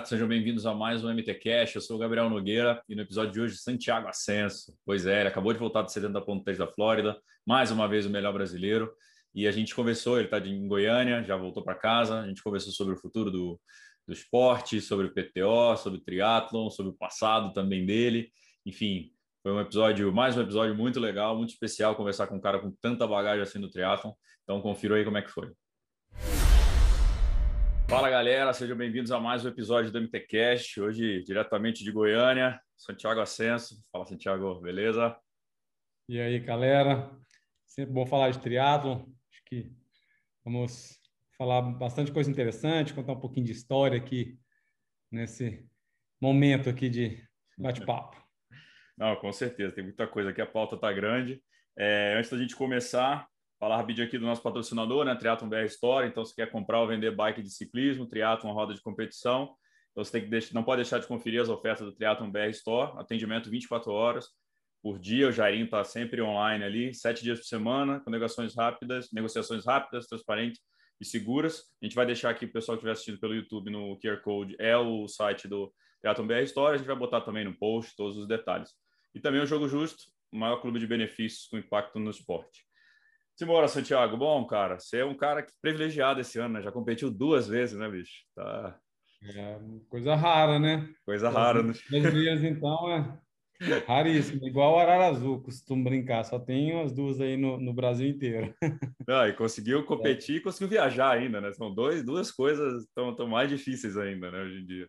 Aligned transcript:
Sejam 0.00 0.26
bem-vindos 0.26 0.64
a 0.64 0.74
mais 0.74 1.04
um 1.04 1.10
MTCast. 1.10 1.76
Eu 1.76 1.82
sou 1.82 1.96
o 1.96 1.98
Gabriel 1.98 2.30
Nogueira 2.30 2.82
e 2.88 2.94
no 2.94 3.02
episódio 3.02 3.32
de 3.32 3.40
hoje, 3.40 3.56
Santiago 3.56 4.08
Ascenso. 4.08 4.74
Pois 4.86 5.06
é, 5.06 5.20
ele 5.20 5.28
acabou 5.28 5.52
de 5.52 5.58
voltar 5.58 5.82
do 5.82 5.88
70.3 5.88 6.56
da 6.56 6.66
Flórida, 6.66 7.20
mais 7.46 7.70
uma 7.70 7.86
vez 7.86 8.06
o 8.06 8.10
melhor 8.10 8.32
brasileiro. 8.32 8.90
E 9.34 9.46
a 9.46 9.52
gente 9.52 9.74
conversou, 9.74 10.16
ele 10.16 10.26
está 10.26 10.38
em 10.38 10.66
Goiânia, 10.66 11.22
já 11.22 11.36
voltou 11.36 11.62
para 11.62 11.74
casa, 11.74 12.20
a 12.20 12.26
gente 12.26 12.42
conversou 12.42 12.72
sobre 12.72 12.94
o 12.94 12.96
futuro 12.96 13.30
do, 13.30 13.60
do 14.06 14.12
esporte, 14.14 14.80
sobre 14.80 15.06
o 15.06 15.12
PTO, 15.12 15.76
sobre 15.76 15.98
o 15.98 16.02
triatlon, 16.02 16.70
sobre 16.70 16.92
o 16.92 16.94
passado 16.94 17.52
também 17.52 17.84
dele. 17.84 18.30
Enfim, 18.64 19.10
foi 19.42 19.52
um 19.52 19.60
episódio, 19.60 20.12
mais 20.12 20.36
um 20.36 20.40
episódio 20.40 20.74
muito 20.74 20.98
legal, 21.00 21.36
muito 21.36 21.50
especial 21.50 21.94
conversar 21.94 22.26
com 22.28 22.36
um 22.36 22.40
cara 22.40 22.58
com 22.58 22.70
tanta 22.80 23.06
bagagem 23.06 23.42
assim 23.42 23.60
do 23.60 23.70
triatlon. 23.70 24.12
Então 24.42 24.60
confira 24.62 24.96
aí 24.96 25.04
como 25.04 25.18
é 25.18 25.22
que 25.22 25.30
foi. 25.30 25.52
Fala 27.92 28.08
galera, 28.08 28.54
sejam 28.54 28.74
bem-vindos 28.74 29.12
a 29.12 29.20
mais 29.20 29.44
um 29.44 29.48
episódio 29.48 29.92
do 29.92 30.00
MTcast. 30.00 30.80
Hoje 30.80 31.22
diretamente 31.24 31.84
de 31.84 31.92
Goiânia, 31.92 32.58
Santiago 32.74 33.20
Ascenso. 33.20 33.84
Fala 33.92 34.06
Santiago, 34.06 34.58
beleza? 34.62 35.14
E 36.08 36.18
aí, 36.18 36.38
galera? 36.38 37.14
Sempre 37.66 37.92
bom 37.92 38.06
falar 38.06 38.30
de 38.30 38.38
triatlon 38.38 39.04
que 39.44 39.70
vamos 40.42 40.98
falar 41.36 41.60
bastante 41.60 42.10
coisa 42.10 42.30
interessante, 42.30 42.94
contar 42.94 43.12
um 43.12 43.20
pouquinho 43.20 43.44
de 43.44 43.52
história 43.52 43.98
aqui 43.98 44.40
nesse 45.10 45.62
momento 46.18 46.70
aqui 46.70 46.88
de 46.88 47.22
bate-papo. 47.58 48.16
Não, 48.96 49.14
com 49.16 49.30
certeza, 49.34 49.74
tem 49.74 49.84
muita 49.84 50.06
coisa 50.06 50.30
aqui, 50.30 50.40
a 50.40 50.46
pauta 50.46 50.76
está 50.76 50.90
grande. 50.90 51.44
É, 51.76 52.14
antes 52.16 52.30
da 52.30 52.38
gente 52.38 52.56
começar, 52.56 53.28
falar 53.62 53.76
rapidinho 53.76 54.08
aqui 54.08 54.18
do 54.18 54.26
nosso 54.26 54.42
patrocinador, 54.42 55.04
né, 55.04 55.14
Triathlon 55.14 55.48
BR 55.48 55.66
Store. 55.66 56.04
Então, 56.08 56.24
se 56.24 56.34
quer 56.34 56.50
comprar 56.50 56.80
ou 56.80 56.88
vender 56.88 57.14
bike 57.14 57.40
de 57.40 57.48
ciclismo, 57.48 58.08
Triathlon 58.08 58.52
roda 58.52 58.74
de 58.74 58.82
competição, 58.82 59.54
então 59.92 60.02
você 60.02 60.10
tem 60.10 60.22
que 60.22 60.28
deixar, 60.28 60.52
não 60.52 60.64
pode 60.64 60.82
deixar 60.82 60.98
de 60.98 61.06
conferir 61.06 61.40
as 61.40 61.48
ofertas 61.48 61.86
do 61.86 61.92
Triathlon 61.92 62.28
BR 62.28 62.50
Store, 62.50 62.98
atendimento 62.98 63.48
24 63.48 63.92
horas 63.92 64.30
por 64.82 64.98
dia. 64.98 65.28
O 65.28 65.30
Jairinho 65.30 65.66
está 65.66 65.84
sempre 65.84 66.20
online 66.20 66.64
ali, 66.64 66.92
sete 66.92 67.22
dias 67.22 67.38
por 67.38 67.44
semana, 67.44 68.00
com 68.00 68.10
negociações 68.10 68.52
rápidas, 68.56 69.12
negociações 69.12 69.64
rápidas, 69.64 70.08
transparentes 70.08 70.60
e 71.00 71.04
seguras. 71.04 71.70
A 71.80 71.84
gente 71.84 71.94
vai 71.94 72.04
deixar 72.04 72.30
aqui, 72.30 72.46
o 72.46 72.52
pessoal 72.52 72.76
que 72.76 72.80
estiver 72.80 72.92
assistindo 72.94 73.20
pelo 73.20 73.32
YouTube 73.32 73.70
no 73.70 73.96
QR 74.00 74.20
Code, 74.22 74.56
é 74.58 74.76
o 74.76 75.06
site 75.06 75.46
do 75.46 75.72
Teatro 76.00 76.26
BR 76.26 76.42
História. 76.42 76.74
A 76.74 76.78
gente 76.78 76.88
vai 76.88 76.96
botar 76.96 77.20
também 77.20 77.44
no 77.44 77.54
post 77.54 77.94
todos 77.94 78.18
os 78.18 78.26
detalhes. 78.26 78.70
E 79.14 79.20
também 79.20 79.40
o 79.40 79.46
Jogo 79.46 79.68
Justo, 79.68 80.02
o 80.32 80.36
maior 80.36 80.56
clube 80.56 80.80
de 80.80 80.86
benefícios 80.88 81.46
com 81.46 81.56
impacto 81.56 82.00
no 82.00 82.10
esporte. 82.10 82.71
Simbora, 83.36 83.68
Santiago. 83.68 84.16
Bom, 84.16 84.46
cara, 84.46 84.78
você 84.78 84.98
é 84.98 85.04
um 85.04 85.16
cara 85.16 85.46
privilegiado 85.60 86.20
esse 86.20 86.38
ano, 86.38 86.54
né? 86.54 86.62
Já 86.62 86.70
competiu 86.70 87.10
duas 87.10 87.48
vezes, 87.48 87.78
né, 87.78 87.88
bicho? 87.88 88.24
Tá... 88.34 88.78
É 89.24 89.58
coisa 89.88 90.14
rara, 90.16 90.58
né? 90.58 90.88
Coisa 91.04 91.30
rara. 91.30 91.62
Né? 91.62 91.70
As 91.70 92.42
então, 92.42 92.90
é 92.90 93.18
Raríssimo, 93.86 94.46
igual 94.46 94.74
o 94.74 94.78
Arara 94.78 95.06
Azul, 95.06 95.40
costumo 95.40 95.84
brincar, 95.84 96.24
só 96.24 96.38
tem 96.38 96.80
as 96.80 96.92
duas 96.92 97.20
aí 97.20 97.36
no, 97.36 97.58
no 97.60 97.72
Brasil 97.72 98.08
inteiro. 98.08 98.54
Ah, 99.08 99.28
e 99.28 99.32
conseguiu 99.32 99.84
competir 99.84 100.36
é. 100.36 100.38
e 100.38 100.40
conseguiu 100.40 100.68
viajar 100.68 101.10
ainda, 101.10 101.40
né? 101.40 101.52
São 101.52 101.74
dois, 101.74 102.04
duas 102.04 102.30
coisas 102.30 102.86
tão, 102.94 103.14
tão 103.14 103.26
mais 103.26 103.48
difíceis 103.48 103.96
ainda, 103.96 104.30
né, 104.30 104.42
hoje 104.42 104.60
em 104.60 104.64
dia. 104.64 104.88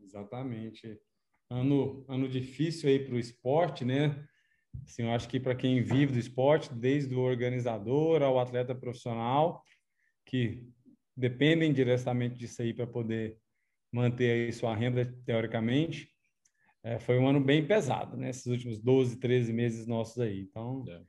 Exatamente. 0.00 0.98
Ano, 1.50 2.04
ano 2.08 2.28
difícil 2.28 2.88
aí 2.88 3.04
para 3.04 3.14
o 3.14 3.18
esporte, 3.18 3.84
né? 3.84 4.24
Assim, 4.84 5.04
eu 5.04 5.10
acho 5.12 5.28
que 5.28 5.38
para 5.38 5.54
quem 5.54 5.82
vive 5.82 6.12
do 6.12 6.18
esporte, 6.18 6.72
desde 6.74 7.14
o 7.14 7.20
organizador 7.20 8.22
ao 8.22 8.38
atleta 8.38 8.74
profissional, 8.74 9.62
que 10.26 10.66
dependem 11.16 11.72
diretamente 11.72 12.36
disso 12.36 12.62
aí 12.62 12.72
para 12.72 12.86
poder 12.86 13.38
manter 13.92 14.30
aí 14.30 14.52
sua 14.52 14.74
renda, 14.74 15.04
teoricamente, 15.24 16.08
é, 16.82 16.98
foi 16.98 17.18
um 17.18 17.28
ano 17.28 17.40
bem 17.40 17.66
pesado, 17.66 18.16
né? 18.16 18.30
Esses 18.30 18.46
últimos 18.46 18.80
12, 18.80 19.18
13 19.18 19.52
meses 19.52 19.86
nossos 19.86 20.18
aí. 20.18 20.40
Então, 20.40 20.84
é. 20.88 21.02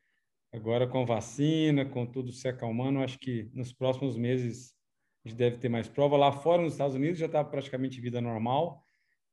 agora 0.58 0.86
com 0.86 1.06
vacina, 1.06 1.86
com 1.86 2.06
tudo 2.06 2.32
se 2.32 2.48
acalmando, 2.48 3.00
acho 3.00 3.18
que 3.18 3.50
nos 3.54 3.72
próximos 3.72 4.18
meses 4.18 4.74
a 5.24 5.30
gente 5.30 5.38
deve 5.38 5.58
ter 5.58 5.70
mais 5.70 5.88
prova. 5.88 6.18
Lá 6.18 6.32
fora, 6.32 6.62
nos 6.62 6.74
Estados 6.74 6.96
Unidos, 6.96 7.20
já 7.20 7.28
está 7.28 7.44
praticamente 7.44 8.02
vida 8.02 8.20
normal. 8.20 8.84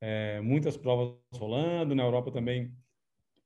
É, 0.00 0.40
muitas 0.40 0.76
provas 0.76 1.16
rolando, 1.34 1.94
na 1.94 2.04
Europa 2.04 2.30
também 2.30 2.72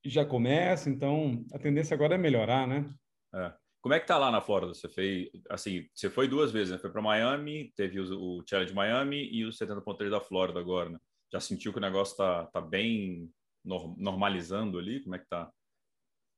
já 0.04 0.24
começa, 0.24 0.90
então 0.90 1.44
a 1.52 1.58
tendência 1.58 1.94
agora 1.94 2.14
é 2.14 2.18
melhorar, 2.18 2.66
né? 2.66 2.88
É. 3.34 3.52
Como 3.80 3.94
é 3.94 3.98
que 3.98 4.06
tá 4.06 4.16
lá 4.16 4.30
na 4.30 4.40
Flórida? 4.40 4.72
Você 4.72 4.88
fez, 4.88 5.28
assim, 5.50 5.88
você 5.92 6.08
foi 6.08 6.28
duas 6.28 6.52
vezes, 6.52 6.72
né? 6.72 6.78
Foi 6.78 6.90
para 6.90 7.02
Miami, 7.02 7.72
teve 7.76 7.98
o, 7.98 8.38
o 8.38 8.44
Challenge 8.48 8.72
Miami 8.72 9.28
e 9.32 9.44
o 9.44 9.50
70.3 9.50 10.08
da 10.08 10.20
Flórida 10.20 10.60
agora, 10.60 10.90
né? 10.90 10.98
Já 11.32 11.40
sentiu 11.40 11.72
que 11.72 11.78
o 11.78 11.82
negócio 11.82 12.12
está 12.12 12.46
tá 12.46 12.60
bem 12.60 13.28
normalizando 13.64 14.78
ali? 14.78 15.02
Como 15.02 15.16
é 15.16 15.18
que 15.18 15.26
tá 15.28 15.50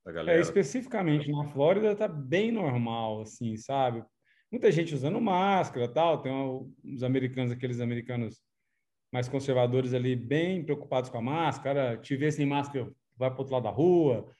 a 0.06 0.12
galera? 0.12 0.38
É, 0.38 0.40
especificamente 0.40 1.30
na 1.30 1.44
Flórida 1.48 1.92
está 1.92 2.08
bem 2.08 2.50
normal, 2.50 3.20
assim, 3.20 3.56
sabe? 3.56 4.02
Muita 4.50 4.72
gente 4.72 4.94
usando 4.94 5.20
máscara 5.20 5.86
tal, 5.86 6.22
tem 6.22 6.32
uns 6.32 7.02
americanos, 7.02 7.52
aqueles 7.52 7.80
americanos 7.80 8.40
mais 9.12 9.28
conservadores 9.28 9.92
ali, 9.92 10.16
bem 10.16 10.64
preocupados 10.64 11.10
com 11.10 11.18
a 11.18 11.22
máscara, 11.22 11.98
te 11.98 12.16
ver 12.16 12.32
sem 12.32 12.46
máscara, 12.46 12.90
vai 13.16 13.30
para 13.30 13.38
o 13.38 13.40
outro 13.40 13.54
lado 13.54 13.64
da 13.64 13.70
rua, 13.70 14.30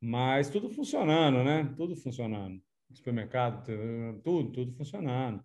mas 0.00 0.48
tudo 0.48 0.68
funcionando, 0.68 1.42
né? 1.42 1.72
Tudo 1.76 1.96
funcionando. 1.96 2.60
Supermercado, 2.92 3.64
tudo, 4.22 4.52
tudo 4.52 4.72
funcionando. 4.72 5.42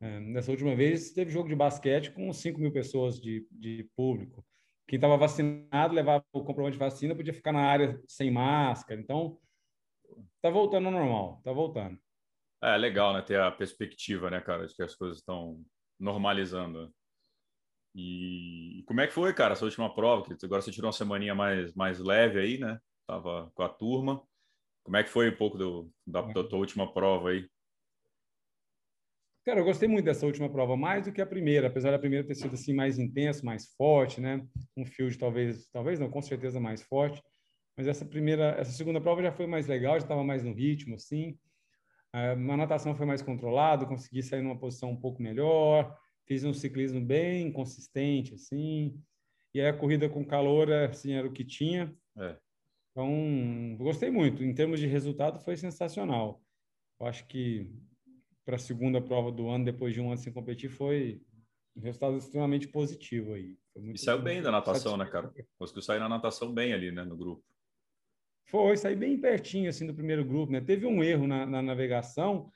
É, 0.00 0.20
nessa 0.20 0.50
última 0.50 0.74
vez, 0.74 1.12
teve 1.12 1.30
jogo 1.30 1.48
de 1.48 1.54
basquete 1.54 2.10
com 2.10 2.32
5 2.32 2.60
mil 2.60 2.72
pessoas 2.72 3.20
de, 3.20 3.46
de 3.50 3.88
público. 3.96 4.44
Quem 4.86 4.96
estava 4.96 5.16
vacinado 5.16 5.94
levava 5.94 6.24
o 6.32 6.44
comprovante 6.44 6.74
de 6.74 6.78
vacina, 6.78 7.14
podia 7.14 7.32
ficar 7.32 7.52
na 7.52 7.62
área 7.62 8.00
sem 8.06 8.30
máscara. 8.30 9.00
Então, 9.00 9.38
tá 10.40 10.50
voltando 10.50 10.86
ao 10.86 10.92
normal, 10.92 11.40
tá 11.44 11.52
voltando. 11.52 11.98
É 12.62 12.76
legal, 12.76 13.12
né? 13.12 13.22
Ter 13.22 13.40
a 13.40 13.50
perspectiva, 13.50 14.30
né, 14.30 14.40
cara, 14.40 14.66
de 14.66 14.74
que 14.74 14.82
as 14.82 14.94
coisas 14.94 15.18
estão 15.18 15.64
normalizando. 15.98 16.92
E 17.94 18.82
como 18.86 19.00
é 19.00 19.06
que 19.06 19.12
foi, 19.12 19.34
cara, 19.34 19.52
essa 19.52 19.64
última 19.64 19.94
prova? 19.94 20.24
Que 20.24 20.46
agora 20.46 20.62
você 20.62 20.70
tirou 20.70 20.86
uma 20.88 20.92
semaninha 20.92 21.34
mais, 21.34 21.74
mais 21.74 21.98
leve 21.98 22.40
aí, 22.40 22.58
né? 22.58 22.78
Tava 23.06 23.50
com 23.54 23.62
a 23.62 23.68
turma. 23.68 24.22
Como 24.82 24.96
é 24.96 25.04
que 25.04 25.10
foi 25.10 25.30
um 25.30 25.36
pouco 25.36 25.58
do, 25.58 25.90
da, 26.06 26.22
da 26.22 26.44
tua 26.44 26.58
última 26.58 26.92
prova 26.92 27.30
aí? 27.30 27.48
Cara, 29.44 29.58
eu 29.58 29.64
gostei 29.64 29.88
muito 29.88 30.04
dessa 30.04 30.24
última 30.24 30.48
prova, 30.48 30.76
mais 30.76 31.04
do 31.04 31.12
que 31.12 31.20
a 31.20 31.26
primeira, 31.26 31.66
apesar 31.66 31.90
da 31.90 31.98
primeira 31.98 32.26
ter 32.26 32.36
sido 32.36 32.54
assim 32.54 32.72
mais 32.72 32.96
intenso, 32.98 33.44
mais 33.44 33.74
forte, 33.74 34.20
né? 34.20 34.46
Um 34.76 34.84
field 34.84 35.18
talvez, 35.18 35.68
talvez 35.70 35.98
não, 35.98 36.08
com 36.08 36.22
certeza 36.22 36.60
mais 36.60 36.82
forte. 36.82 37.20
Mas 37.76 37.88
essa 37.88 38.04
primeira, 38.04 38.54
essa 38.58 38.70
segunda 38.70 39.00
prova 39.00 39.22
já 39.22 39.32
foi 39.32 39.46
mais 39.46 39.66
legal, 39.66 39.94
já 39.94 40.04
estava 40.04 40.22
mais 40.22 40.44
no 40.44 40.52
ritmo, 40.52 40.94
assim. 40.94 41.36
A 42.12 42.36
natação 42.36 42.94
foi 42.94 43.06
mais 43.06 43.22
controlado, 43.22 43.86
consegui 43.86 44.22
sair 44.22 44.42
numa 44.42 44.58
posição 44.58 44.90
um 44.90 45.00
pouco 45.00 45.22
melhor, 45.22 45.98
fiz 46.32 46.44
um 46.44 46.54
ciclismo 46.54 46.98
bem 46.98 47.52
consistente, 47.52 48.34
assim. 48.34 48.98
E 49.54 49.60
aí 49.60 49.68
a 49.68 49.76
corrida 49.76 50.08
com 50.08 50.24
calor, 50.24 50.72
assim, 50.72 51.12
era 51.12 51.26
o 51.26 51.32
que 51.32 51.44
tinha. 51.44 51.94
É. 52.16 52.38
Então, 52.90 53.76
gostei 53.76 54.10
muito. 54.10 54.42
Em 54.42 54.54
termos 54.54 54.80
de 54.80 54.86
resultado, 54.86 55.38
foi 55.38 55.58
sensacional. 55.58 56.42
Eu 56.98 57.06
acho 57.06 57.26
que 57.26 57.70
para 58.46 58.56
a 58.56 58.58
segunda 58.58 58.98
prova 58.98 59.30
do 59.30 59.48
ano, 59.48 59.66
depois 59.66 59.92
de 59.92 60.00
um 60.00 60.08
ano 60.08 60.16
sem 60.16 60.32
competir, 60.32 60.70
foi 60.70 61.20
um 61.76 61.82
resultado 61.82 62.16
extremamente 62.16 62.66
positivo 62.66 63.34
aí. 63.34 63.58
e 63.76 63.98
saiu 63.98 64.22
bem 64.22 64.40
da 64.40 64.50
natação, 64.50 64.96
né, 64.96 65.04
cara? 65.04 65.30
Conseguiu 65.58 65.82
sair 65.82 65.98
na 65.98 66.08
natação 66.08 66.52
bem 66.52 66.72
ali, 66.72 66.90
né, 66.90 67.04
no 67.04 67.16
grupo. 67.16 67.44
Foi, 68.46 68.76
saí 68.78 68.96
bem 68.96 69.20
pertinho, 69.20 69.68
assim, 69.68 69.86
do 69.86 69.94
primeiro 69.94 70.24
grupo, 70.24 70.50
né? 70.50 70.62
Teve 70.62 70.86
um 70.86 71.04
erro 71.04 71.26
na, 71.26 71.44
na 71.44 71.60
navegação 71.60 72.50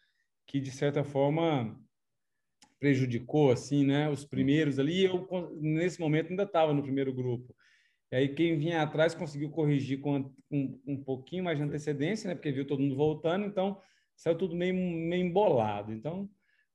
que, 0.46 0.60
de 0.60 0.70
certa 0.70 1.04
forma, 1.04 1.78
prejudicou, 2.78 3.50
assim, 3.50 3.84
né? 3.84 4.08
Os 4.08 4.24
primeiros 4.24 4.78
ali, 4.78 5.04
eu, 5.04 5.26
nesse 5.60 6.00
momento, 6.00 6.30
ainda 6.30 6.44
estava 6.44 6.72
no 6.72 6.82
primeiro 6.82 7.12
grupo. 7.12 7.54
E 8.12 8.16
aí, 8.16 8.28
quem 8.34 8.58
vinha 8.58 8.82
atrás 8.82 9.14
conseguiu 9.14 9.50
corrigir 9.50 10.00
com 10.00 10.32
um, 10.50 10.80
um 10.86 11.02
pouquinho 11.02 11.44
mais 11.44 11.58
de 11.58 11.64
antecedência, 11.64 12.28
né? 12.28 12.34
Porque 12.34 12.52
viu 12.52 12.66
todo 12.66 12.80
mundo 12.80 12.96
voltando, 12.96 13.46
então 13.46 13.80
saiu 14.14 14.36
tudo 14.36 14.54
meio, 14.56 14.74
meio 14.74 15.24
embolado. 15.24 15.92
Então, 15.92 16.28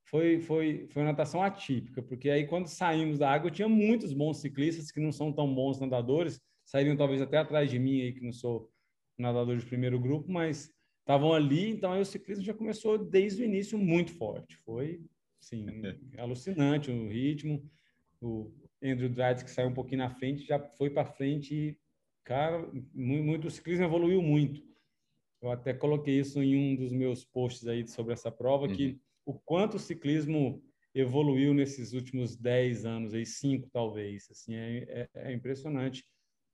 foi, 0.04 0.40
foi, 0.40 0.86
foi 0.90 1.02
uma 1.02 1.10
natação 1.10 1.42
atípica, 1.42 2.02
porque 2.02 2.28
aí 2.28 2.46
quando 2.46 2.66
saímos 2.66 3.18
da 3.18 3.30
água, 3.30 3.50
tinha 3.50 3.68
muitos 3.68 4.12
bons 4.12 4.40
ciclistas 4.40 4.90
que 4.90 5.00
não 5.00 5.12
são 5.12 5.32
tão 5.32 5.52
bons 5.54 5.80
nadadores, 5.80 6.40
sairiam 6.64 6.96
talvez 6.96 7.22
até 7.22 7.38
atrás 7.38 7.70
de 7.70 7.78
mim 7.78 8.02
aí, 8.02 8.12
que 8.12 8.20
não 8.20 8.32
sou 8.32 8.70
nadador 9.16 9.56
de 9.56 9.66
primeiro 9.66 9.98
grupo, 9.98 10.30
mas 10.30 10.70
estavam 11.00 11.32
ali, 11.32 11.70
então 11.70 11.92
aí 11.92 12.00
o 12.00 12.04
ciclismo 12.04 12.44
já 12.44 12.54
começou 12.54 12.98
desde 12.98 13.42
o 13.42 13.44
início 13.44 13.78
muito 13.78 14.12
forte. 14.12 14.56
Foi, 14.64 15.00
sim, 15.42 15.66
alucinante 16.16 16.90
o 16.90 17.08
ritmo. 17.08 17.68
O 18.20 18.52
Andrew 18.82 19.08
Dright, 19.08 19.44
que 19.44 19.50
saiu 19.50 19.68
um 19.68 19.74
pouquinho 19.74 19.98
na 19.98 20.10
frente, 20.10 20.46
já 20.46 20.58
foi 20.58 20.88
para 20.88 21.04
frente 21.04 21.54
e, 21.54 21.78
cara, 22.24 22.70
muito, 22.94 23.48
o 23.48 23.50
ciclismo 23.50 23.84
evoluiu 23.84 24.22
muito. 24.22 24.62
Eu 25.42 25.50
até 25.50 25.74
coloquei 25.74 26.20
isso 26.20 26.40
em 26.40 26.56
um 26.56 26.76
dos 26.76 26.92
meus 26.92 27.24
posts 27.24 27.66
aí 27.66 27.86
sobre 27.86 28.12
essa 28.12 28.30
prova, 28.30 28.66
uhum. 28.66 28.72
que 28.72 29.00
o 29.26 29.34
quanto 29.34 29.76
o 29.76 29.80
ciclismo 29.80 30.62
evoluiu 30.94 31.52
nesses 31.52 31.92
últimos 31.92 32.36
10 32.36 32.84
anos, 32.84 33.14
aí 33.14 33.26
cinco 33.26 33.68
talvez, 33.70 34.28
assim, 34.30 34.54
é, 34.54 35.08
é, 35.14 35.30
é 35.30 35.32
impressionante. 35.32 36.04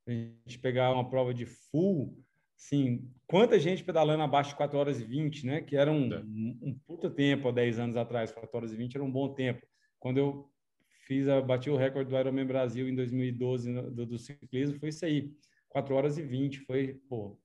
A 0.06 0.12
gente 0.12 0.58
pegar 0.58 0.92
uma 0.94 1.08
prova 1.08 1.34
de 1.34 1.44
full, 1.44 2.18
Sim, 2.58 3.08
quanta 3.28 3.56
gente 3.56 3.84
pedalando 3.84 4.24
abaixo 4.24 4.50
de 4.50 4.56
4 4.56 4.76
horas 4.76 5.00
e 5.00 5.04
20, 5.04 5.46
né? 5.46 5.60
Que 5.60 5.76
era 5.76 5.92
um, 5.92 6.12
é. 6.12 6.18
um, 6.18 6.76
puta 6.86 7.08
tempo 7.08 7.48
há 7.48 7.52
10 7.52 7.78
anos 7.78 7.96
atrás, 7.96 8.32
4 8.32 8.50
horas 8.54 8.72
e 8.72 8.76
20 8.76 8.96
era 8.96 9.04
um 9.04 9.10
bom 9.10 9.32
tempo. 9.32 9.64
Quando 10.00 10.18
eu 10.18 10.50
fiz 11.06 11.28
a, 11.28 11.40
bati 11.40 11.70
o 11.70 11.76
recorde 11.76 12.10
do 12.10 12.18
Ironman 12.18 12.44
Brasil 12.44 12.88
em 12.88 12.96
2012 12.96 13.70
no, 13.70 13.90
do, 13.92 14.04
do, 14.04 14.18
ciclismo, 14.18 14.76
foi 14.80 14.88
isso 14.88 15.04
aí, 15.04 15.32
4 15.68 15.94
horas 15.94 16.18
e 16.18 16.22
20, 16.22 16.58
foi, 16.62 16.94
pô, 17.08 17.38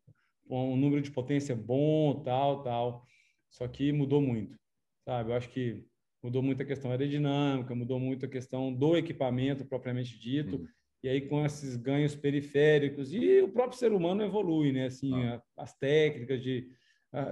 um 0.49 0.75
número 0.75 1.01
de 1.01 1.11
potência 1.11 1.55
bom, 1.55 2.19
tal, 2.23 2.63
tal. 2.63 3.05
Só 3.51 3.67
que 3.67 3.91
mudou 3.91 4.19
muito, 4.19 4.57
sabe? 5.05 5.29
Eu 5.29 5.35
acho 5.35 5.49
que 5.49 5.85
mudou 6.23 6.41
muito 6.41 6.63
a 6.63 6.65
questão 6.65 6.89
aerodinâmica, 6.89 7.75
mudou 7.75 7.99
muito 7.99 8.25
a 8.25 8.29
questão 8.29 8.73
do 8.73 8.97
equipamento 8.97 9.63
propriamente 9.63 10.17
dito. 10.17 10.55
Uhum 10.55 10.67
e 11.03 11.09
aí 11.09 11.21
com 11.21 11.45
esses 11.45 11.75
ganhos 11.75 12.15
periféricos 12.15 13.13
e 13.13 13.41
o 13.41 13.49
próprio 13.49 13.77
ser 13.77 13.91
humano 13.91 14.23
evolui, 14.23 14.71
né? 14.71 14.85
Assim, 14.85 15.13
ah. 15.13 15.43
as 15.57 15.77
técnicas 15.77 16.41
de, 16.41 16.69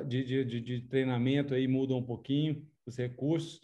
de, 0.08 0.44
de, 0.46 0.62
de, 0.62 0.82
treinamento 0.82 1.54
aí 1.54 1.68
mudam 1.68 1.98
um 1.98 2.04
pouquinho, 2.04 2.68
os 2.86 2.98
recursos, 2.98 3.62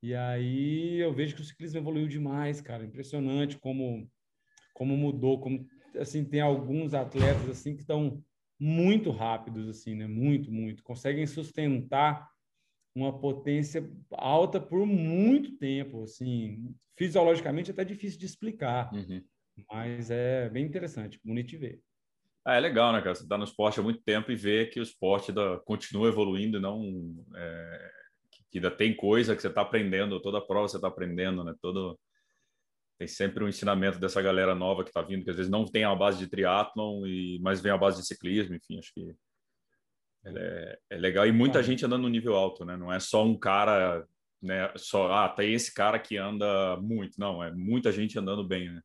e 0.00 0.14
aí 0.14 0.98
eu 0.98 1.12
vejo 1.12 1.34
que 1.34 1.42
o 1.42 1.44
ciclismo 1.44 1.80
evoluiu 1.80 2.06
demais, 2.06 2.60
cara, 2.60 2.84
impressionante 2.84 3.58
como 3.58 4.08
como 4.72 4.96
mudou, 4.96 5.40
como 5.40 5.66
assim 5.96 6.24
tem 6.24 6.40
alguns 6.40 6.94
atletas 6.94 7.50
assim 7.50 7.74
que 7.74 7.80
estão 7.80 8.22
muito 8.60 9.10
rápidos 9.10 9.68
assim, 9.68 9.96
né? 9.96 10.06
Muito, 10.06 10.52
muito, 10.52 10.84
conseguem 10.84 11.26
sustentar 11.26 12.30
uma 12.94 13.18
potência 13.18 13.88
alta 14.12 14.60
por 14.60 14.86
muito 14.86 15.56
tempo, 15.56 16.04
assim, 16.04 16.74
fisiologicamente 16.96 17.70
é 17.70 17.72
até 17.72 17.84
difícil 17.84 18.18
de 18.18 18.26
explicar. 18.26 18.92
Uhum. 18.92 19.22
Mas 19.70 20.10
é 20.10 20.48
bem 20.48 20.64
interessante, 20.64 21.20
bonito 21.24 21.48
de 21.48 21.56
ver. 21.56 21.80
Ah, 22.44 22.56
é 22.56 22.60
legal, 22.60 22.92
né, 22.92 23.00
cara? 23.00 23.14
Você 23.14 23.24
está 23.24 23.36
no 23.36 23.44
esporte 23.44 23.78
há 23.78 23.82
muito 23.82 24.00
tempo 24.02 24.32
e 24.32 24.36
vê 24.36 24.66
que 24.66 24.80
o 24.80 24.82
esporte 24.82 25.32
da, 25.32 25.58
continua 25.60 26.08
evoluindo, 26.08 26.60
não 26.60 27.14
é, 27.34 27.90
que 28.50 28.58
ainda 28.58 28.70
tem 28.70 28.96
coisa 28.96 29.36
que 29.36 29.42
você 29.42 29.48
está 29.48 29.60
aprendendo, 29.60 30.20
toda 30.20 30.40
prova 30.40 30.68
você 30.68 30.76
está 30.76 30.88
aprendendo, 30.88 31.44
né? 31.44 31.54
Todo 31.60 31.98
tem 32.98 33.06
sempre 33.06 33.44
um 33.44 33.48
ensinamento 33.48 33.98
dessa 33.98 34.20
galera 34.20 34.54
nova 34.56 34.82
que 34.82 34.90
está 34.90 35.00
vindo, 35.00 35.22
que 35.22 35.30
às 35.30 35.36
vezes 35.36 35.50
não 35.50 35.64
tem 35.64 35.84
a 35.84 35.94
base 35.94 36.18
de 36.18 36.26
triatlon 36.26 37.06
e 37.06 37.38
mas 37.40 37.60
vem 37.60 37.70
a 37.70 37.78
base 37.78 38.00
de 38.00 38.06
ciclismo, 38.06 38.56
enfim, 38.56 38.78
acho 38.78 38.92
que 38.92 39.14
é, 40.24 40.78
é 40.90 40.96
legal 40.96 41.26
e 41.26 41.30
muita 41.32 41.62
gente 41.62 41.84
andando 41.86 42.02
no 42.02 42.08
nível 42.08 42.34
alto, 42.34 42.64
né? 42.64 42.76
Não 42.76 42.92
é 42.92 42.98
só 42.98 43.24
um 43.24 43.38
cara, 43.38 44.04
né? 44.42 44.72
Só 44.76 45.12
ah, 45.12 45.28
tem 45.28 45.52
esse 45.52 45.72
cara 45.72 45.98
que 45.98 46.16
anda 46.16 46.76
muito, 46.80 47.20
não, 47.20 47.42
é 47.42 47.52
muita 47.52 47.92
gente 47.92 48.18
andando 48.18 48.46
bem, 48.46 48.72
né? 48.72 48.82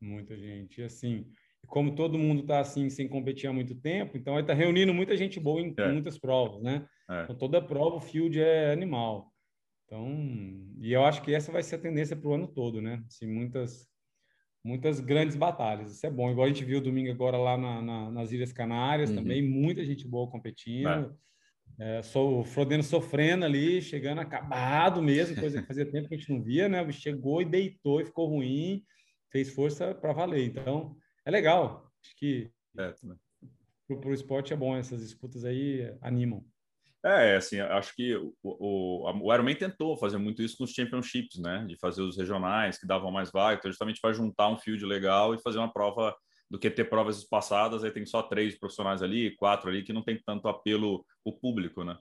Muita 0.00 0.36
gente. 0.36 0.80
E 0.80 0.84
assim, 0.84 1.26
como 1.66 1.94
todo 1.94 2.18
mundo 2.18 2.42
está 2.42 2.60
assim, 2.60 2.88
sem 2.88 3.08
competir 3.08 3.48
há 3.48 3.52
muito 3.52 3.74
tempo, 3.74 4.16
então 4.16 4.38
está 4.38 4.54
reunindo 4.54 4.94
muita 4.94 5.16
gente 5.16 5.40
boa 5.40 5.60
em 5.60 5.74
é. 5.76 5.92
muitas 5.92 6.18
provas, 6.18 6.62
né? 6.62 6.86
É. 7.10 7.24
Então, 7.24 7.36
toda 7.36 7.62
prova, 7.62 7.96
o 7.96 8.00
field 8.00 8.40
é 8.40 8.72
animal. 8.72 9.32
Então, 9.84 10.08
e 10.80 10.92
eu 10.92 11.04
acho 11.04 11.22
que 11.22 11.34
essa 11.34 11.52
vai 11.52 11.62
ser 11.62 11.76
a 11.76 11.80
tendência 11.80 12.16
para 12.16 12.28
o 12.28 12.34
ano 12.34 12.48
todo, 12.48 12.80
né? 12.82 13.02
Assim, 13.06 13.26
muitas, 13.26 13.88
muitas 14.64 14.98
grandes 14.98 15.36
batalhas. 15.36 15.92
Isso 15.92 16.06
é 16.06 16.10
bom. 16.10 16.30
Igual 16.30 16.46
a 16.46 16.48
gente 16.48 16.64
viu 16.64 16.80
domingo 16.80 17.10
agora 17.10 17.36
lá 17.36 17.56
na, 17.56 17.82
na, 17.82 18.10
nas 18.10 18.32
Ilhas 18.32 18.52
Canárias, 18.52 19.10
uhum. 19.10 19.16
também 19.16 19.42
muita 19.42 19.84
gente 19.84 20.06
boa 20.06 20.28
competindo. 20.28 20.88
É. 20.88 21.10
É, 21.78 22.02
só, 22.02 22.26
o 22.26 22.44
Frodeno 22.44 22.82
sofrendo 22.82 23.44
ali, 23.44 23.82
chegando 23.82 24.20
acabado 24.20 25.02
mesmo, 25.02 25.36
coisa 25.36 25.60
que 25.60 25.68
fazia 25.68 25.84
tempo 25.84 26.08
que 26.08 26.14
a 26.14 26.16
gente 26.16 26.30
não 26.30 26.42
via, 26.42 26.68
né? 26.68 26.90
Chegou 26.90 27.42
e 27.42 27.44
deitou 27.44 28.00
e 28.00 28.06
ficou 28.06 28.28
ruim 28.28 28.82
fez 29.36 29.50
força 29.50 29.94
para 29.94 30.14
valer. 30.14 30.46
Então, 30.46 30.96
é 31.24 31.30
legal. 31.30 31.92
Acho 32.02 32.16
que 32.16 32.50
é, 32.78 32.94
para 33.86 34.08
o 34.08 34.14
esporte 34.14 34.52
é 34.54 34.56
bom, 34.56 34.74
essas 34.74 35.02
disputas 35.02 35.44
aí 35.44 35.94
animam. 36.00 36.42
É, 37.04 37.36
assim, 37.36 37.60
acho 37.60 37.94
que 37.94 38.16
o, 38.16 38.34
o, 38.42 39.12
o 39.22 39.34
Ironman 39.34 39.54
tentou 39.54 39.96
fazer 39.96 40.16
muito 40.16 40.42
isso 40.42 40.56
com 40.56 40.64
os 40.64 40.72
championships, 40.72 41.38
né? 41.38 41.64
De 41.68 41.76
fazer 41.78 42.02
os 42.02 42.16
regionais 42.16 42.78
que 42.78 42.86
davam 42.86 43.12
mais 43.12 43.30
vaga, 43.30 43.58
então 43.58 43.70
justamente 43.70 44.00
para 44.00 44.14
juntar 44.14 44.48
um 44.48 44.56
field 44.56 44.84
legal 44.84 45.34
e 45.34 45.42
fazer 45.42 45.58
uma 45.58 45.72
prova 45.72 46.16
do 46.50 46.58
que 46.58 46.70
ter 46.70 46.84
provas 46.84 47.22
passadas, 47.24 47.84
aí 47.84 47.90
tem 47.90 48.06
só 48.06 48.22
três 48.22 48.58
profissionais 48.58 49.02
ali, 49.02 49.36
quatro 49.36 49.68
ali, 49.68 49.82
que 49.82 49.92
não 49.92 50.02
tem 50.02 50.18
tanto 50.24 50.48
apelo 50.48 51.04
o 51.24 51.32
público, 51.32 51.84
né? 51.84 51.96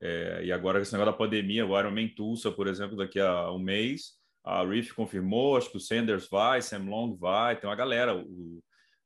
É, 0.00 0.44
e 0.44 0.52
agora, 0.52 0.80
esse 0.82 0.92
negócio 0.92 1.12
da 1.12 1.18
pandemia, 1.18 1.66
o 1.66 1.78
Ironman 1.78 2.08
Tulsa, 2.08 2.52
por 2.52 2.66
exemplo, 2.66 2.96
daqui 2.96 3.18
a 3.18 3.50
um 3.50 3.58
mês, 3.58 4.22
a 4.44 4.64
Reef 4.64 4.92
confirmou, 4.92 5.56
acho 5.56 5.70
que 5.70 5.78
o 5.78 5.80
Sanders 5.80 6.28
vai, 6.28 6.60
Sam 6.60 6.84
Long 6.84 7.16
vai, 7.16 7.58
tem 7.58 7.68
uma 7.68 7.74
galera. 7.74 8.14
O, 8.14 8.62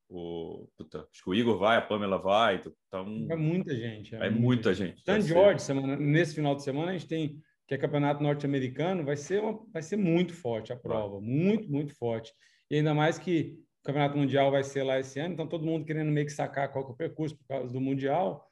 o, 0.08 0.69
puta, 0.76 1.06
acho 1.12 1.23
que 1.23 1.31
o 1.31 1.35
Igor 1.35 1.56
vai, 1.56 1.76
a 1.76 1.82
Pamela 1.82 2.19
vai. 2.19 2.56
Então, 2.88 3.26
é 3.31 3.37
muita 3.37 3.75
gente. 3.76 4.14
É, 4.17 4.26
é 4.26 4.31
muita 4.31 4.75
gente. 4.75 5.00
San 5.05 5.20
George, 5.20 5.62
semana, 5.62 5.96
nesse 5.96 6.35
final 6.35 6.56
de 6.56 6.64
semana, 6.64 6.90
a 6.90 6.93
gente 6.93 7.06
tem 7.06 7.40
que 7.69 7.75
é 7.75 7.79
campeonato 7.79 8.23
norte-americano, 8.23 9.05
vai 9.05 9.14
ser 9.14 9.43
uma, 9.43 9.62
vai 9.70 9.82
ser 9.82 9.99
muito 9.99 10.32
forte 10.32 10.73
a 10.73 10.76
prova, 10.76 11.20
muito, 11.20 11.70
muito 11.70 11.94
forte. 11.94 12.32
E 12.70 12.76
ainda 12.76 12.94
mais 12.94 13.19
que 13.19 13.58
o 13.82 13.87
campeonato 13.87 14.17
mundial 14.17 14.50
vai 14.50 14.64
ser 14.64 14.82
lá 14.82 14.99
esse 14.99 15.20
ano, 15.20 15.34
então 15.34 15.46
todo 15.46 15.67
mundo 15.67 15.84
querendo 15.84 16.11
meio 16.11 16.25
que 16.25 16.32
sacar 16.32 16.73
qual 16.73 16.88
é 16.88 16.88
o 16.88 16.94
percurso 16.94 17.37
por 17.37 17.46
causa 17.46 17.70
do 17.70 17.79
mundial 17.79 18.43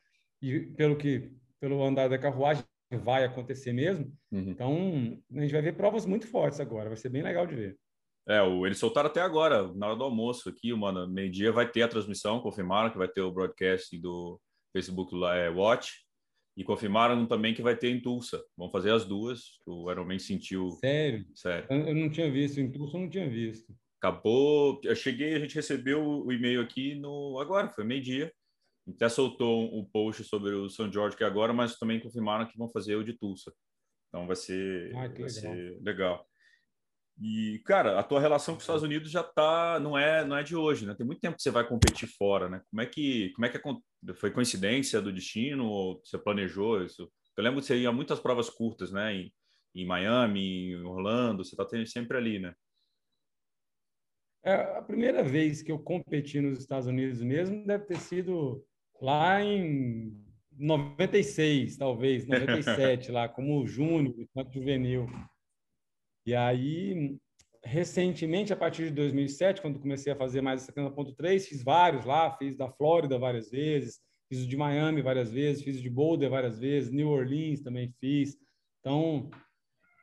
e 0.43 0.61
pelo 0.61 0.97
que 0.97 1.33
pelo 1.59 1.83
andar 1.83 2.09
da 2.09 2.19
carruagem 2.19 2.63
vai 2.91 3.25
acontecer 3.25 3.73
mesmo. 3.73 4.13
Uhum. 4.31 4.51
Então, 4.51 5.19
a 5.35 5.41
gente 5.41 5.53
vai 5.53 5.63
ver 5.63 5.77
provas 5.77 6.07
muito 6.07 6.27
fortes 6.27 6.61
agora, 6.61 6.89
vai 6.89 6.97
ser 6.97 7.09
bem 7.09 7.23
legal 7.23 7.47
de 7.47 7.55
ver. 7.55 7.79
É, 8.29 8.45
eles 8.65 8.79
soltaram 8.79 9.09
até 9.09 9.21
agora, 9.21 9.73
na 9.75 9.87
hora 9.87 9.97
do 9.97 10.05
almoço 10.05 10.49
aqui, 10.49 10.73
mano, 10.75 11.07
meio-dia 11.09 11.53
vai 11.53 11.71
ter 11.71 11.83
a 11.83 11.89
transmissão, 11.89 12.41
confirmaram 12.41 12.91
que 12.91 12.99
vai 12.99 13.07
ter 13.07 13.21
o 13.21 13.31
broadcast 13.31 13.97
do 13.99 14.41
Facebook 14.73 15.15
é, 15.33 15.49
Watch 15.49 16.05
e 16.57 16.65
confirmaram 16.65 17.25
também 17.27 17.55
que 17.55 17.63
vai 17.63 17.77
ter 17.77 17.91
em 17.91 18.01
Tulsa. 18.01 18.43
Vão 18.57 18.69
fazer 18.69 18.91
as 18.91 19.05
duas, 19.05 19.61
o 19.65 19.91
Ironman 19.91 20.19
sentiu... 20.19 20.71
Sério? 20.81 21.25
Sério. 21.35 21.67
Eu 21.71 21.95
não 21.95 22.11
tinha 22.11 22.31
visto, 22.31 22.59
em 22.59 22.71
Tulsa 22.71 22.97
eu 22.97 23.03
não 23.03 23.11
tinha 23.11 23.29
visto. 23.29 23.73
Acabou, 24.01 24.81
eu 24.83 24.97
cheguei, 24.97 25.35
a 25.35 25.39
gente 25.39 25.55
recebeu 25.55 26.03
o 26.05 26.33
e-mail 26.33 26.61
aqui 26.61 26.95
no 26.97 27.39
agora, 27.39 27.71
foi 27.71 27.85
meio-dia, 27.85 28.33
até 28.89 29.09
soltou 29.09 29.77
um 29.77 29.85
post 29.85 30.23
sobre 30.25 30.55
o 30.55 30.69
São 30.69 30.91
Jorge 30.93 31.17
que 31.17 31.25
é 31.25 31.27
agora, 31.27 31.53
mas 31.53 31.79
também 31.79 32.01
confirmaram 32.01 32.47
que 32.47 32.57
vão 32.57 32.69
fazer 32.69 32.97
o 32.97 33.05
de 33.05 33.13
Tulsa. 33.15 33.53
Então 34.09 34.27
vai 34.27 34.37
ser, 34.37 34.93
ah, 34.95 35.01
vai 35.01 35.09
legal. 35.09 35.31
ser 35.31 35.79
legal. 35.83 36.27
E, 37.19 37.63
cara, 37.65 37.99
a 37.99 38.03
tua 38.03 38.21
relação 38.21 38.55
com 38.55 38.59
os 38.59 38.65
Estados 38.65 38.83
Unidos 38.83 39.11
já 39.11 39.23
tá, 39.23 39.81
não 39.81 39.97
é, 39.97 40.25
não 40.25 40.37
é 40.37 40.43
de 40.43 40.55
hoje, 40.55 40.87
né? 40.87 40.95
Tem 40.95 41.07
muito 41.07 41.21
tempo 41.21 41.37
que 41.37 41.43
você 41.43 41.51
vai 41.51 41.67
competir 41.67 42.09
fora, 42.09 42.49
né? 42.49 42.61
Como 42.71 42.83
é 42.83 42.87
que, 42.87 43.31
como 43.31 43.47
é 43.47 43.49
que 43.49 44.15
foi 44.15 44.31
coincidência 44.31 45.01
do 45.01 45.13
destino 45.13 45.67
ou 45.67 46.01
você 46.05 46.19
planejou 46.19 46.85
isso? 46.85 47.11
Eu 47.37 47.43
lembro 47.45 47.61
que 47.61 47.67
você 47.67 47.79
ia 47.79 47.91
muitas 47.91 48.21
provas 48.21 48.51
curtas, 48.51 48.93
né? 48.93 49.15
Em, 49.15 49.33
em 49.75 49.87
Miami, 49.87 50.73
em 50.73 50.85
Orlando, 50.85 51.43
você 51.43 51.57
tá 51.57 51.67
sempre 51.87 52.19
ali, 52.19 52.39
né? 52.39 52.55
É, 54.45 54.55
a 54.79 54.83
primeira 54.83 55.25
vez 55.25 55.63
que 55.63 55.73
eu 55.73 55.79
competi 55.79 56.41
nos 56.41 56.59
Estados 56.59 56.87
Unidos 56.87 57.21
mesmo 57.21 57.67
deve 57.67 57.85
ter 57.87 57.99
sido 57.99 58.65
lá 59.01 59.43
em 59.43 60.25
96, 60.53 61.77
talvez, 61.77 62.27
97, 62.29 63.11
lá, 63.11 63.29
como 63.29 63.67
júnior, 63.67 64.15
tanto 64.35 64.53
juvenil. 64.53 65.07
E 66.25 66.35
aí, 66.35 67.19
recentemente, 67.63 68.53
a 68.53 68.57
partir 68.57 68.85
de 68.85 68.91
2007, 68.91 69.61
quando 69.61 69.81
comecei 69.81 70.13
a 70.13 70.17
fazer 70.17 70.41
mais 70.41 70.63
essa 70.63 70.73
70.3, 70.73 71.47
fiz 71.47 71.63
vários 71.63 72.05
lá, 72.05 72.37
fiz 72.37 72.57
da 72.57 72.71
Flórida 72.71 73.19
várias 73.19 73.51
vezes, 73.51 74.01
fiz 74.29 74.45
o 74.45 74.49
de 74.49 74.57
Miami 74.57 75.03
várias 75.03 75.31
vezes, 75.31 75.63
fiz 75.63 75.79
o 75.79 75.83
de 75.83 75.91
Boulder 75.91 76.31
várias 76.31 76.59
vezes, 76.59 76.91
New 76.91 77.09
Orleans 77.09 77.61
também 77.61 77.93
fiz. 78.01 78.37
Então, 78.81 79.31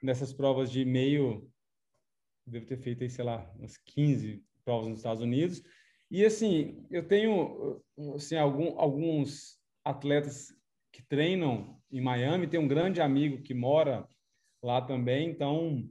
nessas 0.02 0.34
provas 0.34 0.72
de 0.72 0.84
meio, 0.86 1.50
devo 2.46 2.66
ter 2.66 2.78
feito 2.78 3.04
aí, 3.04 3.10
sei 3.10 3.24
lá, 3.24 3.50
umas 3.58 3.78
15 3.78 4.44
provas 4.64 4.88
nos 4.88 5.00
Estados 5.00 5.22
Unidos. 5.22 5.62
E 6.14 6.24
assim, 6.24 6.86
eu 6.92 7.08
tenho 7.08 7.82
assim, 8.14 8.36
algum, 8.36 8.80
alguns 8.80 9.60
atletas 9.84 10.56
que 10.92 11.02
treinam 11.02 11.82
em 11.92 12.00
Miami, 12.00 12.46
tem 12.46 12.60
um 12.60 12.68
grande 12.68 13.02
amigo 13.02 13.42
que 13.42 13.56
mora 13.56 14.08
lá 14.64 14.80
também, 14.80 15.28
então 15.28 15.90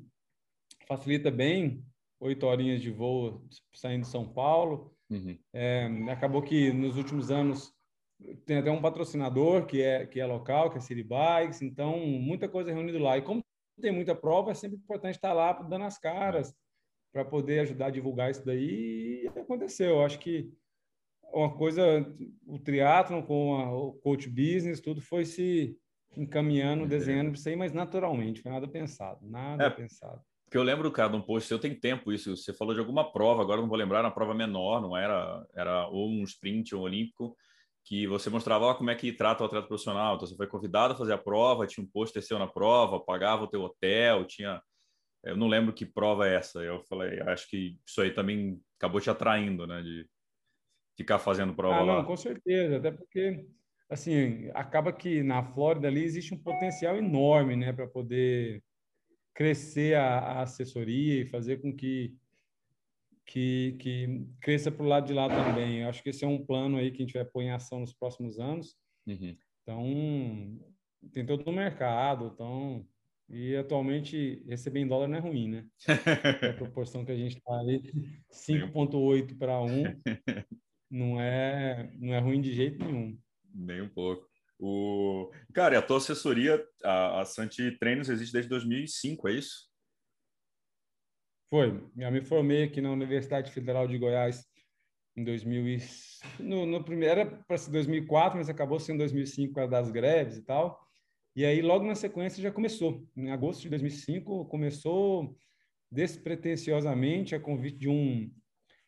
facilita 0.86 1.28
bem 1.28 1.84
oito 2.20 2.46
horinhas 2.46 2.80
de 2.80 2.88
voo 2.88 3.44
saindo 3.74 4.02
de 4.02 4.06
São 4.06 4.32
Paulo. 4.32 4.96
Uhum. 5.10 5.36
É, 5.52 5.86
acabou 6.12 6.40
que 6.40 6.72
nos 6.72 6.96
últimos 6.96 7.32
anos 7.32 7.74
tem 8.46 8.58
até 8.58 8.70
um 8.70 8.80
patrocinador 8.80 9.66
que 9.66 9.82
é 9.82 10.06
que 10.06 10.20
é 10.20 10.24
local, 10.24 10.70
que 10.70 10.78
é 10.78 10.80
City 10.80 11.02
Bikes, 11.02 11.62
então 11.62 11.98
muita 11.98 12.48
coisa 12.48 12.72
reunida 12.72 13.02
lá. 13.02 13.18
E 13.18 13.22
como 13.22 13.44
tem 13.80 13.90
muita 13.90 14.14
prova, 14.14 14.52
é 14.52 14.54
sempre 14.54 14.76
importante 14.76 15.16
estar 15.16 15.32
lá 15.32 15.52
dando 15.52 15.84
as 15.84 15.98
caras 15.98 16.54
para 17.12 17.24
poder 17.24 17.60
ajudar 17.60 17.86
a 17.86 17.90
divulgar 17.90 18.30
isso 18.30 18.44
daí. 18.44 19.24
E 19.24 19.38
aconteceu. 19.38 19.90
Eu 19.90 20.04
acho 20.04 20.18
que 20.18 20.50
uma 21.32 21.54
coisa, 21.54 21.82
o 22.46 22.58
triatlon 22.58 23.22
com 23.22 23.56
a, 23.56 23.72
o 23.74 23.92
coach 23.94 24.28
business, 24.28 24.80
tudo 24.80 25.00
foi 25.00 25.24
se 25.24 25.76
encaminhando, 26.16 26.86
desenhando 26.86 27.30
para 27.30 27.38
isso 27.38 27.48
aí, 27.48 27.56
mas 27.56 27.72
naturalmente, 27.72 28.42
foi 28.42 28.52
nada 28.52 28.68
pensado, 28.68 29.26
nada 29.26 29.64
é, 29.64 29.70
pensado. 29.70 30.20
Porque 30.44 30.58
eu 30.58 30.62
lembro, 30.62 30.90
cara, 30.92 31.08
de 31.08 31.16
um 31.16 31.22
post, 31.22 31.50
eu 31.50 31.58
tenho 31.58 31.78
tempo 31.80 32.12
isso, 32.12 32.36
você 32.36 32.52
falou 32.52 32.74
de 32.74 32.80
alguma 32.80 33.10
prova, 33.10 33.40
agora 33.40 33.60
não 33.62 33.68
vou 33.68 33.78
lembrar, 33.78 34.04
uma 34.04 34.10
prova 34.10 34.34
menor, 34.34 34.82
não 34.82 34.94
era, 34.94 35.46
era 35.54 35.88
ou 35.88 36.10
um 36.10 36.22
sprint 36.24 36.74
ou 36.74 36.82
um 36.82 36.84
olímpico, 36.84 37.34
que 37.84 38.06
você 38.06 38.28
mostrava 38.28 38.66
ó, 38.66 38.74
como 38.74 38.90
é 38.90 38.94
que 38.94 39.12
trata 39.12 39.42
o 39.42 39.46
atleta 39.46 39.66
profissional. 39.66 40.14
Então, 40.14 40.26
você 40.26 40.36
foi 40.36 40.46
convidado 40.46 40.92
a 40.92 40.96
fazer 40.96 41.14
a 41.14 41.18
prova, 41.18 41.66
tinha 41.66 41.82
um 41.82 41.88
pôster 41.90 42.22
seu 42.22 42.38
na 42.38 42.46
prova, 42.46 43.00
pagava 43.00 43.44
o 43.44 43.48
teu 43.48 43.62
hotel, 43.62 44.24
tinha... 44.26 44.62
Eu 45.24 45.36
não 45.36 45.46
lembro 45.46 45.72
que 45.72 45.86
prova 45.86 46.28
é 46.28 46.34
essa. 46.34 46.60
Eu 46.60 46.82
falei, 46.84 47.20
acho 47.20 47.48
que 47.48 47.78
isso 47.86 48.00
aí 48.00 48.10
também 48.10 48.60
acabou 48.76 49.00
te 49.00 49.08
atraindo, 49.08 49.66
né? 49.66 49.80
De 49.82 50.06
ficar 50.96 51.18
fazendo 51.18 51.54
prova 51.54 51.76
ah, 51.76 51.82
lá. 51.82 51.96
Não, 51.98 52.04
com 52.04 52.16
certeza. 52.16 52.78
Até 52.78 52.90
porque, 52.90 53.46
assim, 53.88 54.50
acaba 54.54 54.92
que 54.92 55.22
na 55.22 55.42
Flórida 55.42 55.88
ali 55.88 56.02
existe 56.02 56.34
um 56.34 56.42
potencial 56.42 56.96
enorme, 56.96 57.56
né? 57.56 57.72
Para 57.72 57.86
poder 57.86 58.62
crescer 59.34 59.96
a, 59.96 60.18
a 60.18 60.42
assessoria 60.42 61.22
e 61.22 61.26
fazer 61.26 61.60
com 61.62 61.74
que 61.74 62.16
que, 63.24 63.76
que 63.78 64.26
cresça 64.40 64.70
para 64.70 64.84
o 64.84 64.88
lado 64.88 65.06
de 65.06 65.14
lá 65.14 65.28
também. 65.28 65.80
Eu 65.80 65.88
acho 65.88 66.02
que 66.02 66.10
esse 66.10 66.24
é 66.24 66.28
um 66.28 66.44
plano 66.44 66.76
aí 66.76 66.90
que 66.90 67.02
a 67.02 67.06
gente 67.06 67.14
vai 67.14 67.24
pôr 67.24 67.42
em 67.42 67.50
ação 67.50 67.80
nos 67.80 67.94
próximos 67.94 68.38
anos. 68.38 68.76
Uhum. 69.06 69.36
Então, 69.62 70.60
tem 71.12 71.24
todo 71.24 71.46
o 71.48 71.52
mercado, 71.52 72.32
então... 72.34 72.86
E 73.32 73.56
atualmente 73.56 74.44
receber 74.46 74.80
em 74.80 74.86
dólar 74.86 75.08
não 75.08 75.16
é 75.16 75.20
ruim, 75.20 75.48
né? 75.48 75.66
A 76.50 76.52
proporção 76.52 77.02
que 77.02 77.12
a 77.12 77.16
gente 77.16 77.38
está 77.38 77.60
aí, 77.60 77.80
5,8 78.30 79.38
para 79.38 79.58
1, 79.58 79.84
não 80.90 81.18
é, 81.18 81.90
não 81.98 82.12
é 82.12 82.18
ruim 82.18 82.42
de 82.42 82.52
jeito 82.52 82.84
nenhum. 82.84 83.18
Nem 83.54 83.80
um 83.80 83.88
pouco. 83.88 84.28
O... 84.58 85.32
Cara, 85.54 85.78
a 85.78 85.82
tua 85.82 85.96
assessoria, 85.96 86.62
a, 86.84 87.22
a 87.22 87.24
Santi 87.24 87.76
Treinos, 87.78 88.10
existe 88.10 88.34
desde 88.34 88.50
2005, 88.50 89.26
é 89.28 89.32
isso? 89.32 89.72
Foi. 91.48 91.82
Eu 91.96 92.12
me 92.12 92.20
formei 92.20 92.64
aqui 92.64 92.82
na 92.82 92.90
Universidade 92.90 93.50
Federal 93.50 93.88
de 93.88 93.96
Goiás 93.96 94.44
em 95.16 95.24
2000 95.24 95.68
e... 95.68 95.78
no, 96.38 96.66
no 96.66 96.84
primeiro 96.84 97.20
era 97.20 97.26
para 97.26 97.56
ser 97.56 97.70
2004, 97.70 98.38
mas 98.38 98.50
acabou 98.50 98.78
sendo 98.78 98.98
2005 98.98 99.54
por 99.54 99.68
das 99.68 99.90
greves 99.90 100.36
e 100.36 100.42
tal. 100.42 100.78
E 101.34 101.44
aí 101.44 101.62
logo 101.62 101.84
na 101.84 101.94
sequência 101.94 102.42
já 102.42 102.50
começou. 102.50 103.06
Em 103.16 103.30
agosto 103.30 103.62
de 103.62 103.70
2005 103.70 104.44
começou 104.46 105.36
despretensiosamente 105.90 107.34
a 107.34 107.40
convite 107.40 107.78
de 107.78 107.88
um 107.88 108.30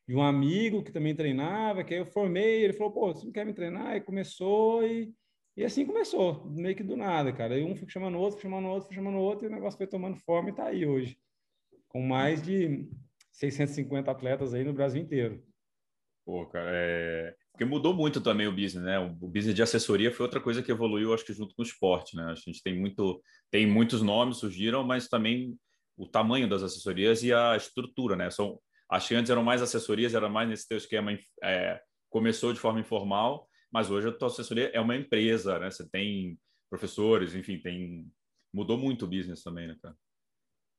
de 0.06 0.14
um 0.14 0.22
amigo 0.22 0.82
que 0.84 0.92
também 0.92 1.14
treinava, 1.16 1.82
que 1.82 1.94
aí 1.94 2.00
eu 2.00 2.06
formei, 2.06 2.62
ele 2.62 2.74
falou: 2.74 2.92
"Pô, 2.92 3.14
você 3.14 3.24
não 3.24 3.32
quer 3.32 3.46
me 3.46 3.54
treinar?" 3.54 3.96
E 3.96 4.00
começou 4.00 4.86
e 4.86 5.12
e 5.56 5.64
assim 5.64 5.86
começou, 5.86 6.50
meio 6.50 6.74
que 6.74 6.82
do 6.82 6.96
nada, 6.96 7.32
cara. 7.32 7.56
E 7.56 7.62
um 7.62 7.76
foi 7.76 7.88
chamando 7.88 8.16
o 8.16 8.20
outro, 8.20 8.40
chamando 8.40 8.66
o 8.66 8.70
outro, 8.70 8.92
chamando 8.92 9.16
o 9.16 9.20
outro, 9.20 9.46
e 9.46 9.48
o 9.48 9.52
negócio 9.52 9.78
foi 9.78 9.86
tomando 9.86 10.16
forma 10.16 10.50
e 10.50 10.54
tá 10.54 10.66
aí 10.66 10.84
hoje 10.84 11.16
com 11.94 12.02
mais 12.02 12.42
de 12.42 12.88
650 13.30 14.10
atletas 14.10 14.52
aí 14.52 14.64
no 14.64 14.72
Brasil 14.72 15.00
inteiro. 15.00 15.40
Pô, 16.24 16.44
cara, 16.46 16.70
é... 16.72 17.36
porque 17.54 17.64
mudou 17.64 17.94
muito 17.94 18.20
também 18.20 18.48
o 18.48 18.52
business, 18.52 18.82
né? 18.82 18.98
O 18.98 19.28
business 19.28 19.54
de 19.54 19.62
assessoria 19.62 20.10
foi 20.10 20.26
outra 20.26 20.40
coisa 20.40 20.60
que 20.60 20.72
evoluiu, 20.72 21.14
acho 21.14 21.24
que 21.24 21.32
junto 21.32 21.54
com 21.54 21.62
o 21.62 21.64
esporte, 21.64 22.16
né? 22.16 22.24
A 22.24 22.34
gente 22.34 22.60
tem 22.60 22.76
muito, 22.76 23.22
tem 23.48 23.64
muitos 23.64 24.02
nomes 24.02 24.38
surgiram, 24.38 24.82
mas 24.82 25.06
também 25.06 25.56
o 25.96 26.04
tamanho 26.04 26.48
das 26.48 26.64
assessorias 26.64 27.22
e 27.22 27.32
a 27.32 27.56
estrutura, 27.56 28.16
né? 28.16 28.28
São, 28.28 28.58
acho 28.90 29.06
que 29.06 29.14
antes 29.14 29.30
eram 29.30 29.44
mais 29.44 29.62
assessorias, 29.62 30.14
era 30.14 30.28
mais 30.28 30.48
nesse 30.48 30.66
teu 30.66 30.76
esquema, 30.76 31.16
é, 31.44 31.80
começou 32.10 32.52
de 32.52 32.58
forma 32.58 32.80
informal, 32.80 33.48
mas 33.72 33.88
hoje 33.88 34.08
a 34.08 34.12
tua 34.12 34.26
assessoria 34.26 34.72
é 34.74 34.80
uma 34.80 34.96
empresa, 34.96 35.56
né? 35.60 35.70
Você 35.70 35.88
tem 35.88 36.36
professores, 36.68 37.36
enfim, 37.36 37.60
tem 37.60 38.10
mudou 38.52 38.76
muito 38.76 39.04
o 39.04 39.08
business 39.08 39.44
também, 39.44 39.68
né, 39.68 39.76
cara? 39.80 39.94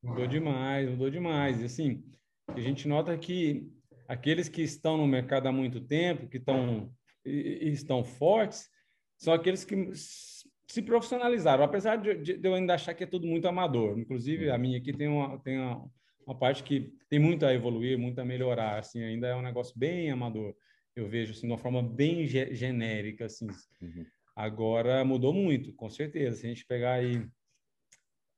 Mudou 0.04 0.26
demais, 0.26 0.90
mudou 0.90 1.08
demais. 1.08 1.58
E 1.58 1.64
assim, 1.64 2.04
a 2.48 2.60
gente 2.60 2.86
nota 2.86 3.16
que 3.16 3.66
aqueles 4.08 4.48
que 4.48 4.62
estão 4.62 4.96
no 4.96 5.06
mercado 5.06 5.46
há 5.46 5.52
muito 5.52 5.80
tempo, 5.80 6.28
que 6.28 6.38
estão, 6.38 6.92
e, 7.24 7.68
estão 7.70 8.04
fortes, 8.04 8.68
são 9.18 9.32
aqueles 9.32 9.64
que 9.64 9.90
se 10.68 10.82
profissionalizaram, 10.82 11.64
apesar 11.64 11.96
de, 11.96 12.14
de, 12.16 12.40
eu 12.42 12.54
ainda 12.54 12.74
achar 12.74 12.94
que 12.94 13.04
é 13.04 13.06
tudo 13.06 13.26
muito 13.26 13.46
amador. 13.46 13.98
Inclusive, 13.98 14.50
a 14.50 14.58
minha 14.58 14.78
aqui 14.78 14.92
tem 14.92 15.08
uma, 15.08 15.38
tem 15.38 15.58
uma, 15.58 15.90
uma 16.26 16.38
parte 16.38 16.62
que 16.62 16.92
tem 17.08 17.18
muito 17.18 17.46
a 17.46 17.54
evoluir, 17.54 17.98
muito 17.98 18.20
a 18.20 18.24
melhorar. 18.24 18.78
Assim, 18.78 19.02
ainda 19.02 19.28
é 19.28 19.34
um 19.34 19.42
negócio 19.42 19.78
bem 19.78 20.10
amador. 20.10 20.54
Eu 20.94 21.08
vejo 21.08 21.32
assim, 21.32 21.46
de 21.46 21.52
uma 21.52 21.58
forma 21.58 21.82
bem 21.82 22.26
ge 22.26 22.54
genérica. 22.54 23.26
Assim. 23.26 23.46
Uhum. 23.80 24.04
Agora 24.34 25.04
mudou 25.04 25.32
muito, 25.32 25.72
com 25.74 25.88
certeza. 25.88 26.38
Se 26.38 26.46
a 26.46 26.48
gente 26.48 26.66
pegar 26.66 26.94
aí 26.94 27.24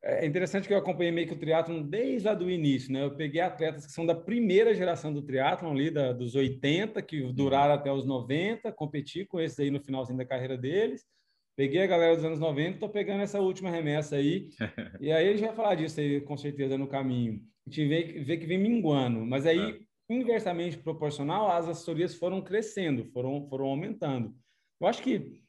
é 0.03 0.27
interessante 0.27 0.69
que 0.69 0.73
eu 0.73 0.79
acompanhei 0.79 1.11
meio 1.11 1.27
que 1.27 1.35
o 1.35 1.39
triatlon 1.39 1.83
desde 1.83 2.27
lá 2.29 2.35
do 2.35 2.51
início, 2.51 2.93
né? 2.93 3.03
Eu 3.03 3.17
peguei 3.17 3.41
atletas 3.41 3.85
que 3.85 3.93
são 3.93 4.07
da 4.07 4.15
primeira 4.15 4.73
geração 4.73 5.13
do 5.13 5.23
triatlon 5.23 5.73
ali, 5.73 5.91
da, 5.91 6.13
dos 6.13 6.35
80, 6.35 7.03
que 7.03 7.23
uhum. 7.23 7.33
duraram 7.33 7.75
até 7.75 7.93
os 7.93 8.07
90, 8.07 8.71
competi 8.73 9.25
com 9.25 9.41
esses 9.41 9.59
aí 9.59 9.71
no 9.71 9.81
finalzinho 9.81 10.19
da 10.19 10.25
carreira 10.25 10.57
deles. 10.57 11.05
Peguei 11.57 11.83
a 11.83 11.87
galera 11.89 12.15
dos 12.15 12.25
anos 12.25 12.39
90, 12.39 12.79
tô 12.79 12.89
pegando 12.89 13.23
essa 13.23 13.41
última 13.41 13.71
remessa 13.71 14.15
aí. 14.15 14.51
e 15.01 15.11
aí 15.11 15.29
a 15.29 15.33
gente 15.33 15.45
vai 15.47 15.55
falar 15.57 15.75
disso 15.75 15.99
aí, 15.99 16.21
com 16.21 16.37
certeza, 16.37 16.79
no 16.79 16.87
caminho. 16.87 17.43
A 17.67 17.71
gente 17.71 17.89
vê, 17.89 18.23
vê 18.23 18.37
que 18.37 18.47
vem 18.47 18.59
minguando, 18.59 19.27
mas 19.27 19.45
aí, 19.45 19.59
é. 19.59 19.79
inversamente 20.09 20.79
proporcional, 20.79 21.51
as 21.51 21.69
assessorias 21.69 22.15
foram 22.15 22.41
crescendo, 22.41 23.05
foram, 23.07 23.49
foram 23.49 23.67
aumentando. 23.67 24.33
Eu 24.81 24.87
acho 24.87 25.03
que 25.03 25.43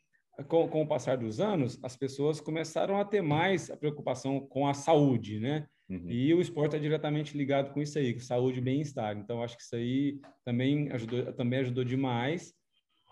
com, 0.48 0.68
com 0.68 0.82
o 0.82 0.88
passar 0.88 1.18
dos 1.18 1.40
anos, 1.40 1.80
as 1.84 1.96
pessoas 1.96 2.40
começaram 2.40 2.98
a 2.98 3.06
ter 3.06 3.22
mais 3.22 3.70
a 3.70 3.78
preocupação 3.78 4.40
com 4.40 4.68
a 4.68 4.74
saúde, 4.74 5.40
né? 5.40 5.68
Uhum. 5.90 6.10
E 6.10 6.34
o 6.34 6.42
esporte 6.42 6.76
é 6.76 6.80
diretamente 6.80 7.36
ligado 7.36 7.74
com 7.74 7.82
isso 7.82 7.98
aí, 7.98 8.14
com 8.14 8.20
saúde 8.20 8.60
e 8.60 8.62
bem-estar. 8.62 9.18
Então, 9.18 9.42
acho 9.42 9.58
que 9.58 9.64
isso 9.64 9.76
aí 9.76 10.20
também 10.46 10.92
ajudou, 10.92 11.34
também 11.34 11.60
ajudou 11.60 11.84
demais. 11.84 12.54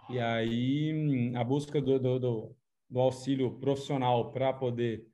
E 0.09 0.19
aí, 0.19 1.33
a 1.35 1.43
busca 1.43 1.81
do, 1.81 1.99
do, 1.99 2.19
do, 2.19 2.55
do 2.89 2.99
auxílio 2.99 3.51
profissional 3.59 4.31
para 4.31 4.53
poder 4.53 5.05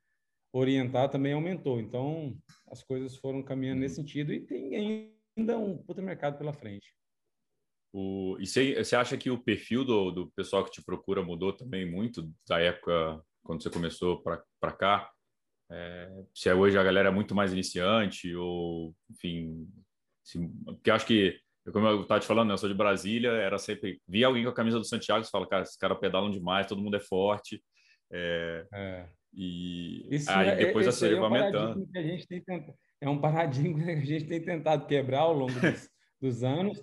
orientar 0.52 1.08
também 1.08 1.32
aumentou. 1.32 1.80
Então, 1.80 2.36
as 2.70 2.82
coisas 2.82 3.16
foram 3.16 3.42
caminhando 3.42 3.80
nesse 3.80 3.98
uhum. 3.98 4.06
sentido 4.06 4.32
e 4.32 4.40
tem 4.40 4.76
ainda 5.36 5.58
um 5.58 5.76
puta 5.78 6.02
mercado 6.02 6.36
pela 6.36 6.52
frente. 6.52 6.94
O, 7.96 8.36
e 8.40 8.46
você, 8.46 8.96
acha 8.96 9.16
que 9.16 9.30
o 9.30 9.40
perfil 9.40 9.84
do, 9.84 10.10
do 10.10 10.26
pessoal 10.32 10.64
que 10.64 10.70
te 10.72 10.84
procura 10.84 11.22
mudou 11.22 11.52
também 11.52 11.88
muito 11.88 12.28
da 12.44 12.58
época 12.58 13.22
quando 13.44 13.62
você 13.62 13.70
começou 13.70 14.20
para 14.20 14.72
cá? 14.72 15.08
É, 15.70 16.10
se 16.34 16.48
é 16.48 16.54
hoje 16.54 16.76
a 16.76 16.82
galera 16.82 17.08
é 17.10 17.12
muito 17.12 17.36
mais 17.36 17.52
iniciante 17.52 18.34
ou, 18.34 18.92
enfim, 19.08 19.68
se, 20.24 20.44
porque 20.66 20.90
acho 20.90 21.06
que, 21.06 21.38
como 21.72 21.86
eu 21.86 22.02
estava 22.02 22.18
te 22.18 22.26
falando, 22.26 22.48
né, 22.48 22.54
eu 22.54 22.58
sou 22.58 22.68
de 22.68 22.74
Brasília, 22.74 23.30
era 23.30 23.58
sempre, 23.58 24.02
via 24.08 24.26
alguém 24.26 24.42
com 24.42 24.50
a 24.50 24.54
camisa 24.54 24.80
do 24.80 24.84
Santiago, 24.84 25.24
você 25.24 25.30
fala, 25.30 25.48
cara, 25.48 25.62
esses 25.62 25.76
caras 25.76 26.00
pedalam 26.00 26.32
demais, 26.32 26.66
todo 26.66 26.82
mundo 26.82 26.96
é 26.96 27.00
forte, 27.00 27.62
é, 28.12 28.66
é. 28.74 29.08
e 29.32 30.04
Isso 30.10 30.28
aí 30.32 30.48
é, 30.48 30.56
depois 30.56 30.88
a 30.88 30.92
série 30.92 31.14
é 31.14 31.20
vai 31.20 31.26
aumentando. 31.26 31.88
é 33.00 33.08
um 33.08 33.20
paradigma 33.22 33.84
que 33.84 33.90
a 33.92 34.04
gente 34.04 34.26
tem 34.26 34.44
tentado 34.44 34.84
quebrar 34.84 35.20
ao 35.20 35.32
longo 35.32 35.60
dos, 35.60 35.88
dos 36.20 36.42
anos, 36.42 36.82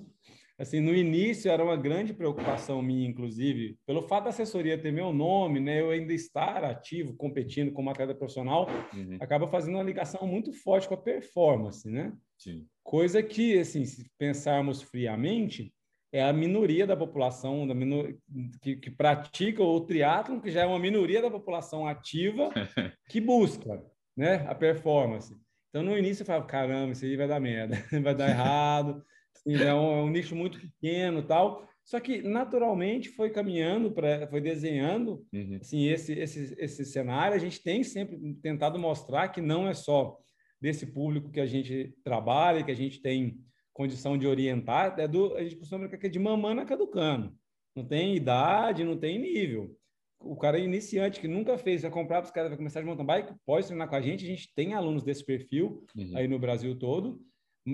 assim, 0.61 0.79
no 0.79 0.93
início 0.93 1.51
era 1.51 1.63
uma 1.63 1.75
grande 1.75 2.13
preocupação 2.13 2.81
minha, 2.81 3.07
inclusive, 3.07 3.77
pelo 3.85 4.03
fato 4.03 4.25
da 4.25 4.29
assessoria 4.29 4.77
ter 4.77 4.91
meu 4.91 5.11
nome, 5.11 5.59
né, 5.59 5.81
eu 5.81 5.89
ainda 5.89 6.13
estar 6.13 6.63
ativo, 6.63 7.15
competindo 7.15 7.71
como 7.71 7.89
atleta 7.89 8.13
profissional, 8.13 8.67
uhum. 8.93 9.17
acaba 9.19 9.47
fazendo 9.47 9.75
uma 9.75 9.83
ligação 9.83 10.27
muito 10.27 10.53
forte 10.53 10.87
com 10.87 10.93
a 10.93 11.01
performance, 11.01 11.89
né? 11.89 12.13
Sim. 12.37 12.65
Coisa 12.83 13.23
que, 13.23 13.57
assim, 13.59 13.85
se 13.85 14.09
pensarmos 14.17 14.81
friamente, 14.81 15.73
é 16.13 16.23
a 16.23 16.33
minoria 16.33 16.85
da 16.85 16.95
população 16.95 17.65
da 17.65 17.73
minor... 17.73 18.13
que, 18.61 18.75
que 18.75 18.91
pratica 18.91 19.63
o 19.63 19.81
triatlon, 19.81 20.39
que 20.39 20.51
já 20.51 20.61
é 20.61 20.65
uma 20.65 20.79
minoria 20.79 21.21
da 21.21 21.31
população 21.31 21.87
ativa 21.87 22.51
que 23.09 23.19
busca, 23.19 23.83
né, 24.15 24.45
a 24.47 24.53
performance. 24.53 25.35
Então, 25.69 25.81
no 25.83 25.97
início 25.97 26.21
eu 26.21 26.25
falava, 26.25 26.45
caramba, 26.45 26.91
isso 26.91 27.05
aí 27.05 27.15
vai 27.15 27.27
dar 27.27 27.39
merda, 27.39 27.77
vai 28.03 28.13
dar 28.13 28.29
errado, 28.29 29.03
é 29.47 29.73
um, 29.73 29.91
é 29.99 30.03
um 30.03 30.09
nicho 30.09 30.35
muito 30.35 30.59
pequeno 30.59 31.23
tal. 31.23 31.67
Só 31.83 31.99
que 31.99 32.21
naturalmente 32.21 33.09
foi 33.09 33.31
caminhando 33.31 33.91
para, 33.91 34.27
foi 34.27 34.39
desenhando 34.39 35.25
uhum. 35.33 35.57
assim 35.59 35.87
esse, 35.87 36.13
esse 36.13 36.55
esse 36.57 36.85
cenário. 36.85 37.35
A 37.35 37.39
gente 37.39 37.61
tem 37.61 37.83
sempre 37.83 38.17
tentado 38.41 38.77
mostrar 38.77 39.29
que 39.29 39.41
não 39.41 39.67
é 39.67 39.73
só 39.73 40.17
desse 40.61 40.85
público 40.85 41.31
que 41.31 41.39
a 41.39 41.45
gente 41.45 41.93
trabalha, 42.03 42.63
que 42.63 42.71
a 42.71 42.75
gente 42.75 43.01
tem 43.01 43.39
condição 43.73 44.17
de 44.17 44.27
orientar, 44.27 44.95
é 44.99 45.07
do, 45.07 45.35
a 45.35 45.43
gente 45.43 45.55
costuma 45.55 45.79
brincar 45.79 45.97
que 45.97 46.07
é 46.07 46.09
de 46.09 46.19
mamana 46.19 46.65
caducando. 46.65 47.33
Não 47.75 47.83
tem 47.83 48.15
idade, 48.15 48.83
não 48.83 48.97
tem 48.97 49.17
nível. 49.17 49.75
O 50.19 50.35
cara 50.35 50.59
é 50.59 50.63
iniciante, 50.63 51.19
que 51.19 51.27
nunca 51.27 51.57
fez, 51.57 51.81
vai 51.81 51.89
comprar 51.89 52.17
para 52.17 52.27
os 52.27 52.31
caras, 52.31 52.49
vai 52.49 52.57
começar 52.57 52.79
de 52.79 52.85
mountain 52.85 53.05
bike, 53.05 53.33
pode 53.45 53.65
treinar 53.65 53.89
com 53.89 53.95
a 53.95 54.01
gente. 54.01 54.23
A 54.23 54.27
gente 54.27 54.53
tem 54.53 54.73
alunos 54.73 55.03
desse 55.03 55.25
perfil 55.25 55.83
uhum. 55.95 56.11
aí 56.15 56.27
no 56.27 56.37
Brasil 56.37 56.77
todo. 56.77 57.19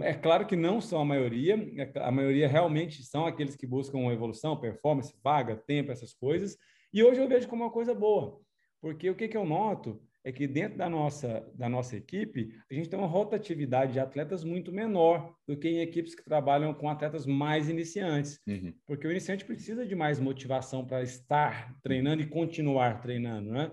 É 0.02 0.14
claro 0.14 0.46
que 0.46 0.56
não 0.56 0.82
são 0.82 1.00
a 1.00 1.06
maioria, 1.06 1.56
é 1.78 2.00
a 2.00 2.12
maioria 2.12 2.48
realmente 2.48 3.04
são 3.04 3.26
aqueles 3.26 3.56
que 3.56 3.66
buscam 3.66 4.12
evolução, 4.12 4.60
performance, 4.60 5.14
vaga, 5.24 5.56
tempo, 5.56 5.92
essas 5.92 6.14
coisas. 6.14 6.58
E 6.94 7.04
hoje 7.04 7.22
eu 7.22 7.28
vejo 7.28 7.48
como 7.48 7.64
uma 7.64 7.72
coisa 7.72 7.94
boa, 7.94 8.40
porque 8.82 9.10
o 9.10 9.16
que, 9.16 9.28
que 9.28 9.38
eu 9.38 9.46
noto 9.46 10.02
é 10.28 10.32
que 10.32 10.46
dentro 10.46 10.78
da 10.78 10.90
nossa, 10.90 11.50
da 11.56 11.70
nossa 11.70 11.96
equipe, 11.96 12.54
a 12.70 12.74
gente 12.74 12.90
tem 12.90 13.00
uma 13.00 13.08
rotatividade 13.08 13.94
de 13.94 14.00
atletas 14.00 14.44
muito 14.44 14.74
menor 14.74 15.34
do 15.48 15.56
que 15.56 15.70
em 15.70 15.80
equipes 15.80 16.14
que 16.14 16.24
trabalham 16.24 16.74
com 16.74 16.90
atletas 16.90 17.26
mais 17.26 17.70
iniciantes. 17.70 18.38
Uhum. 18.46 18.74
Porque 18.86 19.08
o 19.08 19.12
iniciante 19.12 19.46
precisa 19.46 19.86
de 19.86 19.96
mais 19.96 20.20
motivação 20.20 20.86
para 20.86 21.02
estar 21.02 21.74
treinando 21.82 22.22
e 22.22 22.28
continuar 22.28 23.00
treinando, 23.00 23.52
né? 23.52 23.72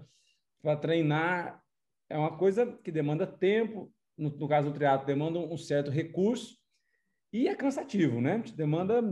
Para 0.63 0.77
treinar 0.77 1.61
é 2.09 2.17
uma 2.17 2.37
coisa 2.37 2.67
que 2.85 2.93
demanda 2.93 3.27
tempo, 3.27 3.93
no, 4.17 4.31
no 4.31 4.49
caso 4.49 4.71
do 4.71 4.75
triatlo, 4.75 5.07
demanda 5.07 5.39
um 5.39 5.57
certo 5.57 5.91
recurso 5.91 6.57
e 7.33 7.49
é 7.49 7.55
cansativo, 7.55 8.21
né? 8.21 8.43
Demanda 8.55 9.03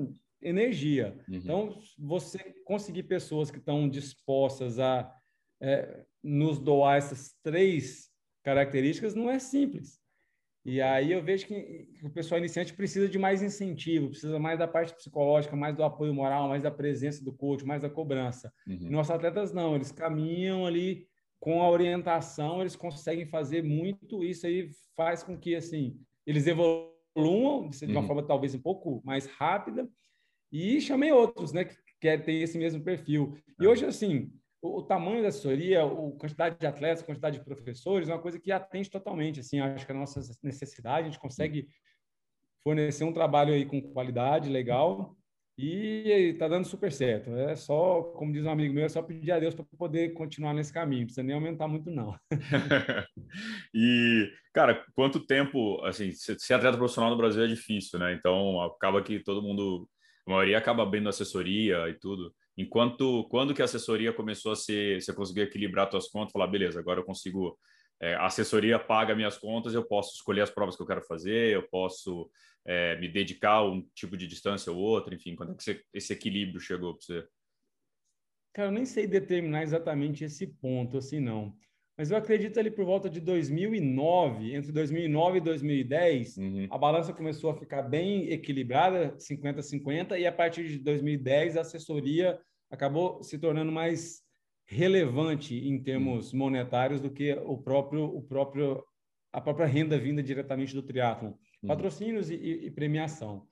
energia. 0.40 1.16
Uhum. 1.28 1.35
Então, 1.37 1.78
você 1.99 2.38
conseguir 2.64 3.04
pessoas 3.04 3.50
que 3.50 3.59
estão 3.59 3.88
dispostas 3.88 4.78
a 4.78 5.12
é, 5.61 6.04
nos 6.23 6.59
doar 6.59 6.99
essas 6.99 7.35
três 7.42 8.11
características 8.42 9.14
não 9.14 9.30
é 9.30 9.38
simples. 9.38 10.00
E 10.64 10.80
aí 10.80 11.11
eu 11.11 11.23
vejo 11.23 11.47
que 11.47 11.88
o 12.04 12.11
pessoal 12.11 12.38
iniciante 12.38 12.73
precisa 12.73 13.09
de 13.09 13.18
mais 13.18 13.42
incentivo, 13.42 14.11
precisa 14.11 14.38
mais 14.38 14.59
da 14.59 14.68
parte 14.68 14.94
psicológica, 14.94 15.56
mais 15.56 15.75
do 15.75 15.82
apoio 15.82 16.14
moral, 16.14 16.49
mais 16.49 16.62
da 16.62 16.71
presença 16.71 17.25
do 17.25 17.32
coach, 17.32 17.64
mais 17.64 17.82
da 17.82 17.90
cobrança. 17.90 18.52
Uhum. 18.66 18.90
Nossos 18.90 19.11
atletas 19.11 19.52
não, 19.52 19.75
eles 19.75 19.90
caminham 19.90 20.64
ali 20.64 21.09
com 21.42 21.61
a 21.61 21.68
orientação, 21.68 22.61
eles 22.61 22.76
conseguem 22.76 23.26
fazer 23.26 23.64
muito, 23.64 24.22
isso 24.22 24.46
aí 24.46 24.70
faz 24.96 25.25
com 25.25 25.37
que 25.37 25.56
assim, 25.56 25.99
eles 26.25 26.46
evoluam 26.46 27.68
de 27.68 27.84
uma 27.87 28.00
uhum. 28.00 28.06
forma 28.06 28.22
talvez 28.22 28.54
um 28.54 28.61
pouco 28.61 29.02
mais 29.04 29.26
rápida 29.26 29.90
e 30.52 30.80
chamei 30.80 31.11
outros, 31.11 31.52
né, 31.52 31.64
que 31.64 31.75
querem 32.00 32.42
esse 32.42 32.56
mesmo 32.56 32.84
perfil. 32.84 33.37
E 33.61 33.66
hoje 33.66 33.84
assim, 33.84 34.32
o, 34.62 34.78
o, 34.78 34.82
tamanho 34.84 35.20
da 35.20 35.30
assessoria, 35.30 35.82
a 35.82 36.12
quantidade 36.12 36.56
de 36.61 36.64
atletas, 36.64 37.02
a 37.02 37.06
quantidade 37.06 37.38
de 37.40 37.44
professores, 37.44 38.08
é 38.08 38.14
uma 38.14 38.22
coisa 38.22 38.38
que 38.38 38.52
atende 38.52 38.88
totalmente. 38.88 39.40
Assim, 39.40 39.58
acho 39.58 39.84
que 39.84 39.90
a 39.90 39.96
nossa 39.96 40.20
necessidade, 40.44 41.08
a 41.08 41.11
gente 41.11 41.20
consegue 41.20 41.66
fornecer 42.62 43.02
um 43.02 43.12
trabalho 43.12 43.52
aí 43.52 43.66
com 43.66 43.82
qualidade, 43.82 44.49
legal, 44.49 45.16
e 45.59 46.30
está 46.32 46.49
dando 46.49 46.66
super 46.66 46.90
certo. 46.90 47.30
É 47.30 47.54
só, 47.54 48.02
como 48.02 48.32
diz 48.32 48.44
um 48.44 48.50
amigo 48.50 48.75
meu, 48.75 48.85
é 48.85 48.88
só 48.88 49.02
pedir 49.02 49.32
a 49.32 49.38
Deus 49.38 49.54
para 49.54 49.64
poder 49.76 50.14
continuar 50.14 50.54
nesse 50.54 50.73
caminho. 50.73 51.00
Não 51.00 51.06
precisa 51.06 51.23
nem 51.23 51.35
aumentar 51.35 51.68
muito, 51.68 51.90
não. 51.90 52.16
e, 53.75 54.30
cara, 54.52 54.85
quanto 54.94 55.26
tempo, 55.26 55.82
assim, 55.85 56.11
ser 56.12 56.54
atleta 56.54 56.76
profissional 56.76 57.11
no 57.11 57.16
Brasil 57.16 57.44
é 57.44 57.47
difícil, 57.47 57.99
né? 57.99 58.14
Então, 58.14 58.61
acaba 58.62 59.02
que 59.02 59.21
todo 59.21 59.42
mundo, 59.42 59.88
a 60.26 60.30
maioria 60.30 60.59
acaba 60.59 60.82
abrindo 60.82 61.09
assessoria 61.09 61.88
e 61.88 61.94
tudo. 61.94 62.35
Enquanto 62.56 63.25
quando 63.30 63.54
que 63.54 63.62
a 63.62 63.64
assessoria 63.64 64.12
começou 64.12 64.52
a 64.52 64.56
ser, 64.56 65.00
você 65.00 65.12
conseguiu 65.12 65.44
equilibrar 65.44 65.90
suas 65.90 66.09
contas, 66.09 66.32
falar, 66.32 66.47
beleza, 66.47 66.80
agora 66.80 67.00
eu 67.00 67.04
consigo, 67.04 67.59
é, 68.02 68.14
a 68.14 68.26
assessoria 68.26 68.80
paga 68.80 69.14
minhas 69.14 69.38
contas, 69.38 69.75
eu 69.75 69.85
posso 69.85 70.16
escolher 70.16 70.40
as 70.40 70.50
provas 70.50 70.75
que 70.75 70.82
eu 70.82 70.87
quero 70.87 71.02
fazer, 71.02 71.54
eu 71.54 71.62
posso 71.68 72.28
é, 72.66 72.99
me 72.99 73.09
dedicar 73.09 73.52
a 73.52 73.71
um 73.71 73.80
tipo 73.94 74.16
de 74.16 74.26
distância 74.26 74.73
ou 74.73 74.78
outro, 74.78 75.14
enfim, 75.14 75.37
quando 75.37 75.52
é 75.52 75.54
que 75.54 75.62
você, 75.62 75.80
esse 75.94 76.12
equilíbrio 76.12 76.61
chegou 76.61 76.94
para 76.94 77.06
você? 77.06 77.26
Cara, 78.52 78.68
eu 78.68 78.73
nem 78.73 78.85
sei 78.85 79.06
determinar 79.06 79.62
exatamente 79.62 80.25
esse 80.25 80.49
ponto, 80.49 80.99
assim, 80.99 81.21
não. 81.21 81.56
Mas 81.97 82.10
eu 82.10 82.17
acredito 82.17 82.58
ali 82.58 82.71
por 82.71 82.84
volta 82.84 83.08
de 83.08 83.21
2009, 83.21 84.52
entre 84.52 84.73
2009 84.73 85.38
e 85.38 85.41
2010, 85.41 86.36
uhum. 86.38 86.69
a 86.71 86.78
balança 86.78 87.12
começou 87.12 87.50
a 87.50 87.56
ficar 87.56 87.82
bem 87.82 88.30
equilibrada, 88.30 89.15
50-50, 89.17 90.19
e 90.19 90.26
a 90.26 90.32
partir 90.32 90.67
de 90.67 90.78
2010 90.78 91.56
a 91.56 91.60
assessoria 91.60 92.41
acabou 92.69 93.23
se 93.23 93.38
tornando 93.38 93.71
mais 93.71 94.22
relevante 94.73 95.54
em 95.54 95.82
termos 95.82 96.32
uhum. 96.32 96.39
monetários 96.39 97.00
do 97.00 97.11
que 97.11 97.35
o 97.35 97.58
próprio, 97.58 98.04
o 98.04 98.23
próprio, 98.23 98.82
a 99.30 99.41
própria 99.41 99.67
renda 99.67 99.99
vinda 99.99 100.23
diretamente 100.23 100.75
do 100.75 100.82
triatlon. 100.82 101.32
Uhum. 101.63 101.69
Patrocínios 101.69 102.30
e, 102.30 102.37
e, 102.37 102.67
e 102.67 102.71
premiação. 102.71 103.47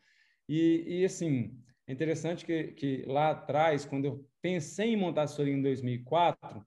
E, 0.48 1.00
e, 1.00 1.04
assim, 1.04 1.54
é 1.86 1.92
interessante 1.92 2.44
que, 2.44 2.68
que 2.72 3.04
lá 3.06 3.30
atrás, 3.30 3.84
quando 3.84 4.06
eu 4.06 4.26
pensei 4.40 4.94
em 4.94 4.96
montar 4.96 5.22
a 5.22 5.24
assessoria 5.24 5.52
em 5.52 5.62
2004, 5.62 6.66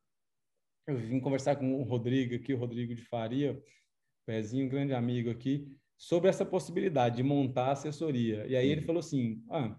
eu 0.88 0.98
vim 0.98 1.20
conversar 1.20 1.56
com 1.56 1.82
o 1.82 1.84
Rodrigo 1.84 2.36
aqui, 2.36 2.54
o 2.54 2.58
Rodrigo 2.58 2.94
de 2.94 3.02
Faria, 3.02 3.60
Pezinho, 4.26 4.70
grande 4.70 4.94
amigo 4.94 5.30
aqui, 5.30 5.68
sobre 5.98 6.30
essa 6.30 6.46
possibilidade 6.46 7.18
de 7.18 7.24
montar 7.24 7.72
assessoria. 7.72 8.46
E 8.48 8.56
aí 8.56 8.70
ele 8.70 8.82
uhum. 8.82 8.88
falou 8.88 9.00
assim: 9.00 9.44
ah, 9.50 9.76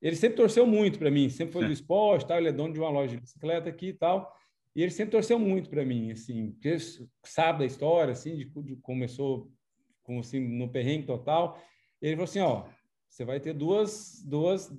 ele 0.00 0.16
sempre 0.16 0.36
torceu 0.36 0.66
muito 0.66 0.98
para 0.98 1.10
mim, 1.10 1.28
sempre 1.28 1.52
foi 1.52 1.66
do 1.66 1.72
esporte, 1.72 2.26
tal, 2.26 2.38
ele 2.38 2.48
é 2.48 2.52
dono 2.52 2.72
de 2.72 2.80
uma 2.80 2.90
loja 2.90 3.14
de 3.14 3.20
bicicleta 3.20 3.68
aqui 3.68 3.88
e 3.88 3.92
tal. 3.92 4.32
E 4.74 4.82
ele 4.82 4.92
sempre 4.92 5.12
torceu 5.12 5.38
muito 5.38 5.68
para 5.68 5.84
mim, 5.84 6.12
assim, 6.12 6.56
sabe 7.24 7.60
da 7.60 7.64
história, 7.64 8.12
assim, 8.12 8.36
de, 8.36 8.44
de 8.44 8.76
começou 8.76 9.50
com 10.02 10.20
assim 10.20 10.40
no 10.40 10.70
perrengue 10.70 11.06
total. 11.06 11.60
Ele 12.00 12.14
falou 12.14 12.24
assim, 12.24 12.40
ó, 12.40 12.68
você 13.08 13.24
vai 13.24 13.40
ter 13.40 13.52
duas 13.52 14.22
duas 14.24 14.70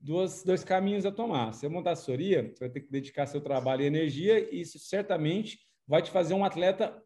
duas, 0.00 0.42
dois 0.42 0.62
caminhos 0.62 1.06
a 1.06 1.12
tomar. 1.12 1.52
Se 1.52 1.60
você 1.60 1.68
montar 1.68 1.92
assessoria, 1.92 2.42
você 2.42 2.64
vai 2.64 2.70
ter 2.70 2.80
que 2.80 2.90
dedicar 2.90 3.26
seu 3.26 3.40
trabalho 3.40 3.82
e 3.82 3.86
energia, 3.86 4.52
e 4.52 4.60
isso 4.60 4.78
certamente 4.78 5.58
vai 5.86 6.02
te 6.02 6.10
fazer 6.10 6.34
um 6.34 6.44
atleta 6.44 7.00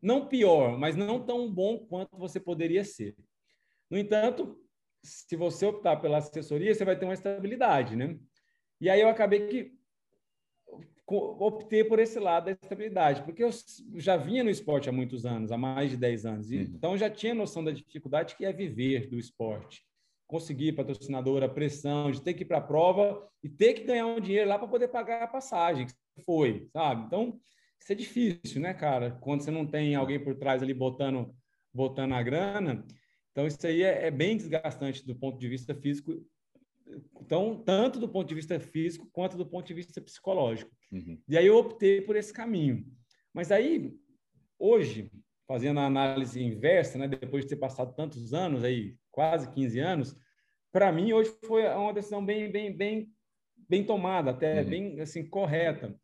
não 0.00 0.26
pior, 0.26 0.78
mas 0.78 0.96
não 0.96 1.24
tão 1.24 1.52
bom 1.52 1.78
quanto 1.86 2.16
você 2.16 2.40
poderia 2.40 2.84
ser. 2.84 3.14
No 3.90 3.98
entanto, 3.98 4.56
se 5.02 5.36
você 5.36 5.66
optar 5.66 5.96
pela 5.96 6.18
assessoria, 6.18 6.74
você 6.74 6.84
vai 6.84 6.98
ter 6.98 7.04
uma 7.04 7.14
estabilidade, 7.14 7.96
né? 7.96 8.18
E 8.80 8.88
aí 8.88 9.00
eu 9.00 9.08
acabei 9.08 9.46
que 9.46 9.78
optei 11.06 11.82
por 11.82 11.98
esse 11.98 12.20
lado 12.20 12.44
da 12.44 12.52
estabilidade, 12.52 13.22
porque 13.22 13.42
eu 13.42 13.50
já 13.96 14.16
vinha 14.16 14.44
no 14.44 14.50
esporte 14.50 14.88
há 14.88 14.92
muitos 14.92 15.26
anos, 15.26 15.50
há 15.50 15.58
mais 15.58 15.90
de 15.90 15.96
10 15.96 16.24
anos, 16.24 16.50
uhum. 16.50 16.60
então 16.60 16.96
já 16.96 17.10
tinha 17.10 17.34
noção 17.34 17.64
da 17.64 17.72
dificuldade 17.72 18.36
que 18.36 18.44
é 18.44 18.52
viver 18.52 19.08
do 19.08 19.18
esporte 19.18 19.84
conseguir 20.30 20.72
patrocinador, 20.72 21.42
a 21.42 21.48
pressão 21.48 22.08
de 22.12 22.22
ter 22.22 22.34
que 22.34 22.42
ir 22.42 22.46
para 22.46 22.58
a 22.58 22.62
prova 22.62 23.28
e 23.42 23.48
ter 23.48 23.74
que 23.74 23.82
ganhar 23.82 24.06
um 24.06 24.20
dinheiro 24.20 24.48
lá 24.48 24.56
para 24.56 24.68
poder 24.68 24.86
pagar 24.86 25.24
a 25.24 25.26
passagem, 25.26 25.86
que 25.86 26.22
foi, 26.24 26.68
sabe? 26.72 27.04
Então, 27.04 27.40
isso 27.80 27.92
é 27.92 27.96
difícil, 27.96 28.60
né, 28.60 28.72
cara? 28.72 29.18
Quando 29.20 29.42
você 29.42 29.50
não 29.50 29.66
tem 29.66 29.96
alguém 29.96 30.22
por 30.22 30.36
trás 30.36 30.62
ali 30.62 30.72
botando, 30.72 31.34
botando 31.74 32.12
a 32.12 32.22
grana. 32.22 32.86
Então, 33.32 33.46
isso 33.46 33.64
aí 33.66 33.82
é, 33.82 34.06
é 34.06 34.10
bem 34.10 34.36
desgastante 34.36 35.06
do 35.06 35.14
ponto 35.14 35.38
de 35.38 35.48
vista 35.48 35.74
físico, 35.74 36.24
então, 37.20 37.62
tanto 37.64 38.00
do 38.00 38.08
ponto 38.08 38.28
de 38.28 38.34
vista 38.34 38.58
físico 38.58 39.08
quanto 39.12 39.36
do 39.36 39.46
ponto 39.46 39.66
de 39.66 39.74
vista 39.74 40.00
psicológico. 40.00 40.70
Uhum. 40.90 41.20
E 41.28 41.38
aí 41.38 41.46
eu 41.46 41.56
optei 41.56 42.00
por 42.00 42.16
esse 42.16 42.32
caminho. 42.32 42.84
Mas 43.32 43.52
aí, 43.52 43.94
hoje, 44.58 45.10
fazendo 45.46 45.78
a 45.80 45.86
análise 45.86 46.42
inversa, 46.42 46.98
né, 46.98 47.06
depois 47.06 47.44
de 47.44 47.50
ter 47.50 47.56
passado 47.56 47.94
tantos 47.94 48.34
anos 48.34 48.64
aí, 48.64 48.96
quase 49.10 49.50
15 49.52 49.78
anos, 49.78 50.16
para 50.72 50.90
mim 50.92 51.12
hoje 51.12 51.32
foi 51.44 51.66
uma 51.68 51.92
decisão 51.92 52.24
bem, 52.24 52.50
bem, 52.50 52.76
bem, 52.76 53.12
bem 53.68 53.84
tomada, 53.84 54.30
até 54.30 54.62
uhum. 54.62 54.68
bem 54.68 55.00
assim 55.00 55.28
correta, 55.28 55.96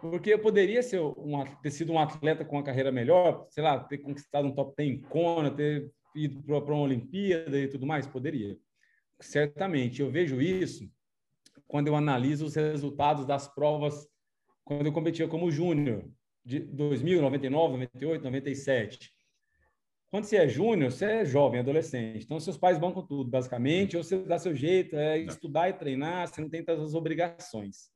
porque 0.00 0.32
eu 0.32 0.38
poderia 0.38 0.82
ser 0.82 1.00
um, 1.00 1.42
ter 1.62 1.70
sido 1.70 1.92
um 1.92 1.98
atleta 1.98 2.44
com 2.44 2.56
uma 2.56 2.62
carreira 2.62 2.92
melhor, 2.92 3.46
sei 3.50 3.62
lá, 3.62 3.82
ter 3.82 3.98
conquistado 3.98 4.46
um 4.46 4.54
top 4.54 4.74
10 4.76 4.90
em 4.90 5.00
Kona, 5.00 5.50
ter 5.50 5.90
ido 6.16 6.42
para 6.42 6.74
uma 6.74 6.82
Olimpíada 6.82 7.58
e 7.58 7.68
tudo 7.68 7.86
mais, 7.86 8.06
poderia. 8.06 8.58
Certamente, 9.20 10.00
eu 10.00 10.10
vejo 10.10 10.40
isso 10.40 10.90
quando 11.66 11.88
eu 11.88 11.96
analiso 11.96 12.46
os 12.46 12.54
resultados 12.54 13.24
das 13.24 13.48
provas 13.48 14.08
quando 14.66 14.86
eu 14.86 14.92
competia 14.92 15.28
como 15.28 15.50
júnior, 15.50 16.04
de 16.44 16.58
2000, 16.58 17.22
99, 17.22 17.72
98, 17.74 18.24
97. 18.24 19.12
Quando 20.10 20.24
você 20.24 20.36
é 20.38 20.48
júnior, 20.48 20.90
você 20.90 21.04
é 21.04 21.24
jovem, 21.24 21.60
adolescente. 21.60 22.24
Então, 22.24 22.40
seus 22.40 22.56
pais 22.56 22.76
bancam 22.76 23.06
tudo, 23.06 23.30
basicamente, 23.30 23.96
ou 23.96 24.02
você 24.02 24.18
dá 24.18 24.38
seu 24.38 24.54
jeito, 24.54 24.96
é 24.96 25.18
estudar 25.18 25.68
e 25.68 25.72
treinar, 25.72 26.26
você 26.26 26.40
não 26.40 26.48
tem 26.48 26.64
tantas 26.64 26.94
obrigações. 26.94 27.90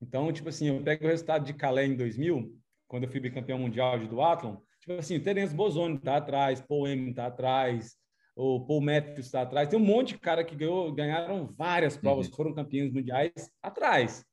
Então, 0.00 0.30
tipo 0.32 0.50
assim, 0.50 0.68
eu 0.68 0.82
pego 0.82 1.04
o 1.04 1.08
resultado 1.08 1.46
de 1.46 1.54
Calais 1.54 1.90
em 1.90 1.96
2000, 1.96 2.54
quando 2.86 3.04
eu 3.04 3.10
fui 3.10 3.20
bicampeão 3.20 3.58
mundial 3.58 3.98
de 3.98 4.08
duatlon, 4.08 4.56
tipo 4.86 5.00
assim, 5.00 5.16
o 5.16 5.22
Terence 5.22 5.54
Bozoni 5.54 5.98
tá 5.98 6.16
atrás, 6.16 6.60
Paul 6.60 6.86
Emin 6.86 7.12
tá 7.12 7.26
atrás, 7.26 7.96
o 8.34 8.64
Paul 8.66 8.80
Matthews 8.80 9.26
está 9.26 9.42
atrás, 9.42 9.68
tem 9.68 9.78
um 9.78 9.84
monte 9.84 10.14
de 10.14 10.18
cara 10.18 10.44
que 10.44 10.54
ganhou, 10.54 10.92
ganharam 10.92 11.46
várias 11.56 11.96
provas, 11.96 12.28
uhum. 12.28 12.34
foram 12.34 12.54
campeões 12.54 12.92
mundiais 12.92 13.32
atrás. 13.62 14.24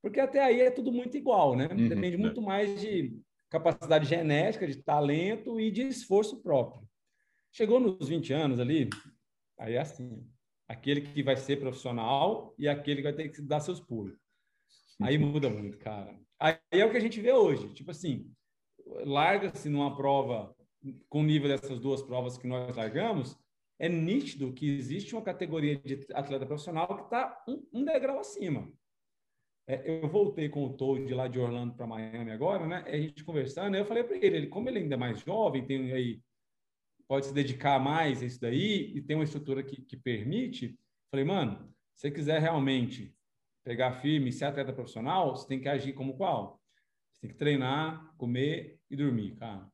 Porque 0.00 0.20
até 0.20 0.42
aí 0.44 0.60
é 0.60 0.70
tudo 0.70 0.92
muito 0.92 1.16
igual, 1.16 1.56
né? 1.56 1.68
Uhum, 1.70 1.88
Depende 1.88 2.16
muito 2.16 2.40
mais 2.40 2.80
de 2.80 3.18
capacidade 3.50 4.06
genética, 4.06 4.66
de 4.66 4.76
talento 4.82 5.58
e 5.58 5.70
de 5.70 5.82
esforço 5.82 6.40
próprio. 6.42 6.86
Chegou 7.50 7.80
nos 7.80 8.08
20 8.08 8.32
anos 8.32 8.60
ali, 8.60 8.88
Aí 9.58 9.74
é 9.74 9.78
assim, 9.78 10.22
aquele 10.68 11.00
que 11.00 11.22
vai 11.22 11.36
ser 11.36 11.58
profissional 11.58 12.54
e 12.58 12.68
aquele 12.68 12.96
que 12.96 13.02
vai 13.10 13.12
ter 13.12 13.28
que 13.30 13.40
dar 13.40 13.60
seus 13.60 13.80
pulos. 13.80 14.14
Aí 15.00 15.18
muda 15.18 15.48
muito, 15.48 15.78
cara. 15.78 16.18
Aí 16.38 16.58
é 16.70 16.84
o 16.84 16.90
que 16.90 16.96
a 16.96 17.00
gente 17.00 17.20
vê 17.20 17.32
hoje. 17.32 17.72
Tipo 17.72 17.90
assim, 17.90 18.30
larga-se 18.86 19.68
numa 19.68 19.96
prova 19.96 20.54
com 21.08 21.22
nível 21.22 21.48
dessas 21.48 21.80
duas 21.80 22.02
provas 22.02 22.38
que 22.38 22.46
nós 22.46 22.76
largamos, 22.76 23.36
é 23.78 23.88
nítido 23.88 24.52
que 24.52 24.68
existe 24.68 25.14
uma 25.14 25.22
categoria 25.22 25.76
de 25.76 26.06
atleta 26.14 26.46
profissional 26.46 26.86
que 26.96 27.04
está 27.04 27.44
um, 27.48 27.62
um, 27.72 27.84
degrau 27.84 28.18
acima. 28.18 28.70
É, 29.68 30.00
eu 30.02 30.08
voltei 30.08 30.48
com 30.48 30.64
o 30.64 30.76
Toad 30.76 31.12
lá 31.12 31.26
de 31.26 31.40
Orlando 31.40 31.74
para 31.74 31.86
Miami 31.86 32.30
agora, 32.30 32.66
né? 32.66 32.84
A 32.86 32.96
gente 32.96 33.24
conversando, 33.24 33.76
eu 33.76 33.84
falei 33.84 34.04
para 34.04 34.16
ele, 34.16 34.36
ele, 34.36 34.46
como 34.46 34.68
ele 34.68 34.78
ainda 34.78 34.94
é 34.94 34.98
mais 34.98 35.20
jovem, 35.20 35.66
tem 35.66 35.92
aí 35.92 36.20
pode 37.08 37.26
se 37.26 37.34
dedicar 37.34 37.78
mais 37.78 38.22
a 38.22 38.26
isso 38.26 38.40
daí 38.40 38.92
e 38.96 39.00
tem 39.00 39.16
uma 39.16 39.24
estrutura 39.24 39.62
que, 39.62 39.80
que 39.82 39.96
permite. 39.96 40.78
Falei, 41.10 41.24
mano, 41.24 41.72
se 41.94 42.02
você 42.02 42.10
quiser 42.10 42.40
realmente 42.40 43.14
pegar 43.64 43.92
firme, 44.00 44.32
ser 44.32 44.46
atleta 44.46 44.72
profissional, 44.72 45.36
você 45.36 45.46
tem 45.46 45.60
que 45.60 45.68
agir 45.68 45.92
como 45.92 46.16
qual? 46.16 46.60
Você 47.16 47.22
tem 47.22 47.30
que 47.30 47.36
treinar, 47.36 48.14
comer 48.16 48.78
e 48.90 48.96
dormir, 48.96 49.34
cara. 49.36 49.66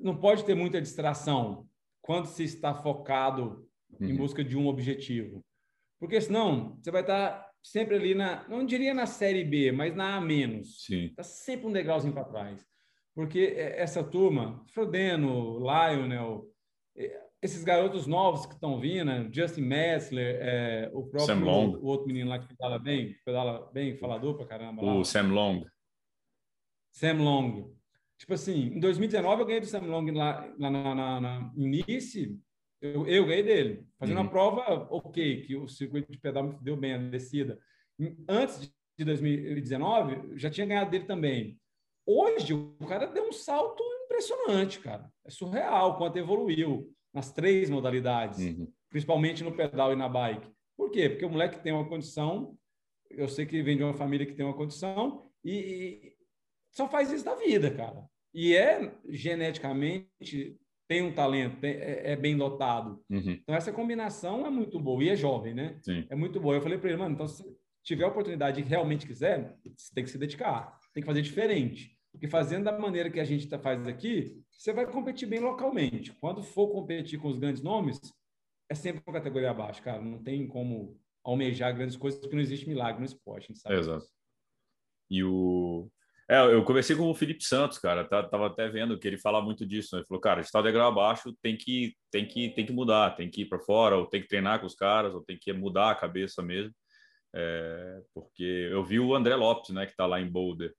Não 0.00 0.16
pode 0.16 0.44
ter 0.44 0.54
muita 0.54 0.80
distração 0.80 1.66
quando 2.02 2.26
se 2.26 2.44
está 2.44 2.74
focado 2.74 3.66
uhum. 3.98 4.08
em 4.08 4.16
busca 4.16 4.44
de 4.44 4.56
um 4.56 4.66
objetivo. 4.66 5.44
Porque 5.98 6.20
senão 6.20 6.76
você 6.76 6.90
vai 6.90 7.00
estar 7.00 7.50
sempre 7.62 7.96
ali 7.96 8.14
na, 8.14 8.46
não 8.48 8.64
diria 8.64 8.94
na 8.94 9.06
série 9.06 9.44
B, 9.44 9.72
mas 9.72 9.94
na 9.94 10.16
A 10.16 10.20
menos. 10.20 10.88
Está 10.88 11.22
sempre 11.22 11.66
um 11.66 11.72
degrauzinho 11.72 12.12
para 12.12 12.24
trás. 12.24 12.66
Porque 13.14 13.54
é, 13.56 13.80
essa 13.80 14.02
turma, 14.02 14.64
Frodeno, 14.68 15.58
Lionel, 15.58 16.46
é, 16.96 17.20
esses 17.42 17.64
garotos 17.64 18.06
novos 18.06 18.46
que 18.46 18.54
estão 18.54 18.78
vindo, 18.78 19.06
né? 19.06 19.28
Justin 19.32 19.62
Metzler, 19.62 20.38
é, 20.40 20.90
o 20.92 21.02
próprio 21.02 21.26
Sam 21.26 21.44
Long. 21.44 21.70
O, 21.76 21.86
outro 21.86 22.06
menino 22.06 22.28
lá 22.28 22.38
que 22.38 22.48
pedala 22.48 22.78
bem, 22.78 23.14
pedala 23.24 23.70
bem, 23.72 23.96
falador 23.96 24.36
pra 24.36 24.46
caramba. 24.46 24.82
O 24.82 24.98
lá. 24.98 25.04
Sam 25.04 25.32
Long. 25.32 25.64
Sam 26.92 27.22
Long. 27.22 27.74
Tipo 28.18 28.34
assim, 28.34 28.74
em 28.74 28.80
2019 28.80 29.42
eu 29.42 29.46
ganhei 29.46 29.60
do 29.60 29.66
Sam 29.66 29.86
Long 29.86 30.10
lá, 30.12 30.46
lá 30.58 30.70
na, 30.70 30.94
na, 30.94 31.20
na 31.20 31.52
início, 31.56 32.38
eu, 32.80 33.06
eu 33.06 33.26
ganhei 33.26 33.42
dele, 33.42 33.86
fazendo 33.98 34.16
uhum. 34.16 34.22
uma 34.24 34.30
prova 34.30 34.88
ok, 34.90 35.42
que 35.42 35.56
o 35.56 35.68
circuito 35.68 36.10
de 36.10 36.18
pedal 36.18 36.44
me 36.44 36.58
deu 36.60 36.76
bem, 36.76 36.94
a 36.94 36.98
descida. 36.98 37.58
Antes 38.28 38.72
de 38.98 39.04
2019, 39.04 40.38
já 40.38 40.50
tinha 40.50 40.66
ganhado 40.66 40.90
dele 40.90 41.04
também. 41.04 41.58
Hoje, 42.06 42.54
o 42.54 42.86
cara 42.86 43.06
deu 43.06 43.28
um 43.28 43.32
salto 43.32 43.82
impressionante, 44.04 44.80
cara. 44.80 45.10
É 45.24 45.30
surreal 45.30 45.98
quanto 45.98 46.18
evoluiu 46.18 46.90
nas 47.12 47.32
três 47.32 47.68
modalidades, 47.68 48.38
uhum. 48.38 48.70
principalmente 48.88 49.44
no 49.44 49.52
pedal 49.52 49.92
e 49.92 49.96
na 49.96 50.08
bike. 50.08 50.50
Por 50.76 50.90
quê? 50.90 51.08
Porque 51.08 51.24
o 51.24 51.30
moleque 51.30 51.62
tem 51.62 51.72
uma 51.72 51.88
condição, 51.88 52.56
eu 53.10 53.28
sei 53.28 53.44
que 53.44 53.62
vem 53.62 53.76
de 53.76 53.82
uma 53.82 53.94
família 53.94 54.26
que 54.26 54.34
tem 54.34 54.44
uma 54.44 54.56
condição 54.56 55.30
e 55.44 56.14
só 56.70 56.88
faz 56.88 57.10
isso 57.10 57.24
da 57.24 57.34
vida, 57.34 57.70
cara. 57.70 58.04
E 58.32 58.54
é 58.54 58.94
geneticamente 59.08 60.56
tem 60.88 61.02
um 61.02 61.12
talento, 61.12 61.60
tem, 61.60 61.72
é, 61.72 62.12
é, 62.12 62.16
bem 62.16 62.36
dotado. 62.36 63.00
Uhum. 63.08 63.38
Então 63.42 63.54
essa 63.54 63.72
combinação 63.72 64.44
é 64.44 64.50
muito 64.50 64.78
boa 64.80 65.02
e 65.04 65.08
é 65.08 65.16
jovem, 65.16 65.54
né? 65.54 65.78
Sim. 65.82 66.04
É 66.10 66.16
muito 66.16 66.40
boa. 66.40 66.56
Eu 66.56 66.60
falei 66.60 66.78
para 66.78 66.88
ele, 66.88 66.98
mano, 66.98 67.14
então 67.14 67.28
se 67.28 67.44
tiver 67.82 68.04
a 68.04 68.08
oportunidade 68.08 68.60
e 68.60 68.64
realmente 68.64 69.06
quiser, 69.06 69.56
você 69.76 69.94
tem 69.94 70.04
que 70.04 70.10
se 70.10 70.18
dedicar, 70.18 70.78
tem 70.92 71.02
que 71.02 71.06
fazer 71.06 71.22
diferente. 71.22 71.96
Porque 72.12 72.26
fazendo 72.26 72.64
da 72.64 72.76
maneira 72.76 73.08
que 73.08 73.20
a 73.20 73.24
gente 73.24 73.48
tá, 73.48 73.58
faz 73.58 73.86
aqui, 73.86 74.42
você 74.50 74.72
vai 74.72 74.84
competir 74.84 75.28
bem 75.28 75.38
localmente. 75.38 76.12
Quando 76.14 76.42
for 76.42 76.68
competir 76.68 77.20
com 77.20 77.28
os 77.28 77.38
grandes 77.38 77.62
nomes, 77.62 78.00
é 78.68 78.74
sempre 78.74 79.02
uma 79.06 79.14
categoria 79.14 79.50
abaixo, 79.50 79.82
cara. 79.82 80.02
Não 80.02 80.22
tem 80.22 80.46
como 80.46 81.00
almejar 81.22 81.74
grandes 81.74 81.96
coisas, 81.96 82.20
porque 82.20 82.34
não 82.34 82.42
existe 82.42 82.68
milagre 82.68 82.98
no 82.98 83.06
esporte, 83.06 83.44
a 83.44 83.46
gente 83.48 83.60
sabe. 83.60 83.76
Exato. 83.76 84.06
E 85.08 85.22
o. 85.22 85.88
É, 86.30 86.38
eu 86.54 86.62
conversei 86.62 86.94
com 86.94 87.10
o 87.10 87.14
Felipe 87.14 87.42
Santos, 87.42 87.76
cara. 87.76 88.04
Tá, 88.04 88.22
tava 88.22 88.46
até 88.46 88.68
vendo 88.68 88.96
que 88.96 89.08
ele 89.08 89.18
fala 89.18 89.42
muito 89.42 89.66
disso. 89.66 89.96
Né? 89.96 90.00
Ele 90.00 90.06
falou, 90.06 90.20
cara, 90.20 90.40
está 90.40 90.62
degrau 90.62 90.88
abaixo, 90.88 91.34
tem 91.42 91.56
que, 91.56 91.92
tem 92.08 92.24
que, 92.24 92.50
tem 92.50 92.64
que 92.64 92.72
mudar, 92.72 93.16
tem 93.16 93.28
que 93.28 93.42
ir 93.42 93.46
para 93.46 93.58
fora, 93.58 93.96
ou 93.96 94.06
tem 94.06 94.22
que 94.22 94.28
treinar 94.28 94.60
com 94.60 94.66
os 94.66 94.76
caras, 94.76 95.12
ou 95.12 95.24
tem 95.24 95.36
que 95.36 95.52
mudar 95.52 95.90
a 95.90 95.94
cabeça 95.96 96.40
mesmo. 96.40 96.72
É, 97.34 98.00
porque 98.14 98.68
eu 98.70 98.84
vi 98.84 99.00
o 99.00 99.12
André 99.12 99.34
Lopes, 99.34 99.70
né, 99.70 99.86
que 99.86 99.90
está 99.90 100.06
lá 100.06 100.20
em 100.20 100.30
Boulder. 100.30 100.72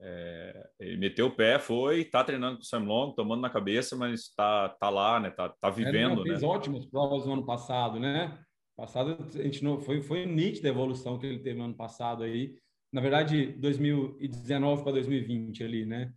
É, 0.00 0.66
ele 0.80 0.96
meteu 0.96 1.26
o 1.26 1.36
pé, 1.36 1.58
foi, 1.58 2.02
tá 2.06 2.24
treinando 2.24 2.56
com 2.56 2.62
o 2.62 2.66
Sam 2.66 2.84
Long, 2.84 3.12
tomando 3.12 3.42
na 3.42 3.50
cabeça, 3.50 3.96
mas 3.96 4.32
tá, 4.34 4.70
tá 4.70 4.88
lá, 4.88 5.20
né? 5.20 5.30
Tá, 5.30 5.50
tá 5.60 5.68
vivendo. 5.68 6.20
Ele 6.20 6.30
fez 6.30 6.40
né? 6.40 6.48
ótimas 6.48 6.86
provas 6.86 7.26
no 7.26 7.34
ano 7.34 7.44
passado, 7.44 8.00
né? 8.00 8.38
Passado 8.74 9.18
a 9.34 9.42
gente 9.42 9.62
não 9.62 9.78
foi 9.78 10.02
foi 10.02 10.26
nítida 10.26 10.68
a 10.68 10.70
evolução 10.70 11.18
que 11.18 11.26
ele 11.26 11.38
teve 11.38 11.58
no 11.58 11.66
ano 11.66 11.76
passado 11.76 12.22
aí. 12.22 12.54
Na 12.92 13.00
verdade, 13.00 13.52
2019 13.52 14.82
para 14.82 14.92
2020 14.92 15.64
ali, 15.64 15.84
né? 15.84 16.12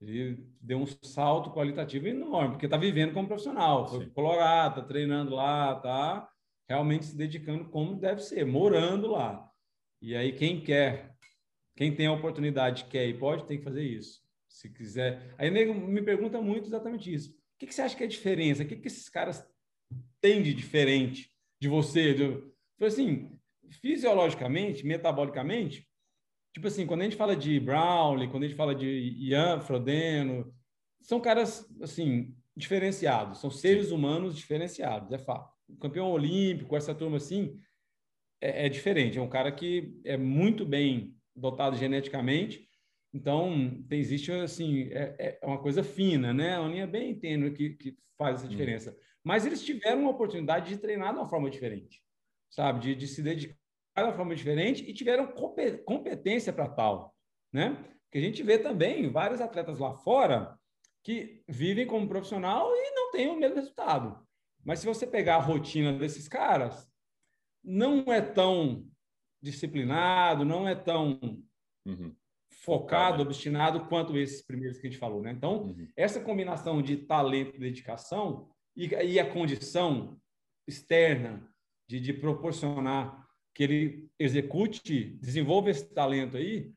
Ele 0.00 0.46
deu 0.60 0.78
um 0.78 0.86
salto 0.86 1.50
qualitativo 1.50 2.08
enorme, 2.08 2.52
porque 2.52 2.68
tá 2.68 2.76
vivendo 2.76 3.12
como 3.12 3.28
profissional. 3.28 3.88
Foi 3.88 4.06
colorado, 4.10 4.80
tá 4.80 4.86
treinando 4.86 5.34
lá, 5.34 5.74
tá 5.76 6.28
realmente 6.68 7.06
se 7.06 7.16
dedicando 7.16 7.66
como 7.66 7.96
deve 7.96 8.20
ser, 8.20 8.44
morando 8.44 9.08
lá. 9.08 9.48
E 10.02 10.14
aí 10.14 10.32
quem 10.32 10.60
quer 10.60 11.14
quem 11.76 11.94
tem 11.94 12.06
a 12.06 12.12
oportunidade, 12.12 12.84
quer 12.84 13.06
e 13.06 13.14
pode, 13.14 13.46
tem 13.46 13.58
que 13.58 13.64
fazer 13.64 13.82
isso. 13.82 14.22
Se 14.48 14.68
quiser. 14.68 15.34
Aí 15.36 15.50
nego 15.50 15.74
me 15.74 16.02
pergunta 16.02 16.40
muito 16.40 16.68
exatamente 16.68 17.12
isso. 17.12 17.30
O 17.30 17.58
que, 17.58 17.66
que 17.66 17.74
você 17.74 17.82
acha 17.82 17.96
que 17.96 18.04
é 18.04 18.06
a 18.06 18.10
diferença? 18.10 18.62
O 18.62 18.66
que, 18.66 18.76
que 18.76 18.86
esses 18.86 19.08
caras 19.08 19.44
têm 20.20 20.42
de 20.42 20.54
diferente 20.54 21.30
de 21.60 21.68
você? 21.68 22.14
De... 22.14 22.84
assim, 22.84 23.36
fisiologicamente, 23.80 24.86
metabolicamente, 24.86 25.88
tipo 26.54 26.68
assim, 26.68 26.86
quando 26.86 27.00
a 27.00 27.04
gente 27.04 27.16
fala 27.16 27.34
de 27.34 27.58
Brownlee, 27.58 28.28
quando 28.28 28.44
a 28.44 28.46
gente 28.46 28.56
fala 28.56 28.74
de 28.74 28.86
Ian 29.18 29.60
Frodeno, 29.60 30.54
são 31.02 31.20
caras, 31.20 31.68
assim, 31.82 32.34
diferenciados, 32.56 33.40
são 33.40 33.50
seres 33.50 33.90
humanos 33.90 34.36
diferenciados, 34.36 35.12
é 35.12 35.18
fato. 35.18 35.52
O 35.68 35.76
campeão 35.76 36.10
olímpico, 36.10 36.76
essa 36.76 36.94
turma 36.94 37.16
assim, 37.16 37.58
é, 38.40 38.66
é 38.66 38.68
diferente. 38.68 39.18
É 39.18 39.22
um 39.22 39.28
cara 39.28 39.50
que 39.50 40.00
é 40.04 40.16
muito 40.16 40.64
bem 40.64 41.16
dotado 41.34 41.76
geneticamente. 41.76 42.68
Então, 43.12 43.82
tem, 43.88 43.98
existe 43.98 44.30
assim, 44.30 44.88
é, 44.92 45.38
é 45.42 45.46
uma 45.46 45.58
coisa 45.58 45.82
fina, 45.82 46.32
né? 46.32 46.58
Uma 46.58 46.68
linha 46.68 46.86
bem 46.86 47.18
tênue 47.18 47.52
que, 47.52 47.70
que 47.70 47.96
faz 48.16 48.36
essa 48.36 48.48
diferença. 48.48 48.90
Uhum. 48.90 48.96
Mas 49.24 49.44
eles 49.44 49.64
tiveram 49.64 50.02
uma 50.02 50.10
oportunidade 50.10 50.68
de 50.68 50.78
treinar 50.78 51.12
de 51.12 51.18
uma 51.18 51.28
forma 51.28 51.50
diferente, 51.50 52.00
sabe? 52.48 52.80
De, 52.80 52.94
de 52.94 53.08
se 53.08 53.22
dedicar 53.22 53.56
de 54.02 54.08
uma 54.08 54.16
forma 54.16 54.34
diferente 54.34 54.84
e 54.88 54.92
tiveram 54.92 55.32
competência 55.84 56.52
para 56.52 56.68
tal, 56.68 57.14
né? 57.52 57.76
Porque 58.04 58.18
a 58.18 58.20
gente 58.20 58.42
vê 58.42 58.58
também 58.58 59.08
vários 59.10 59.40
atletas 59.40 59.78
lá 59.78 59.94
fora 59.94 60.58
que 61.02 61.42
vivem 61.48 61.86
como 61.86 62.08
profissional 62.08 62.70
e 62.74 62.90
não 62.92 63.10
têm 63.10 63.28
o 63.28 63.36
mesmo 63.36 63.56
resultado. 63.56 64.24
Mas 64.64 64.78
se 64.78 64.86
você 64.86 65.06
pegar 65.06 65.36
a 65.36 65.40
rotina 65.40 65.92
desses 65.92 66.26
caras, 66.26 66.88
não 67.62 68.12
é 68.12 68.20
tão 68.20 68.86
disciplinado, 69.42 70.44
não 70.44 70.66
é 70.66 70.74
tão 70.74 71.20
uhum. 71.84 72.14
focado, 72.62 73.22
obstinado 73.22 73.86
quanto 73.88 74.16
esses 74.16 74.42
primeiros 74.42 74.78
que 74.78 74.86
a 74.86 74.90
gente 74.90 74.98
falou, 74.98 75.20
né? 75.20 75.32
Então, 75.32 75.64
uhum. 75.64 75.88
essa 75.94 76.20
combinação 76.20 76.80
de 76.80 76.96
talento 76.96 77.56
e 77.56 77.60
dedicação 77.60 78.48
e, 78.74 78.86
e 78.86 79.20
a 79.20 79.30
condição 79.30 80.18
externa 80.66 81.46
de, 81.86 82.00
de 82.00 82.12
proporcionar 82.14 83.23
que 83.54 83.62
ele 83.62 84.08
execute, 84.18 85.16
desenvolva 85.20 85.70
esse 85.70 85.92
talento 85.94 86.36
aí, 86.36 86.72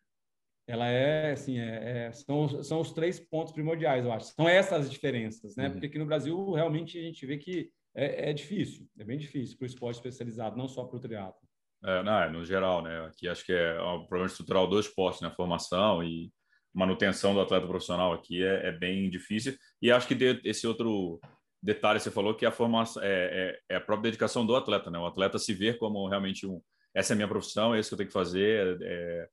ela 0.68 0.88
é 0.88 1.32
assim, 1.32 1.58
é, 1.60 2.08
é, 2.08 2.12
são, 2.12 2.62
são 2.62 2.82
os 2.82 2.92
três 2.92 3.20
pontos 3.20 3.54
primordiais, 3.54 4.06
eu 4.06 4.12
acho. 4.12 4.34
São 4.34 4.48
essas 4.48 4.86
as 4.86 4.92
diferenças, 4.92 5.56
né? 5.56 5.66
Uhum. 5.66 5.72
Porque 5.72 5.88
aqui 5.88 5.98
no 5.98 6.06
Brasil 6.06 6.52
realmente 6.52 7.00
a 7.00 7.02
gente 7.02 7.26
vê 7.26 7.38
que 7.38 7.72
é, 7.96 8.30
é 8.30 8.34
difícil, 8.34 8.86
é 9.00 9.04
bem 9.04 9.18
difícil 9.18 9.58
para 9.58 9.64
o 9.64 9.68
esporte 9.68 9.96
especializado, 9.96 10.58
não 10.58 10.68
só 10.68 10.84
para 10.84 10.98
o 10.98 11.00
triatlo. 11.00 11.48
É, 11.84 12.04
não, 12.04 12.22
é, 12.22 12.30
no 12.30 12.44
geral, 12.44 12.82
né? 12.82 13.06
Aqui 13.06 13.28
acho 13.28 13.46
que 13.46 13.54
é 13.54 13.82
um 13.82 14.06
problema 14.06 14.28
estrutural 14.28 14.68
do 14.68 14.80
esporte, 14.80 15.22
né? 15.24 15.32
Formação 15.36 16.04
e 16.04 16.32
manutenção 16.74 17.34
do 17.34 17.42
atleta 17.42 17.66
profissional 17.66 18.14
aqui 18.14 18.44
é, 18.44 18.68
é 18.68 18.72
bem 18.72 19.10
difícil. 19.10 19.58
E 19.82 19.92
acho 19.92 20.08
que 20.08 20.16
esse 20.44 20.68
outro 20.68 21.20
detalhe 21.62 22.00
você 22.00 22.12
falou 22.12 22.36
que 22.36 22.46
a 22.46 22.52
formação 22.52 23.02
é, 23.04 23.08
é, 23.08 23.60
é, 23.70 23.76
a 23.76 23.82
própria 23.82 24.12
dedicação 24.12 24.46
do 24.46 24.56
atleta, 24.56 24.90
né? 24.90 25.00
O 25.00 25.06
atleta 25.06 25.40
se 25.40 25.54
ver 25.54 25.78
como 25.78 26.08
realmente 26.08 26.46
um 26.46 26.62
essa 26.94 27.14
é 27.14 27.16
a 27.16 27.18
minha 27.18 27.28
profissão, 27.28 27.76
é 27.76 27.80
isso 27.80 27.90
que 27.90 27.94
eu 27.94 27.98
tenho 27.98 28.08
que 28.08 28.14
fazer, 28.14 28.80
é, 28.82 29.30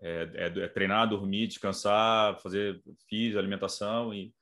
é, 0.00 0.30
é, 0.34 0.64
é 0.64 0.68
treinar, 0.68 1.08
dormir, 1.08 1.48
descansar, 1.48 2.40
fazer 2.40 2.80
física, 3.08 3.40
alimentação 3.40 4.14
e 4.14 4.32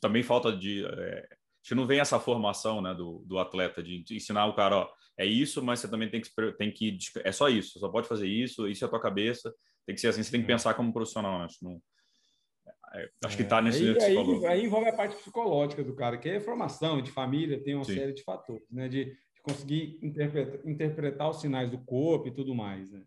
também 0.00 0.22
falta 0.22 0.56
de 0.56 0.86
é, 0.86 1.28
acho 1.64 1.68
que 1.68 1.74
não 1.74 1.86
vem 1.86 2.00
essa 2.00 2.18
formação 2.18 2.80
né, 2.80 2.94
do, 2.94 3.22
do 3.26 3.38
atleta 3.38 3.82
de 3.82 4.04
ensinar 4.10 4.46
o 4.46 4.54
cara, 4.54 4.76
ó, 4.76 4.90
é 5.16 5.24
isso, 5.24 5.62
mas 5.62 5.80
você 5.80 5.88
também 5.88 6.10
tem 6.10 6.20
que, 6.20 6.30
tem 6.58 6.70
que. 6.72 6.98
É 7.22 7.30
só 7.30 7.48
isso, 7.48 7.78
só 7.78 7.88
pode 7.88 8.08
fazer 8.08 8.26
isso, 8.26 8.68
isso 8.68 8.84
é 8.84 8.86
a 8.86 8.90
tua 8.90 9.00
cabeça. 9.00 9.54
Tem 9.86 9.94
que 9.94 10.00
ser 10.00 10.08
assim, 10.08 10.22
você 10.22 10.30
tem 10.30 10.40
que 10.40 10.50
é. 10.50 10.54
pensar 10.54 10.74
como 10.74 10.92
profissional, 10.92 11.38
né? 11.38 11.44
Acho, 11.44 11.58
não, 11.62 11.72
é, 11.72 11.78
acho 13.24 13.36
que 13.36 13.42
está 13.42 13.60
nesse. 13.60 13.96
Aí, 13.98 14.16
aí, 14.16 14.46
aí, 14.46 14.64
envolve 14.64 14.88
a 14.88 14.92
parte 14.92 15.16
psicológica 15.16 15.82
do 15.82 15.94
cara, 15.94 16.16
que 16.16 16.28
é 16.28 16.40
formação 16.40 17.02
de 17.02 17.10
família, 17.10 17.62
tem 17.62 17.74
uma 17.74 17.84
Sim. 17.84 17.94
série 17.94 18.12
de 18.12 18.22
fatores, 18.22 18.70
né? 18.70 18.88
De, 18.88 19.06
de 19.06 19.42
conseguir 19.42 19.98
interpretar, 20.02 20.60
interpretar 20.66 21.30
os 21.30 21.40
sinais 21.40 21.70
do 21.70 21.78
corpo 21.78 22.28
e 22.28 22.34
tudo 22.34 22.54
mais. 22.54 22.90
Né? 22.90 23.02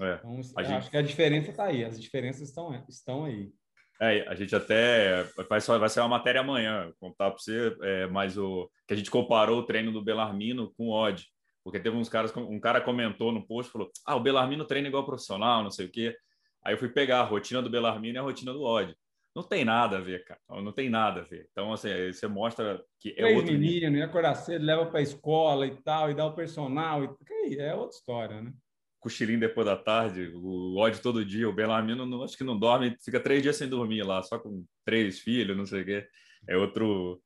É, 0.00 0.14
então, 0.18 0.42
gente... 0.42 0.58
acho 0.58 0.90
que 0.90 0.96
a 0.96 1.02
diferença 1.02 1.50
está 1.50 1.64
aí, 1.64 1.84
as 1.84 2.00
diferenças 2.00 2.48
estão, 2.48 2.84
estão 2.88 3.24
aí. 3.24 3.52
É, 4.00 4.26
a 4.28 4.34
gente 4.34 4.54
até 4.54 5.22
vai, 5.48 5.60
vai 5.60 5.88
ser 5.88 6.00
uma 6.00 6.08
matéria 6.08 6.40
amanhã, 6.40 6.92
contar 6.98 7.30
para 7.30 7.38
você, 7.38 7.76
é, 7.80 8.06
mas 8.08 8.36
o 8.36 8.68
que 8.88 8.94
a 8.94 8.96
gente 8.96 9.10
comparou 9.10 9.60
o 9.60 9.64
treino 9.64 9.92
do 9.92 10.02
Belarmino 10.02 10.72
com 10.76 10.88
o 10.88 10.92
Odd, 10.92 11.24
porque 11.62 11.78
teve 11.78 11.96
uns 11.96 12.08
caras, 12.08 12.36
um 12.36 12.58
cara 12.58 12.80
comentou 12.80 13.32
no 13.32 13.46
post, 13.46 13.70
falou, 13.70 13.90
ah, 14.04 14.16
o 14.16 14.20
Belarmino 14.20 14.66
treina 14.66 14.88
igual 14.88 15.06
profissional, 15.06 15.62
não 15.62 15.70
sei 15.70 15.86
o 15.86 15.90
quê. 15.90 16.14
Aí 16.64 16.74
eu 16.74 16.78
fui 16.78 16.88
pegar 16.88 17.20
a 17.20 17.24
rotina 17.24 17.60
do 17.60 17.68
Belarmino 17.68 18.16
e 18.16 18.18
a 18.18 18.22
rotina 18.22 18.52
do 18.52 18.62
Odd. 18.62 18.96
Não 19.34 19.42
tem 19.42 19.64
nada 19.64 19.98
a 19.98 20.00
ver, 20.00 20.24
cara. 20.24 20.40
Não 20.48 20.72
tem 20.72 20.88
nada 20.88 21.20
a 21.20 21.24
ver. 21.24 21.48
Então, 21.50 21.72
assim, 21.72 21.88
você 22.12 22.28
mostra 22.28 22.82
que 23.00 23.10
é 23.10 23.14
Três 23.16 23.36
outro 23.36 23.52
menino, 23.52 23.96
ia 23.96 24.04
acordar 24.04 24.34
cedo, 24.36 24.64
leva 24.64 24.86
para 24.86 25.00
a 25.00 25.02
escola 25.02 25.66
e 25.66 25.76
tal, 25.82 26.10
e 26.10 26.14
dá 26.14 26.24
o 26.24 26.34
personal. 26.34 27.04
E... 27.04 27.58
É 27.58 27.74
outra 27.74 27.96
história, 27.96 28.40
né? 28.40 28.52
Cochilinho 29.00 29.40
depois 29.40 29.66
da 29.66 29.76
tarde, 29.76 30.30
o 30.34 30.76
ódio 30.78 31.02
todo 31.02 31.24
dia. 31.24 31.48
O 31.48 31.52
Belarmino, 31.52 32.06
não, 32.06 32.22
acho 32.22 32.38
que 32.38 32.44
não 32.44 32.58
dorme, 32.58 32.96
fica 33.04 33.20
três 33.20 33.42
dias 33.42 33.56
sem 33.56 33.68
dormir 33.68 34.02
lá, 34.02 34.22
só 34.22 34.38
com 34.38 34.64
três 34.84 35.18
filhos, 35.18 35.56
não 35.56 35.66
sei 35.66 35.82
o 35.82 35.84
quê. 35.84 36.08
É 36.48 36.56
outro, 36.56 37.20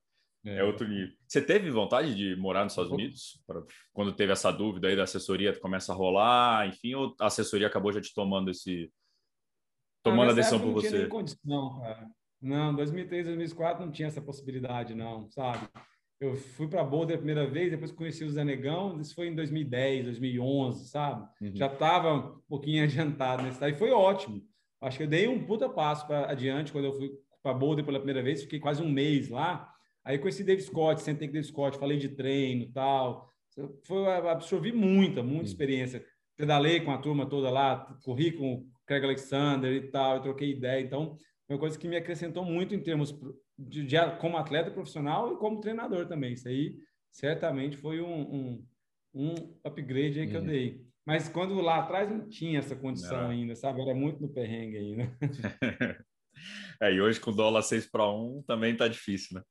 é. 0.45 0.57
é 0.57 0.65
outro 0.65 0.89
nível. 0.89 1.15
Você 1.27 1.43
teve 1.43 1.71
vontade 1.71 2.15
de 2.15 2.35
morar 2.37 2.65
nos 2.65 2.73
Estados 2.73 2.91
Unidos? 2.91 3.41
Quando 3.93 4.15
teve 4.15 4.33
essa 4.33 4.51
dúvida 4.51 4.89
aí 4.89 4.97
da 4.97 5.05
assessoria, 5.05 5.57
começa 5.61 5.93
a 5.93 5.95
rolar, 5.95 6.67
enfim, 6.67 6.95
ou 6.95 7.15
a 7.21 7.27
assessoria 7.27 7.67
acabou 7.67 7.93
já 7.93 8.01
te 8.01 8.15
tomando 8.15 8.51
esse, 8.51 8.91
tomando 10.03 10.31
a 10.31 10.35
decisão 10.35 10.61
por 10.61 10.73
você. 10.73 11.03
Não 11.03 11.09
condição, 11.09 11.81
cara. 11.81 12.09
Não, 12.41 12.75
2003, 12.75 13.27
2004 13.27 13.85
não 13.85 13.93
tinha 13.93 14.09
essa 14.09 14.23
possibilidade, 14.23 14.95
não, 14.95 15.29
sabe? 15.31 15.69
Eu 16.21 16.37
fui 16.37 16.67
para 16.69 16.85
Boulder 16.85 17.15
a 17.15 17.19
primeira 17.19 17.47
vez, 17.47 17.71
depois 17.71 17.93
conheci 17.93 18.25
o 18.25 18.31
Zé 18.31 18.45
Negão, 18.45 19.01
isso 19.01 19.15
foi 19.15 19.29
em 19.29 19.35
2010, 19.35 20.07
2011, 20.07 20.89
sabe? 20.89 21.29
Uhum. 21.41 21.55
Já 21.55 21.67
estava 21.67 22.15
um 22.15 22.41
pouquinho 22.49 22.83
adiantado 22.85 23.43
nesse 23.43 23.61
daí, 23.61 23.75
foi 23.75 23.91
ótimo. 23.91 24.43
Acho 24.81 24.99
que 24.99 25.05
eu 25.05 25.09
dei 25.09 25.29
um 25.29 25.45
puta 25.45 25.69
passo 25.69 26.07
para 26.07 26.31
adiante 26.31 26.73
quando 26.73 26.87
eu 26.87 26.93
fui 26.93 27.11
para 27.43 27.55
Boulder 27.55 27.85
pela 27.85 27.99
primeira 27.99 28.23
vez, 28.23 28.43
fiquei 28.43 28.61
quase 28.61 28.83
um 28.83 28.91
mês 28.91 29.29
lá. 29.29 29.73
Aí 30.05 30.19
conheci 30.19 30.45
David 30.45 30.65
Scott, 30.65 31.03
sentei 31.03 31.29
com 31.29 31.35
David 31.35 31.49
Scott, 31.49 31.79
falei 31.79 31.99
de 31.99 32.09
treino 32.09 32.71
tal. 32.73 33.33
Foi, 33.85 34.07
absorvi 34.07 34.73
muita, 34.73 35.23
muita 35.23 35.39
uhum. 35.39 35.43
experiência. 35.43 36.05
Pedalei 36.37 36.81
com 36.81 36.93
a 36.93 36.99
turma 36.99 37.27
toda 37.27 37.51
lá, 37.51 37.97
corri 38.05 38.33
com 38.33 38.67
Craig 38.89 39.05
Alexander 39.05 39.73
e 39.73 39.91
tal, 39.91 40.17
eu 40.17 40.23
troquei 40.23 40.51
ideia. 40.51 40.81
Então, 40.81 41.17
é 41.49 41.53
uma 41.53 41.61
coisa 41.61 41.79
que 41.79 41.87
me 41.87 41.97
acrescentou 41.97 42.45
muito 42.45 42.75
em 42.75 42.83
termos 42.83 43.15
de, 43.57 43.85
de 43.85 43.97
como 44.19 44.39
atleta 44.39 44.71
profissional 44.71 45.33
e 45.33 45.37
como 45.37 45.61
treinador 45.61 46.07
também. 46.09 46.33
Isso 46.33 46.49
aí 46.49 46.77
certamente 47.13 47.77
foi 47.77 48.01
um, 48.01 48.21
um, 48.21 48.67
um 49.15 49.35
upgrade 49.63 50.21
aí 50.21 50.27
que 50.27 50.37
uhum. 50.37 50.43
eu 50.43 50.47
dei. 50.47 50.89
Mas 51.07 51.29
quando 51.29 51.55
lá 51.61 51.79
atrás 51.79 52.11
não 52.11 52.29
tinha 52.29 52.59
essa 52.59 52.75
condição 52.75 53.23
não. 53.23 53.31
ainda, 53.31 53.55
sabe? 53.55 53.81
Era 53.81 53.95
muito 53.95 54.21
no 54.21 54.29
perrengue 54.29 54.77
ainda. 54.77 55.17
é, 56.83 56.93
e 56.93 57.01
hoje 57.01 57.21
com 57.21 57.31
o 57.31 57.35
dólar 57.35 57.63
6 57.63 57.91
para 57.91 58.11
1 58.11 58.43
também 58.47 58.77
tá 58.77 58.89
difícil, 58.89 59.39
né? 59.39 59.43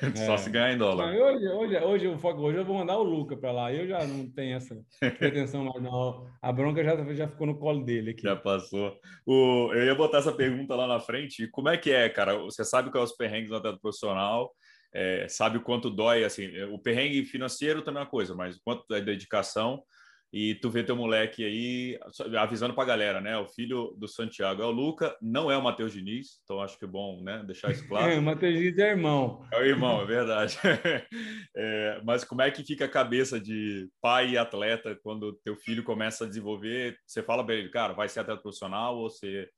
Só 0.26 0.34
é. 0.34 0.36
se 0.38 0.50
ganhar 0.50 0.72
em 0.72 0.78
dólar. 0.78 1.12
Não, 1.12 1.20
hoje, 1.20 1.48
hoje, 1.48 1.78
hoje, 1.78 2.08
hoje 2.08 2.58
eu 2.58 2.64
vou 2.64 2.78
mandar 2.78 2.98
o 2.98 3.02
Luca 3.02 3.36
para 3.36 3.52
lá. 3.52 3.72
Eu 3.72 3.86
já 3.86 4.04
não 4.06 4.30
tenho 4.30 4.56
essa 4.56 4.76
pretensão 5.18 5.64
mais, 5.64 5.82
não. 5.82 6.26
A 6.40 6.52
bronca 6.52 6.82
já, 6.84 7.14
já 7.14 7.28
ficou 7.28 7.46
no 7.46 7.58
colo 7.58 7.84
dele 7.84 8.10
aqui. 8.10 8.22
Já 8.22 8.36
passou. 8.36 8.96
O, 9.26 9.72
eu 9.72 9.84
ia 9.84 9.94
botar 9.94 10.18
essa 10.18 10.32
pergunta 10.32 10.74
lá 10.74 10.86
na 10.86 11.00
frente. 11.00 11.48
Como 11.48 11.68
é 11.68 11.76
que 11.76 11.90
é, 11.90 12.08
cara? 12.08 12.36
Você 12.38 12.64
sabe 12.64 12.90
qual 12.90 13.02
é 13.02 13.06
os 13.06 13.16
perrengues 13.16 13.50
no 13.50 13.56
atleta 13.56 13.78
profissional? 13.80 14.52
É, 14.92 15.26
sabe 15.28 15.58
o 15.58 15.62
quanto 15.62 15.88
dói, 15.88 16.24
assim, 16.24 16.48
o 16.64 16.78
perrengue 16.78 17.24
financeiro 17.24 17.82
também 17.82 18.00
é 18.00 18.04
uma 18.04 18.10
coisa, 18.10 18.34
mas 18.34 18.56
o 18.56 18.60
quanto 18.64 18.92
é 18.92 19.00
dedicação 19.00 19.84
e 20.32 20.54
tu 20.54 20.70
vê 20.70 20.84
teu 20.84 20.94
moleque 20.94 21.44
aí 21.44 21.98
avisando 22.38 22.72
para 22.72 22.84
a 22.84 22.86
galera, 22.86 23.20
né? 23.20 23.36
O 23.36 23.48
filho 23.48 23.94
do 23.98 24.06
Santiago 24.06 24.62
é 24.62 24.64
o 24.64 24.70
Luca, 24.70 25.16
não 25.20 25.50
é 25.50 25.56
o 25.56 25.62
Matheus 25.62 25.92
Diniz, 25.92 26.40
então 26.44 26.60
acho 26.60 26.78
que 26.78 26.84
é 26.84 26.88
bom, 26.88 27.20
né? 27.22 27.42
Deixar 27.44 27.72
isso 27.72 27.86
claro. 27.88 28.12
É, 28.12 28.18
o 28.18 28.22
Matheus 28.22 28.54
Diniz 28.54 28.78
é 28.78 28.90
irmão. 28.90 29.44
É 29.52 29.58
o 29.58 29.64
irmão, 29.64 30.00
é 30.02 30.06
verdade. 30.06 30.56
É, 31.56 32.00
mas 32.04 32.24
como 32.24 32.42
é 32.42 32.50
que 32.50 32.62
fica 32.62 32.84
a 32.84 32.88
cabeça 32.88 33.40
de 33.40 33.88
pai 34.00 34.30
e 34.30 34.38
atleta 34.38 34.96
quando 35.02 35.38
teu 35.44 35.56
filho 35.56 35.82
começa 35.82 36.24
a 36.24 36.28
desenvolver? 36.28 36.96
Você 37.06 37.22
fala 37.22 37.44
para 37.44 37.54
ele, 37.54 37.68
cara, 37.70 37.92
vai 37.92 38.08
ser 38.08 38.20
atleta 38.20 38.40
profissional 38.40 38.96
ou 38.96 39.10
você 39.10 39.48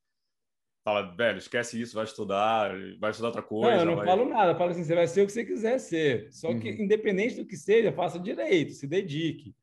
fala, 0.85 1.15
velho, 1.15 1.39
esquece 1.39 1.81
isso, 1.81 1.95
vai 1.95 2.05
estudar, 2.05 2.75
vai 2.99 3.11
estudar 3.11 3.29
outra 3.29 3.43
coisa. 3.43 3.77
Não, 3.77 3.81
eu 3.81 3.87
não 3.87 3.97
vai... 3.97 4.07
falo 4.07 4.25
nada, 4.25 4.53
eu 4.53 4.57
falo 4.57 4.71
assim, 4.71 4.85
você 4.85 4.95
vai 4.95 5.07
ser 5.07 5.23
o 5.23 5.27
que 5.27 5.33
você 5.33 5.45
quiser 5.45 5.79
ser. 5.79 6.33
Só 6.33 6.49
que, 6.59 6.71
uhum. 6.71 6.85
independente 6.85 7.37
do 7.37 7.47
que 7.47 7.57
seja, 7.57 7.93
faça 7.93 8.19
direito, 8.19 8.73
se 8.73 8.87
dedique 8.87 9.55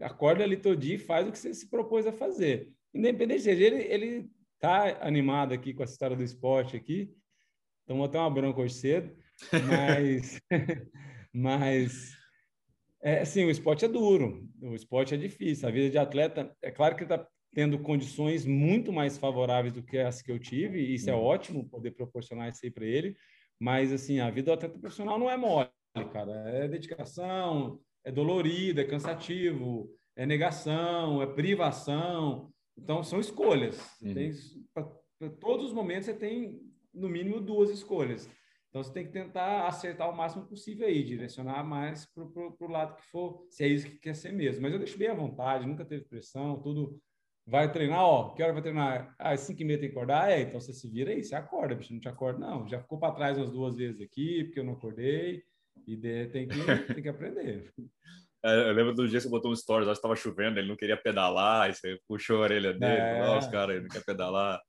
acorda 0.00 0.44
ali 0.44 0.56
todo 0.56 0.76
dia 0.76 0.96
e 0.96 0.98
faz 0.98 1.26
o 1.26 1.32
que 1.32 1.38
você 1.38 1.54
se 1.54 1.68
propôs 1.68 2.06
a 2.06 2.12
fazer. 2.12 2.70
Independente 2.94 3.42
seja, 3.42 3.64
ele, 3.64 3.82
ele 3.84 4.30
tá 4.58 4.98
animado 5.00 5.52
aqui 5.52 5.74
com 5.74 5.82
a 5.82 5.86
história 5.86 6.16
do 6.16 6.22
esporte 6.22 6.76
aqui, 6.76 7.12
então 7.84 7.98
vou 7.98 8.08
ter 8.08 8.18
uma 8.18 8.30
bronca 8.30 8.60
hoje 8.60 8.74
cedo, 8.74 9.16
mas, 9.68 10.40
mas 11.32 12.16
é, 13.02 13.20
assim, 13.20 13.44
o 13.44 13.50
esporte 13.50 13.84
é 13.84 13.88
duro, 13.88 14.48
o 14.60 14.74
esporte 14.74 15.14
é 15.14 15.16
difícil, 15.16 15.68
a 15.68 15.72
vida 15.72 15.90
de 15.90 15.98
atleta, 15.98 16.54
é 16.62 16.70
claro 16.70 16.96
que 16.96 17.02
está 17.02 17.26
tendo 17.54 17.78
condições 17.78 18.44
muito 18.44 18.92
mais 18.92 19.16
favoráveis 19.16 19.72
do 19.72 19.82
que 19.82 19.98
as 19.98 20.20
que 20.20 20.30
eu 20.30 20.38
tive, 20.38 20.80
e 20.80 20.94
isso 20.94 21.08
é 21.08 21.14
uhum. 21.14 21.22
ótimo, 21.22 21.68
poder 21.68 21.92
proporcionar 21.92 22.50
isso 22.50 22.60
aí 22.64 22.70
para 22.70 22.84
ele, 22.84 23.16
mas 23.58 23.92
assim, 23.92 24.20
a 24.20 24.30
vida 24.30 24.46
do 24.46 24.54
atleta 24.54 24.78
profissional 24.78 25.18
não 25.18 25.30
é 25.30 25.36
mole, 25.36 25.70
cara, 26.12 26.32
é 26.50 26.68
dedicação, 26.68 27.80
é 28.06 28.12
dolorido, 28.12 28.80
é 28.80 28.84
cansativo, 28.84 29.92
é 30.14 30.24
negação, 30.24 31.20
é 31.20 31.26
privação. 31.26 32.52
Então, 32.78 33.02
são 33.02 33.18
escolhas. 33.18 34.00
Uhum. 34.00 34.32
Para 34.72 35.30
todos 35.40 35.66
os 35.66 35.72
momentos, 35.72 36.06
você 36.06 36.14
tem, 36.14 36.60
no 36.94 37.08
mínimo, 37.08 37.40
duas 37.40 37.68
escolhas. 37.68 38.30
Então, 38.68 38.80
você 38.80 38.92
tem 38.92 39.06
que 39.06 39.12
tentar 39.12 39.66
acertar 39.66 40.08
o 40.08 40.16
máximo 40.16 40.46
possível 40.46 40.86
aí, 40.86 41.02
direcionar 41.02 41.64
mais 41.64 42.06
para 42.06 42.22
o 42.24 42.70
lado 42.70 42.94
que 42.96 43.02
for, 43.10 43.44
se 43.50 43.64
é 43.64 43.68
isso 43.68 43.88
que 43.88 43.98
quer 43.98 44.14
ser 44.14 44.32
mesmo. 44.32 44.62
Mas 44.62 44.72
eu 44.72 44.78
deixo 44.78 44.96
bem 44.96 45.08
à 45.08 45.14
vontade, 45.14 45.66
nunca 45.66 45.84
teve 45.84 46.04
pressão, 46.04 46.60
tudo. 46.60 47.00
Vai 47.48 47.70
treinar, 47.72 48.04
ó, 48.04 48.34
que 48.34 48.42
hora 48.42 48.52
vai 48.52 48.62
treinar? 48.62 49.14
Ah, 49.18 49.30
às 49.30 49.40
5 49.40 49.62
e 49.62 49.64
meia 49.64 49.78
tem 49.78 49.88
que 49.88 49.94
acordar? 49.96 50.30
É, 50.30 50.42
então 50.42 50.60
você 50.60 50.72
se 50.72 50.88
vira 50.88 51.12
aí, 51.12 51.22
você 51.24 51.34
acorda, 51.34 51.74
bicho, 51.74 51.92
não 51.92 52.00
te 52.00 52.08
acorda, 52.08 52.38
não. 52.38 52.68
Já 52.68 52.80
ficou 52.80 52.98
para 52.98 53.14
trás 53.14 53.38
umas 53.38 53.50
duas 53.50 53.76
vezes 53.76 54.00
aqui, 54.00 54.44
porque 54.44 54.60
eu 54.60 54.64
não 54.64 54.74
acordei. 54.74 55.42
E 55.86 55.96
tem 56.28 56.48
que, 56.48 56.56
tem 56.94 57.02
que 57.02 57.08
aprender. 57.08 57.72
É, 58.44 58.68
eu 58.68 58.72
lembro 58.72 58.94
do 58.94 59.08
dia 59.08 59.18
que 59.18 59.24
você 59.24 59.28
botou 59.28 59.50
um 59.50 59.56
stories, 59.56 59.88
acho 59.88 60.00
que 60.00 60.06
estava 60.06 60.14
chovendo, 60.14 60.58
ele 60.58 60.68
não 60.68 60.76
queria 60.76 60.96
pedalar, 60.96 61.62
aí 61.62 61.74
você 61.74 61.98
puxou 62.06 62.36
a 62.36 62.42
orelha 62.42 62.72
dele, 62.72 62.94
é... 62.94 63.20
falou, 63.20 63.38
os 63.38 63.46
caras, 63.48 63.76
ele 63.76 63.84
não 63.84 63.90
quer 63.90 64.04
pedalar. 64.04 64.60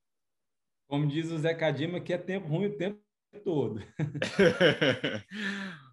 Como 0.88 1.08
diz 1.08 1.32
o 1.32 1.38
Zé 1.38 1.54
Cadima, 1.54 2.00
que 2.00 2.14
é 2.14 2.18
tempo 2.18 2.48
ruim 2.48 2.68
o 2.68 2.78
tempo 2.78 3.00
todo. 3.44 3.80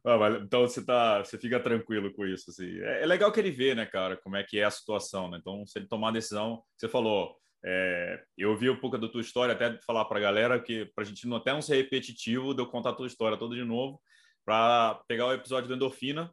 ah, 0.06 0.40
então 0.42 0.62
você 0.62 0.84
tá, 0.84 1.18
você 1.18 1.36
fica 1.36 1.60
tranquilo 1.60 2.12
com 2.14 2.24
isso, 2.24 2.50
assim. 2.50 2.80
É, 2.80 3.02
é, 3.02 3.06
legal 3.06 3.32
que 3.32 3.40
ele 3.40 3.50
vê, 3.50 3.74
né, 3.74 3.84
cara, 3.84 4.16
como 4.16 4.36
é 4.36 4.44
que 4.44 4.58
é 4.58 4.64
a 4.64 4.70
situação, 4.70 5.30
né? 5.30 5.38
Então, 5.40 5.66
se 5.66 5.78
ele 5.78 5.88
tomar 5.88 6.08
a 6.08 6.12
decisão, 6.12 6.62
você 6.76 6.88
falou, 6.88 7.36
é, 7.64 8.22
eu 8.38 8.50
ouvi 8.50 8.70
um 8.70 8.78
pouco 8.78 8.96
da 8.96 9.08
tua 9.08 9.20
história, 9.20 9.54
até 9.54 9.78
falar 9.86 10.04
para 10.04 10.18
a 10.18 10.22
galera 10.22 10.60
que 10.60 10.86
para 10.94 11.02
a 11.02 11.06
gente 11.06 11.26
não 11.26 11.38
até 11.38 11.52
não 11.52 11.60
ser 11.60 11.76
repetitivo, 11.76 12.54
de 12.54 12.62
eu 12.62 12.66
contar 12.66 12.90
a 12.90 12.94
tua 12.94 13.06
história 13.06 13.36
toda 13.36 13.54
de 13.54 13.64
novo, 13.64 14.00
para 14.44 15.02
pegar 15.08 15.26
o 15.26 15.32
episódio 15.32 15.68
do 15.68 15.74
Endorfina, 15.74 16.30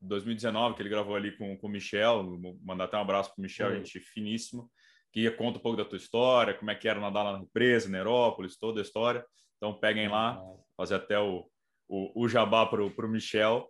2019, 0.00 0.74
que 0.74 0.82
ele 0.82 0.88
gravou 0.88 1.14
ali 1.14 1.36
com, 1.36 1.56
com 1.56 1.66
o 1.66 1.70
Michel, 1.70 2.38
mandar 2.62 2.84
até 2.84 2.96
um 2.96 3.02
abraço 3.02 3.30
para 3.30 3.40
o 3.40 3.42
Michel, 3.42 3.70
uhum. 3.70 3.76
gente 3.76 4.00
finíssimo, 4.00 4.70
que 5.12 5.30
conta 5.32 5.58
um 5.58 5.62
pouco 5.62 5.76
da 5.76 5.84
tua 5.84 5.98
história, 5.98 6.54
como 6.54 6.70
é 6.70 6.74
que 6.74 6.88
era 6.88 7.00
nadar 7.00 7.24
na 7.24 7.38
represa, 7.38 7.88
na 7.88 7.98
Aerópolis, 7.98 8.56
toda 8.56 8.80
a 8.80 8.82
história. 8.82 9.24
Então 9.56 9.78
peguem 9.78 10.08
lá, 10.08 10.42
fazer 10.76 10.96
até 10.96 11.18
o, 11.18 11.46
o, 11.88 12.24
o 12.24 12.28
jabá 12.28 12.66
para 12.66 12.82
o 12.82 13.08
Michel, 13.08 13.68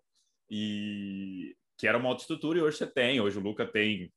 e 0.48 1.54
que 1.78 1.86
era 1.86 1.98
uma 1.98 2.08
outra 2.08 2.22
estrutura 2.22 2.58
e 2.58 2.62
hoje 2.62 2.76
você 2.76 2.86
tem. 2.86 3.20
Hoje 3.20 3.38
o 3.38 3.42
Luca 3.42 3.66
tem 3.66 4.12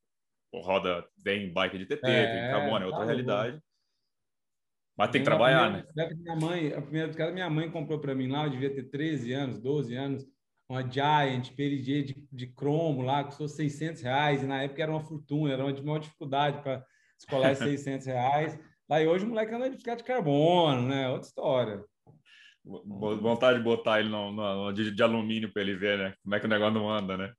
roda, 0.54 1.06
tem 1.24 1.52
bike 1.52 1.78
de 1.78 1.86
TT, 1.86 2.06
é, 2.06 2.34
tem 2.34 2.52
carbono, 2.52 2.84
é 2.84 2.86
outra 2.86 3.02
tá 3.02 3.06
realidade. 3.06 3.62
Mas 4.98 5.12
tem 5.12 5.22
que 5.22 5.26
trabalhar, 5.26 5.72
né? 5.72 5.86
Minha 6.16 6.36
mãe, 6.36 6.74
a 6.74 6.82
primeira 6.82 7.08
bicicleta 7.08 7.34
minha 7.34 7.50
mãe 7.50 7.70
comprou 7.70 8.00
para 8.00 8.16
mim 8.16 8.30
lá, 8.30 8.46
eu 8.46 8.52
devia 8.52 8.74
ter 8.74 8.84
13 8.84 9.34
anos, 9.34 9.60
12 9.60 9.96
anos 9.96 10.26
uma 10.68 10.82
Giant 10.82 11.52
PLG 11.56 12.04
de, 12.04 12.28
de 12.32 12.48
cromo 12.48 13.02
lá, 13.02 13.24
custou 13.24 13.48
600 13.48 14.02
reais, 14.02 14.42
e 14.42 14.48
na 14.48 14.64
época 14.64 14.82
era 14.82 14.92
uma 14.92 15.02
fortuna, 15.02 15.54
era 15.54 15.64
uma 15.64 15.74
de 15.74 15.84
maior 15.84 16.00
dificuldade 16.00 16.62
para 16.62 16.84
escolar 17.20 17.56
600 17.56 18.08
reais. 18.08 18.60
Lá 18.90 19.02
e 19.02 19.08
hoje 19.08 19.26
o 19.26 19.30
moleque 19.30 19.54
anda 19.54 19.66
de 19.66 19.72
bicicleta 19.72 20.02
de 20.02 20.08
carbono, 20.08 20.88
né? 20.88 21.10
Outra 21.10 21.28
história. 21.28 21.84
Vontade 22.64 23.60
de 23.60 23.64
botar 23.64 24.00
ele 24.00 24.10
no, 24.10 24.32
no 24.32 24.72
de, 24.72 24.92
de, 24.92 25.04
alumínio 25.04 25.52
para 25.54 25.62
ele 25.62 25.76
ver, 25.76 25.98
né? 26.00 26.16
Como 26.24 26.34
é 26.34 26.40
que 26.40 26.46
o 26.48 26.50
negócio 26.50 26.74
não 26.74 26.90
anda, 26.90 27.16
né? 27.16 27.32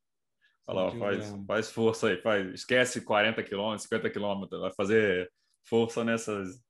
Olha 0.69 0.81
lá, 0.83 0.90
faz, 0.92 1.35
faz 1.47 1.71
força 1.71 2.09
aí, 2.09 2.21
faz, 2.21 2.55
esquece 2.55 3.01
40 3.01 3.42
quilômetros, 3.42 3.83
50 3.83 4.11
quilômetros, 4.11 4.61
vai 4.61 4.73
fazer 4.77 5.31
força 5.64 6.05
nessas, 6.05 6.61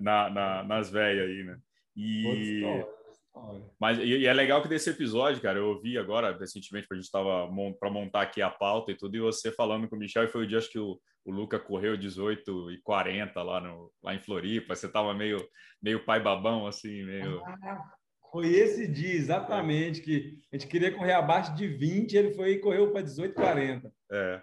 na, 0.00 0.30
na 0.30 0.62
nas 0.64 0.90
velhas 0.90 1.28
aí, 1.28 1.44
né? 1.44 1.58
E 1.96 2.62
Mas 3.80 3.98
e, 3.98 4.02
e, 4.02 4.26
é 4.26 4.32
legal 4.32 4.62
que 4.62 4.68
desse 4.68 4.90
episódio, 4.90 5.42
cara, 5.42 5.58
eu 5.58 5.68
ouvi 5.68 5.96
agora 5.98 6.36
recentemente, 6.36 6.86
a 6.90 6.94
gente 6.94 7.04
estava 7.04 7.48
para 7.78 7.90
montar 7.90 8.22
aqui 8.22 8.42
a 8.42 8.50
pauta 8.50 8.92
e 8.92 8.96
tudo, 8.96 9.16
e 9.16 9.20
você 9.20 9.50
falando 9.52 9.88
com 9.88 9.96
o 9.96 9.98
Michel, 9.98 10.24
e 10.24 10.28
foi 10.28 10.44
o 10.44 10.46
dia 10.46 10.58
acho 10.58 10.70
que 10.70 10.78
o, 10.78 11.00
o 11.24 11.30
Luca 11.30 11.58
correu 11.58 11.96
18 11.96 12.72
e 12.72 12.80
40 12.82 13.42
lá, 13.42 13.60
no, 13.60 13.92
lá 14.02 14.14
em 14.14 14.20
Floripa, 14.20 14.74
você 14.74 14.86
estava 14.86 15.12
meio, 15.14 15.38
meio 15.82 16.04
pai 16.04 16.20
babão, 16.20 16.66
assim, 16.66 17.04
meio. 17.04 17.42
Ah, 17.44 17.92
foi 18.30 18.48
esse 18.48 18.86
dia, 18.86 19.14
exatamente, 19.14 20.02
que 20.02 20.38
a 20.52 20.56
gente 20.56 20.68
queria 20.68 20.94
correr 20.94 21.12
abaixo 21.12 21.54
de 21.54 21.66
20, 21.66 22.16
ele 22.16 22.34
foi 22.34 22.52
e 22.52 22.58
correu 22.58 22.90
para 22.92 23.02
18 23.02 23.34
40. 23.34 23.92
É. 24.10 24.42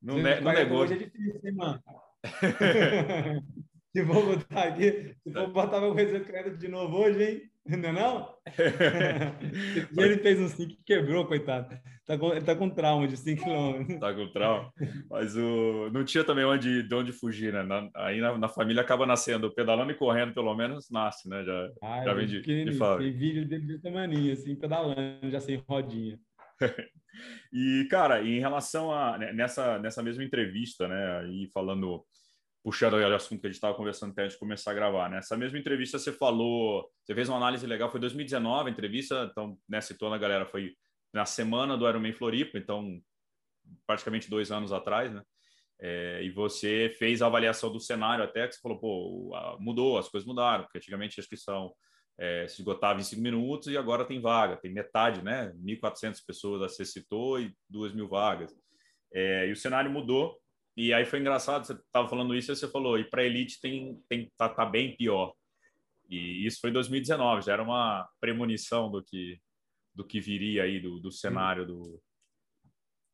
Não, 0.00 0.16
ne 0.16 0.40
não 0.40 0.52
negou. 0.52 0.78
Hoje 0.78 0.94
é 0.94 0.98
difícil, 0.98 1.40
hein, 1.44 1.54
mano? 1.54 1.82
se 3.96 4.04
for 4.04 4.26
botar 4.26 4.62
aqui, 4.64 5.14
se 5.22 5.32
for 5.32 5.46
botar 5.48 5.80
meu 5.80 5.94
coisa 5.94 6.20
crédito 6.20 6.58
de 6.58 6.68
novo 6.68 6.98
hoje, 6.98 7.24
hein? 7.24 7.42
Não 7.66 7.88
é 7.88 7.92
não? 7.92 8.34
ele 9.98 10.18
fez 10.18 10.38
um 10.38 10.48
5 10.48 10.70
e 10.70 10.76
quebrou, 10.84 11.26
coitado. 11.26 11.74
Tá 12.06 12.16
com, 12.16 12.30
ele 12.30 12.44
tá 12.44 12.54
com 12.54 12.68
trauma 12.68 13.08
de 13.08 13.16
5 13.16 13.42
km. 13.42 13.98
Tá 13.98 14.14
com 14.14 14.28
trauma. 14.28 14.70
Mas 15.10 15.34
o, 15.34 15.90
não 15.90 16.04
tinha 16.04 16.22
também 16.22 16.44
onde, 16.44 16.82
de 16.82 16.94
onde 16.94 17.10
fugir, 17.10 17.54
né? 17.54 17.62
Na, 17.62 17.88
aí 17.96 18.20
na, 18.20 18.36
na, 18.36 18.48
família 18.48 18.82
acaba 18.82 19.06
nascendo, 19.06 19.50
pedalando 19.50 19.90
e 19.90 19.96
correndo, 19.96 20.34
pelo 20.34 20.54
menos, 20.54 20.90
nasce, 20.90 21.28
né? 21.28 21.42
Já, 21.42 21.70
ah, 21.82 22.04
já 22.04 22.12
vem 22.12 22.26
de, 22.26 22.42
de. 22.42 22.78
Tem 22.78 23.12
vídeo 23.12 23.48
dele 23.48 23.66
de 23.66 23.78
tamanho, 23.80 24.32
assim, 24.32 24.54
pedalando, 24.54 25.30
já 25.30 25.40
sem 25.40 25.56
rodinha. 25.66 26.20
e, 27.52 27.88
cara, 27.90 28.22
em 28.22 28.38
relação 28.38 28.92
a... 28.92 29.18
Né, 29.18 29.32
nessa, 29.32 29.78
nessa 29.78 30.02
mesma 30.02 30.22
entrevista, 30.22 30.86
né? 30.86 31.28
E 31.30 31.48
falando 31.52 32.04
puxando 32.66 32.94
o 32.94 33.14
assunto 33.14 33.40
que 33.40 33.46
a 33.46 33.48
gente 33.48 33.58
estava 33.58 33.76
conversando 33.76 34.10
até 34.10 34.22
antes 34.22 34.34
de 34.34 34.40
começar 34.40 34.72
a 34.72 34.74
gravar, 34.74 35.08
né? 35.08 35.18
Essa 35.18 35.36
mesma 35.36 35.56
entrevista 35.56 36.00
você 36.00 36.10
falou, 36.12 36.90
você 37.04 37.14
fez 37.14 37.28
uma 37.28 37.36
análise 37.36 37.64
legal, 37.64 37.88
foi 37.92 38.00
2019 38.00 38.68
a 38.68 38.72
entrevista, 38.72 39.28
então, 39.30 39.56
né, 39.68 39.80
citou 39.80 40.10
na 40.10 40.18
galera, 40.18 40.44
foi 40.46 40.74
na 41.14 41.24
semana 41.24 41.76
do 41.76 41.88
Ironman 41.88 42.12
Floripa, 42.12 42.58
então, 42.58 43.00
praticamente 43.86 44.28
dois 44.28 44.50
anos 44.50 44.72
atrás, 44.72 45.14
né? 45.14 45.22
É, 45.80 46.20
e 46.24 46.30
você 46.30 46.92
fez 46.98 47.22
a 47.22 47.26
avaliação 47.26 47.70
do 47.70 47.78
cenário 47.78 48.24
até, 48.24 48.48
que 48.48 48.56
você 48.56 48.60
falou, 48.60 48.80
pô, 48.80 49.30
mudou, 49.60 49.96
as 49.96 50.08
coisas 50.08 50.26
mudaram, 50.26 50.64
porque 50.64 50.78
antigamente 50.78 51.20
a 51.20 51.22
inscrição 51.22 51.72
é, 52.18 52.48
se 52.48 52.62
esgotava 52.62 52.98
em 52.98 53.04
cinco 53.04 53.22
minutos 53.22 53.68
e 53.68 53.78
agora 53.78 54.04
tem 54.04 54.20
vaga, 54.20 54.56
tem 54.56 54.72
metade, 54.72 55.22
né? 55.22 55.52
1.400 55.54 56.18
pessoas, 56.26 56.72
você 56.72 56.84
citou, 56.84 57.40
e 57.40 57.54
2 57.70 57.94
mil 57.94 58.08
vagas. 58.08 58.52
É, 59.14 59.46
e 59.46 59.52
o 59.52 59.56
cenário 59.56 59.88
mudou, 59.88 60.36
e 60.76 60.92
aí 60.92 61.06
foi 61.06 61.20
engraçado, 61.20 61.66
você 61.66 61.72
estava 61.72 62.08
falando 62.08 62.34
isso 62.34 62.52
e 62.52 62.56
você 62.56 62.68
falou, 62.68 62.98
e 62.98 63.04
para 63.04 63.24
elite 63.24 63.60
tem, 63.60 63.98
tem 64.08 64.30
tá, 64.36 64.48
tá, 64.48 64.66
bem 64.66 64.94
pior. 64.94 65.32
E 66.08 66.46
isso 66.46 66.60
foi 66.60 66.70
em 66.70 66.74
2019, 66.74 67.42
já 67.42 67.54
era 67.54 67.62
uma 67.62 68.08
premonição 68.20 68.90
do 68.90 69.02
que 69.02 69.40
do 69.94 70.04
que 70.04 70.20
viria 70.20 70.64
aí 70.64 70.78
do, 70.78 71.00
do 71.00 71.10
cenário 71.10 71.66
do, 71.66 71.98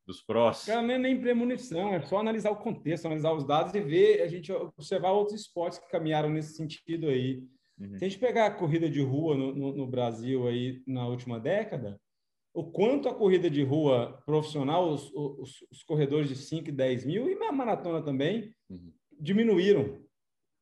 dos 0.05 0.21
próximos. 0.21 0.67
Cara, 0.67 0.81
não 0.85 0.93
é 0.93 0.97
nem 0.97 1.19
premonição, 1.19 1.93
é 1.93 2.01
só 2.01 2.19
analisar 2.19 2.51
o 2.51 2.57
contexto, 2.57 3.05
analisar 3.05 3.31
os 3.31 3.45
dados 3.45 3.73
e 3.73 3.79
ver, 3.79 4.21
a 4.21 4.27
gente 4.27 4.51
observar 4.51 5.11
outros 5.11 5.39
esportes 5.39 5.79
que 5.79 5.89
caminharam 5.89 6.29
nesse 6.29 6.55
sentido 6.55 7.07
aí. 7.07 7.41
Uhum. 7.79 7.97
Se 7.97 8.05
a 8.05 8.09
gente 8.09 8.19
pegar 8.19 8.47
a 8.47 8.53
corrida 8.53 8.89
de 8.89 9.01
rua 9.01 9.35
no, 9.37 9.55
no, 9.55 9.73
no 9.77 9.87
Brasil 9.87 10.45
aí 10.45 10.83
na 10.85 11.07
última 11.07 11.39
década, 11.39 11.99
o 12.53 12.63
quanto 12.63 13.09
a 13.09 13.15
corrida 13.15 13.49
de 13.49 13.63
rua 13.63 14.21
profissional, 14.25 14.89
os, 14.91 15.11
os, 15.13 15.65
os 15.71 15.83
corredores 15.83 16.29
de 16.29 16.35
5 16.35 16.69
e 16.69 16.71
10 16.71 17.05
mil 17.05 17.27
e 17.27 17.43
a 17.43 17.51
maratona 17.51 18.01
também, 18.03 18.55
uhum. 18.69 18.93
diminuíram. 19.19 20.05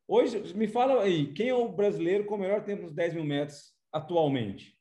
Hoje, 0.07 0.53
me 0.55 0.67
fala 0.67 1.03
aí, 1.03 1.33
quem 1.33 1.49
é 1.49 1.53
o 1.53 1.69
brasileiro 1.69 2.25
com 2.25 2.35
o 2.35 2.39
melhor 2.39 2.63
tempo 2.63 2.83
nos 2.83 2.93
10 2.93 3.13
mil 3.13 3.25
metros 3.25 3.73
atualmente? 3.91 4.77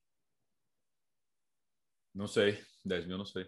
Não 2.15 2.27
sei. 2.27 2.59
10 2.85 3.07
mil, 3.07 3.19
não 3.19 3.25
sei. 3.25 3.47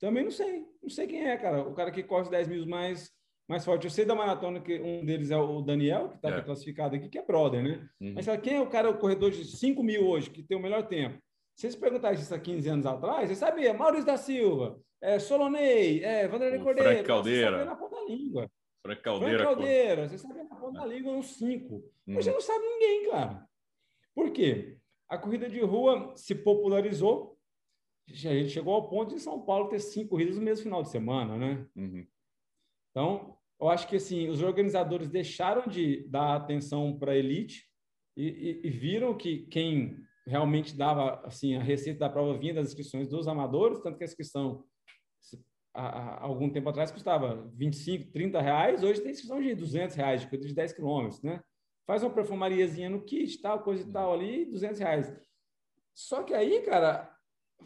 Também 0.00 0.24
não 0.24 0.30
sei. 0.30 0.66
Não 0.82 0.90
sei 0.90 1.06
quem 1.06 1.28
é, 1.28 1.36
cara. 1.36 1.62
O 1.62 1.74
cara 1.74 1.90
que 1.90 2.02
corre 2.02 2.22
os 2.22 2.28
10 2.28 2.48
mil 2.48 2.66
mais, 2.66 3.10
mais 3.48 3.64
forte. 3.64 3.84
Eu 3.84 3.90
sei 3.90 4.04
da 4.04 4.14
maratona 4.14 4.60
que 4.60 4.80
um 4.80 5.04
deles 5.04 5.30
é 5.30 5.36
o 5.36 5.60
Daniel, 5.60 6.08
que 6.08 6.16
está 6.16 6.30
é. 6.30 6.42
classificado 6.42 6.96
aqui, 6.96 7.08
que 7.08 7.18
é 7.18 7.24
brother, 7.24 7.62
né? 7.62 7.88
Uhum. 8.00 8.14
Mas 8.14 8.26
quem 8.42 8.56
é 8.56 8.60
o 8.60 8.68
cara, 8.68 8.90
o 8.90 8.98
corredor 8.98 9.30
de 9.30 9.44
5 9.44 9.82
mil 9.82 10.06
hoje, 10.06 10.30
que 10.30 10.42
tem 10.42 10.56
o 10.56 10.62
melhor 10.62 10.88
tempo? 10.88 11.22
Se 11.62 11.68
vocês 11.68 11.76
perguntassem 11.76 12.20
isso 12.20 12.34
há 12.34 12.40
15 12.40 12.68
anos 12.68 12.86
atrás, 12.86 13.28
você 13.28 13.36
sabia, 13.36 13.72
Maurício 13.72 14.04
da 14.04 14.16
Silva, 14.16 14.82
é, 15.00 15.20
Solonei, 15.20 16.02
é, 16.02 16.26
Vanderlei 16.26 16.58
Cordeiro. 16.58 16.90
Frank 16.90 17.06
Caldeira. 17.06 17.50
Você 17.50 17.56
sabia 17.56 17.64
na 17.64 17.76
ponta 17.76 17.94
da 17.94 18.04
língua. 18.04 18.50
Frank 18.84 19.02
Caldeira. 19.02 19.38
Frank 19.38 19.54
Caldeira, 19.54 20.08
você 20.08 20.18
sabia 20.18 20.42
na 20.42 20.56
ponta 20.56 20.80
da 20.80 20.86
língua 20.86 21.12
uns 21.12 21.26
5. 21.36 21.74
Hum. 22.08 22.16
Hoje 22.16 22.32
não 22.32 22.40
sabe 22.40 22.64
ninguém, 22.66 23.10
cara. 23.10 23.48
Por 24.12 24.32
quê? 24.32 24.76
A 25.08 25.16
corrida 25.16 25.48
de 25.48 25.60
rua 25.60 26.12
se 26.16 26.34
popularizou. 26.34 27.38
A 28.10 28.12
gente 28.12 28.50
chegou 28.50 28.74
ao 28.74 28.88
ponto 28.88 29.14
de 29.14 29.20
São 29.20 29.40
Paulo 29.40 29.68
ter 29.68 29.78
cinco 29.78 30.10
corridas 30.10 30.34
no 30.34 30.42
mesmo 30.42 30.64
final 30.64 30.82
de 30.82 30.90
semana, 30.90 31.38
né? 31.38 31.64
Uhum. 31.76 32.04
Então, 32.90 33.38
eu 33.60 33.68
acho 33.68 33.86
que 33.86 33.94
assim, 33.94 34.28
os 34.28 34.42
organizadores 34.42 35.08
deixaram 35.08 35.68
de 35.68 36.08
dar 36.08 36.34
atenção 36.34 36.98
para 36.98 37.12
a 37.12 37.16
elite 37.16 37.70
e, 38.16 38.26
e, 38.26 38.66
e 38.66 38.68
viram 38.70 39.16
que 39.16 39.46
quem 39.46 40.02
realmente 40.26 40.76
dava 40.76 41.20
assim 41.24 41.56
a 41.56 41.62
receita 41.62 42.00
da 42.00 42.08
prova 42.08 42.38
vinha 42.38 42.54
das 42.54 42.68
inscrições 42.68 43.08
dos 43.08 43.26
amadores, 43.28 43.80
tanto 43.80 43.98
que 43.98 44.04
a 44.04 44.06
inscrição 44.06 44.64
há, 45.74 46.22
algum 46.22 46.50
tempo 46.50 46.68
atrás 46.68 46.90
custava 46.90 47.50
25, 47.54 48.12
30 48.12 48.40
reais, 48.40 48.82
hoje 48.82 49.00
tem 49.00 49.10
inscrição 49.10 49.40
de 49.40 49.54
200 49.54 49.96
reais, 49.96 50.20
de 50.20 50.28
coisa 50.28 50.46
de 50.46 50.54
10 50.54 50.72
quilômetros, 50.72 51.22
né? 51.22 51.42
Faz 51.86 52.02
uma 52.02 52.10
perfumariazinha 52.10 52.88
no 52.88 53.02
kit, 53.02 53.40
tal, 53.40 53.62
coisa 53.62 53.88
e 53.88 53.92
tal 53.92 54.12
ali, 54.12 54.44
200 54.46 54.78
reais. 54.78 55.12
Só 55.94 56.22
que 56.22 56.32
aí, 56.32 56.62
cara, 56.62 57.12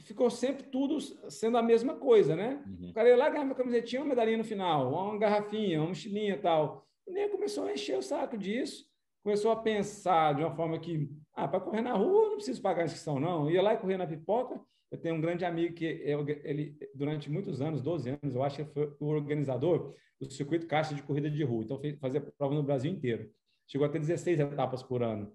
ficou 0.00 0.30
sempre 0.30 0.64
tudo 0.64 0.98
sendo 1.30 1.58
a 1.58 1.62
mesma 1.62 1.96
coisa, 1.96 2.34
né? 2.34 2.64
Uhum. 2.66 2.90
O 2.90 2.92
cara 2.94 3.08
ia 3.08 3.16
lá, 3.16 3.28
ganhava 3.28 3.50
uma 3.50 3.54
camisetinha, 3.54 4.00
uma 4.00 4.08
medalhinha 4.08 4.38
no 4.38 4.44
final, 4.44 4.90
uma 4.90 5.18
garrafinha, 5.18 5.80
uma 5.80 5.88
mochilinha 5.88 6.34
e 6.34 6.38
tal. 6.38 6.86
E 7.06 7.12
nem 7.12 7.28
começou 7.28 7.66
a 7.66 7.72
encher 7.72 7.98
o 7.98 8.02
saco 8.02 8.36
disso 8.38 8.86
começou 9.26 9.50
a 9.50 9.56
pensar 9.56 10.36
de 10.36 10.42
uma 10.42 10.54
forma 10.54 10.78
que, 10.78 11.10
ah, 11.36 11.46
para 11.46 11.60
correr 11.60 11.82
na 11.82 11.92
rua 11.92 12.24
eu 12.24 12.28
não 12.30 12.36
preciso 12.36 12.62
pagar 12.62 12.86
inscrição, 12.86 13.20
não. 13.20 13.44
Eu 13.44 13.50
ia 13.50 13.62
lá 13.62 13.74
e 13.74 13.76
correr 13.76 13.98
na 13.98 14.06
pipoca. 14.06 14.58
Eu 14.90 14.98
tenho 14.98 15.16
um 15.16 15.20
grande 15.20 15.44
amigo 15.44 15.74
que 15.74 15.84
ele, 15.84 16.78
durante 16.94 17.30
muitos 17.30 17.60
anos, 17.60 17.82
12 17.82 18.18
anos, 18.22 18.34
eu 18.34 18.42
acho 18.42 18.64
que 18.64 18.72
foi 18.72 18.96
o 18.98 19.06
organizador 19.06 19.94
do 20.18 20.30
circuito 20.30 20.66
caixa 20.66 20.94
de 20.94 21.02
corrida 21.02 21.30
de 21.30 21.44
rua. 21.44 21.62
Então, 21.62 21.80
fazia 22.00 22.20
prova 22.20 22.54
no 22.54 22.62
Brasil 22.62 22.90
inteiro. 22.90 23.30
Chegou 23.66 23.86
a 23.86 23.90
ter 23.90 23.98
16 23.98 24.40
etapas 24.40 24.82
por 24.82 25.02
ano. 25.02 25.30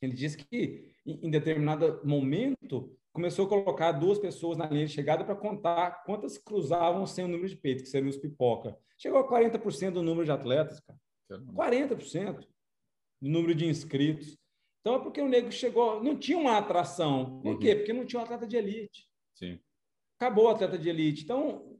Ele 0.00 0.14
disse 0.14 0.38
que, 0.38 0.94
em 1.04 1.30
determinado 1.30 2.00
momento, 2.04 2.96
começou 3.12 3.46
a 3.46 3.48
colocar 3.48 3.92
duas 3.92 4.18
pessoas 4.18 4.56
na 4.56 4.66
linha 4.66 4.86
de 4.86 4.92
chegada 4.92 5.24
para 5.24 5.34
contar 5.34 6.04
quantas 6.04 6.38
cruzavam 6.38 7.04
sem 7.04 7.24
o 7.24 7.28
número 7.28 7.48
de 7.48 7.56
peito, 7.56 7.82
que 7.82 7.88
seriam 7.88 8.08
os 8.08 8.16
pipoca. 8.16 8.78
Chegou 8.96 9.18
a 9.18 9.28
40% 9.28 9.90
do 9.90 10.02
número 10.02 10.24
de 10.24 10.30
atletas, 10.30 10.80
cara. 10.80 10.98
40% 11.52 12.46
do 13.20 13.28
número 13.28 13.54
de 13.54 13.66
inscritos. 13.66 14.38
Então 14.88 15.00
é 15.00 15.02
porque 15.02 15.20
o 15.20 15.28
negro 15.28 15.52
chegou, 15.52 16.02
não 16.02 16.16
tinha 16.16 16.38
uma 16.38 16.56
atração. 16.56 17.40
Por 17.42 17.52
uhum. 17.52 17.58
quê? 17.58 17.74
Porque 17.74 17.92
não 17.92 18.06
tinha 18.06 18.20
um 18.20 18.22
atleta 18.22 18.46
de 18.46 18.56
elite. 18.56 19.06
Sim. 19.34 19.58
Acabou 20.18 20.46
o 20.46 20.48
atleta 20.48 20.78
de 20.78 20.88
elite. 20.88 21.24
Então, 21.24 21.76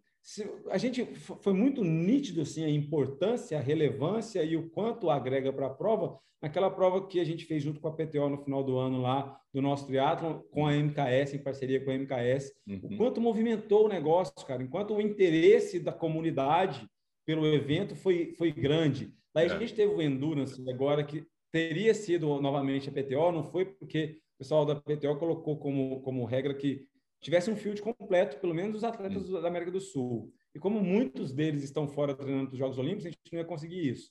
a 0.68 0.76
gente 0.76 1.06
foi 1.06 1.54
muito 1.54 1.82
nítido 1.82 2.42
assim 2.42 2.66
a 2.66 2.68
importância, 2.68 3.56
a 3.56 3.62
relevância 3.62 4.44
e 4.44 4.58
o 4.58 4.68
quanto 4.68 5.08
agrega 5.08 5.50
para 5.50 5.68
a 5.68 5.74
prova 5.74 6.18
naquela 6.40 6.70
prova 6.70 7.08
que 7.08 7.18
a 7.18 7.24
gente 7.24 7.46
fez 7.46 7.62
junto 7.62 7.80
com 7.80 7.88
a 7.88 7.92
PTO 7.92 8.28
no 8.28 8.44
final 8.44 8.62
do 8.62 8.76
ano 8.76 9.00
lá 9.00 9.40
do 9.52 9.62
nosso 9.62 9.86
triatlo 9.86 10.46
com 10.52 10.66
a 10.66 10.72
MKS 10.72 11.34
em 11.34 11.42
parceria 11.42 11.82
com 11.82 11.90
a 11.90 11.94
MKS, 11.94 12.52
uhum. 12.64 12.80
o 12.92 12.96
quanto 12.96 13.20
movimentou 13.20 13.86
o 13.86 13.88
negócio, 13.88 14.34
cara, 14.46 14.62
enquanto 14.62 14.94
o 14.94 15.00
interesse 15.00 15.80
da 15.80 15.92
comunidade 15.92 16.86
pelo 17.26 17.46
evento 17.46 17.96
foi 17.96 18.34
foi 18.34 18.52
grande. 18.52 19.12
Daí 19.34 19.48
é. 19.48 19.52
a 19.52 19.58
gente 19.58 19.74
teve 19.74 19.92
o 19.92 20.02
Endurance 20.02 20.62
agora, 20.70 21.02
que 21.02 21.26
teria 21.50 21.94
sido 21.94 22.40
novamente 22.40 22.88
a 22.88 22.92
PTO, 22.92 23.32
não 23.32 23.44
foi 23.44 23.64
porque 23.64 24.20
o 24.34 24.38
pessoal 24.38 24.64
da 24.64 24.76
PTO 24.76 25.16
colocou 25.16 25.58
como, 25.58 26.00
como 26.02 26.24
regra 26.24 26.54
que 26.54 26.86
tivesse 27.20 27.50
um 27.50 27.56
field 27.56 27.82
completo, 27.82 28.38
pelo 28.38 28.54
menos 28.54 28.76
os 28.76 28.84
atletas 28.84 29.28
hum. 29.28 29.40
da 29.40 29.48
América 29.48 29.70
do 29.70 29.80
Sul. 29.80 30.32
E 30.54 30.58
como 30.58 30.80
muitos 30.80 31.32
deles 31.32 31.62
estão 31.62 31.88
fora 31.88 32.14
treinando 32.14 32.52
os 32.52 32.58
Jogos 32.58 32.78
Olímpicos, 32.78 33.06
a 33.06 33.10
gente 33.10 33.32
não 33.32 33.40
ia 33.40 33.44
conseguir 33.44 33.88
isso. 33.88 34.10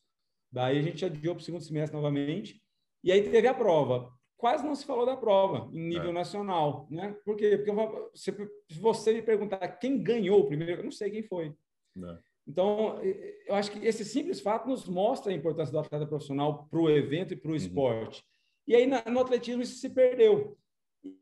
Daí 0.51 0.77
a 0.77 0.81
gente 0.81 1.03
adiou 1.03 1.35
para 1.35 1.41
o 1.41 1.43
segundo 1.45 1.63
semestre 1.63 1.95
novamente. 1.95 2.61
E 3.03 3.11
aí 3.11 3.29
teve 3.29 3.47
a 3.47 3.53
prova. 3.53 4.11
Quase 4.37 4.65
não 4.65 4.75
se 4.75 4.85
falou 4.85 5.05
da 5.05 5.17
prova 5.17 5.69
em 5.73 5.87
nível 5.87 6.11
é. 6.11 6.13
nacional, 6.13 6.87
né? 6.91 7.15
Por 7.25 7.35
quê? 7.35 7.57
Porque 7.57 7.71
se 8.13 8.79
você 8.79 9.13
me 9.13 9.21
perguntar 9.21 9.67
quem 9.79 10.01
ganhou 10.01 10.41
o 10.41 10.47
primeiro, 10.47 10.81
eu 10.81 10.83
não 10.83 10.91
sei 10.91 11.09
quem 11.09 11.23
foi. 11.23 11.47
É. 11.47 12.17
Então, 12.47 12.97
eu 13.45 13.55
acho 13.55 13.71
que 13.71 13.85
esse 13.85 14.05
simples 14.05 14.39
fato 14.39 14.69
nos 14.69 14.87
mostra 14.87 15.31
a 15.31 15.35
importância 15.35 15.71
do 15.71 15.79
atleta 15.79 16.07
profissional 16.07 16.65
para 16.69 16.79
o 16.79 16.89
evento 16.89 17.33
e 17.33 17.37
para 17.37 17.49
o 17.49 17.51
uhum. 17.51 17.57
esporte. 17.57 18.23
E 18.65 18.75
aí, 18.75 18.87
no 18.87 19.19
atletismo, 19.19 19.61
isso 19.61 19.79
se 19.79 19.89
perdeu. 19.89 20.57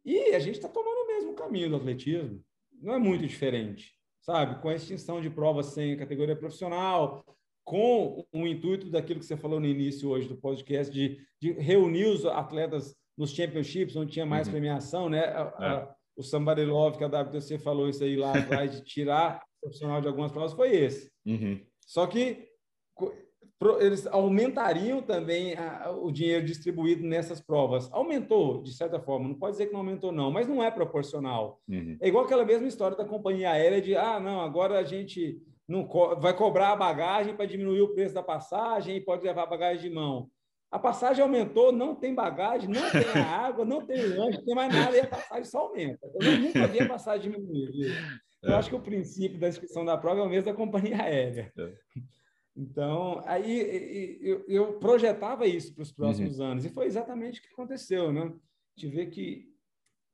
E 0.03 0.36
a 0.36 0.39
gente 0.39 0.55
está 0.55 0.69
tomando 0.69 1.03
o 1.03 1.07
mesmo 1.07 1.34
caminho 1.34 1.69
do 1.69 1.76
atletismo. 1.78 2.43
Não 2.82 2.93
é 2.93 2.99
muito 2.99 3.26
diferente, 3.26 3.93
sabe? 4.21 4.61
Com 4.61 4.69
a 4.69 4.76
extinção 4.76 5.19
de 5.19 5.30
provas 5.30 5.67
sem 5.67 5.97
categoria 5.97 6.36
profissional, 6.36 7.23
com 7.63 8.26
o 8.32 8.47
intuito 8.47 8.89
daquilo 8.91 9.19
que 9.19 9.26
você 9.26 9.36
falou 9.36 9.59
no 9.59 9.65
início 9.65 10.09
hoje 10.09 10.28
do 10.28 10.38
podcast, 10.38 10.93
de, 10.93 11.19
de 11.41 11.53
reunir 11.53 12.05
os 12.05 12.26
atletas 12.26 12.95
nos 13.17 13.32
championships, 13.32 13.95
onde 13.95 14.11
tinha 14.11 14.26
mais 14.26 14.47
uhum. 14.47 14.53
premiação, 14.53 15.09
né? 15.09 15.26
A, 15.26 15.55
é. 15.59 15.65
a, 15.65 15.95
o 16.15 16.23
Somebody 16.23 16.65
Love, 16.65 16.97
que 16.97 17.03
a 17.03 17.07
WTC 17.07 17.57
falou 17.59 17.89
isso 17.89 18.03
aí 18.03 18.15
lá 18.15 18.38
atrás, 18.38 18.71
de 18.71 18.84
tirar 18.84 19.43
profissional 19.66 19.99
de 19.99 20.07
algumas 20.07 20.32
provas, 20.32 20.53
foi 20.53 20.76
esse. 20.76 21.11
Uhum. 21.26 21.59
Só 21.82 22.05
que 22.07 22.47
eles 23.80 24.05
aumentariam 24.07 25.01
também 25.01 25.55
a, 25.55 25.89
o 25.91 26.11
dinheiro 26.11 26.45
distribuído 26.45 27.03
nessas 27.03 27.41
provas. 27.41 27.91
Aumentou, 27.91 28.61
de 28.61 28.74
certa 28.74 28.99
forma, 28.99 29.28
não 29.28 29.36
pode 29.36 29.53
dizer 29.53 29.68
que 29.68 29.74
não 29.74 29.80
aumentou, 29.80 30.11
não, 30.11 30.30
mas 30.30 30.47
não 30.47 30.63
é 30.63 30.70
proporcional. 30.70 31.61
Uhum. 31.68 31.97
É 31.99 32.07
igual 32.07 32.26
aquela 32.26 32.45
mesma 32.45 32.68
história 32.68 32.95
da 32.95 33.05
companhia 33.05 33.51
aérea 33.51 33.82
de, 33.82 33.95
ah, 33.95 34.20
não, 34.20 34.41
agora 34.41 34.78
a 34.80 34.84
gente 34.84 35.41
não 35.68 35.84
co 35.86 36.16
vai 36.20 36.36
cobrar 36.36 36.74
a 36.74 36.76
bagagem 36.76 37.36
para 37.36 37.47
diminuir 37.47 37.82
o 37.82 37.93
preço 37.93 38.13
da 38.13 38.22
passagem 38.22 38.97
e 38.97 39.01
pode 39.01 39.24
levar 39.24 39.43
a 39.43 39.47
bagagem 39.47 39.89
de 39.89 39.95
mão. 39.95 40.30
A 40.70 40.78
passagem 40.78 41.24
aumentou, 41.24 41.72
não 41.72 41.95
tem 41.95 42.13
bagagem, 42.13 42.70
não 42.70 42.91
tem 42.91 43.01
água, 43.24 43.63
não 43.63 43.86
tem 43.86 44.05
lanche, 44.05 44.39
não 44.39 44.45
tem 44.45 44.55
mais 44.55 44.74
nada, 44.74 44.95
e 44.95 44.99
a 44.99 45.07
passagem 45.07 45.45
só 45.45 45.59
aumenta. 45.59 46.05
Eu 46.20 46.39
nunca 46.39 46.68
vi 46.68 46.82
a 46.82 46.88
passagem 46.88 47.32
diminuir. 47.32 47.95
Eu 48.46 48.54
é. 48.54 48.56
acho 48.56 48.70
que 48.70 48.76
o 48.76 48.82
princípio 48.82 49.39
da 49.39 49.50
inscrição 49.50 49.84
da 49.84 49.98
prova 49.98 50.22
é 50.22 50.24
o 50.24 50.30
mesmo 50.30 50.46
da 50.46 50.54
companhia 50.54 51.02
aérea. 51.02 51.52
É. 51.58 51.74
Então, 52.56 53.22
aí 53.26 54.18
eu, 54.22 54.46
eu 54.48 54.80
projetava 54.80 55.46
isso 55.46 55.74
para 55.74 55.82
os 55.82 55.91
próximos 55.91 56.39
uhum. 56.39 56.46
anos, 56.46 56.66
e 56.66 56.70
foi 56.70 56.86
exatamente 56.86 57.39
o 57.39 57.43
que 57.43 57.50
aconteceu. 57.50 58.14
Né? 58.14 58.34
Gente 58.78 58.96
vê 58.96 59.08
que 59.08 59.52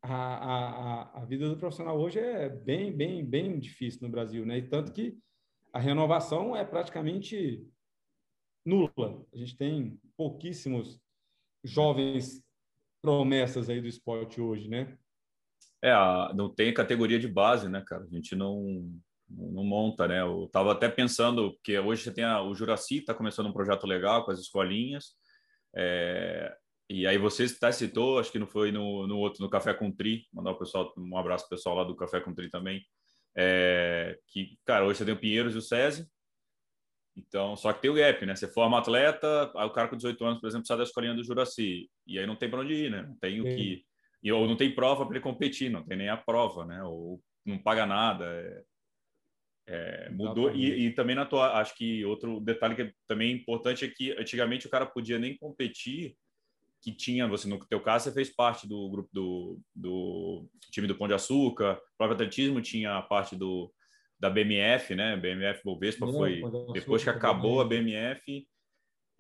a, 0.02 0.16
a, 0.16 1.22
a 1.22 1.26
vida 1.26 1.48
do 1.48 1.58
profissional 1.58 2.00
hoje 2.00 2.20
é 2.20 2.50
bem, 2.50 2.92
bem, 2.92 3.24
bem 3.24 3.60
difícil 3.60 4.00
no 4.02 4.10
Brasil, 4.10 4.44
né? 4.46 4.58
e 4.58 4.68
tanto 4.68 4.92
que 4.92 5.16
a 5.72 5.80
renovação 5.80 6.56
é 6.56 6.66
praticamente 6.66 7.64
nula. 8.66 9.24
A 9.34 9.38
gente 9.38 9.56
tem 9.56 10.00
pouquíssimos 10.18 11.00
jovens 11.64 12.44
promessas 13.02 13.70
aí 13.70 13.82
do 13.82 13.88
esporte 13.88 14.42
hoje, 14.42 14.68
né? 14.68 14.98
É, 15.84 15.94
não 16.36 16.54
tem 16.54 16.74
categoria 16.74 17.20
de 17.20 17.28
base, 17.28 17.68
né, 17.68 17.84
cara? 17.86 18.04
A 18.04 18.08
gente 18.08 18.36
não, 18.36 18.90
não 19.30 19.64
monta, 19.64 20.08
né? 20.08 20.22
Eu 20.22 20.50
tava 20.52 20.72
até 20.72 20.88
pensando 20.90 21.58
que 21.64 21.78
hoje 21.80 22.04
você 22.04 22.14
tem 22.14 22.24
a, 22.24 22.42
o 22.42 22.54
Juraci, 22.54 22.98
está 22.98 23.14
começando 23.14 23.48
um 23.48 23.54
projeto 23.54 23.88
legal 23.88 24.24
com 24.24 24.32
as 24.32 24.40
escolinhas, 24.40 25.16
é, 25.76 26.54
e 26.90 27.08
aí 27.08 27.18
você 27.18 27.46
até 27.46 27.72
citou, 27.72 28.20
acho 28.20 28.32
que 28.32 28.40
não 28.40 28.48
foi 28.48 28.72
no, 28.72 29.08
no 29.08 29.18
outro, 29.18 29.42
no 29.42 29.50
Café 29.50 29.74
com 29.74 29.92
Tri, 29.92 30.26
mandar 30.34 30.52
o 30.52 30.58
pessoal, 30.58 30.94
um 30.98 31.18
abraço 31.18 31.48
pro 31.48 31.58
pessoal 31.58 31.76
lá 31.76 31.84
do 31.84 31.96
Café 31.96 32.20
com 32.20 32.34
Tri 32.34 32.50
também, 32.50 32.82
é, 33.36 34.20
que, 34.28 34.58
cara, 34.66 34.86
hoje 34.86 35.00
você 35.00 35.06
tem 35.06 35.14
o 35.14 35.20
Pinheiros 35.20 35.56
e 35.56 35.58
o 35.58 35.62
SESI, 35.62 36.06
então, 37.16 37.56
só 37.56 37.74
que 37.74 37.82
tem 37.82 37.92
o 37.92 37.96
gap, 37.96 38.26
né? 38.26 38.36
Você 38.36 38.48
forma 38.48 38.80
atleta, 38.80 39.52
aí 39.56 39.66
o 39.66 39.72
cara 39.72 39.88
com 39.88 39.98
18 39.98 40.24
anos, 40.24 40.40
por 40.40 40.48
exemplo, 40.48 40.66
sai 40.66 40.78
da 40.78 40.84
escolinha 40.84 41.14
do 41.14 41.24
Juraci, 41.24 41.90
e 42.08 42.18
aí 42.18 42.26
não 42.26 42.36
tem 42.36 42.50
para 42.50 42.62
onde 42.62 42.74
ir, 42.74 42.92
né? 42.92 43.04
Não 43.04 43.18
tem 43.18 43.42
o 43.42 43.44
que. 43.44 43.86
E, 44.24 44.32
ou 44.32 44.48
não 44.48 44.56
tem 44.56 44.74
prova 44.74 45.06
para 45.06 45.16
ele 45.16 45.24
competir, 45.24 45.70
não 45.70 45.84
tem 45.84 45.98
nem 45.98 46.10
a 46.10 46.18
prova, 46.18 46.66
né? 46.66 46.84
Ou 46.84 47.22
não 47.46 47.58
paga 47.58 47.86
nada. 47.86 48.26
É, 48.26 48.64
é, 49.68 50.10
mudou. 50.12 50.54
E, 50.54 50.88
e, 50.88 50.92
também 50.92 51.16
na 51.16 51.26
tua. 51.26 51.60
Acho 51.60 51.76
que 51.76 52.06
outro 52.06 52.40
detalhe 52.40 52.76
que 52.76 52.82
é 52.84 52.94
também 53.08 53.32
importante 53.32 53.86
é 53.86 53.88
que 53.88 54.12
antigamente 54.12 54.68
o 54.68 54.70
cara 54.70 54.86
podia 54.86 55.18
nem 55.18 55.38
competir, 55.38 56.16
que 56.82 56.92
tinha, 56.92 57.28
você 57.28 57.48
no 57.48 57.60
teu 57.66 57.80
caso, 57.80 58.06
você 58.06 58.12
fez 58.12 58.30
parte 58.30 58.68
do 58.68 58.90
grupo 58.90 59.10
do, 59.14 59.60
do 59.76 60.48
time 60.72 60.88
do 60.88 60.96
Pão 60.96 61.08
de 61.08 61.14
Açúcar, 61.14 61.74
o 61.74 61.98
próprio 61.98 62.16
atletismo 62.16 62.62
tinha 62.62 62.98
a 62.98 63.02
parte 63.02 63.36
do 63.36 63.74
da 64.20 64.30
BMF, 64.30 64.94
né? 64.94 65.18
BMF 65.18 65.64
Bovespa 65.64 66.06
Não, 66.06 66.14
foi 66.14 66.44
depois 66.74 67.04
que 67.04 67.10
acabou 67.10 67.60
a 67.60 67.66
BMF 67.66 68.48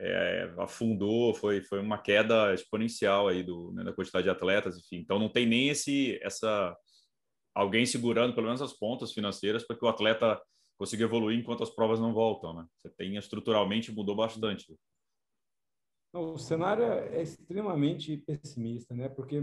é, 0.01 0.53
afundou, 0.57 1.33
foi 1.33 1.61
foi 1.61 1.79
uma 1.79 1.97
queda 1.97 2.53
exponencial 2.53 3.27
aí 3.27 3.43
do 3.43 3.71
né, 3.73 3.83
da 3.83 3.93
quantidade 3.93 4.23
de 4.23 4.29
atletas, 4.29 4.77
enfim. 4.77 4.97
Então 4.97 5.19
não 5.19 5.29
tem 5.29 5.45
nem 5.45 5.69
esse 5.69 6.19
essa 6.23 6.75
alguém 7.53 7.85
segurando 7.85 8.33
pelo 8.33 8.47
menos 8.47 8.61
as 8.61 8.73
pontas 8.73 9.11
financeiras 9.11 9.65
para 9.65 9.77
que 9.77 9.85
o 9.85 9.87
atleta 9.87 10.41
consiga 10.77 11.03
evoluir 11.03 11.37
enquanto 11.39 11.61
as 11.61 11.69
provas 11.69 11.99
não 11.99 12.13
voltam, 12.13 12.53
né? 12.53 12.65
Você 12.77 12.89
tem 12.89 13.15
estruturalmente 13.15 13.91
mudou 13.91 14.15
bastante. 14.15 14.75
O 16.13 16.37
cenário 16.37 16.83
é 16.83 17.21
extremamente 17.21 18.17
pessimista, 18.17 18.93
né? 18.95 19.07
Porque 19.07 19.37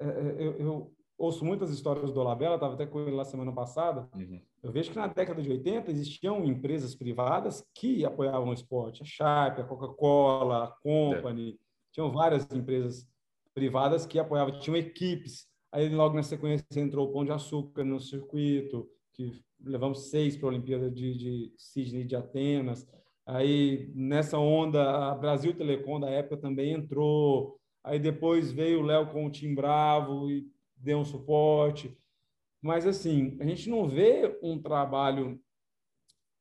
é, 0.00 0.06
é, 0.06 0.46
eu, 0.46 0.56
eu 0.58 0.94
ouço 1.18 1.44
muitas 1.44 1.70
histórias 1.70 2.12
do 2.12 2.20
Olabella, 2.20 2.54
estava 2.56 2.74
até 2.74 2.86
com 2.86 3.00
ele 3.00 3.16
lá 3.16 3.24
semana 3.24 3.52
passada. 3.52 4.08
Uhum. 4.14 4.42
Eu 4.62 4.70
vejo 4.70 4.90
que 4.90 4.96
na 4.96 5.06
década 5.06 5.40
de 5.40 5.50
80 5.50 5.90
existiam 5.90 6.44
empresas 6.44 6.94
privadas 6.94 7.64
que 7.74 8.04
apoiavam 8.04 8.50
o 8.50 8.54
esporte. 8.54 9.02
A 9.02 9.06
Sharp, 9.06 9.58
a 9.58 9.64
Coca-Cola, 9.64 10.64
a 10.64 10.68
Company, 10.68 11.52
é. 11.52 11.56
tinham 11.92 12.12
várias 12.12 12.46
empresas 12.52 13.08
privadas 13.54 14.04
que 14.04 14.18
apoiavam, 14.18 14.58
tinham 14.60 14.76
equipes. 14.76 15.46
Aí 15.72 15.88
logo 15.88 16.14
na 16.14 16.22
sequência 16.22 16.66
entrou 16.76 17.08
o 17.08 17.12
Pão 17.12 17.24
de 17.24 17.32
Açúcar 17.32 17.84
no 17.84 17.98
circuito, 17.98 18.86
que 19.14 19.42
levamos 19.64 20.10
seis 20.10 20.36
para 20.36 20.48
a 20.48 20.50
Olimpíada 20.50 20.90
de, 20.90 21.16
de 21.16 21.54
Sydney 21.56 22.04
de 22.04 22.16
Atenas. 22.16 22.86
Aí 23.26 23.90
nessa 23.94 24.38
onda 24.38 25.10
a 25.10 25.14
Brasil 25.14 25.54
Telecom 25.54 26.00
da 26.00 26.10
época 26.10 26.36
também 26.36 26.72
entrou. 26.72 27.58
Aí 27.82 27.98
depois 27.98 28.52
veio 28.52 28.80
o 28.80 28.84
Léo 28.84 29.10
com 29.10 29.24
o 29.24 29.30
Tim 29.30 29.54
Bravo 29.54 30.30
e 30.30 30.46
dê 30.76 30.94
um 30.94 31.04
suporte. 31.04 31.96
Mas, 32.62 32.86
assim, 32.86 33.36
a 33.40 33.44
gente 33.44 33.68
não 33.68 33.86
vê 33.88 34.38
um 34.42 34.60
trabalho 34.60 35.40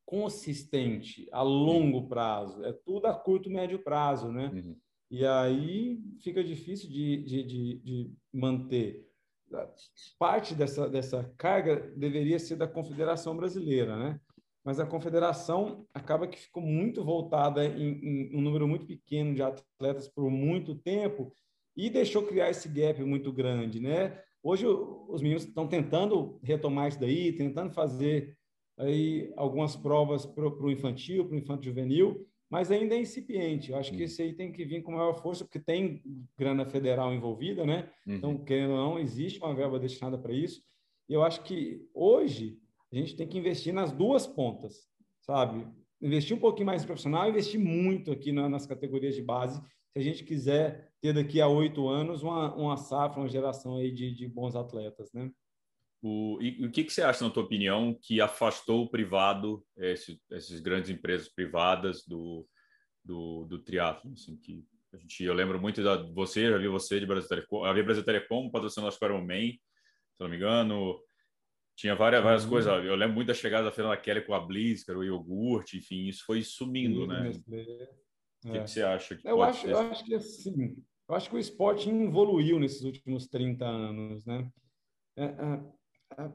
consistente 0.06 1.30
a 1.32 1.44
longo 1.44 2.08
prazo. 2.08 2.64
É 2.66 2.74
tudo 2.74 3.06
a 3.06 3.14
curto, 3.14 3.50
médio 3.50 3.78
prazo, 3.84 4.32
né? 4.32 4.48
Uhum. 4.48 4.76
E 5.12 5.26
aí 5.26 6.02
fica 6.22 6.44
difícil 6.44 6.90
de, 6.90 7.18
de, 7.24 7.44
de, 7.44 7.76
de, 7.80 8.14
manter. 8.34 9.08
Parte 10.18 10.54
dessa, 10.54 10.90
dessa 10.90 11.32
carga 11.38 11.92
deveria 11.96 12.38
ser 12.38 12.56
da 12.56 12.68
Confederação 12.68 13.36
Brasileira, 13.38 13.98
né? 13.98 14.20
Mas 14.64 14.80
a 14.80 14.86
Confederação 14.86 15.88
acaba 15.94 16.28
que 16.28 16.40
ficou 16.40 16.62
muito 16.62 17.04
voltada 17.04 17.66
em, 17.66 18.30
em 18.32 18.38
um 18.38 18.42
número 18.42 18.68
muito 18.68 18.86
pequeno 18.86 19.34
de 19.34 19.42
atletas 19.42 20.08
por 20.08 20.30
muito 20.30 20.76
tempo 20.76 21.32
e 21.76 21.90
deixou 21.90 22.24
criar 22.24 22.50
esse 22.50 22.68
gap 22.68 23.04
muito 23.04 23.32
grande, 23.32 23.80
né? 23.80 24.22
Hoje 24.42 24.66
os 24.66 25.22
meninos 25.22 25.44
estão 25.44 25.68
tentando 25.68 26.40
retomar 26.42 26.88
isso 26.88 27.00
daí, 27.00 27.34
tentando 27.34 27.72
fazer 27.72 28.38
aí 28.78 29.34
algumas 29.36 29.76
provas 29.76 30.26
para 30.26 30.48
o 30.48 30.72
infantil, 30.72 31.26
para 31.26 31.36
o 31.36 31.40
infanto 31.40 31.66
juvenil, 31.66 32.26
mas 32.50 32.72
ainda 32.72 32.96
é 32.96 33.02
incipiente. 33.02 33.72
Eu 33.72 33.78
acho 33.78 33.92
que 33.92 34.04
esse 34.04 34.22
aí 34.22 34.34
tem 34.34 34.52
que 34.52 34.66
vir 34.66 34.82
com 34.82 34.94
maior 34.94 35.22
força, 35.22 35.44
porque 35.44 35.60
tem 35.60 36.02
grana 36.38 36.66
federal 36.66 37.14
envolvida, 37.14 37.66
né? 37.66 37.90
Uhum. 38.08 38.16
Então, 38.16 38.38
querendo 38.38 38.72
ou 38.72 38.78
não, 38.78 39.00
existe 39.00 39.40
uma 39.40 39.54
verba 39.54 39.78
destinada 39.78 40.18
para 40.18 40.34
isso. 40.34 40.62
E 41.08 41.14
eu 41.14 41.22
acho 41.22 41.44
que 41.44 41.86
hoje 41.94 42.58
a 42.92 42.96
gente 42.96 43.16
tem 43.16 43.28
que 43.28 43.38
investir 43.38 43.74
nas 43.74 43.92
duas 43.92 44.26
pontas, 44.26 44.88
sabe? 45.22 45.68
Investir 46.02 46.36
um 46.36 46.40
pouquinho 46.40 46.66
mais 46.66 46.82
no 46.82 46.88
profissional, 46.88 47.30
investir 47.30 47.60
muito 47.60 48.12
aqui 48.12 48.32
na, 48.32 48.50
nas 48.50 48.66
categorias 48.66 49.14
de 49.16 49.22
base, 49.22 49.62
se 49.92 50.00
a 50.00 50.02
gente 50.02 50.24
quiser 50.24 50.92
ter 51.02 51.14
daqui 51.14 51.42
a 51.42 51.48
oito 51.48 51.88
anos 51.88 52.24
uma, 52.24 52.54
uma 52.56 52.78
safra, 52.78 53.20
uma 53.20 53.30
geração 53.30 53.78
aí 53.78 53.92
de, 53.92 54.14
de 54.14 54.28
bons 54.28 54.56
atletas, 54.56 55.12
né? 55.14 55.32
O, 56.02 56.40
e 56.42 56.66
o 56.66 56.72
que, 56.72 56.84
que 56.84 56.94
você 56.94 57.02
acha, 57.02 57.26
na 57.26 57.30
tua 57.30 57.44
opinião, 57.44 57.98
que 58.02 58.22
afastou 58.22 58.84
o 58.84 58.90
privado, 58.90 59.66
esse, 59.78 60.22
essas 60.32 60.60
grandes 60.62 60.90
empresas 60.90 61.28
privadas 61.28 62.06
do, 62.06 62.48
do, 63.04 63.46
do 63.46 63.60
triatlo? 63.60 64.12
Assim, 64.14 64.38
que 64.38 64.64
a 64.94 64.98
gente, 64.98 65.24
eu 65.24 65.34
lembro 65.34 65.60
muito 65.60 65.84
da 65.84 65.98
você, 66.14 66.50
já 66.50 66.58
vi 66.58 66.68
você 66.68 67.00
de 67.00 67.06
Brasil 67.06 67.28
Telecom, 67.28 67.66
havia 67.66 67.84
Brasil 67.84 68.04
Telecom 68.04 68.50
patrocinando 68.50 68.96
o 68.96 69.22
Man, 69.22 69.52
se 69.52 69.60
não 70.20 70.30
me 70.30 70.38
engano, 70.38 70.98
tinha 71.76 71.96
várias, 71.96 72.24
várias 72.24 72.44
uhum. 72.44 72.50
coisas. 72.50 72.86
Eu 72.86 72.96
lembro 72.96 73.16
muito 73.16 73.28
da 73.28 73.34
chegada 73.34 73.66
da 73.66 73.72
Fernanda 73.72 73.98
Kelly 73.98 74.22
com 74.22 74.34
a 74.34 74.40
Blizz, 74.40 74.88
o 74.88 75.04
iogurte, 75.04 75.78
enfim, 75.78 76.08
isso 76.08 76.24
foi 76.26 76.42
sumindo, 76.44 77.06
né? 77.06 77.32
O 78.46 78.52
que, 78.52 78.58
é. 78.58 78.64
que, 78.64 78.70
você 78.70 78.82
acha 78.82 79.16
que 79.16 79.28
eu 79.28 79.42
acho, 79.42 79.62
ser? 79.62 79.72
Eu 79.72 79.80
acho 79.80 80.06
que 80.06 80.16
assim, 80.16 80.78
eu 81.10 81.16
acho 81.16 81.30
que 81.30 81.36
o 81.36 81.40
esporte 81.40 81.90
evoluiu 81.90 82.60
nesses 82.60 82.84
últimos 82.84 83.28
30 83.28 83.66
anos, 83.66 84.26
né? 84.26 84.50
É, 85.18 85.26
é, 85.26 86.24
é, 86.24 86.32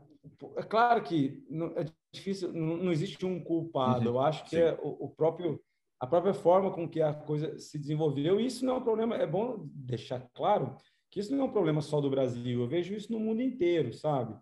é 0.59 0.63
claro 0.63 1.03
que 1.03 1.43
não, 1.49 1.69
é 1.77 1.87
difícil, 2.13 2.53
não, 2.53 2.77
não, 2.77 2.93
existe 2.93 3.25
um 3.25 3.43
culpado. 3.43 4.11
Uhum, 4.11 4.17
eu 4.17 4.21
acho 4.21 4.45
que 4.45 4.51
sim. 4.51 4.59
é 4.59 4.75
o, 4.83 5.07
o, 5.07 5.09
próprio 5.09 5.61
a 5.99 6.07
própria 6.07 6.35
forma 6.35 6.71
com 6.71 6.89
que 6.89 7.01
a 7.01 7.15
coisa 7.15 7.59
se 7.59 7.79
desenvolveu. 7.79 8.39
E 8.41 8.47
isso 8.47 8.65
não 8.65 8.75
é 8.75 8.79
um 8.79 8.85
problema. 8.85 9.17
É 9.17 9.27
bom 9.27 9.67
deixar 9.73 10.21
claro 10.35 10.77
que 11.11 11.21
isso 11.21 11.35
não 11.35 11.45
é 11.45 11.49
um 11.49 11.53
problema 11.53 11.81
só 11.81 12.01
do 12.01 12.11
Brasil. 12.11 12.61
Eu 12.61 12.69
vejo 12.69 12.95
isso 12.95 13.11
no 13.13 13.21
mundo 13.21 13.41
inteiro, 13.41 13.93
sabe? 13.93 14.39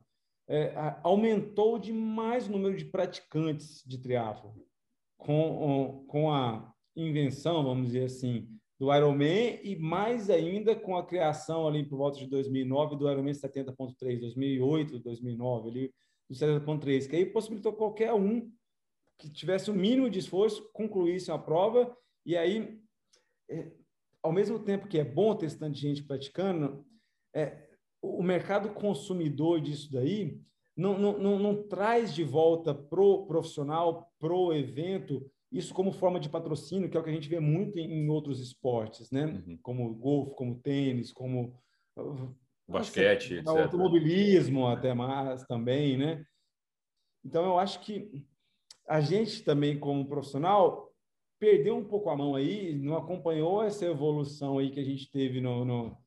É, 0.48 0.74
aumentou 1.02 1.78
demais 1.78 2.48
o 2.48 2.52
número 2.52 2.76
de 2.76 2.84
praticantes 2.84 3.82
de 3.86 3.98
triatlo 3.98 4.54
com, 5.16 6.04
com 6.08 6.32
a 6.32 6.71
invenção, 6.96 7.62
vamos 7.62 7.86
dizer 7.86 8.04
assim, 8.04 8.48
do 8.78 8.92
Ironman 8.94 9.60
e 9.62 9.76
mais 9.76 10.28
ainda 10.28 10.74
com 10.74 10.96
a 10.96 11.06
criação 11.06 11.66
ali 11.68 11.84
por 11.84 11.96
volta 11.96 12.18
de 12.18 12.26
2009 12.26 12.96
do 12.96 13.10
Ironman 13.10 13.32
70.3, 13.32 14.20
2008, 14.20 14.98
2009, 14.98 15.68
ali 15.68 15.94
do 16.28 16.34
70.3, 16.34 17.08
que 17.08 17.16
aí 17.16 17.26
possibilitou 17.26 17.72
qualquer 17.72 18.12
um 18.12 18.50
que 19.18 19.30
tivesse 19.30 19.70
o 19.70 19.74
mínimo 19.74 20.10
de 20.10 20.18
esforço 20.18 20.68
concluísse 20.72 21.30
a 21.30 21.38
prova 21.38 21.96
e 22.26 22.36
aí 22.36 22.80
é, 23.48 23.70
ao 24.22 24.32
mesmo 24.32 24.58
tempo 24.58 24.88
que 24.88 24.98
é 24.98 25.04
bom 25.04 25.34
ter 25.34 25.50
tanta 25.56 25.74
gente 25.74 26.02
praticando, 26.02 26.84
é, 27.34 27.68
o 28.00 28.22
mercado 28.22 28.70
consumidor 28.70 29.60
disso 29.60 29.90
daí 29.92 30.40
não, 30.76 30.98
não, 30.98 31.18
não, 31.18 31.38
não 31.38 31.62
traz 31.68 32.14
de 32.14 32.24
volta 32.24 32.74
pro 32.74 33.26
profissional, 33.26 34.10
pro 34.18 34.52
evento, 34.52 35.30
isso 35.52 35.74
como 35.74 35.92
forma 35.92 36.18
de 36.18 36.30
patrocínio, 36.30 36.88
que 36.88 36.96
é 36.96 37.00
o 37.00 37.04
que 37.04 37.10
a 37.10 37.12
gente 37.12 37.28
vê 37.28 37.38
muito 37.38 37.78
em, 37.78 38.08
outros 38.08 38.40
esportes, 38.40 39.10
né? 39.10 39.26
Uhum. 39.26 39.58
Como 39.62 39.94
golfe, 39.94 40.34
como 40.34 40.58
tênis, 40.58 41.12
como 41.12 41.54
basquete, 42.66 43.34
etc. 43.34 43.48
automobilismo 43.48 44.66
até 44.66 44.94
mais 44.94 45.44
também, 45.44 45.98
né? 45.98 46.24
Então 47.24 47.44
eu 47.44 47.58
acho 47.58 47.80
que 47.80 48.24
a 48.88 49.00
gente 49.00 49.42
também 49.42 49.78
como 49.78 50.08
profissional 50.08 50.90
perdeu 51.38 51.76
um 51.76 51.84
pouco 51.84 52.08
a 52.08 52.16
mão 52.16 52.34
aí, 52.34 52.74
não 52.74 52.96
acompanhou 52.96 53.62
essa 53.62 53.84
evolução 53.84 54.58
aí 54.58 54.70
que 54.70 54.80
a 54.80 54.84
gente 54.84 55.10
teve 55.10 55.40
no, 55.40 55.64
no 55.64 55.98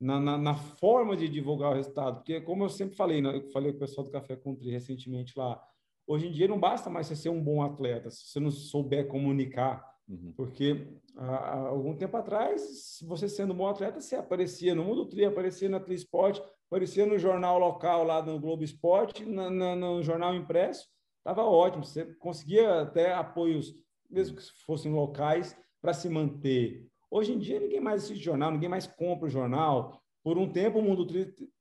na, 0.00 0.18
na, 0.18 0.38
na, 0.38 0.54
forma 0.54 1.16
de 1.16 1.28
divulgar 1.28 1.72
o 1.72 1.74
resultado. 1.74 2.16
Porque, 2.16 2.40
como 2.40 2.64
eu 2.64 2.68
sempre 2.70 2.96
falei, 2.96 3.20
né, 3.20 3.36
eu 3.36 3.50
falei 3.50 3.70
com 3.70 3.76
o 3.76 3.80
pessoal 3.80 4.04
do 4.04 4.10
Café 4.10 4.34
Country 4.34 4.70
recentemente 4.70 5.34
lá, 5.36 5.62
hoje 6.10 6.26
em 6.26 6.32
dia 6.32 6.48
não 6.48 6.58
basta 6.58 6.90
mais 6.90 7.06
você 7.06 7.14
ser 7.14 7.28
um 7.28 7.42
bom 7.42 7.62
atleta, 7.62 8.10
se 8.10 8.26
você 8.26 8.40
não 8.40 8.50
souber 8.50 9.06
comunicar. 9.06 9.88
Uhum. 10.08 10.32
Porque 10.36 10.88
há, 11.16 11.68
algum 11.68 11.94
tempo 11.94 12.16
atrás, 12.16 12.98
você 13.06 13.28
sendo 13.28 13.52
um 13.52 13.56
bom 13.56 13.68
atleta, 13.68 14.00
você 14.00 14.16
aparecia 14.16 14.74
no 14.74 14.84
Mundo 14.84 15.06
Tri, 15.06 15.24
aparecia 15.24 15.68
na 15.68 15.78
Tri 15.78 15.94
Esporte, 15.94 16.42
aparecia 16.66 17.06
no 17.06 17.16
jornal 17.16 17.60
local 17.60 18.02
lá 18.02 18.20
no 18.20 18.40
Globo 18.40 18.64
Esporte, 18.64 19.24
na, 19.24 19.48
na, 19.48 19.76
no 19.76 20.02
jornal 20.02 20.34
impresso, 20.34 20.88
estava 21.18 21.44
ótimo. 21.44 21.84
Você 21.84 22.04
conseguia 22.16 22.82
até 22.82 23.14
apoios, 23.14 23.72
mesmo 24.10 24.36
que 24.36 24.42
fossem 24.66 24.92
locais, 24.92 25.56
para 25.80 25.92
se 25.92 26.08
manter. 26.08 26.88
Hoje 27.08 27.32
em 27.32 27.38
dia, 27.38 27.60
ninguém 27.60 27.80
mais 27.80 28.02
assiste 28.02 28.22
jornal, 28.22 28.50
ninguém 28.50 28.68
mais 28.68 28.86
compra 28.88 29.26
o 29.26 29.30
jornal. 29.30 30.02
Por 30.24 30.36
um 30.36 30.50
tempo, 30.50 30.80
o 30.80 30.82
mundo 30.82 31.06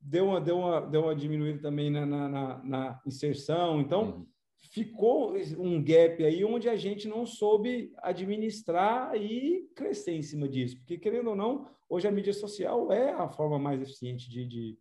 deu 0.01 0.25
uma, 0.25 0.41
deu 0.41 0.57
uma, 0.57 0.81
deu 0.81 1.03
uma 1.03 1.15
diminuída 1.15 1.61
também 1.61 1.91
na, 1.91 2.05
na, 2.05 2.63
na 2.63 3.01
inserção. 3.05 3.79
Então, 3.79 4.03
uhum. 4.03 4.25
Ficou 4.61 5.35
um 5.57 5.83
gap 5.83 6.23
aí 6.23 6.43
onde 6.43 6.69
a 6.69 6.75
gente 6.75 7.07
não 7.07 7.25
soube 7.25 7.91
administrar 7.97 9.15
e 9.15 9.67
crescer 9.75 10.13
em 10.13 10.21
cima 10.21 10.47
disso. 10.47 10.77
Porque, 10.77 10.97
querendo 10.97 11.31
ou 11.31 11.35
não, 11.35 11.67
hoje 11.87 12.07
a 12.07 12.11
mídia 12.11 12.33
social 12.33 12.91
é 12.91 13.11
a 13.11 13.27
forma 13.29 13.57
mais 13.57 13.81
eficiente 13.81 14.29
de, 14.29 14.45
de, 14.45 14.77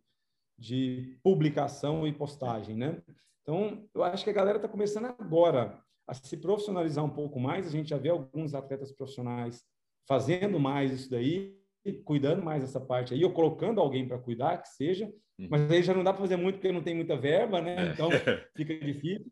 de 0.57 1.19
publicação 1.23 2.07
e 2.07 2.13
postagem, 2.13 2.75
né? 2.75 3.01
Então, 3.41 3.87
eu 3.95 4.03
acho 4.03 4.23
que 4.23 4.29
a 4.29 4.33
galera 4.33 4.57
está 4.57 4.67
começando 4.67 5.05
agora 5.05 5.81
a 6.07 6.13
se 6.13 6.37
profissionalizar 6.37 7.03
um 7.03 7.09
pouco 7.09 7.39
mais. 7.39 7.67
A 7.67 7.71
gente 7.71 7.89
já 7.89 7.97
vê 7.97 8.09
alguns 8.09 8.53
atletas 8.53 8.91
profissionais 8.91 9.63
fazendo 10.07 10.59
mais 10.59 10.91
isso 10.91 11.09
daí, 11.09 11.55
cuidando 12.03 12.43
mais 12.43 12.61
dessa 12.61 12.79
parte 12.79 13.13
aí, 13.13 13.23
ou 13.23 13.31
colocando 13.31 13.79
alguém 13.79 14.07
para 14.07 14.19
cuidar, 14.19 14.57
que 14.57 14.69
seja, 14.69 15.05
uhum. 15.39 15.47
mas 15.49 15.71
aí 15.71 15.81
já 15.81 15.93
não 15.93 16.03
dá 16.03 16.11
para 16.11 16.21
fazer 16.21 16.35
muito 16.35 16.55
porque 16.55 16.71
não 16.71 16.83
tem 16.83 16.95
muita 16.95 17.15
verba, 17.15 17.61
né? 17.61 17.89
É. 17.89 17.91
Então 17.91 18.09
fica 18.55 18.77
difícil. 18.79 19.31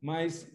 Mas 0.00 0.50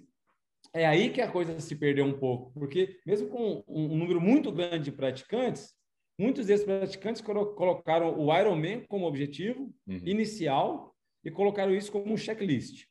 é 0.73 0.85
aí 0.85 1.09
que 1.09 1.21
a 1.21 1.31
coisa 1.31 1.59
se 1.59 1.75
perdeu 1.75 2.05
um 2.05 2.17
pouco, 2.17 2.51
porque 2.53 2.99
mesmo 3.05 3.29
com 3.29 3.63
um 3.67 3.97
número 3.97 4.21
muito 4.21 4.51
grande 4.51 4.85
de 4.85 4.91
praticantes, 4.91 5.73
muitos 6.17 6.45
desses 6.45 6.65
praticantes 6.65 7.21
colocaram 7.21 8.17
o 8.17 8.37
Ironman 8.37 8.85
como 8.87 9.05
objetivo 9.05 9.73
uhum. 9.87 10.01
inicial 10.05 10.95
e 11.23 11.29
colocaram 11.29 11.75
isso 11.75 11.91
como 11.91 12.13
um 12.13 12.17
checklist. 12.17 12.85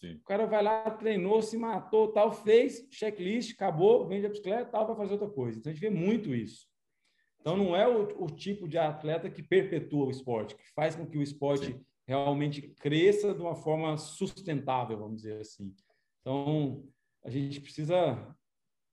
Sim. 0.00 0.14
O 0.14 0.24
cara 0.24 0.46
vai 0.46 0.62
lá, 0.62 0.90
treinou, 0.90 1.42
se 1.42 1.56
matou, 1.56 2.12
tal, 2.12 2.32
fez, 2.32 2.86
checklist, 2.90 3.54
acabou, 3.54 4.06
vende 4.06 4.26
a 4.26 4.28
bicicleta, 4.28 4.70
tal, 4.70 4.86
vai 4.86 4.96
fazer 4.96 5.12
outra 5.14 5.28
coisa. 5.28 5.58
Então 5.58 5.70
a 5.70 5.74
gente 5.74 5.82
vê 5.82 5.90
muito 5.90 6.34
isso. 6.34 6.66
Então 7.40 7.56
não 7.56 7.74
é 7.74 7.86
o, 7.88 8.24
o 8.24 8.26
tipo 8.26 8.68
de 8.68 8.78
atleta 8.78 9.28
que 9.28 9.42
perpetua 9.42 10.06
o 10.06 10.10
esporte, 10.10 10.54
que 10.54 10.72
faz 10.72 10.94
com 10.94 11.06
que 11.06 11.18
o 11.18 11.22
esporte 11.22 11.66
Sim. 11.66 11.84
realmente 12.06 12.62
cresça 12.62 13.34
de 13.34 13.40
uma 13.40 13.56
forma 13.56 13.96
sustentável, 13.96 14.98
vamos 14.98 15.16
dizer 15.16 15.40
assim. 15.40 15.74
Então 16.28 16.84
a 17.24 17.30
gente 17.30 17.58
precisa 17.58 18.36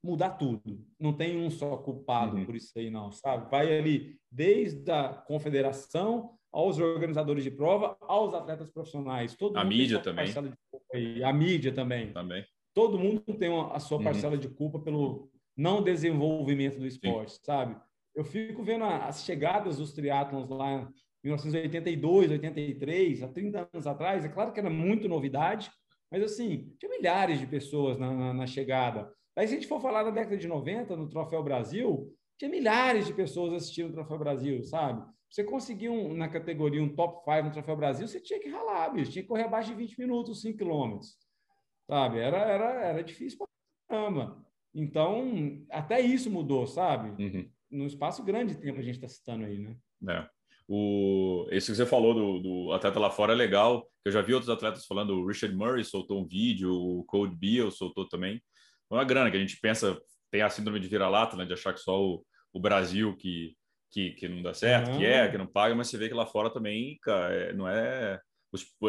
mudar 0.02 0.32
tudo. 0.32 0.88
Não 0.98 1.12
tem 1.12 1.38
um 1.38 1.50
só 1.50 1.76
culpado 1.76 2.38
uhum. 2.38 2.46
por 2.46 2.56
isso 2.56 2.72
aí, 2.78 2.90
não, 2.90 3.12
sabe? 3.12 3.52
Vai 3.52 3.78
ali 3.78 4.18
desde 4.32 4.90
a 4.90 5.10
confederação 5.10 6.32
aos 6.50 6.80
organizadores 6.80 7.44
de 7.44 7.52
prova, 7.52 7.98
aos 8.00 8.34
atletas 8.34 8.70
profissionais. 8.70 9.36
Todo 9.36 9.58
a 9.58 9.66
mídia 9.66 10.00
também. 10.00 10.34
A 11.26 11.34
mídia 11.34 11.74
também. 11.74 12.14
Também. 12.14 12.46
Todo 12.74 12.98
mundo 12.98 13.22
tem 13.38 13.50
a 13.52 13.80
sua 13.80 13.98
uhum. 13.98 14.04
parcela 14.06 14.36
uhum. 14.36 14.40
de 14.40 14.48
culpa 14.48 14.80
pelo 14.80 15.30
não 15.58 15.84
desenvolvimento 15.84 16.80
do 16.80 16.88
esporte, 16.88 17.34
Sim. 17.34 17.44
sabe? 17.44 17.76
Eu 18.16 18.24
fico 18.24 18.64
vendo 18.64 18.86
as 18.86 19.26
chegadas 19.26 19.78
dos 19.78 19.92
triatlons 19.92 20.48
lá 20.48 20.74
em 20.74 20.88
1982, 21.26 22.32
83, 22.32 23.24
há 23.24 23.28
30 23.28 23.70
anos 23.74 23.88
atrás. 23.88 24.24
É 24.24 24.30
claro 24.30 24.54
que 24.54 24.60
era 24.60 24.70
muito 24.70 25.10
novidade, 25.10 25.70
mas 26.16 26.32
assim, 26.32 26.74
tinha 26.80 26.90
milhares 26.90 27.42
de 27.42 27.46
pessoas 27.46 27.98
na, 27.98 28.10
na, 28.10 28.34
na 28.34 28.48
chegada. 28.48 29.14
Aí, 29.36 29.46
se 29.46 29.54
a 29.54 29.58
gente 29.58 29.68
for 29.68 29.82
falar 29.82 30.04
da 30.04 30.12
década 30.12 30.38
de 30.38 30.48
90, 30.48 30.96
no 30.96 31.10
Troféu 31.10 31.44
Brasil, 31.44 32.10
tinha 32.38 32.50
milhares 32.50 33.06
de 33.06 33.14
pessoas 33.14 33.52
assistindo 33.52 33.90
o 33.90 33.94
Troféu 33.94 34.18
Brasil, 34.18 34.64
sabe? 34.64 35.06
Você 35.30 35.44
conseguir 35.44 35.90
um, 35.90 36.14
na 36.14 36.30
categoria 36.30 36.82
um 36.82 36.96
top 36.96 37.22
5 37.30 37.48
no 37.48 37.52
Troféu 37.52 37.76
Brasil, 37.76 38.08
você 38.08 38.22
tinha 38.22 38.40
que 38.40 38.48
ralar, 38.48 38.94
bicho. 38.94 39.12
Tinha 39.12 39.24
que 39.24 39.28
correr 39.28 39.44
abaixo 39.44 39.72
de 39.72 39.76
20 39.76 40.00
minutos, 40.00 40.42
5 40.42 40.58
quilômetros. 40.58 41.18
Sabe? 41.86 42.20
Era, 42.20 42.38
era, 42.38 42.82
era 42.86 43.04
difícil 43.04 43.38
pra 43.38 43.48
caramba. 43.90 44.42
Então, 44.74 45.66
até 45.70 46.00
isso 46.00 46.32
mudou, 46.32 46.66
sabe? 46.66 47.22
Uhum. 47.22 47.52
Num 47.70 47.88
espaço 47.88 48.24
grande 48.24 48.56
de 48.56 48.62
tempo 48.62 48.80
a 48.80 48.84
gente 48.84 48.96
está 48.96 49.10
citando 49.10 49.44
aí, 49.44 49.60
né? 49.60 49.76
É. 50.08 50.30
O, 50.68 51.48
esse 51.52 51.72
que 51.72 51.78
você 51.78 51.86
falou 51.86 52.14
do, 52.14 52.40
do, 52.40 52.72
atleta 52.74 53.00
lá 53.00 53.10
fora 53.10 53.34
é 53.34 53.36
legal. 53.36 53.88
Eu 54.04 54.12
já 54.12 54.22
vi 54.22 54.34
outros 54.34 54.50
atletas 54.50 54.86
falando. 54.86 55.12
O 55.12 55.28
Richard 55.28 55.56
Murray 55.56 55.84
soltou 55.84 56.22
um 56.22 56.28
vídeo, 56.28 56.74
o 56.74 57.04
Code 57.06 57.36
Beal 57.36 57.72
soltou 57.72 58.08
também. 58.08 58.42
É 58.92 58.94
uma 58.94 59.04
grana 59.04 59.30
que 59.30 59.38
a 59.38 59.40
gente 59.40 59.60
pensa, 59.60 60.00
tem 60.32 60.42
a 60.42 60.50
síndrome 60.50 60.80
de 60.80 60.88
vira-lata, 60.88 61.36
né? 61.36 61.46
De 61.46 61.54
achar 61.54 61.74
que 61.74 61.80
só 61.80 62.02
o, 62.02 62.26
o 62.54 62.60
Brasil 62.60 63.16
que 63.16 63.56
que, 63.96 64.12
que 64.12 64.28
não 64.28 64.42
dá 64.42 64.54
certo, 64.54 64.92
uhum. 64.92 64.98
que 64.98 65.06
é, 65.06 65.26
que 65.30 65.38
não 65.38 65.48
paga, 65.48 65.74
mas 65.74 65.88
você 65.88 65.98
vê 65.98 66.10
que 66.10 66.14
lá 66.14 66.26
fora 66.26 66.50
também, 66.50 67.00
cara, 67.02 67.34
é, 67.34 67.54
não 67.54 67.66
é. 67.66 68.20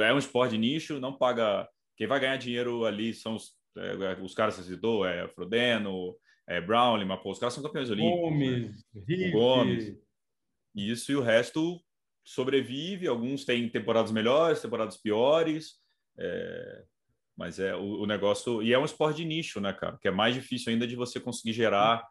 É 0.02 0.12
um 0.12 0.18
esporte 0.18 0.52
de 0.52 0.58
nicho, 0.58 1.00
não 1.00 1.16
paga. 1.16 1.68
Quem 1.96 2.08
vai 2.08 2.18
ganhar 2.18 2.36
dinheiro 2.36 2.84
ali 2.84 3.14
são 3.14 3.36
os, 3.36 3.52
é, 3.76 4.20
os 4.20 4.34
caras 4.34 4.56
que 4.56 4.62
você 4.62 4.74
citou, 4.74 5.06
é 5.06 5.28
Frodeno, 5.28 6.16
é 6.48 6.60
Brownlee, 6.60 7.06
mas 7.06 7.20
pô, 7.20 7.30
os 7.30 7.38
caras 7.38 7.54
são 7.54 7.62
campeões 7.62 7.88
olímpicos. 7.88 8.20
Gomes, 8.20 8.84
né? 8.94 9.30
Gomes. 9.30 9.96
Isso 10.76 11.10
e 11.10 11.16
o 11.16 11.22
resto 11.22 11.82
sobrevive. 12.22 13.08
Alguns 13.08 13.44
têm 13.44 13.68
temporadas 13.68 14.12
melhores, 14.12 14.60
temporadas 14.60 14.96
piores. 14.96 15.76
É, 16.18 16.84
mas 17.36 17.58
é 17.58 17.74
o, 17.74 18.02
o, 18.02 18.06
negócio. 18.06 18.62
E 18.62 18.72
é 18.72 18.78
um 18.78 18.84
esporte 18.84 19.16
de 19.16 19.24
nicho, 19.24 19.60
né, 19.60 19.72
cara? 19.72 19.98
Que 20.00 20.08
é 20.08 20.10
mais 20.10 20.34
difícil 20.34 20.72
ainda 20.72 20.86
de 20.86 20.94
você 20.94 21.18
conseguir 21.18 21.52
gerar 21.52 22.06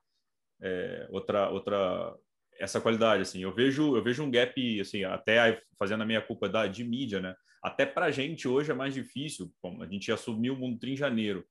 é, 0.61 1.07
outra, 1.09 1.49
outra, 1.49 2.15
essa 2.59 2.79
qualidade 2.79 3.21
assim 3.21 3.41
eu 3.41 3.53
vejo 3.53 3.95
eu 3.95 4.03
vejo 4.03 4.23
um 4.23 4.31
gap 4.31 4.79
assim 4.79 5.03
até 5.03 5.61
fazendo 5.77 6.03
a 6.03 6.05
minha 6.05 6.21
culpa 6.21 6.47
da 6.47 6.67
de 6.67 6.83
mídia 6.83 7.19
né 7.19 7.35
até 7.61 7.85
para 7.85 8.11
gente 8.11 8.47
hoje 8.47 8.71
é 8.71 8.73
mais 8.73 8.93
difícil 8.93 9.51
Bom, 9.61 9.81
a 9.81 9.87
gente 9.87 10.11
assumiu 10.11 10.53
o 10.53 10.57
mundo 10.57 10.83
em 10.85 10.95
janeiro 10.95 11.45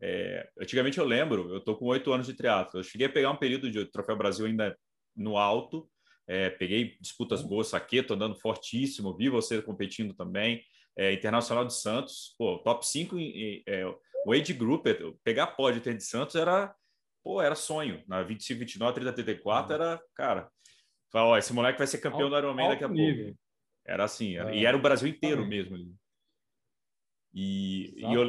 é, 0.00 0.48
antigamente 0.60 0.98
eu 0.98 1.04
lembro 1.04 1.52
eu 1.52 1.60
tô 1.60 1.76
com 1.76 1.86
oito 1.86 2.12
anos 2.12 2.26
de 2.26 2.34
triatlo 2.34 2.80
eu 2.80 2.84
cheguei 2.84 3.06
a 3.06 3.12
pegar 3.12 3.30
um 3.30 3.36
período 3.36 3.70
de 3.70 3.84
troféu 3.86 4.16
Brasil 4.16 4.46
ainda 4.46 4.76
no 5.14 5.36
alto 5.36 5.88
é, 6.28 6.50
peguei 6.50 6.96
disputas 7.00 7.42
boas 7.42 7.68
saqueto 7.68 8.14
andando 8.14 8.36
fortíssimo 8.36 9.16
vi 9.16 9.28
você 9.28 9.62
competindo 9.62 10.14
também 10.14 10.62
é, 10.96 11.12
internacional 11.12 11.64
de 11.64 11.74
Santos 11.74 12.34
pô 12.36 12.58
top 12.58 12.86
5 12.86 13.16
é, 13.66 13.84
o 14.26 14.32
age 14.32 14.52
group 14.52 14.86
pegar 15.24 15.48
pódio 15.48 15.80
ter 15.80 15.96
de 15.96 16.04
Santos 16.04 16.36
era 16.36 16.74
pô, 17.28 17.42
era 17.42 17.54
sonho. 17.54 18.02
Na 18.08 18.22
25, 18.22 18.60
29, 18.60 18.94
30, 18.94 19.12
34 19.12 19.68
uhum. 19.68 19.82
era, 19.82 20.02
cara, 20.14 20.50
fala, 21.12 21.28
ó, 21.28 21.36
esse 21.36 21.52
moleque 21.52 21.76
vai 21.76 21.86
ser 21.86 21.98
campeão 21.98 22.30
do 22.30 22.38
Ironman 22.38 22.70
daqui 22.70 22.84
a 22.84 22.88
nível. 22.88 23.26
pouco. 23.26 23.40
Era 23.86 24.04
assim, 24.04 24.36
era, 24.36 24.54
é. 24.54 24.58
e 24.58 24.64
era 24.64 24.76
o 24.76 24.80
Brasil 24.80 25.08
inteiro 25.08 25.46
mesmo 25.46 25.74
ali. 25.76 25.94
E, 27.34 27.94
e, 27.98 28.14
eu, 28.14 28.26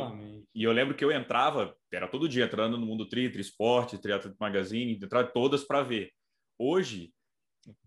e 0.53 0.63
eu 0.63 0.71
lembro 0.73 0.93
que 0.93 1.03
eu 1.03 1.11
entrava, 1.11 1.73
era 1.91 2.09
todo 2.09 2.27
dia 2.27 2.43
entrando 2.43 2.77
no 2.77 2.85
Mundo 2.85 3.07
Tri, 3.07 3.29
Tri 3.29 3.39
Esporte, 3.39 3.97
Triathlon 3.97 4.33
Magazine, 4.37 4.93
entrava 4.93 5.27
todas 5.27 5.63
para 5.63 5.81
ver. 5.81 6.11
Hoje, 6.57 7.13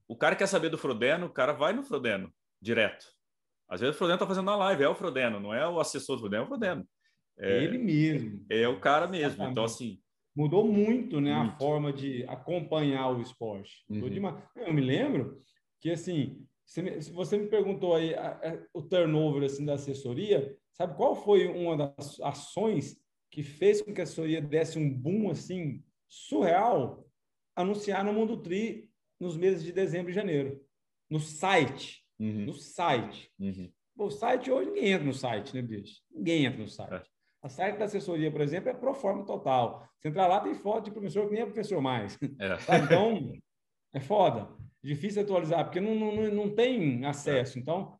o 0.08 0.16
cara 0.16 0.36
quer 0.36 0.46
saber 0.46 0.68
do 0.68 0.78
Frodeno, 0.78 1.26
o 1.26 1.30
cara 1.30 1.52
vai 1.52 1.72
no 1.72 1.82
Frodeno, 1.82 2.32
direto. 2.60 3.06
Às 3.68 3.80
vezes 3.80 3.94
o 3.94 3.98
Frodeno 3.98 4.18
tá 4.18 4.26
fazendo 4.26 4.50
a 4.50 4.56
live, 4.56 4.82
é 4.82 4.88
o 4.88 4.94
Frodeno, 4.94 5.40
não 5.40 5.54
é 5.54 5.66
o 5.68 5.80
assessor 5.80 6.16
do 6.16 6.20
Frodeno, 6.20 6.42
é 6.42 6.44
o 6.44 6.48
Frodeno. 6.48 6.88
É, 7.38 7.64
ele 7.64 7.78
mesmo. 7.78 8.44
É 8.50 8.68
o 8.68 8.78
cara 8.78 9.06
mesmo. 9.06 9.44
Então, 9.44 9.46
Exatamente. 9.46 9.52
Então, 9.52 9.64
assim, 9.64 10.02
mudou 10.34 10.66
muito, 10.66 11.20
né, 11.20 11.34
muito. 11.34 11.54
a 11.54 11.58
forma 11.58 11.92
de 11.92 12.24
acompanhar 12.24 13.10
o 13.10 13.20
esporte. 13.20 13.84
Uhum. 13.88 14.40
Eu 14.56 14.72
me 14.72 14.80
lembro 14.80 15.40
que 15.80 15.90
assim, 15.90 16.46
se 16.64 17.10
você 17.10 17.38
me 17.38 17.48
perguntou 17.48 17.94
aí 17.94 18.14
a, 18.14 18.32
a, 18.32 18.58
o 18.72 18.82
turnover 18.82 19.44
assim 19.44 19.64
da 19.64 19.74
assessoria, 19.74 20.56
sabe 20.72 20.96
qual 20.96 21.14
foi 21.14 21.48
uma 21.48 21.76
das 21.76 22.20
ações 22.20 22.96
que 23.30 23.42
fez 23.42 23.80
com 23.82 23.92
que 23.92 24.00
a 24.00 24.04
assessoria 24.04 24.40
desse 24.40 24.78
um 24.78 24.92
boom 24.92 25.30
assim 25.30 25.82
surreal? 26.08 27.06
Anunciar 27.54 28.04
no 28.04 28.12
Mundo 28.12 28.38
Tri 28.38 28.90
nos 29.22 29.36
meses 29.36 29.62
de 29.62 29.72
dezembro 29.72 30.10
e 30.10 30.14
janeiro. 30.14 30.60
No 31.08 31.20
site. 31.20 32.04
Uhum. 32.18 32.46
No 32.46 32.54
site. 32.54 33.30
Uhum. 33.38 33.70
o 33.96 34.10
site 34.10 34.50
hoje 34.50 34.70
ninguém 34.70 34.90
entra 34.90 35.06
no 35.06 35.14
site, 35.14 35.54
né, 35.54 35.62
bicho? 35.62 36.00
Ninguém 36.10 36.44
entra 36.44 36.60
no 36.60 36.68
site. 36.68 36.92
É. 36.92 37.02
A 37.40 37.48
site 37.48 37.78
da 37.78 37.84
assessoria, 37.84 38.32
por 38.32 38.40
exemplo, 38.40 38.68
é 38.70 38.74
pro 38.74 38.92
forma 38.94 39.24
total. 39.24 39.88
Você 39.98 40.08
entrar 40.08 40.26
lá, 40.26 40.40
tem 40.40 40.54
foto 40.54 40.86
de 40.86 40.90
professor 40.90 41.26
que 41.26 41.34
nem 41.34 41.42
é 41.42 41.46
professor 41.46 41.80
mais. 41.80 42.18
É. 42.40 42.56
Então, 42.84 43.32
é 43.94 44.00
foda. 44.00 44.48
Difícil 44.82 45.22
atualizar, 45.22 45.64
porque 45.64 45.80
não, 45.80 45.94
não, 45.94 46.30
não 46.30 46.54
tem 46.54 47.04
acesso. 47.04 47.60
Então, 47.60 47.96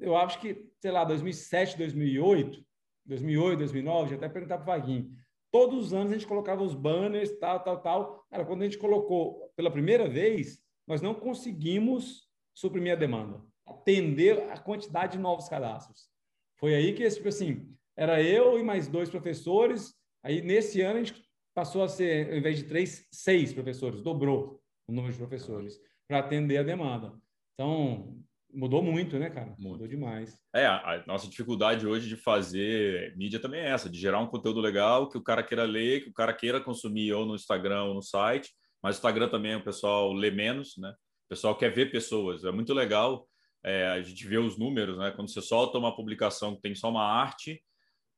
eu 0.00 0.16
acho 0.16 0.40
que, 0.40 0.68
sei 0.80 0.90
lá, 0.90 1.04
2007, 1.04 1.78
2008, 1.78 2.64
2008, 3.06 3.58
2009, 3.58 4.10
já 4.10 4.16
até 4.16 4.28
perguntar 4.28 4.58
para 4.58 4.64
o 4.64 4.66
Vaguinho. 4.66 5.12
Todos 5.52 5.86
os 5.86 5.94
anos 5.94 6.10
a 6.10 6.14
gente 6.14 6.26
colocava 6.26 6.64
os 6.64 6.74
banners, 6.74 7.38
tal, 7.38 7.60
tal, 7.60 7.80
tal. 7.80 8.26
Cara, 8.28 8.44
quando 8.44 8.62
a 8.62 8.64
gente 8.64 8.78
colocou 8.78 9.43
pela 9.56 9.70
primeira 9.70 10.08
vez, 10.08 10.58
nós 10.86 11.00
não 11.00 11.14
conseguimos 11.14 12.28
suprimir 12.54 12.92
a 12.92 12.96
demanda, 12.96 13.42
atender 13.66 14.50
a 14.50 14.58
quantidade 14.58 15.16
de 15.16 15.22
novos 15.22 15.48
cadastros. 15.48 16.08
Foi 16.58 16.74
aí 16.74 16.92
que, 16.92 17.08
tipo 17.08 17.28
assim, 17.28 17.74
era 17.96 18.22
eu 18.22 18.58
e 18.58 18.62
mais 18.62 18.88
dois 18.88 19.10
professores. 19.10 19.94
Aí, 20.22 20.42
nesse 20.42 20.80
ano, 20.80 21.00
a 21.00 21.04
gente 21.04 21.24
passou 21.54 21.82
a 21.82 21.88
ser, 21.88 22.30
ao 22.30 22.38
invés 22.38 22.58
de 22.58 22.64
três, 22.64 23.06
seis 23.10 23.52
professores, 23.52 24.02
dobrou 24.02 24.60
o 24.86 24.92
número 24.92 25.12
de 25.12 25.18
professores 25.18 25.78
para 26.08 26.18
atender 26.18 26.58
a 26.58 26.62
demanda. 26.62 27.12
Então, 27.54 28.18
mudou 28.52 28.82
muito, 28.82 29.18
né, 29.18 29.30
cara? 29.30 29.54
Muito. 29.58 29.62
Mudou 29.62 29.88
demais. 29.88 30.38
É, 30.54 30.66
a 30.66 31.02
nossa 31.06 31.28
dificuldade 31.28 31.86
hoje 31.86 32.08
de 32.08 32.16
fazer 32.16 33.16
mídia 33.16 33.40
também 33.40 33.60
é 33.60 33.70
essa, 33.70 33.88
de 33.88 33.98
gerar 33.98 34.20
um 34.20 34.26
conteúdo 34.26 34.60
legal 34.60 35.08
que 35.08 35.18
o 35.18 35.22
cara 35.22 35.42
queira 35.42 35.64
ler, 35.64 36.02
que 36.02 36.10
o 36.10 36.14
cara 36.14 36.32
queira 36.32 36.60
consumir 36.60 37.12
ou 37.12 37.24
no 37.24 37.34
Instagram 37.34 37.84
ou 37.84 37.94
no 37.94 38.02
site, 38.02 38.52
mas 38.84 38.96
o 38.96 38.98
Instagram 38.98 39.30
também 39.30 39.56
o 39.56 39.64
pessoal 39.64 40.12
lê 40.12 40.30
menos, 40.30 40.76
né? 40.76 40.90
O 40.90 41.28
pessoal 41.30 41.56
quer 41.56 41.70
ver 41.70 41.90
pessoas. 41.90 42.44
É 42.44 42.52
muito 42.52 42.74
legal 42.74 43.26
é, 43.64 43.86
a 43.86 44.02
gente 44.02 44.28
ver 44.28 44.40
os 44.40 44.58
números, 44.58 44.98
né? 44.98 45.10
Quando 45.10 45.32
você 45.32 45.40
solta 45.40 45.78
uma 45.78 45.96
publicação 45.96 46.54
que 46.54 46.60
tem 46.60 46.74
só 46.74 46.90
uma 46.90 47.02
arte, 47.02 47.64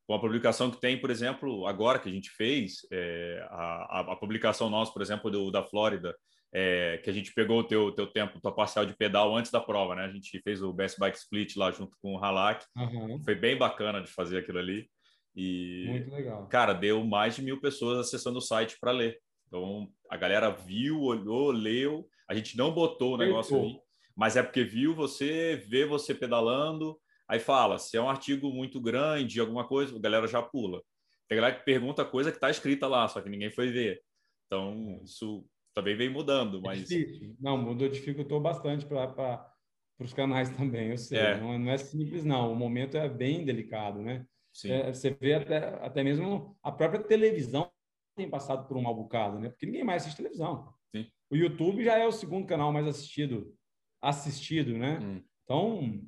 uma 0.09 0.19
publicação 0.19 0.69
que 0.69 0.81
tem, 0.81 0.99
por 0.99 1.09
exemplo, 1.09 1.65
agora 1.65 1.99
que 1.99 2.09
a 2.09 2.11
gente 2.11 2.29
fez, 2.31 2.85
é, 2.91 3.47
a, 3.49 3.99
a, 3.99 3.99
a, 4.11 4.15
publicação 4.17 4.69
nossa, 4.69 4.91
por 4.91 5.01
exemplo, 5.01 5.31
do, 5.31 5.49
da 5.49 5.63
Flórida, 5.63 6.13
é, 6.53 6.99
que 7.01 7.09
a 7.09 7.13
gente 7.13 7.33
pegou 7.33 7.59
o 7.59 7.63
teu, 7.63 7.93
teu 7.93 8.07
tempo, 8.07 8.41
tua 8.41 8.53
parcial 8.53 8.85
de 8.85 8.93
pedal 8.93 9.33
antes 9.37 9.49
da 9.49 9.61
prova, 9.61 9.95
né? 9.95 10.03
A 10.03 10.11
gente 10.11 10.37
fez 10.41 10.61
o 10.61 10.73
Best 10.73 10.99
Bike 10.99 11.17
Split 11.17 11.55
lá 11.55 11.71
junto 11.71 11.95
com 12.01 12.15
o 12.15 12.21
Halak. 12.21 12.65
Uhum. 12.75 13.23
Foi 13.23 13.35
bem 13.35 13.57
bacana 13.57 14.01
de 14.01 14.11
fazer 14.11 14.39
aquilo 14.39 14.59
ali. 14.59 14.89
E, 15.33 15.85
Muito 15.87 16.11
legal. 16.11 16.45
Cara, 16.47 16.73
deu 16.73 17.05
mais 17.05 17.37
de 17.37 17.41
mil 17.41 17.61
pessoas 17.61 17.99
acessando 17.99 18.39
o 18.39 18.41
site 18.41 18.75
para 18.81 18.91
ler. 18.91 19.17
Então, 19.47 19.87
a 20.09 20.17
galera 20.17 20.49
viu, 20.49 21.01
olhou, 21.01 21.51
leu. 21.51 22.07
A 22.29 22.35
gente 22.35 22.57
não 22.57 22.73
botou 22.73 23.15
o 23.15 23.17
negócio 23.17 23.57
ali, 23.57 23.79
mas 24.15 24.35
é 24.35 24.43
porque 24.43 24.63
viu 24.63 24.93
você, 24.93 25.55
vê 25.67 25.85
você 25.85 26.13
pedalando, 26.13 26.99
aí 27.27 27.39
fala, 27.39 27.77
se 27.79 27.95
é 27.97 28.01
um 28.01 28.09
artigo 28.09 28.51
muito 28.51 28.81
grande, 28.81 29.39
alguma 29.39 29.65
coisa, 29.65 29.95
a 29.95 29.99
galera 29.99 30.27
já 30.27 30.41
pula. 30.41 30.81
Tem 31.27 31.37
galera 31.37 31.55
que 31.55 31.65
pergunta 31.65 32.05
coisa 32.05 32.31
que 32.31 32.37
está 32.37 32.49
escrita 32.49 32.87
lá, 32.87 33.07
só 33.07 33.21
que 33.21 33.29
ninguém 33.29 33.51
foi 33.51 33.69
ver. 33.69 34.01
Então, 34.45 35.01
isso 35.03 35.45
também 35.73 35.95
vem 35.95 36.09
mudando, 36.09 36.57
é 36.57 36.61
mas... 36.61 36.91
É 36.91 37.05
não, 37.39 37.57
mudou, 37.57 37.87
dificultou 37.87 38.39
bastante 38.39 38.85
para 38.85 39.53
os 39.99 40.13
canais 40.13 40.49
também, 40.55 40.89
eu 40.89 40.97
sei. 40.97 41.19
É. 41.19 41.37
Não, 41.39 41.53
é, 41.53 41.57
não, 41.57 41.71
é 41.71 41.77
simples, 41.77 42.23
não. 42.25 42.51
O 42.51 42.55
momento 42.55 42.97
é 42.97 43.07
bem 43.07 43.45
delicado, 43.45 44.01
né? 44.01 44.25
É, 44.65 44.91
você 44.91 45.11
vê 45.11 45.35
até, 45.35 45.57
até 45.85 46.03
mesmo 46.03 46.57
a 46.63 46.71
própria 46.71 47.03
televisão 47.03 47.71
tem 48.17 48.29
passado 48.29 48.67
por 48.67 48.75
um 48.75 48.81
mal 48.81 48.95
bocado, 48.95 49.39
né? 49.39 49.49
Porque 49.49 49.65
ninguém 49.65 49.83
mais 49.83 50.01
assiste 50.01 50.17
televisão. 50.17 50.73
Sim. 50.93 51.09
O 51.29 51.35
YouTube 51.35 51.83
já 51.83 51.97
é 51.97 52.05
o 52.05 52.11
segundo 52.11 52.47
canal 52.47 52.73
mais 52.73 52.87
assistido, 52.87 53.55
assistido, 54.01 54.77
né? 54.77 54.99
Hum. 55.01 55.23
Então, 55.43 56.01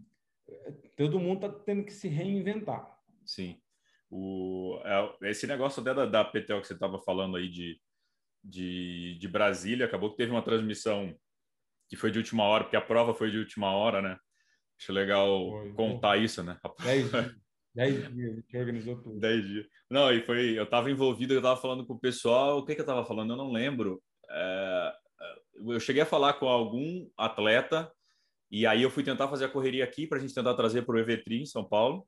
todo 0.98 1.20
mundo 1.20 1.46
está 1.46 1.60
tendo 1.60 1.86
que 1.86 1.94
se 1.94 2.08
reinventar. 2.08 2.98
Esse 3.24 3.58
O, 4.10 4.82
é, 4.84 5.30
esse 5.30 5.46
negócio 5.46 5.82
até 5.82 5.94
da, 5.94 6.06
da 6.06 6.26
PTO 6.26 6.62
que 6.62 6.68
você 6.68 6.74
estava 6.74 7.00
falando 7.00 7.38
aí 7.38 7.48
de, 7.48 7.80
de, 8.44 9.18
de 9.20 9.28
Brasília, 9.28 9.86
acabou 9.86 10.10
que 10.10 10.18
teve 10.18 10.32
uma 10.32 10.42
transmissão 10.42 11.16
que 11.88 11.96
foi 11.96 12.12
de 12.12 12.18
última 12.18 12.44
hora, 12.44 12.64
porque 12.64 12.76
a 12.76 12.82
prova 12.82 13.14
foi 13.14 13.32
de 13.32 13.38
última 13.38 13.72
hora, 13.72 14.02
né? 14.02 14.18
Acho 14.80 14.94
legal 14.94 15.50
foi, 15.50 15.74
contar 15.74 16.16
foi. 16.16 16.24
isso, 16.24 16.44
né? 16.44 16.60
Dez 16.84 17.10
dias, 17.10 17.36
dez 17.74 18.14
dias, 18.14 18.32
a 18.32 18.36
gente 18.36 18.58
organizou 18.58 19.02
tudo. 19.02 19.20
Dez 19.20 19.46
dias. 19.46 19.66
Não, 19.90 20.12
e 20.12 20.22
foi, 20.22 20.58
eu 20.58 20.64
estava 20.64 20.90
envolvido, 20.90 21.34
eu 21.34 21.40
estava 21.40 21.60
falando 21.60 21.86
com 21.86 21.94
o 21.94 22.00
pessoal, 22.00 22.60
o 22.60 22.66
que, 22.66 22.76
que 22.76 22.82
eu 22.82 22.84
estava 22.84 23.06
falando? 23.06 23.34
Eu 23.34 23.38
não 23.38 23.52
lembro. 23.52 24.02
É, 24.30 24.94
eu 25.68 25.80
cheguei 25.80 26.02
a 26.02 26.06
falar 26.06 26.34
com 26.34 26.48
algum 26.48 27.10
atleta 27.18 27.92
e 28.52 28.66
aí 28.66 28.82
eu 28.82 28.90
fui 28.90 29.04
tentar 29.04 29.28
fazer 29.28 29.46
a 29.46 29.50
correria 29.50 29.84
aqui 29.84 30.08
para 30.08 30.18
a 30.18 30.22
gente 30.22 30.34
tentar 30.34 30.56
trazer 30.56 30.84
para 30.84 30.96
o 30.96 31.00
EV3 31.00 31.42
em 31.42 31.46
São 31.46 31.64
Paulo. 31.64 32.08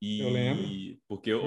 E, 0.00 0.20
eu 0.20 0.30
lembro. 0.30 0.98
Porque 1.08 1.30
eu. 1.30 1.40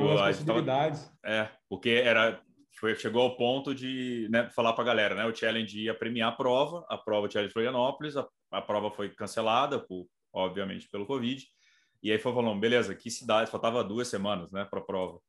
Tava, 0.46 1.12
é, 1.24 1.52
porque 1.70 1.90
era 1.90 2.44
foi, 2.80 2.96
chegou 2.96 3.22
ao 3.22 3.36
ponto 3.36 3.76
de 3.76 4.28
né, 4.32 4.50
falar 4.52 4.74
para 4.74 4.84
a 4.84 4.88
galera, 4.88 5.16
né? 5.16 5.26
O 5.26 5.36
challenge 5.36 5.82
ia 5.82 5.94
premiar 5.94 6.30
a 6.30 6.36
prova, 6.36 6.86
a 6.90 6.98
prova 6.98 7.30
Challenge 7.30 7.52
Florianópolis, 7.52 8.16
a, 8.16 8.28
a 8.52 8.62
prova 8.62 8.90
foi 8.90 9.10
cancelada, 9.10 9.80
por, 9.80 10.08
obviamente, 10.34 10.88
pelo 10.90 11.06
Covid. 11.06 11.46
E 12.02 12.12
aí 12.12 12.18
foi 12.18 12.34
falando, 12.34 12.60
beleza, 12.60 12.96
que 12.96 13.10
cidade? 13.10 13.52
Faltava 13.52 13.84
duas 13.84 14.08
semanas, 14.08 14.52
né, 14.52 14.66
para 14.66 14.80
a 14.80 14.84
prova. 14.84 15.20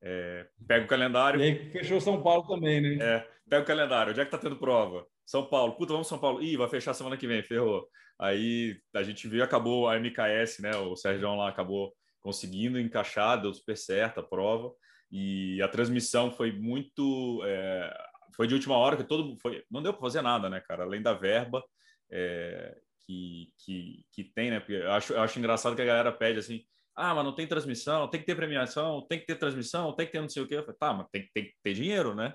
É, 0.00 0.46
pega 0.66 0.84
o 0.84 0.88
calendário. 0.88 1.40
E 1.40 1.44
aí 1.44 1.70
fechou 1.70 2.00
São 2.00 2.22
Paulo 2.22 2.46
também, 2.46 2.80
né? 2.80 2.96
É, 3.00 3.28
pega 3.48 3.62
o 3.62 3.66
calendário. 3.66 4.12
Onde 4.12 4.20
é 4.20 4.24
que 4.24 4.30
tá 4.30 4.38
tendo 4.38 4.56
prova? 4.56 5.06
São 5.26 5.44
Paulo. 5.46 5.74
Puta, 5.76 5.92
vamos 5.92 6.08
São 6.08 6.18
Paulo. 6.18 6.42
Ih, 6.42 6.56
vai 6.56 6.68
fechar 6.68 6.94
semana 6.94 7.16
que 7.16 7.26
vem, 7.26 7.42
ferrou. 7.42 7.88
Aí 8.18 8.80
a 8.94 9.02
gente 9.02 9.28
viu, 9.28 9.42
acabou 9.42 9.88
a 9.88 9.96
MKS, 9.98 10.60
né? 10.60 10.76
O 10.76 10.96
Sérgio 10.96 11.34
lá 11.34 11.48
acabou 11.48 11.92
conseguindo 12.20 12.80
encaixar, 12.80 13.40
deu 13.40 13.52
super 13.52 13.76
certo 13.76 14.20
a 14.20 14.22
prova. 14.22 14.72
E 15.10 15.60
a 15.62 15.68
transmissão 15.68 16.30
foi 16.30 16.52
muito. 16.52 17.42
É, 17.44 18.08
foi 18.36 18.46
de 18.46 18.54
última 18.54 18.76
hora, 18.76 18.96
que 18.96 19.04
todo 19.04 19.36
foi 19.40 19.64
Não 19.70 19.82
deu 19.82 19.92
para 19.92 20.02
fazer 20.02 20.22
nada, 20.22 20.48
né, 20.48 20.60
cara? 20.60 20.84
Além 20.84 21.02
da 21.02 21.12
verba. 21.12 21.62
É, 22.10 22.76
que, 23.08 23.48
que, 23.64 24.04
que 24.12 24.24
tem, 24.24 24.50
né? 24.50 24.60
Porque 24.60 24.74
eu 24.74 24.92
acho, 24.92 25.14
eu 25.14 25.22
acho 25.22 25.38
engraçado 25.38 25.74
que 25.74 25.80
a 25.80 25.86
galera 25.86 26.12
pede 26.12 26.38
assim: 26.38 26.62
ah, 26.94 27.14
mas 27.14 27.24
não 27.24 27.34
tem 27.34 27.46
transmissão, 27.46 28.06
tem 28.08 28.20
que 28.20 28.26
ter 28.26 28.34
premiação, 28.34 29.06
tem 29.08 29.18
que 29.18 29.26
ter 29.26 29.36
transmissão, 29.36 29.94
tem 29.94 30.06
que 30.06 30.12
ter 30.12 30.20
não 30.20 30.28
sei 30.28 30.42
o 30.42 30.46
quê. 30.46 30.56
Eu 30.56 30.62
falei, 30.62 30.76
tá, 30.78 30.92
mas 30.92 31.06
tem, 31.10 31.28
tem 31.32 31.44
que 31.46 31.54
ter 31.62 31.72
dinheiro, 31.72 32.14
né? 32.14 32.34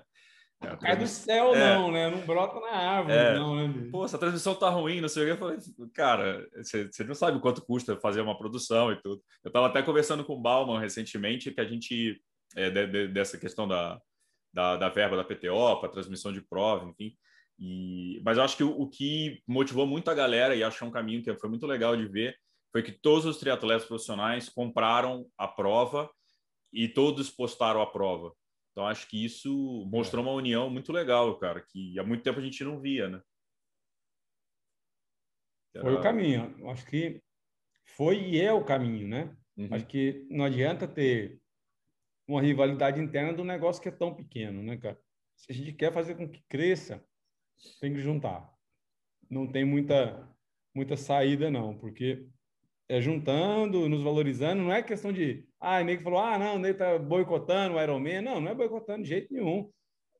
É, 0.60 0.76
Cai 0.76 0.96
do 0.96 1.06
céu, 1.06 1.54
é. 1.54 1.74
não, 1.74 1.92
né? 1.92 2.10
Não 2.10 2.26
brota 2.26 2.58
na 2.58 2.72
árvore, 2.72 3.16
é. 3.16 3.34
não, 3.34 3.54
né? 3.56 3.88
Pô, 3.90 4.04
essa 4.04 4.18
transmissão 4.18 4.54
tá 4.54 4.68
ruim, 4.68 5.00
não 5.00 5.08
sei 5.08 5.22
o 5.22 5.26
que. 5.26 5.32
Eu 5.32 5.36
falei, 5.36 5.58
cara, 5.94 6.48
você, 6.56 6.90
não 7.06 7.14
sabe 7.14 7.40
quanto 7.40 7.64
custa 7.64 7.96
fazer 8.00 8.20
uma 8.20 8.36
produção 8.36 8.90
e 8.90 9.00
tudo. 9.00 9.22
Eu 9.44 9.48
estava 9.48 9.66
até 9.68 9.82
conversando 9.82 10.24
com 10.24 10.34
o 10.34 10.40
Bauman 10.40 10.80
recentemente 10.80 11.52
que 11.52 11.60
a 11.60 11.64
gente, 11.64 12.20
é, 12.56 12.70
de, 12.70 12.86
de, 12.86 13.08
dessa 13.08 13.38
questão 13.38 13.68
da, 13.68 14.00
da, 14.52 14.76
da 14.76 14.88
verba 14.88 15.16
da 15.16 15.24
PTO 15.24 15.78
para 15.78 15.90
transmissão 15.90 16.32
de 16.32 16.40
prova, 16.40 16.88
enfim. 16.88 17.14
E, 17.58 18.20
mas 18.24 18.36
eu 18.36 18.44
acho 18.44 18.56
que 18.56 18.64
o, 18.64 18.70
o, 18.80 18.88
que 18.88 19.42
motivou 19.46 19.86
muito 19.86 20.10
a 20.10 20.14
galera, 20.14 20.54
e 20.54 20.62
acho 20.62 20.78
que 20.78 20.84
é 20.84 20.86
um 20.86 20.92
caminho 20.92 21.22
que 21.22 21.34
foi 21.36 21.48
muito 21.48 21.66
legal 21.66 21.96
de 21.96 22.06
ver, 22.06 22.36
foi 22.72 22.82
que 22.82 22.92
todos 22.92 23.24
os 23.24 23.38
triatletas 23.38 23.86
profissionais 23.86 24.48
compraram 24.48 25.26
a 25.38 25.46
prova 25.46 26.10
e 26.72 26.88
todos 26.88 27.30
postaram 27.30 27.80
a 27.80 27.86
prova. 27.86 28.34
Então 28.72 28.86
acho 28.86 29.06
que 29.08 29.24
isso 29.24 29.86
mostrou 29.88 30.24
é. 30.24 30.28
uma 30.28 30.34
união 30.34 30.68
muito 30.68 30.92
legal, 30.92 31.38
cara, 31.38 31.60
que 31.60 31.96
há 31.98 32.02
muito 32.02 32.24
tempo 32.24 32.40
a 32.40 32.42
gente 32.42 32.64
não 32.64 32.80
via, 32.80 33.08
né? 33.08 33.22
Era... 35.72 35.84
Foi 35.84 35.94
o 35.94 36.02
caminho. 36.02 36.68
Acho 36.70 36.84
que 36.86 37.22
foi 37.84 38.20
e 38.20 38.40
é 38.40 38.52
o 38.52 38.64
caminho, 38.64 39.06
né? 39.06 39.36
Uhum. 39.56 39.68
Acho 39.70 39.86
que 39.86 40.26
não 40.28 40.44
adianta 40.44 40.88
ter 40.88 41.40
uma 42.26 42.42
rivalidade 42.42 43.00
interna 43.00 43.32
do 43.32 43.44
negócio 43.44 43.80
que 43.80 43.88
é 43.88 43.92
tão 43.92 44.12
pequeno, 44.12 44.62
né, 44.62 44.76
cara? 44.76 44.98
Se 45.36 45.52
a 45.52 45.54
gente 45.54 45.72
quer 45.72 45.92
fazer 45.92 46.16
com 46.16 46.28
que 46.28 46.42
cresça, 46.48 47.04
tem 47.80 47.92
que 47.92 48.00
juntar. 48.00 48.52
Não 49.30 49.46
tem 49.46 49.64
muita, 49.64 50.28
muita 50.74 50.96
saída, 50.96 51.50
não, 51.50 51.76
porque 51.76 52.26
é 52.88 53.00
juntando, 53.00 53.88
nos 53.88 54.02
valorizando, 54.02 54.62
não 54.62 54.72
é 54.72 54.82
questão 54.82 55.12
de, 55.12 55.46
ah, 55.60 55.82
meio 55.82 55.98
que 55.98 56.04
falou, 56.04 56.20
ah, 56.20 56.38
não, 56.38 56.56
ele 56.58 56.70
está 56.70 56.98
boicotando 56.98 57.76
o 57.76 57.82
Ironman. 57.82 58.20
Não, 58.20 58.40
não 58.40 58.50
é 58.50 58.54
boicotando 58.54 59.02
de 59.02 59.08
jeito 59.08 59.32
nenhum. 59.32 59.70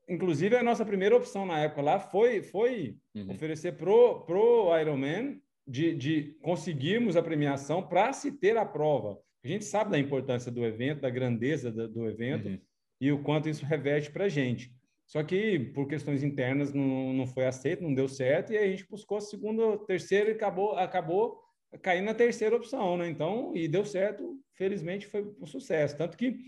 Inclusive, 0.08 0.56
a 0.56 0.62
nossa 0.62 0.84
primeira 0.84 1.16
opção 1.16 1.46
na 1.46 1.60
época 1.60 1.82
lá 1.82 1.98
foi, 1.98 2.42
foi 2.42 2.96
uhum. 3.14 3.30
oferecer 3.32 3.76
pro, 3.76 4.20
pro 4.26 4.78
Ironman 4.78 5.40
de, 5.66 5.94
de 5.94 6.36
conseguirmos 6.42 7.16
a 7.16 7.22
premiação 7.22 7.86
para 7.86 8.12
se 8.12 8.32
ter 8.32 8.56
a 8.56 8.66
prova. 8.66 9.18
A 9.42 9.48
gente 9.48 9.64
sabe 9.64 9.90
da 9.90 9.98
importância 9.98 10.50
do 10.50 10.64
evento, 10.64 11.02
da 11.02 11.10
grandeza 11.10 11.70
do, 11.70 11.88
do 11.88 12.08
evento 12.08 12.48
uhum. 12.48 12.60
e 13.00 13.12
o 13.12 13.22
quanto 13.22 13.48
isso 13.48 13.64
reverte 13.64 14.10
para 14.10 14.24
a 14.24 14.28
gente. 14.28 14.73
Só 15.06 15.22
que 15.22 15.58
por 15.58 15.86
questões 15.86 16.22
internas 16.22 16.72
não, 16.72 17.12
não 17.12 17.26
foi 17.26 17.46
aceito, 17.46 17.82
não 17.82 17.94
deu 17.94 18.08
certo, 18.08 18.52
e 18.52 18.58
a 18.58 18.66
gente 18.66 18.88
buscou 18.88 19.18
a 19.18 19.20
segunda, 19.20 19.78
terceira 19.86 20.30
e 20.30 20.34
acabou, 20.34 20.76
acabou 20.76 21.40
caindo 21.82 22.06
na 22.06 22.14
terceira 22.14 22.56
opção, 22.56 22.96
né? 22.96 23.08
Então, 23.08 23.52
e 23.54 23.68
deu 23.68 23.84
certo, 23.84 24.40
felizmente 24.54 25.06
foi 25.06 25.22
um 25.40 25.46
sucesso. 25.46 25.96
Tanto 25.96 26.16
que 26.16 26.38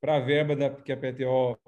para 0.00 0.16
a 0.16 0.20
verba 0.20 0.56
da, 0.56 0.70
que 0.70 0.92
a 0.92 0.96
PTO 0.96 1.58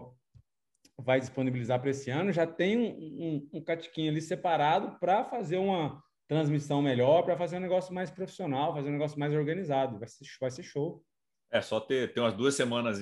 vai 0.98 1.20
disponibilizar 1.20 1.80
para 1.80 1.90
esse 1.90 2.10
ano, 2.10 2.32
já 2.32 2.46
tem 2.46 2.78
um, 2.78 3.48
um, 3.52 3.58
um 3.58 3.60
catiquinho 3.60 4.10
ali 4.10 4.20
separado 4.20 4.98
para 4.98 5.24
fazer 5.24 5.58
uma 5.58 6.02
transmissão 6.28 6.80
melhor, 6.80 7.22
para 7.22 7.36
fazer 7.36 7.56
um 7.56 7.60
negócio 7.60 7.92
mais 7.92 8.10
profissional, 8.10 8.74
fazer 8.74 8.88
um 8.88 8.92
negócio 8.92 9.18
mais 9.18 9.34
organizado. 9.34 9.98
Vai 9.98 10.08
ser, 10.08 10.24
vai 10.40 10.50
ser 10.50 10.62
show. 10.62 11.04
É, 11.52 11.60
só 11.60 11.78
ter, 11.78 12.10
ter 12.14 12.20
umas 12.20 12.32
duas 12.32 12.54
semanas, 12.54 12.98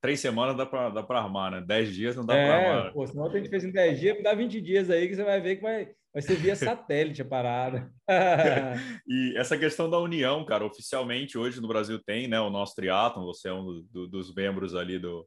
três 0.00 0.18
semanas 0.18 0.56
dá 0.56 0.66
para 0.66 0.90
dá 0.90 1.06
armar, 1.10 1.52
né? 1.52 1.64
Dez 1.64 1.94
dias 1.94 2.16
não 2.16 2.26
dá 2.26 2.34
é, 2.34 2.46
para 2.46 2.56
armar. 2.56 2.92
Pô, 2.92 3.06
senão 3.06 3.26
a 3.26 3.30
gente 3.30 3.48
fez 3.48 3.62
em 3.62 3.70
dez 3.70 4.00
dias, 4.00 4.20
dá 4.20 4.34
20 4.34 4.60
dias 4.60 4.90
aí 4.90 5.06
que 5.06 5.14
você 5.14 5.22
vai 5.22 5.40
ver 5.40 5.56
que 5.56 5.62
vai, 5.62 5.88
vai 6.12 6.20
ser 6.20 6.34
via 6.34 6.56
satélite 6.56 7.22
a 7.22 7.24
parada. 7.24 7.88
e 9.06 9.34
essa 9.36 9.56
questão 9.56 9.88
da 9.88 10.00
união, 10.00 10.44
cara, 10.44 10.66
oficialmente 10.66 11.38
hoje 11.38 11.60
no 11.60 11.68
Brasil 11.68 12.02
tem, 12.02 12.26
né? 12.26 12.40
O 12.40 12.50
nosso 12.50 12.74
triatlon, 12.74 13.24
você 13.24 13.48
é 13.48 13.52
um 13.52 13.64
do, 13.64 13.82
do, 13.84 14.08
dos 14.08 14.34
membros 14.34 14.74
ali 14.74 14.98
do, 14.98 15.24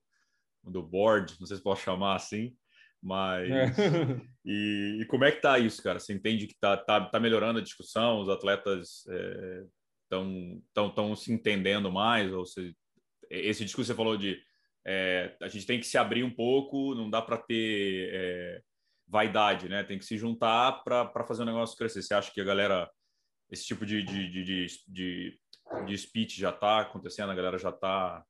do 0.62 0.84
board, 0.84 1.34
não 1.40 1.48
sei 1.48 1.56
se 1.56 1.64
posso 1.64 1.82
chamar 1.82 2.16
assim, 2.16 2.54
mas 3.02 3.50
é. 3.50 3.72
e, 4.44 4.98
e, 5.02 5.06
como 5.06 5.24
é 5.24 5.32
que 5.32 5.42
tá 5.42 5.58
isso, 5.58 5.82
cara? 5.82 5.98
Você 5.98 6.12
entende 6.12 6.46
que 6.46 6.56
tá, 6.60 6.76
tá, 6.76 7.06
tá 7.06 7.20
melhorando 7.22 7.60
a 7.60 7.64
discussão, 7.64 8.20
os 8.20 8.28
atletas 8.28 9.06
é, 9.08 9.64
estão 10.24 10.64
tão, 10.74 10.90
tão 10.90 11.16
se 11.16 11.32
entendendo 11.32 11.92
mais? 11.92 12.34
Ou 12.34 12.46
se, 12.46 12.76
esse 13.30 13.64
discurso 13.64 13.92
você 13.92 13.96
falou 13.96 14.18
de 14.18 14.40
é, 14.86 15.36
a 15.42 15.48
gente 15.48 15.66
tem 15.66 15.80
que 15.80 15.88
se 15.88 15.98
abrir 15.98 16.24
um 16.24 16.30
pouco, 16.30 16.94
não 16.94 17.10
dá 17.10 17.22
para 17.22 17.38
ter 17.38 18.10
é, 18.14 18.62
vaidade, 19.08 19.68
né? 19.68 19.84
Tem 19.84 19.98
que 19.98 20.06
se 20.06 20.18
juntar 20.18 20.84
para 20.84 21.26
fazer 21.28 21.42
o 21.42 21.46
negócio 21.46 21.78
crescer. 21.78 22.04
Você 22.04 22.14
acha 22.14 22.32
que 22.32 22.40
a 22.40 22.46
galera, 22.46 22.90
esse 23.52 23.66
tipo 23.66 23.86
de, 23.86 24.04
de, 24.04 24.30
de, 24.30 24.68
de, 24.88 25.40
de 25.88 25.98
speech 25.98 26.40
já 26.40 26.52
está 26.52 26.82
acontecendo, 26.82 27.32
a 27.32 27.36
galera 27.36 27.58
já 27.58 27.70
está 27.70 28.24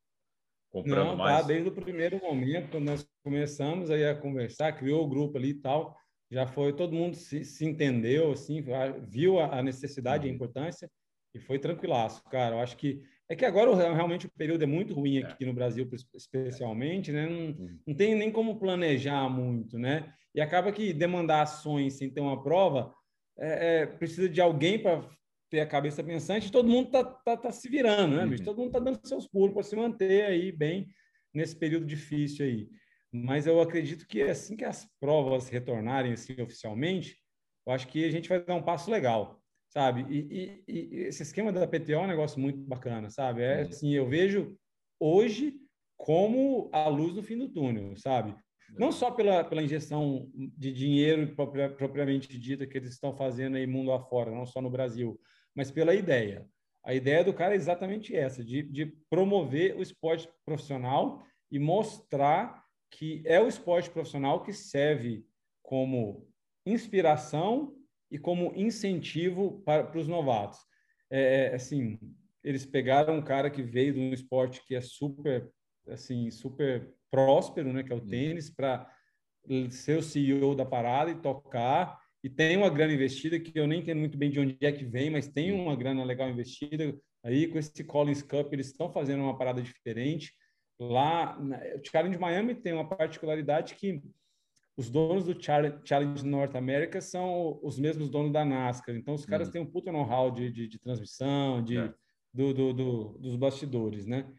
comprando 0.72 1.08
não, 1.08 1.18
tá, 1.18 1.24
mais? 1.24 1.42
Tá, 1.42 1.48
desde 1.48 1.70
o 1.70 1.74
primeiro 1.74 2.20
momento, 2.20 2.72
quando 2.72 2.86
nós 2.86 3.06
começamos 3.22 3.92
aí 3.92 4.06
a 4.06 4.16
conversar, 4.16 4.78
criou 4.78 5.04
o 5.04 5.10
grupo 5.10 5.38
ali 5.38 5.50
e 5.50 5.62
tal, 5.62 5.98
já 6.32 6.48
foi, 6.48 6.74
todo 6.74 6.96
mundo 6.96 7.16
se, 7.16 7.44
se 7.44 7.66
entendeu, 7.66 8.32
assim, 8.32 8.64
viu 9.08 9.40
a, 9.40 9.62
necessidade 9.62 10.26
e 10.26 10.28
a 10.28 10.30
uhum. 10.30 10.36
importância 10.36 10.90
e 11.36 11.40
foi 11.40 11.60
tranquilaço, 11.60 12.24
cara. 12.24 12.56
Eu 12.56 12.60
acho 12.60 12.78
que 12.78 13.04
é 13.28 13.36
que 13.36 13.44
agora 13.44 13.76
realmente 13.94 14.26
o 14.26 14.32
período 14.38 14.64
é 14.64 14.68
muito 14.68 14.94
ruim 14.94 15.18
aqui 15.18 15.44
é. 15.44 15.48
no 15.48 15.54
Brasil, 15.54 15.90
especialmente, 16.14 17.12
né? 17.12 17.28
Não, 17.28 17.80
não 17.86 17.94
tem 17.94 18.16
nem 18.16 18.32
como 18.32 18.58
planejar 18.58 19.28
muito, 19.30 19.78
né? 19.78 20.14
E 20.34 20.40
acaba 20.40 20.72
que 20.72 20.94
demandar 20.94 21.42
ações 21.42 21.96
sem 21.96 22.10
ter 22.10 22.22
uma 22.22 22.42
prova 22.42 22.94
é, 23.38 23.82
é, 23.82 23.86
precisa 23.86 24.30
de 24.30 24.40
alguém 24.40 24.82
para 24.82 25.10
ter 25.50 25.60
a 25.60 25.66
cabeça 25.66 26.04
pensante. 26.04 26.52
Todo 26.52 26.70
mundo 26.70 26.92
tá, 26.92 27.04
tá, 27.04 27.36
tá 27.36 27.52
se 27.52 27.68
virando, 27.68 28.16
né, 28.16 28.26
bicho? 28.26 28.44
Uhum. 28.44 28.46
Todo 28.46 28.62
mundo 28.62 28.72
tá 28.72 28.80
dando 28.80 29.06
seus 29.06 29.28
pulos 29.28 29.54
para 29.54 29.64
se 29.64 29.76
manter 29.76 30.26
aí 30.26 30.52
bem 30.52 30.88
nesse 31.34 31.56
período 31.56 31.86
difícil 31.86 32.46
aí. 32.46 32.70
Mas 33.12 33.48
eu 33.48 33.60
acredito 33.60 34.08
que 34.08 34.22
assim 34.22 34.56
que 34.56 34.66
as 34.66 34.88
provas 35.00 35.50
retornarem 35.50 36.14
assim 36.14 36.40
oficialmente, 36.42 37.18
eu 37.66 37.74
acho 37.74 37.88
que 37.88 38.06
a 38.06 38.12
gente 38.12 38.30
vai 38.30 38.44
dar 38.44 38.56
um 38.56 38.64
passo 38.64 38.90
legal 38.90 39.42
sabe? 39.76 40.06
E, 40.10 40.64
e, 40.68 40.74
e, 40.74 40.96
esse 41.08 41.22
esquema 41.22 41.52
da 41.52 41.68
PTO 41.68 41.92
é 41.92 42.00
um 42.00 42.08
negócio 42.08 42.40
muito 42.40 42.60
bacana, 42.60 43.10
sabe? 43.10 43.42
É 43.42 43.62
assim, 43.64 43.94
eu 43.94 44.08
vejo 44.08 44.58
hoje 44.98 45.54
como 45.98 46.70
a 46.72 46.88
luz 46.88 47.14
no 47.14 47.22
fim 47.22 47.38
do 47.38 47.50
túnel, 47.50 47.94
sabe? 47.98 48.34
Não 48.78 48.92
só 48.92 49.12
pela, 49.12 49.44
pela 49.44 49.62
injeção 49.62 50.30
de 50.34 50.72
dinheiro 50.72 51.36
propriamente 51.78 52.38
dita 52.40 52.66
que 52.66 52.78
eles 52.78 52.92
estão 52.92 53.16
fazendo 53.16 53.58
aí 53.58 53.68
mundo 53.68 53.92
afora, 53.92 54.32
não 54.32 54.46
só 54.46 54.62
no 54.62 54.70
Brasil, 54.70 55.20
mas 55.54 55.70
pela 55.72 55.94
ideia. 55.94 56.46
A 56.84 56.94
ideia 56.94 57.24
do 57.24 57.34
cara 57.34 57.54
é 57.54 57.58
exatamente 57.58 58.16
essa, 58.16 58.44
de, 58.44 58.64
de 58.64 58.86
promover 59.10 59.76
o 59.76 59.82
esporte 59.82 60.30
profissional 60.46 61.22
e 61.52 61.60
mostrar 61.60 62.64
que 62.92 63.22
é 63.26 63.42
o 63.42 63.48
esporte 63.48 63.90
profissional 63.90 64.42
que 64.42 64.54
serve 64.54 65.26
como 65.62 66.28
inspiração 66.66 67.76
e 68.16 68.18
como 68.18 68.54
incentivo 68.56 69.62
para, 69.66 69.84
para 69.84 70.00
os 70.00 70.08
novatos. 70.08 70.58
É, 71.12 71.48
é, 71.52 71.56
assim, 71.56 72.00
eles 72.42 72.66
pegaram 72.66 73.18
um 73.18 73.22
cara 73.22 73.50
que 73.50 73.62
veio 73.62 73.94
de 73.94 74.00
um 74.00 74.14
esporte 74.14 74.66
que 74.66 74.74
é 74.74 74.80
super, 74.80 75.52
assim, 75.90 76.32
super 76.32 76.94
próspero, 77.12 77.74
né, 77.74 77.84
que 77.84 77.92
é 77.92 77.96
o 77.96 78.00
tênis, 78.00 78.50
para 78.50 78.90
ser 79.70 79.98
o 79.98 80.02
CEO 80.02 80.56
da 80.56 80.66
parada 80.66 81.12
e 81.12 81.22
tocar. 81.22 82.00
E 82.24 82.30
tem 82.30 82.56
uma 82.56 82.70
grana 82.70 82.94
investida 82.94 83.38
que 83.38 83.60
eu 83.60 83.68
nem 83.68 83.82
entendo 83.82 84.00
muito 84.00 84.18
bem 84.18 84.32
de 84.32 84.40
onde 84.40 84.58
é 84.62 84.72
que 84.72 84.86
vem, 84.86 85.10
mas 85.10 85.28
tem 85.28 85.52
uma 85.52 85.76
grana 85.76 86.02
legal 86.06 86.30
investida. 86.30 86.98
Aí 87.22 87.48
com 87.48 87.60
esse 87.60 87.84
Collins 87.84 88.22
Cup 88.22 88.54
eles 88.54 88.68
estão 88.68 88.90
fazendo 88.94 89.24
uma 89.24 89.38
parada 89.38 89.62
diferente. 89.62 90.34
Lá, 90.80 91.38
o 91.38 91.86
Challenge 91.86 92.16
de 92.16 92.22
Miami 92.22 92.56
tem 92.56 92.72
uma 92.72 92.88
particularidade 92.88 93.76
que 93.76 94.02
os 94.78 94.90
donos 94.90 95.24
do 95.24 95.42
Challenge 95.42 96.26
North 96.26 96.56
America 96.56 97.00
são 97.00 97.60
os 97.64 97.80
mesmos 97.80 98.10
donos 98.10 98.32
da 98.32 98.44
NASCAR. 98.44 98.96
Então, 98.96 99.14
os 99.14 99.26
caras 99.26 99.48
uhum. 99.48 99.54
têm 99.54 99.62
um 99.62 99.66
puta 99.66 99.92
know-how 99.92 100.30
de, 100.30 100.52
de, 100.52 100.68
de, 100.68 100.78
transmissão, 100.78 101.64
de, 101.64 101.78
é. 101.78 101.94
do, 102.34 102.54
do, 102.54 102.74
do, 102.74 103.04
dos 103.20 103.36
bastidores, 103.38 104.06
né? 104.06 104.30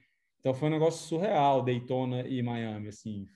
Então, 0.41 0.53
foi 0.53 0.69
um 0.69 0.73
negócio 0.73 1.07
surreal, 1.09 1.63
Daytona 1.63 2.27
e 2.29 2.43
Miami, 2.43 2.89
assim. 2.89 3.29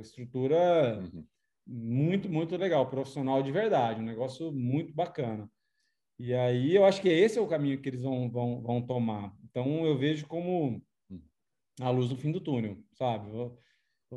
Estrutura 0.00 1.00
uhum. 1.00 1.24
muito, 1.66 2.28
muito 2.28 2.56
legal, 2.56 2.88
profissional 2.88 3.42
de 3.42 3.50
verdade, 3.50 4.00
um 4.00 4.04
negócio 4.04 4.52
muito 4.52 4.94
bacana. 4.94 5.50
E 6.18 6.32
aí, 6.32 6.76
eu 6.76 6.84
acho 6.84 7.02
que 7.02 7.08
esse 7.08 7.36
é 7.36 7.42
o 7.42 7.48
caminho 7.48 7.80
que 7.80 7.88
eles 7.88 8.02
vão, 8.02 8.30
vão, 8.30 8.62
vão 8.62 8.80
tomar. 8.80 9.34
Então, 9.42 9.84
eu 9.84 9.98
vejo 9.98 10.26
como 10.28 10.80
hum. 11.10 11.20
a 11.80 11.90
luz 11.90 12.08
no 12.08 12.16
fim 12.16 12.30
do 12.30 12.40
túnel, 12.40 12.78
sabe? 12.92 13.28
Eu, 13.36 13.58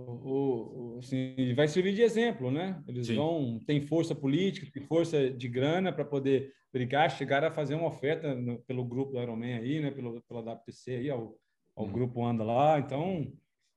o, 0.05 0.95
o, 0.95 0.99
assim, 0.99 1.53
vai 1.55 1.67
servir 1.67 1.93
de 1.93 2.01
exemplo, 2.01 2.51
né? 2.51 2.81
Eles 2.87 3.07
Sim. 3.07 3.15
vão 3.15 3.59
tem 3.65 3.81
força 3.81 4.13
política, 4.13 4.69
tem 4.71 4.83
força 4.83 5.29
de 5.29 5.47
grana 5.47 5.91
para 5.91 6.05
poder 6.05 6.53
brigar, 6.71 7.09
chegar 7.09 7.43
a 7.43 7.51
fazer 7.51 7.75
uma 7.75 7.87
oferta 7.87 8.35
no, 8.35 8.59
pelo 8.59 8.85
grupo 8.85 9.13
do 9.13 9.21
Ironman 9.21 9.55
aí, 9.55 9.79
né? 9.79 9.91
Pelo 9.91 10.21
pela 10.21 10.41
WTC 10.41 10.91
aí, 10.91 11.09
ao, 11.09 11.37
ao 11.75 11.85
uhum. 11.85 11.91
grupo 11.91 12.25
anda 12.25 12.43
lá. 12.43 12.79
Então, 12.79 13.31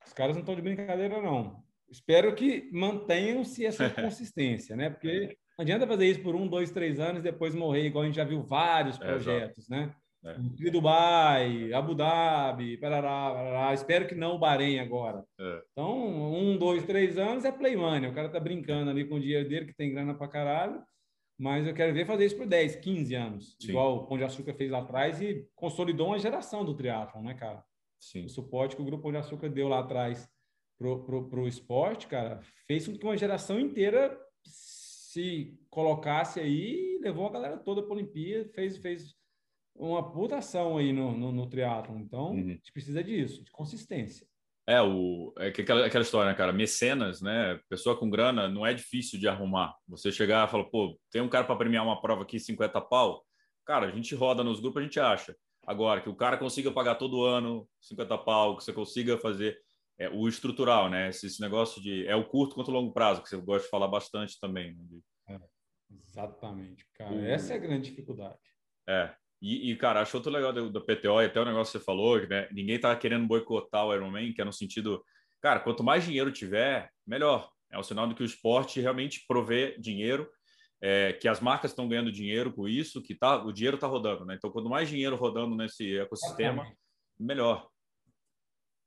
os 0.07 0.13
caras 0.13 0.37
não 0.37 0.41
estão 0.41 0.55
de 0.55 0.63
brincadeira 0.63 1.21
não. 1.21 1.63
Espero 1.91 2.35
que 2.35 2.71
mantenham-se 2.73 3.67
essa 3.67 3.89
consistência, 3.91 4.77
né? 4.77 4.91
Porque 4.91 5.37
não 5.59 5.63
adianta 5.63 5.87
fazer 5.87 6.07
isso 6.07 6.23
por 6.23 6.35
um, 6.35 6.47
dois, 6.47 6.71
três 6.71 6.99
anos 6.99 7.21
e 7.21 7.25
depois 7.25 7.55
morrer, 7.55 7.87
igual 7.87 8.05
a 8.05 8.07
gente 8.07 8.17
já 8.17 8.25
viu 8.25 8.43
vários 8.43 8.97
projetos, 8.97 9.71
é, 9.71 9.77
né? 9.77 9.95
É. 10.23 10.71
Dubai, 10.71 11.73
Abu 11.73 11.95
Dhabi, 11.95 12.77
parará, 12.77 13.33
parará. 13.33 13.75
Espero 13.75 14.07
que 14.07 14.15
não 14.15 14.35
o 14.35 14.39
Bahrein 14.39 14.79
agora. 14.79 15.25
É. 15.39 15.63
Então, 15.73 16.35
um, 16.35 16.59
dois, 16.59 16.85
três 16.85 17.17
anos 17.17 17.45
é 17.45 17.53
play 17.53 17.75
money. 17.75 18.11
O 18.11 18.15
cara 18.15 18.29
tá 18.29 18.39
brincando 18.39 18.91
ali 18.91 19.07
com 19.07 19.15
o 19.15 19.21
dinheiro 19.21 19.49
dele, 19.49 19.67
que 19.67 19.75
tem 19.75 19.91
grana 19.91 20.15
pra 20.15 20.29
caralho. 20.29 20.83
Mas 21.39 21.67
eu 21.67 21.73
quero 21.73 21.95
ver 21.95 22.05
fazer 22.05 22.27
isso 22.27 22.37
por 22.37 22.47
10, 22.47 22.77
15 22.77 23.15
anos. 23.15 23.57
Sim. 23.59 23.71
Igual 23.71 23.97
o 23.97 24.07
Pão 24.07 24.19
de 24.19 24.25
Açúcar 24.25 24.53
fez 24.53 24.71
lá 24.71 24.81
atrás 24.81 25.23
e 25.23 25.49
consolidou 25.55 26.09
uma 26.09 26.19
geração 26.19 26.67
do 26.67 26.75
triatlon, 26.75 27.23
né, 27.23 27.33
cara? 27.33 27.65
Sim. 27.99 28.27
O 28.27 28.29
suporte 28.29 28.77
que 28.77 28.83
o 28.83 28.85
Grupo 28.85 29.05
Pão 29.05 29.13
de 29.13 29.19
Açúcar 29.19 29.49
deu 29.49 29.67
lá 29.67 29.79
atrás 29.79 30.29
pro, 30.79 31.03
pro, 31.03 31.29
pro 31.31 31.49
esporte, 31.49 32.07
cara, 32.07 32.41
fez 32.67 32.87
com 32.87 32.97
que 32.97 33.05
uma 33.05 33.17
geração 33.17 33.59
inteira 33.59 34.19
se 34.45 35.59
colocasse 35.71 36.41
aí 36.41 36.97
e 36.97 36.99
levou 37.03 37.27
a 37.27 37.33
galera 37.33 37.57
toda 37.57 37.83
para 37.83 37.93
a 37.93 37.97
Olimpíada, 37.97 38.49
fez, 38.55 38.77
fez 38.77 39.15
uma 39.81 40.13
puta 40.13 40.37
ação 40.37 40.77
aí 40.77 40.93
no, 40.93 41.17
no, 41.17 41.33
no 41.33 41.47
triatlon. 41.49 41.99
Então, 41.99 42.33
uhum. 42.33 42.41
a 42.41 42.43
gente 42.43 42.73
precisa 42.73 43.03
disso, 43.03 43.43
de 43.43 43.51
consistência. 43.51 44.27
É, 44.67 44.81
o, 44.81 45.33
é 45.39 45.49
aquela, 45.49 45.87
aquela 45.87 46.03
história, 46.03 46.31
né, 46.31 46.37
cara? 46.37 46.53
Mecenas, 46.53 47.21
né? 47.21 47.59
Pessoa 47.69 47.99
com 47.99 48.11
grana 48.11 48.49
não 48.49 48.65
é 48.65 48.75
difícil 48.75 49.19
de 49.19 49.27
arrumar. 49.27 49.75
Você 49.89 50.13
chegar 50.13 50.47
e 50.47 50.51
falar, 50.51 50.65
pô, 50.65 50.99
tem 51.11 51.23
um 51.23 51.29
cara 51.29 51.45
para 51.45 51.57
premiar 51.57 51.85
uma 51.85 52.01
prova 52.01 52.23
aqui, 52.23 52.39
50 52.39 52.81
pau. 52.83 53.25
Cara, 53.65 53.87
a 53.87 53.91
gente 53.91 54.15
roda 54.15 54.45
nos 54.45 54.61
grupos, 54.61 54.81
a 54.81 54.85
gente 54.85 55.01
acha. 55.01 55.35
Agora, 55.67 56.01
que 56.01 56.09
o 56.09 56.15
cara 56.15 56.37
consiga 56.37 56.71
pagar 56.71 56.97
todo 56.97 57.25
ano 57.25 57.69
50 57.81 58.19
pau, 58.19 58.57
que 58.57 58.65
você 58.65 58.73
consiga 58.73 59.19
fazer 59.19 59.59
é, 59.99 60.09
o 60.09 60.29
estrutural, 60.29 60.89
né? 60.89 61.09
Esse, 61.09 61.27
esse, 61.27 61.41
negócio 61.41 61.83
de. 61.83 62.07
É 62.07 62.15
o 62.15 62.27
curto 62.27 62.55
quanto 62.55 62.69
o 62.69 62.75
longo 62.75 62.93
prazo, 62.93 63.23
que 63.23 63.29
você 63.29 63.37
gosta 63.37 63.65
de 63.65 63.71
falar 63.71 63.89
bastante 63.89 64.39
também. 64.39 64.75
Né? 64.75 65.01
É, 65.29 65.41
exatamente, 65.91 66.87
cara. 66.95 67.13
O... 67.13 67.25
Essa 67.25 67.55
é 67.55 67.57
a 67.57 67.61
grande 67.61 67.91
dificuldade. 67.91 68.39
É. 68.89 69.15
E, 69.41 69.71
e, 69.71 69.77
cara, 69.77 70.03
acho 70.03 70.17
outro 70.17 70.31
legal 70.31 70.53
do 70.53 70.81
PTO, 70.81 71.23
e 71.23 71.27
até 71.27 71.41
o 71.41 71.45
negócio 71.45 71.73
que 71.73 71.79
você 71.79 71.85
falou, 71.85 72.21
né? 72.29 72.47
Ninguém 72.53 72.79
tá 72.79 72.95
querendo 72.95 73.27
boicotar 73.27 73.87
o 73.87 73.95
Ironman, 73.95 74.33
que 74.33 74.43
é 74.43 74.45
no 74.45 74.53
sentido, 74.53 75.03
cara, 75.41 75.61
quanto 75.61 75.83
mais 75.83 76.05
dinheiro 76.05 76.31
tiver, 76.31 76.91
melhor. 77.07 77.51
É 77.73 77.79
o 77.79 77.83
sinal 77.83 78.07
de 78.07 78.15
que 78.15 78.23
o 78.23 78.27
esporte 78.27 78.81
realmente 78.81 79.25
provê 79.27 79.77
dinheiro, 79.79 80.29
é, 80.83 81.13
que 81.15 81.29
as 81.29 81.41
marcas 81.41 81.71
estão 81.71 81.89
ganhando 81.89 82.13
dinheiro 82.13 82.53
com 82.53 82.69
isso, 82.69 83.03
que 83.03 83.15
tá, 83.15 83.43
o 83.43 83.53
dinheiro 83.53 83.77
está 83.77 83.87
rodando, 83.87 84.25
né? 84.25 84.35
Então, 84.35 84.51
quanto 84.51 84.69
mais 84.69 84.89
dinheiro 84.89 85.17
rodando 85.17 85.57
nesse 85.57 85.99
ecossistema, 85.99 86.71
melhor. 87.19 87.69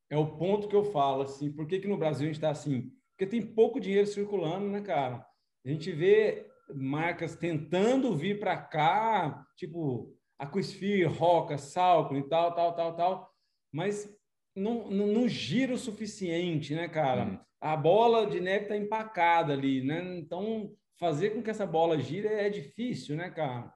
É 0.10 0.18
o 0.18 0.38
ponto 0.38 0.68
que 0.68 0.76
eu 0.76 0.84
falo, 0.84 1.24
assim, 1.24 1.52
por 1.52 1.66
que, 1.66 1.80
que 1.80 1.88
no 1.88 1.98
Brasil 1.98 2.24
a 2.24 2.28
gente 2.28 2.36
está 2.36 2.52
assim? 2.52 2.92
Porque 3.12 3.26
tem 3.26 3.42
pouco 3.42 3.80
dinheiro 3.80 4.06
circulando, 4.06 4.68
né, 4.68 4.82
cara? 4.82 5.26
A 5.66 5.70
gente 5.70 5.92
vê 5.92 6.48
marcas 6.76 7.36
tentando 7.36 8.16
vir 8.16 8.40
para 8.40 8.58
cá, 8.58 9.46
tipo, 9.56 10.16
Aquasphere, 10.40 11.06
Roca, 11.06 11.58
Salcone 11.58 12.22
e 12.22 12.30
tal, 12.30 12.54
tal, 12.54 12.76
tal, 12.76 12.96
tal, 12.96 13.34
mas 13.72 14.14
não, 14.56 14.90
não, 14.90 15.08
não 15.08 15.28
gira 15.28 15.74
o 15.74 15.78
suficiente, 15.78 16.76
né, 16.76 16.88
cara? 16.88 17.26
Uhum. 17.26 17.40
a 17.62 17.76
bola 17.76 18.28
de 18.28 18.40
neve 18.40 18.64
está 18.64 18.78
empacada 18.78 19.54
ali, 19.54 19.84
né? 19.84 20.18
Então, 20.18 20.74
fazer 21.00 21.32
com 21.32 21.42
que 21.42 21.50
essa 21.50 21.66
bola 21.66 22.00
gire 22.00 22.28
é 22.28 22.50
difícil, 22.50 23.16
né, 23.16 23.30
cara? 23.30 23.74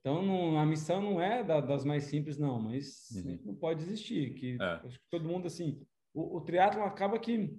Então, 0.00 0.22
não, 0.22 0.58
a 0.58 0.64
missão 0.64 1.02
não 1.02 1.20
é 1.20 1.44
da, 1.44 1.60
das 1.60 1.84
mais 1.84 2.04
simples, 2.04 2.38
não, 2.38 2.58
mas 2.60 3.10
uhum. 3.14 3.38
não 3.44 3.54
pode 3.54 3.82
existir. 3.82 4.34
Que, 4.34 4.56
é. 4.60 4.80
Acho 4.86 4.98
que 4.98 5.10
todo 5.10 5.28
mundo, 5.28 5.46
assim, 5.46 5.82
o, 6.14 6.38
o 6.38 6.40
triatlo 6.40 6.82
acaba 6.82 7.18
que 7.18 7.54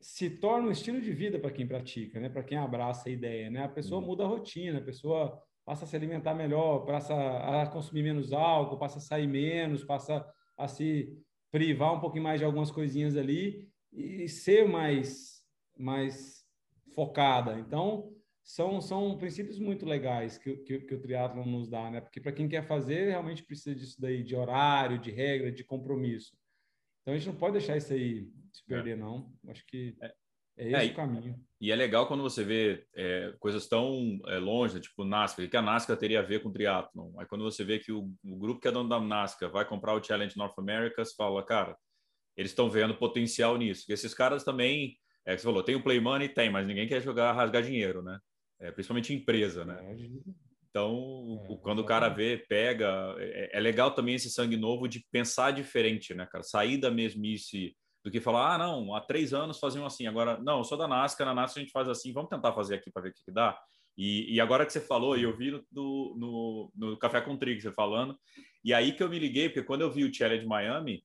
se 0.00 0.30
torna 0.30 0.68
um 0.68 0.70
estilo 0.70 1.00
de 1.00 1.12
vida 1.12 1.38
para 1.38 1.50
quem 1.50 1.66
pratica, 1.66 2.20
né? 2.20 2.28
Para 2.28 2.44
quem 2.44 2.58
abraça 2.58 3.08
a 3.08 3.12
ideia, 3.12 3.50
né? 3.50 3.64
A 3.64 3.68
pessoa 3.68 4.00
uhum. 4.00 4.06
muda 4.06 4.22
a 4.22 4.28
rotina, 4.28 4.78
a 4.78 4.84
pessoa 4.84 5.42
passa 5.64 5.84
a 5.84 5.88
se 5.88 5.96
alimentar 5.96 6.34
melhor, 6.34 6.84
passa 6.84 7.14
a 7.14 7.66
consumir 7.66 8.02
menos 8.02 8.32
álcool, 8.32 8.78
passa 8.78 8.98
a 8.98 9.02
sair 9.02 9.26
menos, 9.26 9.84
passa 9.84 10.26
a 10.56 10.68
se 10.68 11.16
privar 11.50 11.94
um 11.94 12.00
pouquinho 12.00 12.24
mais 12.24 12.40
de 12.40 12.44
algumas 12.44 12.70
coisinhas 12.70 13.16
ali 13.16 13.68
e 13.92 14.28
ser 14.28 14.68
mais 14.68 15.42
mais 15.76 16.44
focada. 16.94 17.58
Então, 17.58 18.12
são, 18.44 18.80
são 18.80 19.16
princípios 19.16 19.58
muito 19.58 19.86
legais 19.86 20.38
que, 20.38 20.56
que, 20.58 20.78
que 20.80 20.94
o 20.94 21.00
triatlon 21.00 21.46
nos 21.46 21.68
dá, 21.68 21.90
né? 21.90 22.00
Porque 22.00 22.20
para 22.20 22.32
quem 22.32 22.48
quer 22.48 22.62
fazer, 22.62 23.08
realmente 23.08 23.42
precisa 23.42 23.74
disso 23.74 24.00
daí, 24.00 24.22
de 24.22 24.36
horário, 24.36 24.98
de 24.98 25.10
regra, 25.10 25.50
de 25.50 25.64
compromisso. 25.64 26.36
Então, 27.00 27.14
a 27.14 27.16
gente 27.16 27.26
não 27.26 27.36
pode 27.36 27.54
deixar 27.54 27.76
isso 27.76 27.92
aí 27.92 28.30
se 28.52 28.62
é. 28.62 28.68
perder, 28.68 28.92
é. 28.92 28.96
não. 28.96 29.32
Acho 29.48 29.66
que 29.66 29.96
é, 30.00 30.14
é 30.56 30.68
esse 30.68 30.88
é, 30.88 30.92
o 30.92 30.94
caminho. 30.94 31.40
E 31.60 31.72
é 31.72 31.76
legal 31.76 32.06
quando 32.06 32.22
você 32.22 32.44
vê 32.44 32.86
é, 32.94 33.34
coisas 33.38 33.66
tão 33.66 34.20
é, 34.26 34.38
longe, 34.38 34.80
tipo 34.80 35.04
NASCAR, 35.04 35.48
que 35.48 35.56
a 35.56 35.62
NASCAR 35.62 35.96
teria 35.96 36.20
a 36.20 36.22
ver 36.22 36.42
com 36.42 36.52
triatlon. 36.52 37.12
Aí 37.18 37.26
quando 37.26 37.42
você 37.42 37.64
vê 37.64 37.78
que 37.78 37.90
o, 37.90 38.10
o, 38.22 38.36
grupo 38.36 38.60
que 38.60 38.68
é 38.68 38.72
dono 38.72 38.88
da 38.88 39.00
NASCAR 39.00 39.50
vai 39.50 39.66
comprar 39.66 39.94
o 39.94 40.02
Challenge 40.02 40.36
North 40.36 40.58
America, 40.58 41.04
você 41.04 41.14
fala, 41.16 41.44
cara, 41.44 41.76
eles 42.36 42.50
estão 42.50 42.68
vendo 42.68 42.96
potencial 42.96 43.56
nisso. 43.56 43.84
E 43.88 43.92
esses 43.92 44.12
caras 44.12 44.44
também, 44.44 44.96
é 45.24 45.36
você 45.36 45.44
falou, 45.44 45.62
tem 45.62 45.74
o 45.74 45.82
Play 45.82 46.00
Money? 46.00 46.28
Tem, 46.28 46.50
mas 46.50 46.66
ninguém 46.66 46.86
quer 46.86 47.00
jogar, 47.00 47.32
rasgar 47.32 47.62
dinheiro, 47.62 48.02
né? 48.02 48.18
É, 48.60 48.70
principalmente 48.70 49.14
empresa, 49.14 49.64
né? 49.64 49.78
É, 49.82 49.94
então, 50.68 51.46
é, 51.48 51.56
quando 51.62 51.78
o 51.78 51.84
cara 51.84 52.08
vê, 52.08 52.44
pega, 52.48 53.14
é, 53.18 53.56
é, 53.56 53.60
legal 53.60 53.92
também 53.92 54.16
esse 54.16 54.28
sangue 54.28 54.56
novo 54.56 54.88
de 54.88 55.04
pensar 55.10 55.52
diferente, 55.52 56.12
né, 56.14 56.26
cara? 56.26 56.42
Sair 56.42 56.78
da 56.78 56.90
mesmice 56.90 57.76
do 58.04 58.10
que 58.10 58.20
falar, 58.20 58.54
ah, 58.54 58.58
não, 58.58 58.94
há 58.94 59.00
três 59.00 59.32
anos 59.32 59.58
faziam 59.58 59.86
assim, 59.86 60.06
agora, 60.06 60.38
não, 60.38 60.58
eu 60.58 60.64
sou 60.64 60.76
da 60.76 60.86
NASCAR, 60.86 61.26
na 61.26 61.34
NASCAR 61.34 61.62
a 61.62 61.64
gente 61.64 61.72
faz 61.72 61.88
assim, 61.88 62.12
vamos 62.12 62.28
tentar 62.28 62.52
fazer 62.52 62.74
aqui 62.74 62.90
para 62.92 63.02
ver 63.02 63.08
o 63.08 63.12
que, 63.14 63.24
que 63.24 63.32
dá. 63.32 63.58
E, 63.96 64.34
e, 64.34 64.40
agora 64.40 64.66
que 64.66 64.72
você 64.72 64.80
falou, 64.80 65.16
e 65.16 65.22
eu 65.22 65.34
vi 65.34 65.52
no, 65.72 66.14
no, 66.16 66.72
no 66.74 66.98
Café 66.98 67.20
com 67.22 67.36
Trigo 67.36 67.62
você 67.62 67.72
falando, 67.72 68.18
e 68.62 68.74
aí 68.74 68.92
que 68.92 69.02
eu 69.02 69.08
me 69.08 69.18
liguei, 69.18 69.48
porque 69.48 69.62
quando 69.62 69.80
eu 69.80 69.90
vi 69.90 70.04
o 70.04 70.12
Challenge 70.12 70.44
Miami, 70.44 71.02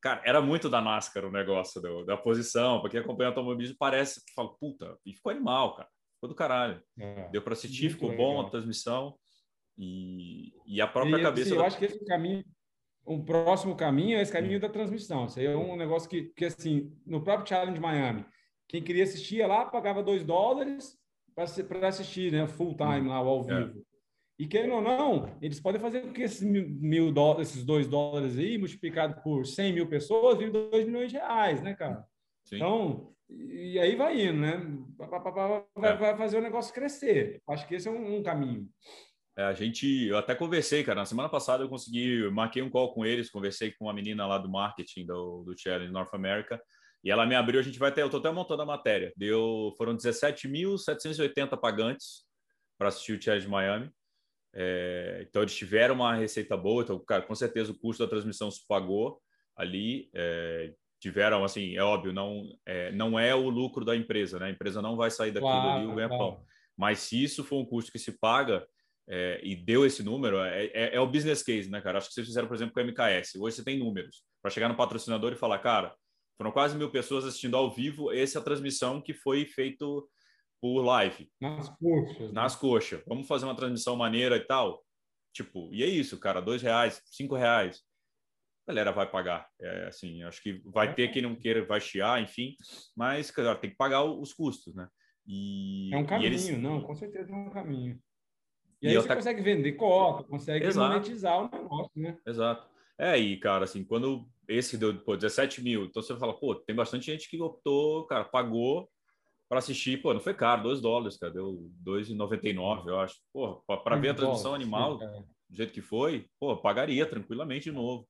cara, 0.00 0.22
era 0.24 0.40
muito 0.40 0.68
da 0.68 0.80
NASCAR 0.80 1.24
o 1.24 1.32
negócio 1.32 1.80
do, 1.80 2.04
da 2.04 2.16
posição, 2.16 2.80
porque 2.80 2.98
acompanha 2.98 3.30
o 3.30 3.32
automobilismo 3.32 3.76
parece 3.76 4.24
que 4.24 4.32
fala, 4.32 4.54
puta, 4.56 4.96
e 5.04 5.14
ficou 5.14 5.32
animal, 5.32 5.74
cara, 5.74 5.88
ficou 6.14 6.28
do 6.28 6.34
caralho. 6.34 6.80
É, 6.96 7.28
Deu 7.30 7.42
para 7.42 7.54
assistir, 7.54 7.90
ficou 7.90 8.10
legal. 8.10 8.34
bom 8.34 8.40
a 8.46 8.50
transmissão 8.50 9.16
e, 9.76 10.52
e 10.64 10.80
a 10.80 10.86
própria 10.86 11.18
e, 11.18 11.22
cabeça. 11.22 11.48
Sim, 11.48 11.56
da... 11.56 11.62
Eu 11.62 11.66
acho 11.66 11.78
que 11.78 11.86
esse 11.86 12.04
caminho 12.04 12.44
um 13.06 13.24
próximo 13.24 13.76
caminho 13.76 14.18
é 14.18 14.22
esse 14.22 14.32
caminho 14.32 14.58
da 14.58 14.68
transmissão. 14.68 15.26
Isso 15.26 15.38
aí 15.38 15.46
é 15.46 15.56
um 15.56 15.76
negócio 15.76 16.08
que, 16.08 16.24
que 16.36 16.44
assim, 16.44 16.92
no 17.06 17.22
próprio 17.22 17.48
Challenge 17.48 17.80
Miami, 17.80 18.24
quem 18.68 18.82
queria 18.82 19.04
assistir 19.04 19.36
ia 19.36 19.46
lá, 19.46 19.64
pagava 19.64 20.02
dois 20.02 20.24
dólares 20.24 20.98
para 21.34 21.88
assistir, 21.88 22.32
né, 22.32 22.46
full 22.46 22.74
time 22.76 23.08
lá, 23.08 23.16
ao 23.16 23.40
é. 23.50 23.64
vivo. 23.64 23.80
É. 23.80 23.86
E 24.38 24.46
querendo 24.46 24.74
ou 24.74 24.82
não, 24.82 25.34
eles 25.40 25.60
podem 25.60 25.80
fazer 25.80 26.02
com 26.02 26.12
que 26.12 26.22
esses, 26.22 26.42
mil 26.42 27.10
dólares, 27.10 27.50
esses 27.50 27.64
dois 27.64 27.86
dólares 27.88 28.36
aí, 28.36 28.58
multiplicado 28.58 29.22
por 29.22 29.46
100 29.46 29.72
mil 29.72 29.88
pessoas, 29.88 30.36
vire 30.36 30.50
dois 30.50 30.84
milhões 30.84 31.10
de 31.10 31.16
reais, 31.16 31.62
né, 31.62 31.74
cara? 31.74 32.04
Sim. 32.44 32.56
Então, 32.56 33.14
e 33.30 33.78
aí 33.78 33.96
vai 33.96 34.20
indo, 34.20 34.40
né? 34.40 34.62
Vai, 35.74 35.92
é. 35.92 35.96
vai, 35.96 36.16
fazer 36.16 36.38
o 36.38 36.42
negócio 36.42 36.74
crescer. 36.74 37.40
Acho 37.48 37.66
que 37.66 37.74
esse 37.74 37.88
é 37.88 37.90
um, 37.90 38.18
um 38.18 38.22
caminho. 38.22 38.68
É, 39.36 39.44
a 39.44 39.52
gente, 39.52 40.06
eu 40.06 40.16
até 40.16 40.34
conversei, 40.34 40.82
cara. 40.82 41.00
Na 41.00 41.06
semana 41.06 41.28
passada 41.28 41.62
eu 41.62 41.68
consegui, 41.68 42.28
marquei 42.30 42.62
um 42.62 42.70
call 42.70 42.94
com 42.94 43.04
eles, 43.04 43.30
conversei 43.30 43.72
com 43.72 43.84
uma 43.84 43.92
menina 43.92 44.26
lá 44.26 44.38
do 44.38 44.48
marketing 44.48 45.04
do, 45.04 45.44
do 45.44 45.58
Challenge 45.58 45.92
North 45.92 46.14
America 46.14 46.60
e 47.04 47.10
ela 47.10 47.26
me 47.26 47.34
abriu. 47.34 47.60
A 47.60 47.62
gente 47.62 47.78
vai 47.78 47.92
ter, 47.92 48.02
eu 48.02 48.10
tô 48.10 48.16
até 48.16 48.30
montando 48.30 48.62
a 48.62 48.66
matéria. 48.66 49.12
Deu, 49.16 49.74
foram 49.76 49.96
17.780 49.96 51.56
pagantes 51.58 52.24
para 52.78 52.88
assistir 52.88 53.12
o 53.12 53.22
Challenge 53.22 53.46
Miami. 53.46 53.90
É, 54.54 55.26
então 55.28 55.42
eles 55.42 55.54
tiveram 55.54 55.96
uma 55.96 56.14
receita 56.14 56.56
boa. 56.56 56.82
Então, 56.82 56.98
cara, 56.98 57.22
com 57.22 57.34
certeza 57.34 57.72
o 57.72 57.78
custo 57.78 58.02
da 58.02 58.08
transmissão 58.08 58.50
se 58.50 58.66
pagou 58.66 59.20
ali. 59.54 60.08
É, 60.14 60.72
tiveram, 60.98 61.44
assim, 61.44 61.76
é 61.76 61.82
óbvio, 61.82 62.10
não 62.10 62.58
é, 62.64 62.90
não 62.92 63.18
é 63.18 63.34
o 63.34 63.50
lucro 63.50 63.84
da 63.84 63.94
empresa, 63.94 64.38
né? 64.38 64.46
A 64.46 64.50
empresa 64.50 64.80
não 64.80 64.96
vai 64.96 65.10
sair 65.10 65.30
daquilo 65.30 65.52
claro, 65.52 65.78
ali 65.78 65.86
o 65.86 65.94
ganha-pão. 65.94 66.42
Mas 66.74 67.00
se 67.00 67.22
isso 67.22 67.44
for 67.44 67.60
um 67.60 67.66
custo 67.66 67.92
que 67.92 67.98
se 67.98 68.18
paga, 68.18 68.66
é, 69.08 69.40
e 69.42 69.54
deu 69.54 69.86
esse 69.86 70.02
número, 70.02 70.38
é, 70.38 70.66
é, 70.66 70.96
é, 70.96 71.00
o 71.00 71.06
business 71.06 71.42
case, 71.42 71.70
né, 71.70 71.80
cara? 71.80 71.98
Acho 71.98 72.08
que 72.08 72.14
vocês 72.14 72.26
fizeram, 72.26 72.48
por 72.48 72.54
exemplo, 72.54 72.74
com 72.74 72.80
a 72.80 72.84
MKS. 72.84 73.36
Hoje 73.36 73.56
você 73.56 73.64
tem 73.64 73.78
números 73.78 74.24
para 74.42 74.50
chegar 74.50 74.68
no 74.68 74.76
patrocinador 74.76 75.32
e 75.32 75.36
falar, 75.36 75.58
cara, 75.60 75.94
foram 76.36 76.50
quase 76.50 76.76
mil 76.76 76.90
pessoas 76.90 77.24
assistindo 77.24 77.56
ao 77.56 77.70
vivo. 77.70 78.12
Essa 78.12 78.38
é 78.38 78.42
transmissão 78.42 79.00
que 79.00 79.14
foi 79.14 79.46
feito 79.46 80.08
por 80.60 80.82
live. 80.82 81.30
Nas 81.40 81.68
coxas. 81.68 82.20
Né? 82.20 82.32
Nas 82.32 82.56
coxas. 82.56 83.02
Vamos 83.06 83.26
fazer 83.26 83.44
uma 83.44 83.56
transmissão 83.56 83.96
maneira 83.96 84.36
e 84.36 84.44
tal. 84.44 84.84
Tipo, 85.32 85.68
e 85.72 85.82
é 85.82 85.86
isso, 85.86 86.18
cara, 86.18 86.40
dois 86.40 86.62
reais, 86.62 87.00
cinco 87.06 87.36
reais. 87.36 87.82
A 88.66 88.72
galera 88.72 88.90
vai 88.90 89.08
pagar. 89.08 89.46
É, 89.60 89.86
assim, 89.86 90.22
acho 90.24 90.42
que 90.42 90.60
vai 90.64 90.92
ter 90.94 91.12
quem 91.12 91.22
não 91.22 91.36
queira, 91.36 91.64
vai 91.64 91.80
chiar, 91.80 92.20
enfim. 92.20 92.56
Mas, 92.96 93.30
cara, 93.30 93.54
tem 93.54 93.70
que 93.70 93.76
pagar 93.76 94.02
os 94.02 94.32
custos, 94.32 94.74
né? 94.74 94.88
E, 95.26 95.92
é 95.92 95.96
um 95.96 96.06
caminho, 96.06 96.26
eles... 96.26 96.48
não, 96.58 96.82
com 96.82 96.94
certeza 96.94 97.32
é 97.32 97.34
um 97.34 97.50
caminho. 97.50 98.00
E, 98.82 98.86
e 98.86 98.88
aí 98.88 98.96
você 98.96 99.08
tá... 99.08 99.16
consegue 99.16 99.42
vender 99.42 99.72
cota, 99.72 100.24
consegue 100.24 100.66
Exato. 100.66 100.92
monetizar 100.92 101.38
o 101.38 101.50
negócio, 101.50 101.90
né? 101.96 102.18
Exato. 102.26 102.68
É, 102.98 103.18
e, 103.18 103.36
cara, 103.36 103.64
assim, 103.64 103.84
quando 103.84 104.26
esse 104.48 104.78
deu 104.78 104.98
pô, 105.00 105.16
17 105.16 105.62
mil, 105.62 105.84
então 105.84 106.02
você 106.02 106.16
fala, 106.16 106.38
pô, 106.38 106.54
tem 106.54 106.74
bastante 106.74 107.06
gente 107.06 107.28
que 107.28 107.40
optou, 107.40 108.06
cara, 108.06 108.24
pagou 108.24 108.88
para 109.48 109.58
assistir, 109.58 110.00
pô, 110.00 110.12
não 110.12 110.20
foi 110.20 110.34
caro, 110.34 110.64
2 110.64 110.80
dólares, 110.80 111.16
cara, 111.16 111.32
deu 111.32 111.70
2,99, 111.84 112.88
eu 112.88 112.98
acho. 112.98 113.16
Pô, 113.32 113.62
para 113.84 113.96
ver 113.96 114.10
a 114.10 114.14
transmissão 114.14 114.54
animal, 114.54 114.98
sim, 114.98 115.06
do 115.48 115.56
jeito 115.56 115.72
que 115.72 115.80
foi, 115.80 116.28
pô, 116.38 116.56
pagaria 116.56 117.06
tranquilamente 117.06 117.64
de 117.64 117.72
novo. 117.72 118.08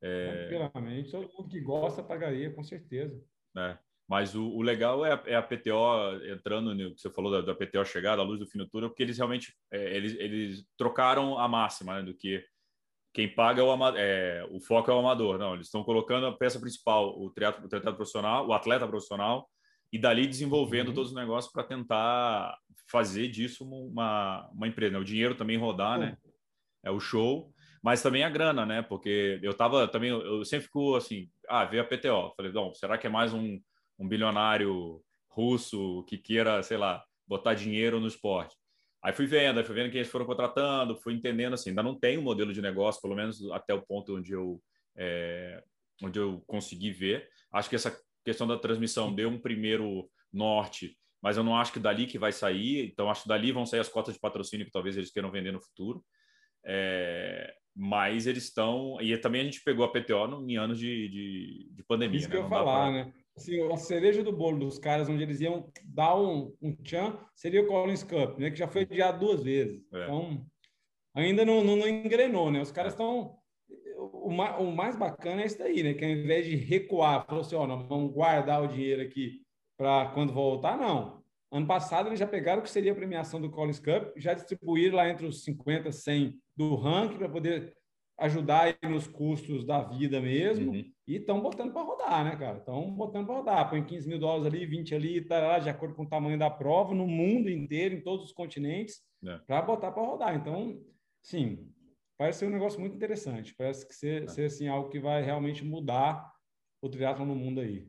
É... 0.00 0.48
Tranquilamente, 0.48 1.10
todo 1.10 1.32
mundo 1.32 1.48
que 1.48 1.60
gosta 1.60 2.02
pagaria, 2.02 2.52
com 2.52 2.62
certeza. 2.62 3.20
É. 3.56 3.78
Mas 4.08 4.34
o, 4.36 4.48
o 4.48 4.62
legal 4.62 5.04
é 5.04 5.12
a, 5.12 5.22
é 5.26 5.34
a, 5.34 5.42
PTO 5.42 6.24
entrando 6.30 6.74
no 6.74 6.94
que 6.94 7.00
você 7.00 7.10
falou 7.10 7.30
da, 7.30 7.40
da 7.40 7.54
PTO 7.54 7.84
chegar, 7.84 8.16
da 8.16 8.22
luz 8.22 8.38
do 8.38 8.46
fim 8.46 8.58
do 8.58 8.68
túnel, 8.68 8.88
porque 8.88 9.02
eles 9.02 9.16
realmente 9.16 9.52
é, 9.70 9.96
eles, 9.96 10.14
eles 10.18 10.64
trocaram 10.76 11.38
a 11.38 11.48
máxima 11.48 11.96
né, 11.96 12.02
do 12.02 12.14
que 12.14 12.44
quem 13.12 13.34
paga 13.34 13.62
é 13.62 13.64
o, 13.64 13.96
é, 13.96 14.46
o 14.50 14.60
foco 14.60 14.90
é 14.90 14.94
o 14.94 14.98
amador. 14.98 15.38
Não, 15.38 15.54
eles 15.54 15.68
estão 15.68 15.82
colocando 15.82 16.26
a 16.26 16.36
peça 16.36 16.60
principal, 16.60 17.18
o 17.18 17.30
triatlo, 17.30 17.64
o 17.64 17.68
triatlo 17.68 17.94
profissional, 17.94 18.46
o 18.46 18.52
atleta 18.52 18.86
profissional, 18.86 19.48
e 19.90 19.98
dali 19.98 20.26
desenvolvendo 20.26 20.88
uhum. 20.88 20.94
todos 20.94 21.10
os 21.10 21.16
negócios 21.16 21.50
para 21.50 21.64
tentar 21.64 22.56
fazer 22.90 23.28
disso 23.28 23.64
uma, 23.64 24.46
uma 24.52 24.68
empresa. 24.68 24.92
Né? 24.92 24.98
O 24.98 25.04
dinheiro 25.04 25.34
também 25.34 25.56
rodar, 25.56 25.98
uhum. 25.98 26.06
né? 26.06 26.18
É 26.84 26.90
o 26.90 27.00
show, 27.00 27.52
mas 27.82 28.02
também 28.02 28.22
a 28.22 28.28
grana, 28.28 28.66
né? 28.66 28.82
Porque 28.82 29.40
eu 29.42 29.54
tava 29.54 29.88
também, 29.88 30.10
eu 30.10 30.44
sempre 30.44 30.66
fico 30.66 30.94
assim, 30.94 31.30
ah, 31.48 31.64
veio 31.64 31.82
a 31.82 31.86
PTO. 31.86 32.34
Falei, 32.36 32.52
não, 32.52 32.74
será 32.74 32.98
que 32.98 33.06
é 33.06 33.10
mais 33.10 33.32
um 33.32 33.58
um 33.98 34.08
bilionário 34.08 35.02
russo 35.28 36.04
que 36.08 36.16
queira, 36.16 36.62
sei 36.62 36.76
lá, 36.76 37.04
botar 37.26 37.54
dinheiro 37.54 38.00
no 38.00 38.06
esporte. 38.06 38.56
Aí 39.02 39.12
fui 39.12 39.26
vendo, 39.26 39.58
aí 39.58 39.64
fui 39.64 39.74
vendo 39.74 39.90
que 39.90 39.98
eles 39.98 40.10
foram 40.10 40.26
contratando, 40.26 40.96
fui 40.96 41.14
entendendo 41.14 41.54
assim, 41.54 41.70
ainda 41.70 41.82
não 41.82 41.94
tem 41.94 42.18
um 42.18 42.22
modelo 42.22 42.52
de 42.52 42.62
negócio, 42.62 43.00
pelo 43.00 43.14
menos 43.14 43.40
até 43.52 43.72
o 43.74 43.82
ponto 43.82 44.16
onde 44.16 44.32
eu 44.32 44.60
é, 44.96 45.62
onde 46.02 46.18
eu 46.18 46.42
consegui 46.46 46.90
ver. 46.90 47.28
Acho 47.52 47.68
que 47.68 47.76
essa 47.76 47.96
questão 48.24 48.46
da 48.46 48.58
transmissão 48.58 49.14
deu 49.14 49.28
um 49.28 49.38
primeiro 49.38 50.10
norte, 50.32 50.96
mas 51.22 51.36
eu 51.36 51.44
não 51.44 51.56
acho 51.56 51.72
que 51.72 51.78
dali 51.78 52.06
que 52.06 52.18
vai 52.18 52.32
sair. 52.32 52.90
Então 52.90 53.10
acho 53.10 53.22
que 53.22 53.28
dali 53.28 53.52
vão 53.52 53.66
sair 53.66 53.80
as 53.80 53.88
cotas 53.88 54.14
de 54.14 54.20
patrocínio 54.20 54.66
que 54.66 54.72
talvez 54.72 54.96
eles 54.96 55.10
queiram 55.10 55.30
vender 55.30 55.52
no 55.52 55.60
futuro. 55.60 56.04
É, 56.64 57.54
mas 57.74 58.26
eles 58.26 58.44
estão 58.44 58.98
e 59.00 59.16
também 59.18 59.42
a 59.42 59.44
gente 59.44 59.62
pegou 59.62 59.84
a 59.84 59.92
PTO 59.92 60.42
em 60.48 60.56
anos 60.56 60.78
de, 60.78 61.08
de, 61.08 61.68
de 61.70 61.82
pandemia. 61.84 62.18
Isso 62.18 62.28
né? 62.28 62.32
que 62.32 62.38
eu 62.38 62.42
ia 62.42 62.48
falar, 62.48 62.90
pra... 62.90 63.04
né? 63.04 63.12
Assim, 63.36 63.60
a 63.70 63.76
cereja 63.76 64.22
do 64.22 64.32
bolo 64.32 64.58
dos 64.58 64.78
caras, 64.78 65.08
onde 65.08 65.22
eles 65.22 65.40
iam 65.40 65.70
dar 65.84 66.16
um, 66.16 66.54
um 66.60 66.74
tchan, 66.76 67.18
seria 67.34 67.62
o 67.62 67.66
Collins 67.66 68.02
Cup, 68.02 68.38
né? 68.38 68.50
Que 68.50 68.56
já 68.56 68.66
foi 68.66 68.82
adiado 68.82 69.24
duas 69.24 69.42
vezes. 69.42 69.82
É. 69.92 70.04
Então, 70.04 70.46
ainda 71.14 71.44
não, 71.44 71.62
não, 71.62 71.76
não, 71.76 71.88
engrenou, 71.88 72.50
né? 72.50 72.60
Os 72.60 72.72
caras 72.72 72.92
estão... 72.92 73.36
O, 73.96 74.28
o, 74.28 74.72
mais 74.74 74.96
bacana 74.96 75.42
é 75.42 75.46
isso 75.46 75.58
daí, 75.58 75.82
né? 75.82 75.94
Que 75.94 76.04
ao 76.04 76.10
invés 76.10 76.46
de 76.46 76.56
recuar, 76.56 77.26
falou 77.26 77.42
assim, 77.42 77.54
ó, 77.54 77.66
nós 77.66 77.86
vamos 77.86 78.12
guardar 78.12 78.62
o 78.62 78.68
dinheiro 78.68 79.02
aqui 79.02 79.42
para 79.76 80.10
quando 80.10 80.32
voltar, 80.32 80.76
não. 80.76 81.22
Ano 81.52 81.66
passado 81.66 82.08
eles 82.08 82.18
já 82.18 82.26
pegaram 82.26 82.60
o 82.60 82.62
que 82.62 82.70
seria 82.70 82.92
a 82.92 82.94
premiação 82.94 83.40
do 83.40 83.50
Collins 83.50 83.78
Cup, 83.78 84.16
já 84.16 84.34
distribuíram 84.34 84.96
lá 84.96 85.08
entre 85.08 85.26
os 85.26 85.44
50, 85.44 85.92
100 85.92 86.34
do 86.56 86.74
ranking 86.74 87.18
para 87.18 87.28
poder 87.28 87.74
ajudar 88.18 88.76
nos 88.82 89.06
custos 89.06 89.64
da 89.64 89.82
vida 89.82 90.20
mesmo 90.20 90.72
uhum. 90.72 90.92
E 91.06 91.16
estão 91.16 91.40
botando 91.40 91.72
para 91.72 91.82
rodar, 91.82 92.24
né, 92.24 92.36
cara? 92.36 92.58
Estão 92.58 92.90
botando 92.90 93.26
para 93.26 93.36
rodar. 93.36 93.70
Põe 93.70 93.84
15 93.84 94.08
mil 94.08 94.18
dólares 94.18 94.46
ali, 94.46 94.66
20 94.66 94.94
ali, 94.94 95.20
tá, 95.20 95.58
de 95.58 95.68
acordo 95.68 95.94
com 95.94 96.02
o 96.02 96.08
tamanho 96.08 96.38
da 96.38 96.50
prova, 96.50 96.94
no 96.94 97.06
mundo 97.06 97.48
inteiro, 97.48 97.94
em 97.94 98.00
todos 98.00 98.26
os 98.26 98.32
continentes, 98.32 99.02
é. 99.24 99.38
para 99.46 99.62
botar 99.62 99.92
para 99.92 100.02
rodar. 100.02 100.34
Então, 100.34 100.82
sim, 101.22 101.72
parece 102.18 102.40
ser 102.40 102.46
um 102.46 102.50
negócio 102.50 102.80
muito 102.80 102.96
interessante. 102.96 103.54
Parece 103.54 103.86
que 103.86 103.94
ser, 103.94 104.24
é. 104.24 104.26
ser 104.26 104.46
assim, 104.46 104.66
algo 104.66 104.88
que 104.88 104.98
vai 104.98 105.22
realmente 105.22 105.64
mudar 105.64 106.28
o 106.82 106.88
triatlo 106.88 107.24
no 107.24 107.36
mundo 107.36 107.60
aí. 107.60 107.86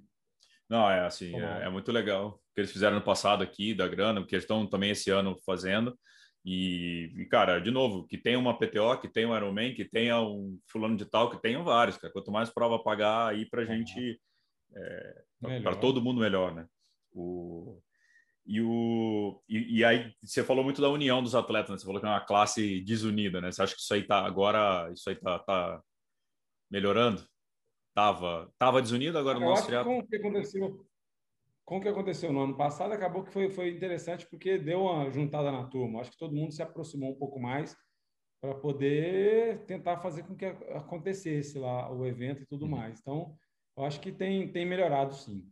Não, 0.70 0.89
é 0.89 0.99
assim, 0.99 1.34
é, 1.39 1.63
é, 1.63 1.70
muito 1.70 1.91
legal 1.91 2.28
o 2.28 2.53
que 2.53 2.61
eles 2.61 2.72
fizeram 2.72 2.97
no 2.97 3.03
passado 3.03 3.41
aqui, 3.41 3.74
da 3.74 3.88
grana, 3.88 4.20
porque 4.20 4.36
eles 4.36 4.43
estão 4.43 4.68
também 4.68 4.91
esse 4.91 5.09
ano 5.09 5.36
fazendo. 5.45 5.97
E, 6.50 7.28
cara, 7.30 7.60
de 7.60 7.70
novo, 7.70 8.08
que 8.08 8.18
tenha 8.18 8.39
uma 8.39 8.58
PTO, 8.58 8.98
que 9.02 9.10
tenha 9.10 9.28
um 9.28 9.36
Ironman, 9.36 9.74
que 9.74 9.84
tenha 9.84 10.22
um 10.22 10.58
fulano 10.66 10.95
de 10.95 11.04
tal, 11.04 11.30
que 11.30 11.41
tenham 11.41 11.62
vários, 11.62 11.98
cara. 11.98 12.14
Quanto 12.14 12.32
mais 12.32 12.50
prova 12.50 12.82
pagar 12.82 13.28
aí 13.28 13.45
para 13.45 13.66
gente, 13.66 14.18
é, 14.74 15.24
para 15.62 15.76
todo 15.76 16.02
mundo 16.02 16.22
melhor, 16.22 16.56
né? 16.56 16.66
O, 17.12 17.82
e, 18.45 18.62
o, 18.62 19.43
e, 19.50 19.80
e, 19.80 19.84
aí 19.84 20.14
você 20.24 20.41
falou 20.41 20.64
muito 20.64 20.82
da 20.82 20.89
união 20.89 21.22
dos 21.22 21.36
atletas, 21.36 21.70
né? 21.70 21.78
Você 21.80 21.86
falou 21.86 22.00
que 22.00 22.08
é 22.08 22.10
uma 22.10 22.26
classe 22.26 22.80
desunida, 22.80 23.41
né? 23.41 23.52
Você 23.52 23.62
acha 23.62 23.76
que 23.76 23.82
isso 23.82 23.93
aí 23.93 24.04
tá 24.04 24.26
agora, 24.26 24.89
isso 24.93 25.10
aí 25.10 25.18
tá, 25.18 25.39
tá 25.39 25.84
melhorando? 26.72 27.28
Tava, 27.93 28.50
tava 28.58 28.82
desunido 28.82 29.18
agora 29.18 29.38
no 29.38 29.48
nosso 29.48 29.66
triatlo? 29.66 30.08
que 30.08 30.16
aconteceu 30.16 30.62
com 30.62 30.68
o 30.68 30.72
que 30.72 30.78
aconteceu 30.78 30.87
no 32.32 32.43
ano 32.43 32.55
passado, 32.55 32.93
acabou 32.93 33.24
que 33.24 33.34
foi, 33.34 33.49
foi 33.49 33.70
interessante 33.72 34.26
porque 34.30 34.57
deu 34.57 34.84
uma 34.84 35.11
juntada 35.11 35.51
na 35.51 35.65
turma. 35.65 35.99
Acho 35.99 36.11
que 36.11 36.18
todo 36.18 36.34
mundo 36.34 36.53
se 36.53 36.61
aproximou 36.61 37.11
um 37.11 37.20
pouco 37.20 37.39
mais 37.39 37.76
para 38.41 38.55
poder 38.55 39.65
tentar 39.65 39.97
fazer 39.97 40.24
com 40.24 40.34
que 40.34 40.45
acontecesse 40.45 41.59
lá 41.59 41.91
o 41.91 42.05
evento 42.05 42.43
e 42.43 42.45
tudo 42.45 42.63
uhum. 42.63 42.72
mais. 42.72 42.99
Então, 43.01 43.36
eu 43.76 43.84
acho 43.84 43.99
que 43.99 44.13
tem, 44.13 44.49
tem 44.51 44.65
melhorado 44.65 45.13
sim. 45.13 45.45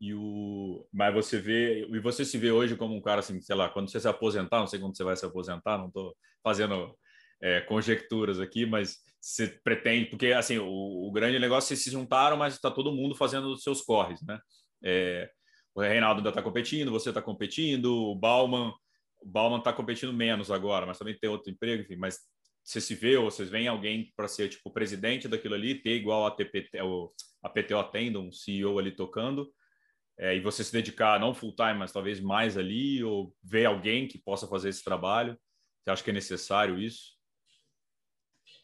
E 0.00 0.14
o 0.14 0.86
mas 0.92 1.12
você 1.12 1.40
vê 1.40 1.86
e 1.86 1.98
você 2.00 2.24
se 2.24 2.38
vê 2.38 2.52
hoje 2.52 2.76
como 2.76 2.94
um 2.94 3.00
cara 3.00 3.20
assim, 3.20 3.40
sei 3.40 3.56
lá, 3.56 3.68
quando 3.68 3.90
você 3.90 3.98
se 3.98 4.06
aposentar, 4.06 4.60
não 4.60 4.66
sei 4.66 4.78
quando 4.78 4.96
você 4.96 5.02
vai 5.02 5.16
se 5.16 5.24
aposentar, 5.24 5.78
não 5.78 5.88
estou 5.88 6.14
fazendo 6.42 6.94
é, 7.42 7.62
conjecturas 7.62 8.38
aqui, 8.38 8.66
mas 8.66 8.98
você 9.20 9.48
pretende 9.64 10.10
porque 10.10 10.28
assim 10.28 10.58
o, 10.58 10.68
o 11.08 11.10
grande 11.10 11.38
negócio 11.38 11.72
é 11.72 11.76
que 11.76 11.82
se 11.82 11.90
juntaram, 11.90 12.36
mas 12.36 12.54
está 12.54 12.70
todo 12.70 12.92
mundo 12.92 13.14
fazendo 13.14 13.50
os 13.50 13.62
seus 13.62 13.80
corres, 13.80 14.22
né? 14.22 14.38
É, 14.88 15.28
o 15.74 15.80
Reinaldo 15.80 16.20
ainda 16.20 16.28
está 16.28 16.40
competindo, 16.40 16.92
você 16.92 17.08
está 17.08 17.20
competindo, 17.20 17.92
o 17.92 18.14
Bauman, 18.14 18.72
o 19.20 19.26
Bauman 19.26 19.58
está 19.58 19.72
competindo 19.72 20.12
menos 20.12 20.48
agora, 20.48 20.86
mas 20.86 20.96
também 20.96 21.18
tem 21.18 21.28
outro 21.28 21.50
emprego, 21.50 21.82
enfim, 21.82 21.96
mas 21.96 22.20
você 22.62 22.80
se 22.80 22.94
vê 22.94 23.16
ou 23.16 23.28
vocês 23.28 23.48
veem 23.48 23.66
alguém 23.66 24.12
para 24.16 24.28
ser 24.28 24.48
tipo 24.48 24.70
presidente 24.70 25.26
daquilo 25.26 25.54
ali, 25.54 25.74
ter 25.74 25.96
igual 25.96 26.24
a 26.24 26.30
TPT, 26.30 26.78
a 27.42 27.48
PTO 27.48 27.82
tendo 27.90 28.20
um 28.20 28.30
CEO 28.30 28.78
ali 28.78 28.92
tocando, 28.92 29.52
é, 30.18 30.36
e 30.36 30.40
você 30.40 30.62
se 30.62 30.72
dedicar 30.72 31.18
não 31.18 31.34
full 31.34 31.54
time, 31.54 31.74
mas 31.74 31.92
talvez 31.92 32.20
mais 32.20 32.56
ali, 32.56 33.02
ou 33.02 33.34
ver 33.42 33.66
alguém 33.66 34.06
que 34.06 34.18
possa 34.18 34.46
fazer 34.46 34.68
esse 34.68 34.84
trabalho? 34.84 35.36
Você 35.82 35.90
acha 35.90 36.04
que 36.04 36.10
é 36.10 36.12
necessário 36.12 36.78
isso? 36.78 37.15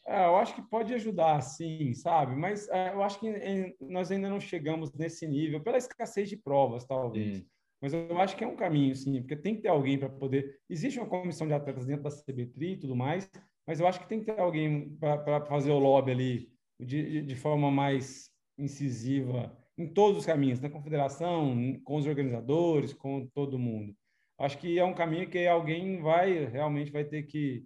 É, 0.05 0.25
eu 0.25 0.35
acho 0.35 0.53
que 0.53 0.61
pode 0.61 0.93
ajudar, 0.93 1.39
sim, 1.41 1.93
sabe? 1.93 2.35
Mas 2.35 2.67
é, 2.69 2.93
eu 2.93 3.01
acho 3.01 3.19
que 3.19 3.27
em, 3.27 3.75
nós 3.79 4.11
ainda 4.11 4.29
não 4.29 4.39
chegamos 4.39 4.91
nesse 4.93 5.27
nível, 5.27 5.61
pela 5.61 5.77
escassez 5.77 6.29
de 6.29 6.37
provas, 6.37 6.85
talvez. 6.85 7.39
Hum. 7.39 7.45
Mas 7.81 7.93
eu 7.93 8.17
acho 8.17 8.35
que 8.37 8.43
é 8.43 8.47
um 8.47 8.55
caminho, 8.55 8.95
sim, 8.95 9.19
porque 9.21 9.35
tem 9.35 9.55
que 9.55 9.61
ter 9.61 9.67
alguém 9.69 9.97
para 9.97 10.09
poder. 10.09 10.57
Existe 10.69 10.99
uma 10.99 11.07
comissão 11.07 11.47
de 11.47 11.53
atletas 11.53 11.85
dentro 11.85 12.03
da 12.03 12.09
CBTRI 12.09 12.73
e 12.73 12.77
tudo 12.77 12.95
mais, 12.95 13.29
mas 13.67 13.79
eu 13.79 13.87
acho 13.87 13.99
que 13.99 14.07
tem 14.07 14.19
que 14.19 14.25
ter 14.25 14.39
alguém 14.39 14.95
para 14.97 15.45
fazer 15.45 15.71
o 15.71 15.79
lobby 15.79 16.11
ali 16.11 16.53
de, 16.79 17.21
de 17.21 17.35
forma 17.35 17.69
mais 17.71 18.29
incisiva 18.57 19.55
em 19.77 19.87
todos 19.87 20.19
os 20.19 20.25
caminhos, 20.25 20.59
na 20.59 20.69
confederação, 20.69 21.79
com 21.83 21.97
os 21.97 22.05
organizadores, 22.05 22.93
com 22.93 23.27
todo 23.33 23.59
mundo. 23.59 23.95
Acho 24.39 24.57
que 24.57 24.77
é 24.77 24.85
um 24.85 24.93
caminho 24.93 25.29
que 25.29 25.45
alguém 25.47 26.01
vai 26.01 26.45
realmente 26.45 26.91
vai 26.91 27.03
ter 27.03 27.23
que 27.23 27.65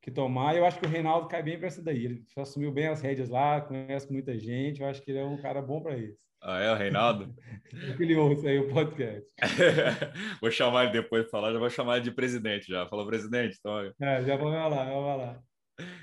que 0.00 0.10
tomar. 0.10 0.56
Eu 0.56 0.64
acho 0.64 0.78
que 0.78 0.86
o 0.86 0.88
Reinaldo 0.88 1.28
cai 1.28 1.42
bem 1.42 1.58
para 1.58 1.68
essa 1.68 1.82
daí. 1.82 2.04
Ele 2.04 2.24
assumiu 2.36 2.72
bem 2.72 2.88
as 2.88 3.00
rédeas 3.00 3.28
lá, 3.28 3.60
conhece 3.60 4.10
muita 4.12 4.38
gente. 4.38 4.80
Eu 4.80 4.88
acho 4.88 5.02
que 5.02 5.10
ele 5.10 5.18
é 5.18 5.24
um 5.24 5.40
cara 5.40 5.60
bom 5.60 5.80
para 5.80 5.96
isso. 5.96 6.18
Ah, 6.42 6.58
é 6.58 6.72
o 6.72 6.76
Reinaldo? 6.76 7.34
ele 8.00 8.16
ouça 8.16 8.48
aí 8.48 8.58
o 8.58 8.72
podcast. 8.72 9.28
vou 10.40 10.50
chamar 10.50 10.84
ele 10.84 10.92
depois 10.92 11.24
de 11.24 11.30
falar, 11.30 11.52
já 11.52 11.58
vou 11.58 11.68
chamar 11.68 11.96
ele 11.96 12.04
de 12.04 12.12
presidente 12.12 12.66
já. 12.66 12.86
Falou 12.88 13.06
presidente, 13.06 13.56
então. 13.58 13.78
É, 14.00 14.24
já 14.24 14.36
vou 14.36 14.48
lá, 14.48 14.84
vou 14.84 15.16
lá. 15.16 15.42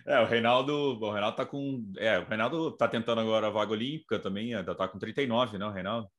É, 0.05 0.19
o 0.19 0.25
Reinaldo, 0.25 0.73
o 0.73 1.11
Reinaldo 1.11 1.37
tá 1.37 1.45
com, 1.45 1.91
é, 1.97 2.19
o 2.19 2.25
Reinaldo 2.25 2.71
tá 2.71 2.87
tentando 2.87 3.21
agora 3.21 3.47
a 3.47 3.51
vaga 3.51 3.71
olímpica 3.71 4.19
também, 4.19 4.53
ainda 4.53 4.75
tá 4.75 4.87
com 4.87 4.97
39, 4.97 5.57
né, 5.57 5.65
o 5.65 5.71
Reinaldo? 5.71 6.09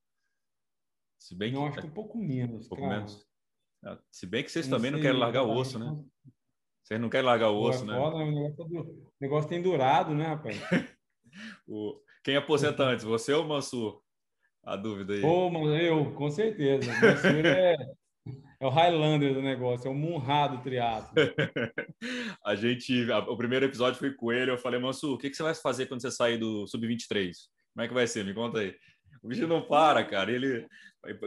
Se 1.18 1.37
bem 1.37 1.51
que, 1.51 1.57
não, 1.57 1.66
acho 1.66 1.81
que 1.81 1.87
um 1.87 1.91
pouco 1.91 2.18
menos, 2.18 2.66
um 2.66 2.68
pouco 2.68 2.85
cara. 2.85 2.97
menos. 2.97 3.26
É, 3.85 3.99
se 4.11 4.26
bem 4.26 4.45
que 4.45 4.51
vocês 4.51 4.68
não 4.68 4.79
também 4.79 4.91
sei, 4.91 4.97
não 4.97 5.03
querem 5.03 5.20
largar 5.20 5.43
o 5.43 5.57
osso, 5.57 5.79
né? 5.79 6.05
Vocês 6.89 6.99
não 6.99 7.11
querem 7.11 7.26
largar 7.26 7.51
o 7.51 7.61
osso, 7.61 7.84
né? 7.84 7.95
Foda, 7.95 8.16
o, 8.16 8.30
negócio, 8.30 8.80
o 8.80 9.12
negócio 9.20 9.51
tem 9.51 9.61
durado, 9.61 10.14
né, 10.14 10.28
rapaz? 10.28 10.57
o... 11.68 12.01
Quem 12.24 12.34
aposenta 12.34 12.82
antes, 12.82 13.05
você 13.05 13.30
ou 13.34 13.45
o 13.45 13.47
Mansur? 13.47 14.01
A 14.64 14.74
dúvida 14.74 15.12
aí. 15.12 15.20
Pô, 15.20 15.51
mano, 15.51 15.76
eu, 15.76 16.14
com 16.14 16.30
certeza. 16.30 16.91
O 16.91 16.95
Mansur 16.95 17.45
é, 17.45 17.76
é 18.59 18.66
o 18.66 18.70
Highlander 18.70 19.34
do 19.34 19.43
negócio, 19.43 19.86
é 19.86 19.91
o 19.91 19.95
Munra 19.95 20.49
do 20.49 20.62
triatlo. 20.62 21.12
a 22.43 22.55
gente, 22.55 23.12
a, 23.12 23.18
o 23.18 23.36
primeiro 23.36 23.66
episódio 23.66 23.99
foi 23.99 24.14
com 24.14 24.32
ele, 24.32 24.51
eu 24.51 24.57
falei, 24.57 24.80
Mansur, 24.80 25.12
o 25.12 25.18
que, 25.18 25.28
que 25.28 25.36
você 25.36 25.43
vai 25.43 25.55
fazer 25.55 25.89
quando 25.89 26.01
você 26.01 26.11
sair 26.11 26.39
do 26.39 26.66
Sub-23? 26.66 27.34
Como 27.74 27.84
é 27.84 27.89
que 27.89 27.93
vai 27.93 28.07
ser? 28.07 28.24
Me 28.24 28.32
conta 28.32 28.61
aí. 28.61 28.74
O 29.22 29.28
bicho 29.28 29.47
não 29.47 29.61
para, 29.61 30.03
cara. 30.07 30.32
Ele, 30.32 30.66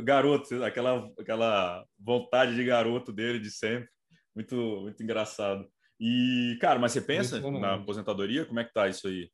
garoto, 0.03 0.63
aquela, 0.63 1.07
aquela 1.19 1.85
vontade 1.99 2.55
de 2.55 2.63
garoto 2.63 3.13
dele 3.13 3.39
de 3.39 3.51
sempre. 3.51 3.87
Muito, 4.35 4.55
muito 4.55 5.03
engraçado. 5.03 5.67
E, 5.99 6.57
cara, 6.59 6.79
mas 6.79 6.93
você 6.93 7.01
pensa 7.01 7.39
na 7.51 7.75
aposentadoria? 7.75 8.45
Como 8.45 8.59
é 8.59 8.63
que 8.63 8.73
tá 8.73 8.87
isso 8.87 9.07
aí? 9.07 9.29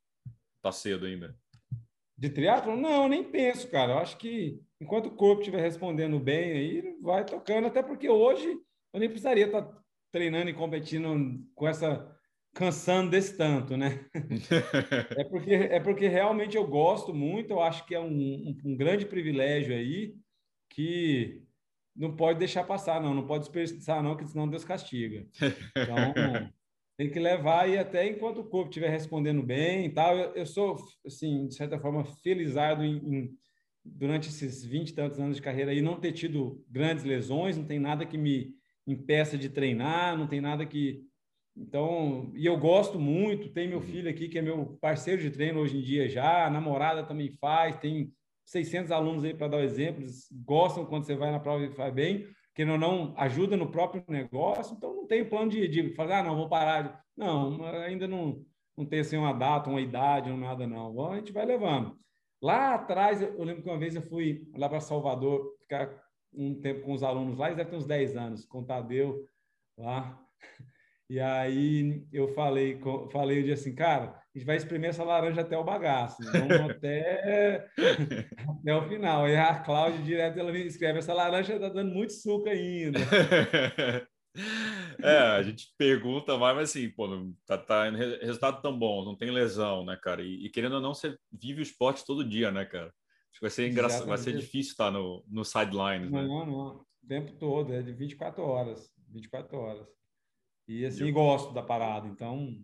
Tá 0.62 0.70
cedo 0.70 1.06
ainda? 1.06 1.34
De 2.16 2.28
triatlo? 2.28 2.76
Não, 2.76 3.08
nem 3.08 3.24
penso, 3.24 3.70
cara. 3.70 3.92
Eu 3.92 3.98
acho 3.98 4.18
que 4.18 4.60
enquanto 4.80 5.06
o 5.06 5.14
corpo 5.14 5.40
estiver 5.40 5.62
respondendo 5.62 6.18
bem 6.18 6.52
aí, 6.52 6.96
vai 7.00 7.24
tocando. 7.24 7.68
Até 7.68 7.82
porque 7.82 8.08
hoje 8.08 8.48
eu 8.92 9.00
nem 9.00 9.08
precisaria 9.08 9.46
estar 9.46 9.62
tá 9.62 9.82
treinando 10.12 10.50
e 10.50 10.54
competindo 10.54 11.08
com 11.54 11.68
essa 11.68 12.14
cansando 12.54 13.10
desse 13.10 13.36
tanto, 13.36 13.76
né? 13.76 14.04
é 15.16 15.24
porque 15.24 15.54
é 15.54 15.80
porque 15.80 16.08
realmente 16.08 16.56
eu 16.56 16.66
gosto 16.66 17.14
muito. 17.14 17.52
Eu 17.52 17.62
acho 17.62 17.86
que 17.86 17.94
é 17.94 18.00
um, 18.00 18.10
um, 18.10 18.58
um 18.64 18.76
grande 18.76 19.06
privilégio 19.06 19.74
aí 19.74 20.14
que 20.70 21.42
não 21.98 22.14
pode 22.14 22.38
deixar 22.38 22.62
passar, 22.62 23.02
não, 23.02 23.12
não 23.12 23.26
pode 23.26 23.44
desperdiçar, 23.44 24.02
não, 24.02 24.16
que 24.16 24.24
senão 24.24 24.48
Deus 24.48 24.64
castiga. 24.64 25.26
Então, 25.76 26.14
tem 26.96 27.10
que 27.10 27.18
levar 27.18 27.68
e 27.68 27.76
até 27.76 28.08
enquanto 28.08 28.38
o 28.38 28.44
corpo 28.44 28.70
estiver 28.70 28.88
respondendo 28.88 29.42
bem 29.42 29.86
e 29.86 29.90
tal. 29.90 30.16
Eu, 30.16 30.34
eu, 30.34 30.46
sou, 30.46 30.76
assim, 31.04 31.48
de 31.48 31.54
certa 31.54 31.78
forma, 31.78 32.04
felizado 32.04 32.84
em, 32.84 32.96
em, 32.96 33.30
durante 33.84 34.28
esses 34.28 34.64
20 34.64 34.90
e 34.90 34.94
tantos 34.94 35.18
anos 35.18 35.36
de 35.36 35.42
carreira 35.42 35.72
aí, 35.72 35.82
não 35.82 35.98
ter 35.98 36.12
tido 36.12 36.64
grandes 36.70 37.04
lesões, 37.04 37.56
não 37.56 37.64
tem 37.64 37.80
nada 37.80 38.06
que 38.06 38.16
me 38.16 38.54
impeça 38.86 39.36
de 39.36 39.48
treinar, 39.48 40.16
não 40.16 40.28
tem 40.28 40.40
nada 40.40 40.64
que. 40.64 41.04
Então, 41.56 42.30
e 42.36 42.46
eu 42.46 42.56
gosto 42.56 43.00
muito, 43.00 43.48
tem 43.48 43.66
meu 43.66 43.78
uhum. 43.78 43.84
filho 43.84 44.08
aqui 44.08 44.28
que 44.28 44.38
é 44.38 44.42
meu 44.42 44.78
parceiro 44.80 45.20
de 45.20 45.30
treino 45.32 45.58
hoje 45.58 45.76
em 45.76 45.82
dia 45.82 46.08
já, 46.08 46.46
a 46.46 46.50
namorada 46.50 47.02
também 47.02 47.32
faz, 47.32 47.76
tem 47.76 48.12
600 48.48 48.90
alunos 48.90 49.24
aí 49.24 49.34
para 49.34 49.48
dar 49.48 49.62
exemplos, 49.62 50.26
gostam 50.32 50.86
quando 50.86 51.04
você 51.04 51.14
vai 51.14 51.30
na 51.30 51.38
prova 51.38 51.64
e 51.64 51.74
faz 51.74 51.92
bem, 51.92 52.26
que 52.54 52.64
não, 52.64 52.78
não 52.78 53.14
ajuda 53.18 53.56
no 53.58 53.70
próprio 53.70 54.02
negócio, 54.08 54.74
então 54.74 54.94
não 54.94 55.06
tem 55.06 55.22
plano 55.22 55.50
de, 55.50 55.68
de 55.68 55.94
falar, 55.94 56.20
ah, 56.20 56.22
não, 56.22 56.34
vou 56.34 56.48
parar. 56.48 57.04
Não, 57.14 57.62
ainda 57.84 58.08
não, 58.08 58.42
não 58.76 58.86
tem 58.86 59.00
assim 59.00 59.18
uma 59.18 59.34
data, 59.34 59.68
uma 59.68 59.82
idade, 59.82 60.30
ou 60.30 60.36
nada, 60.36 60.66
não. 60.66 61.12
A 61.12 61.16
gente 61.16 61.30
vai 61.30 61.44
levando. 61.44 61.98
Lá 62.40 62.74
atrás, 62.74 63.20
eu 63.20 63.44
lembro 63.44 63.62
que 63.62 63.68
uma 63.68 63.78
vez 63.78 63.94
eu 63.94 64.02
fui 64.02 64.48
lá 64.56 64.66
para 64.68 64.80
Salvador, 64.80 65.54
ficar 65.60 66.02
um 66.32 66.58
tempo 66.58 66.82
com 66.82 66.94
os 66.94 67.02
alunos 67.02 67.36
lá, 67.36 67.46
eles 67.46 67.56
devem 67.58 67.70
ter 67.70 67.76
uns 67.76 67.86
10 67.86 68.16
anos, 68.16 68.44
com 68.46 68.60
o 68.60 68.64
Tadeu 68.64 69.24
lá. 69.76 70.18
E 71.10 71.18
aí 71.18 72.06
eu 72.12 72.28
falei, 72.34 72.78
falei 73.10 73.38
eu 73.38 73.42
disse 73.42 73.70
assim, 73.70 73.74
cara, 73.74 74.22
gente 74.38 74.46
vai 74.46 74.56
espremer 74.56 74.90
essa 74.90 75.04
laranja 75.04 75.40
até 75.40 75.58
o 75.58 75.64
bagaço, 75.64 76.22
vamos 76.22 76.50
até, 76.70 77.68
até 78.48 78.74
o 78.74 78.88
final. 78.88 79.24
Aí 79.24 79.36
a 79.36 79.58
Cláudia 79.58 80.02
direto 80.02 80.38
ela 80.38 80.52
me 80.52 80.64
escreve, 80.64 81.00
essa 81.00 81.12
laranja 81.12 81.54
está 81.54 81.68
dando 81.68 81.92
muito 81.92 82.12
suco 82.12 82.48
ainda. 82.48 83.00
É, 85.02 85.18
a 85.18 85.42
gente 85.42 85.74
pergunta 85.76 86.36
mais, 86.38 86.54
mas 86.54 86.70
assim, 86.70 86.88
pô, 86.90 87.08
tá, 87.44 87.58
tá 87.58 87.90
resultado 87.90 88.62
tão 88.62 88.78
bom, 88.78 89.04
não 89.04 89.16
tem 89.16 89.30
lesão, 89.30 89.84
né, 89.84 89.98
cara? 90.00 90.22
E, 90.22 90.46
e, 90.46 90.50
querendo 90.50 90.76
ou 90.76 90.80
não, 90.80 90.94
você 90.94 91.18
vive 91.32 91.60
o 91.60 91.62
esporte 91.62 92.04
todo 92.06 92.28
dia, 92.28 92.52
né, 92.52 92.64
cara? 92.64 92.86
Acho 92.86 93.34
que 93.34 93.40
vai 93.40 93.50
ser 93.50 93.68
engraçado, 93.68 94.06
vai 94.06 94.18
ser 94.18 94.36
difícil 94.36 94.72
estar 94.72 94.92
no, 94.92 95.24
no 95.26 95.44
sidelines, 95.44 96.10
né? 96.10 96.22
Não, 96.22 96.46
não, 96.46 96.66
o 97.02 97.06
tempo 97.08 97.32
todo, 97.32 97.72
é 97.72 97.82
de 97.82 97.92
24 97.92 98.42
horas, 98.42 98.92
24 99.08 99.56
horas. 99.58 99.88
E 100.68 100.84
assim, 100.84 101.08
eu... 101.08 101.12
gosto 101.12 101.52
da 101.52 101.62
parada, 101.62 102.06
então 102.06 102.54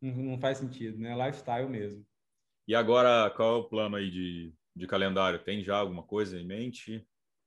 não, 0.00 0.38
faz 0.38 0.58
sentido, 0.58 0.98
né? 0.98 1.14
Lifestyle 1.14 1.68
mesmo. 1.68 2.04
E 2.66 2.74
agora, 2.74 3.30
qual 3.30 3.56
é 3.56 3.58
o 3.58 3.64
plano 3.64 3.96
aí 3.96 4.10
de, 4.10 4.54
de 4.74 4.86
calendário? 4.86 5.42
Tem 5.42 5.62
já 5.62 5.76
alguma 5.76 6.02
coisa 6.02 6.38
em 6.38 6.46
mente 6.46 7.06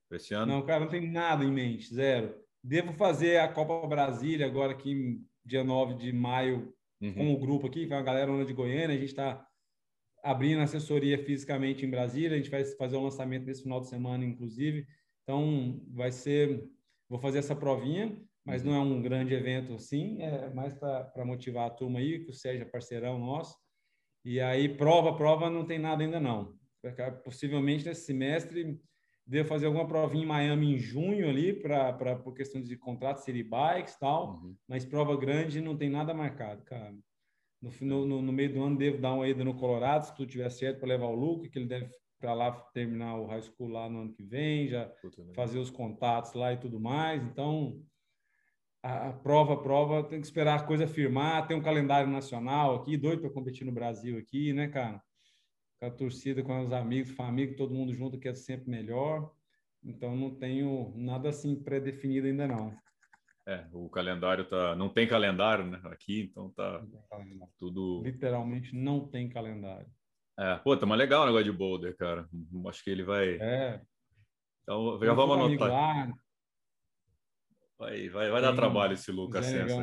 para 0.09 0.17
esse 0.17 0.33
ano? 0.33 0.51
Não, 0.51 0.65
cara, 0.65 0.81
não 0.81 0.89
tem 0.89 1.09
nada 1.09 1.43
em 1.43 1.51
mente, 1.51 1.93
zero. 1.93 2.35
Devo 2.63 2.93
fazer 2.93 3.39
a 3.39 3.47
Copa 3.47 3.87
Brasília 3.87 4.45
agora 4.45 4.73
aqui 4.73 5.21
dia 5.45 5.63
9 5.63 5.95
de 5.95 6.13
maio 6.13 6.73
uhum. 7.01 7.13
com 7.13 7.33
o 7.33 7.39
grupo 7.39 7.67
aqui, 7.67 7.85
que 7.85 7.93
é 7.93 7.95
uma 7.95 8.03
galera 8.03 8.45
de 8.45 8.53
Goiânia, 8.53 8.95
a 8.95 8.99
gente 8.99 9.09
está 9.09 9.45
abrindo 10.23 10.61
assessoria 10.61 11.17
fisicamente 11.23 11.85
em 11.85 11.89
Brasília, 11.89 12.33
a 12.33 12.37
gente 12.37 12.49
vai 12.49 12.63
fazer 12.63 12.95
o 12.95 13.03
lançamento 13.03 13.45
nesse 13.45 13.63
final 13.63 13.81
de 13.81 13.89
semana, 13.89 14.23
inclusive. 14.23 14.87
Então, 15.23 15.81
vai 15.91 16.11
ser. 16.11 16.63
Vou 17.09 17.19
fazer 17.19 17.39
essa 17.39 17.55
provinha, 17.55 18.17
mas 18.45 18.63
não 18.63 18.73
é 18.73 18.79
um 18.79 19.01
grande 19.01 19.33
evento 19.33 19.73
assim, 19.73 20.21
é 20.21 20.49
mais 20.49 20.73
para 20.73 21.25
motivar 21.25 21.67
a 21.67 21.73
turma 21.73 21.99
aí, 21.99 22.23
que 22.23 22.29
o 22.29 22.33
Sérgio 22.33 22.63
é 22.63 22.69
parceirão 22.69 23.17
nosso. 23.17 23.57
E 24.25 24.39
aí, 24.39 24.69
prova, 24.69 25.15
prova, 25.15 25.49
não 25.49 25.65
tem 25.65 25.79
nada 25.79 26.03
ainda 26.03 26.19
não. 26.19 26.57
Possivelmente 27.23 27.85
nesse 27.85 28.05
semestre, 28.05 28.79
devo 29.25 29.47
fazer 29.47 29.67
alguma 29.67 29.87
provinha 29.87 30.23
em 30.23 30.27
Miami 30.27 30.73
em 30.73 30.77
junho 30.77 31.29
ali, 31.29 31.53
para 31.53 32.15
por 32.17 32.33
questão 32.33 32.61
de 32.61 32.77
contrato, 32.77 33.23
city 33.23 33.43
bikes 33.43 33.93
e 33.93 33.99
tal, 33.99 34.33
uhum. 34.33 34.55
mas 34.67 34.85
prova 34.85 35.15
grande 35.15 35.61
não 35.61 35.77
tem 35.77 35.89
nada 35.89 36.13
marcado, 36.13 36.63
cara. 36.63 36.93
No, 37.61 38.05
no, 38.05 38.21
no, 38.21 38.33
meio 38.33 38.53
do 38.53 38.61
ano 38.61 38.77
devo 38.77 38.99
dar 38.99 39.13
uma 39.13 39.27
ida 39.27 39.43
no 39.43 39.55
Colorado, 39.55 40.05
se 40.05 40.15
tudo 40.15 40.29
tiver 40.29 40.49
certo, 40.49 40.79
para 40.79 40.89
levar 40.89 41.07
o 41.07 41.15
Luke, 41.15 41.49
que 41.49 41.57
ele 41.57 41.67
deve 41.67 41.89
para 42.19 42.33
lá 42.33 42.51
terminar 42.73 43.17
o 43.17 43.25
high 43.25 43.41
school 43.41 43.69
lá 43.69 43.89
no 43.89 44.01
ano 44.01 44.13
que 44.13 44.23
vem, 44.23 44.67
já 44.67 44.89
fazer 45.33 45.59
os 45.59 45.69
contatos 45.69 46.33
lá 46.33 46.53
e 46.53 46.57
tudo 46.57 46.79
mais. 46.79 47.21
Então, 47.23 47.81
a, 48.83 49.09
a 49.09 49.13
prova, 49.13 49.53
a 49.53 49.57
prova, 49.57 50.03
tem 50.03 50.19
que 50.19 50.27
esperar 50.27 50.59
a 50.59 50.63
coisa 50.63 50.85
firmar, 50.85 51.47
tem 51.47 51.55
um 51.55 51.63
calendário 51.63 52.11
nacional 52.11 52.75
aqui, 52.75 52.97
doido 52.97 53.21
para 53.21 53.29
competir 53.29 53.65
no 53.65 53.71
Brasil 53.71 54.17
aqui, 54.17 54.51
né, 54.51 54.67
cara? 54.67 55.01
Com 55.79 55.87
a 55.87 55.91
torcida, 55.91 56.43
com 56.43 56.61
os 56.61 56.73
amigos, 56.73 57.11
família, 57.11 57.55
todo 57.55 57.73
mundo 57.73 57.93
junto, 57.93 58.19
que 58.19 58.27
é 58.27 58.35
sempre 58.35 58.69
melhor. 58.69 59.31
Então, 59.81 60.15
não 60.15 60.35
tenho 60.35 60.93
nada 60.95 61.29
assim 61.29 61.55
pré-definido 61.55 62.27
ainda 62.27 62.47
não. 62.47 62.77
É, 63.45 63.65
o 63.73 63.89
calendário 63.89 64.45
tá. 64.45 64.75
Não 64.75 64.87
tem 64.87 65.05
calendário, 65.05 65.65
né? 65.65 65.79
Aqui, 65.85 66.21
então 66.21 66.49
tá 66.51 66.81
tudo. 67.57 68.01
Literalmente 68.03 68.73
não 68.73 69.05
tem 69.05 69.27
calendário. 69.27 69.87
É, 70.39 70.55
pô, 70.57 70.75
tá 70.77 70.85
mais 70.85 70.99
legal 70.99 71.23
o 71.23 71.25
negócio 71.25 71.45
de 71.45 71.51
Boulder, 71.51 71.95
cara. 71.97 72.27
Acho 72.67 72.83
que 72.83 72.89
ele 72.89 73.03
vai. 73.03 73.37
É. 73.41 73.81
Então, 74.61 74.97
já 75.03 75.13
vamos 75.13 75.37
anotar. 75.37 75.69
Lá. 75.69 76.13
Vai, 77.83 78.07
vai, 78.07 78.29
vai 78.29 78.41
dar 78.41 78.55
trabalho 78.55 78.93
esse 78.93 79.11
Lucas 79.11 79.45
Sensa. 79.45 79.75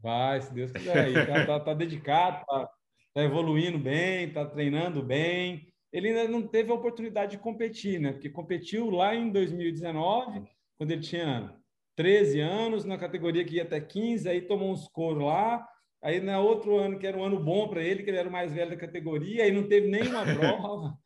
Vai, 0.00 0.40
se 0.40 0.52
Deus 0.52 0.72
quiser. 0.72 1.26
Tá, 1.26 1.46
tá, 1.46 1.60
tá 1.60 1.74
dedicado, 1.74 2.44
tá, 2.44 2.68
tá 3.14 3.22
evoluindo 3.22 3.78
bem, 3.78 4.32
tá 4.32 4.44
treinando 4.44 5.02
bem. 5.02 5.72
Ele 5.92 6.08
ainda 6.08 6.28
não 6.28 6.46
teve 6.46 6.72
a 6.72 6.74
oportunidade 6.74 7.32
de 7.32 7.38
competir, 7.38 8.00
né? 8.00 8.12
Porque 8.12 8.28
competiu 8.28 8.90
lá 8.90 9.14
em 9.14 9.30
2019, 9.30 10.42
quando 10.76 10.90
ele 10.90 11.00
tinha 11.00 11.54
13 11.94 12.40
anos, 12.40 12.84
na 12.84 12.98
categoria 12.98 13.44
que 13.44 13.56
ia 13.56 13.62
até 13.62 13.80
15, 13.80 14.28
aí 14.28 14.42
tomou 14.42 14.72
uns 14.72 14.88
coros 14.88 15.24
lá. 15.24 15.66
Aí, 16.02 16.20
no 16.20 16.38
outro 16.40 16.76
ano, 16.76 16.98
que 16.98 17.06
era 17.06 17.16
um 17.16 17.24
ano 17.24 17.38
bom 17.38 17.68
para 17.68 17.82
ele, 17.82 18.02
que 18.02 18.10
ele 18.10 18.18
era 18.18 18.28
o 18.28 18.32
mais 18.32 18.52
velho 18.52 18.70
da 18.70 18.76
categoria, 18.76 19.44
aí 19.44 19.52
não 19.52 19.68
teve 19.68 19.88
nenhuma 19.88 20.24
prova. 20.34 20.98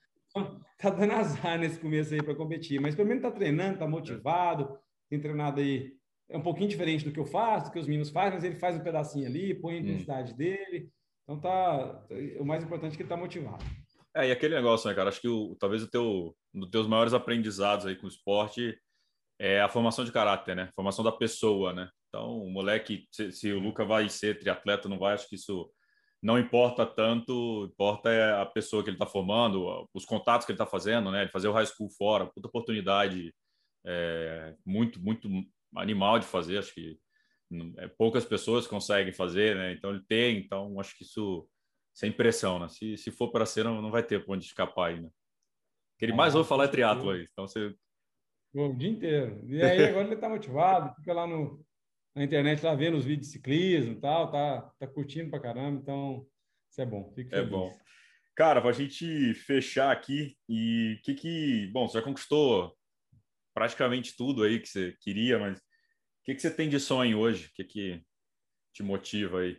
tá 0.79 0.91
dando 0.91 1.13
azar 1.13 1.59
nesse 1.59 1.79
começo 1.79 2.15
aí 2.15 2.23
para 2.23 2.35
competir. 2.35 2.81
Mas 2.81 2.95
pelo 2.95 3.07
menos 3.07 3.23
tá 3.23 3.31
treinando, 3.31 3.79
tá 3.79 3.87
motivado, 3.87 4.79
tem 5.11 5.21
treinado 5.21 5.61
aí. 5.61 5.93
É 6.29 6.39
um 6.39 6.43
pouquinho 6.43 6.69
diferente 6.69 7.05
do 7.05 7.13
que 7.13 7.19
eu 7.19 7.27
faço, 7.27 7.67
do 7.67 7.73
que 7.73 7.79
os 7.79 7.87
meninos 7.87 8.11
fazem, 8.11 8.35
mas 8.35 8.45
ele 8.45 8.55
faz 8.55 8.77
um 8.77 8.83
pedacinho 8.85 9.27
ali, 9.27 9.53
põe 9.53 9.75
a 9.75 9.77
hum. 9.77 9.81
intensidade 9.81 10.33
hum. 10.33 10.37
dele. 10.37 10.89
Então 11.25 11.41
tá. 11.41 12.07
O 12.39 12.45
mais 12.45 12.63
importante 12.63 12.95
é 12.95 12.97
que 12.97 13.03
ele 13.03 13.09
tá 13.09 13.17
motivado. 13.17 13.65
É, 14.17 14.29
e 14.29 14.33
aquele 14.33 14.55
negócio, 14.55 14.89
né, 14.89 14.95
cara? 14.95 15.09
Acho 15.09 15.21
que 15.21 15.29
o, 15.29 15.57
talvez 15.57 15.83
o 15.83 15.91
teu, 15.91 16.35
um 16.55 16.61
dos 16.61 16.71
teus 16.71 16.87
maiores 16.87 17.13
aprendizados 17.13 17.87
aí 17.87 17.97
com 17.97 18.07
o 18.07 18.09
esporte 18.09 18.77
é 19.39 19.61
a 19.61 19.69
formação 19.69 20.05
de 20.05 20.13
caráter, 20.13 20.55
né? 20.55 20.69
Formação 20.75 21.05
da 21.05 21.13
pessoa, 21.13 21.73
né? 21.73 21.89
Então, 22.09 22.43
o 22.43 22.51
moleque, 22.51 23.07
se, 23.13 23.31
se 23.31 23.53
o 23.53 23.61
Luca 23.61 23.85
vai 23.85 24.09
ser 24.09 24.39
triatleta, 24.39 24.89
não 24.89 24.99
vai, 24.99 25.15
acho 25.15 25.29
que 25.29 25.37
isso 25.37 25.71
não 26.23 26.39
importa 26.39 26.85
tanto, 26.85 27.69
importa 27.73 28.11
é 28.11 28.43
a 28.43 28.45
pessoa 28.45 28.83
que 28.83 28.91
ele 28.91 28.97
está 28.97 29.07
formando, 29.07 29.89
os 29.95 30.05
contatos 30.05 30.45
que 30.45 30.53
ele 30.53 30.57
está 30.57 30.67
fazendo, 30.67 31.11
né? 31.11 31.23
Ele 31.23 31.31
fazer 31.31 31.49
o 31.49 31.53
high 31.53 31.67
school 31.67 31.89
fora, 31.97 32.27
puta 32.27 32.49
oportunidade, 32.49 33.33
é, 33.85 34.55
muito, 34.65 35.01
muito 35.01 35.29
animal 35.77 36.19
de 36.19 36.27
fazer, 36.27 36.59
acho 36.59 36.75
que 36.75 36.99
é, 37.79 37.89
poucas 37.89 38.25
pessoas 38.25 38.67
conseguem 38.67 39.13
fazer, 39.13 39.57
né? 39.57 39.73
Então 39.73 39.91
ele 39.91 40.03
tem, 40.09 40.39
então 40.39 40.79
acho 40.79 40.97
que 40.97 41.05
isso 41.05 41.49
sem 41.93 42.13
pressão, 42.13 42.59
né? 42.59 42.69
Se, 42.69 42.97
se 42.97 43.11
for 43.11 43.31
para 43.31 43.47
ser, 43.47 43.65
não, 43.65 43.83
não 43.83 43.91
vai 43.91 44.03
ter 44.03 44.25
para 44.25 44.35
onde 44.35 44.45
escapar 44.45 44.91
aí, 44.91 45.01
né? 45.01 45.09
O 45.09 45.99
que 45.99 46.05
ele 46.05 46.15
mais 46.15 46.35
ouve 46.35 46.49
falar 46.49 46.65
é 46.65 46.69
triatlo 46.69 47.11
aí, 47.11 47.27
então 47.31 47.47
você 47.47 47.75
o 48.53 48.75
dia 48.75 48.91
inteiro. 48.91 49.41
E 49.47 49.63
aí 49.63 49.85
agora 49.85 50.07
ele 50.07 50.15
está 50.15 50.29
motivado, 50.29 50.95
fica 50.97 51.13
lá 51.13 51.27
no, 51.27 51.65
na 52.15 52.25
internet 52.25 52.65
lá 52.65 52.75
vendo 52.75 52.97
os 52.97 53.05
vídeos 53.05 53.29
de 53.29 53.33
ciclismo 53.33 53.93
e 53.93 54.01
tal, 54.01 54.31
tá, 54.31 54.63
tá 54.79 54.87
curtindo 54.87 55.31
pra 55.31 55.41
caramba, 55.41 55.81
então 55.81 56.27
isso 56.71 56.81
é 56.81 56.87
bom. 56.87 57.13
Fico 57.15 57.35
é 57.35 57.45
bom. 57.45 57.73
Cara, 58.35 58.61
para 58.61 58.71
a 58.71 58.75
gente 58.75 59.35
fechar 59.35 59.93
aqui, 59.93 60.37
e 60.49 60.99
que 61.05 61.15
que. 61.15 61.71
Bom, 61.73 61.87
você 61.87 61.99
já 61.99 62.05
conquistou 62.05 62.75
praticamente 63.55 64.17
tudo 64.17 64.43
aí 64.43 64.61
que 64.61 64.69
você 64.69 64.97
queria, 65.01 65.39
mas 65.39 65.59
o 65.59 65.63
que, 66.25 66.35
que 66.35 66.41
você 66.41 66.51
tem 66.51 66.69
de 66.69 66.79
sonho 66.79 67.19
hoje? 67.19 67.47
O 67.47 67.53
que, 67.55 67.65
que 67.65 68.05
te 68.73 68.83
motiva 68.83 69.41
aí? 69.41 69.59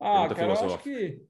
Ah, 0.00 0.28
Pergunta 0.28 0.34
cara, 0.34 0.52
eu 0.52 0.74
acho 0.74 0.82
que 0.82 1.26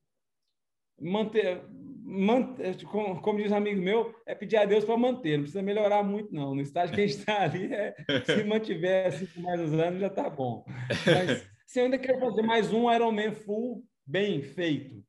manter, 0.99 1.62
manter, 2.03 2.84
como, 2.86 3.20
como 3.20 3.38
diz 3.38 3.53
um 3.53 3.57
amigo 3.57 3.80
meu, 3.80 4.14
é 4.26 4.34
pedir 4.34 4.57
a 4.57 4.64
Deus 4.64 4.84
para 4.84 4.97
manter, 4.97 5.36
não 5.36 5.43
precisa 5.43 5.62
melhorar 5.62 6.03
muito, 6.03 6.32
não. 6.32 6.55
No 6.55 6.61
estágio 6.61 6.95
que 6.95 7.01
a 7.03 7.07
gente 7.07 7.18
está 7.18 7.43
ali, 7.43 7.72
é, 7.72 7.95
se 8.24 8.45
mantiver 8.45 9.09
assim 9.09 9.26
por 9.26 9.43
mais 9.43 9.61
uns 9.61 9.72
anos, 9.74 10.01
já 10.01 10.07
está 10.07 10.30
bom. 10.30 10.64
Mas 10.88 11.47
se 11.66 11.80
eu 11.80 11.84
ainda 11.84 11.99
quero 11.99 12.20
fazer 12.20 12.43
mais 12.43 12.72
um 12.72 12.93
Ironman 12.93 13.32
full 13.32 13.84
bem 14.07 14.43
feito, 14.43 15.05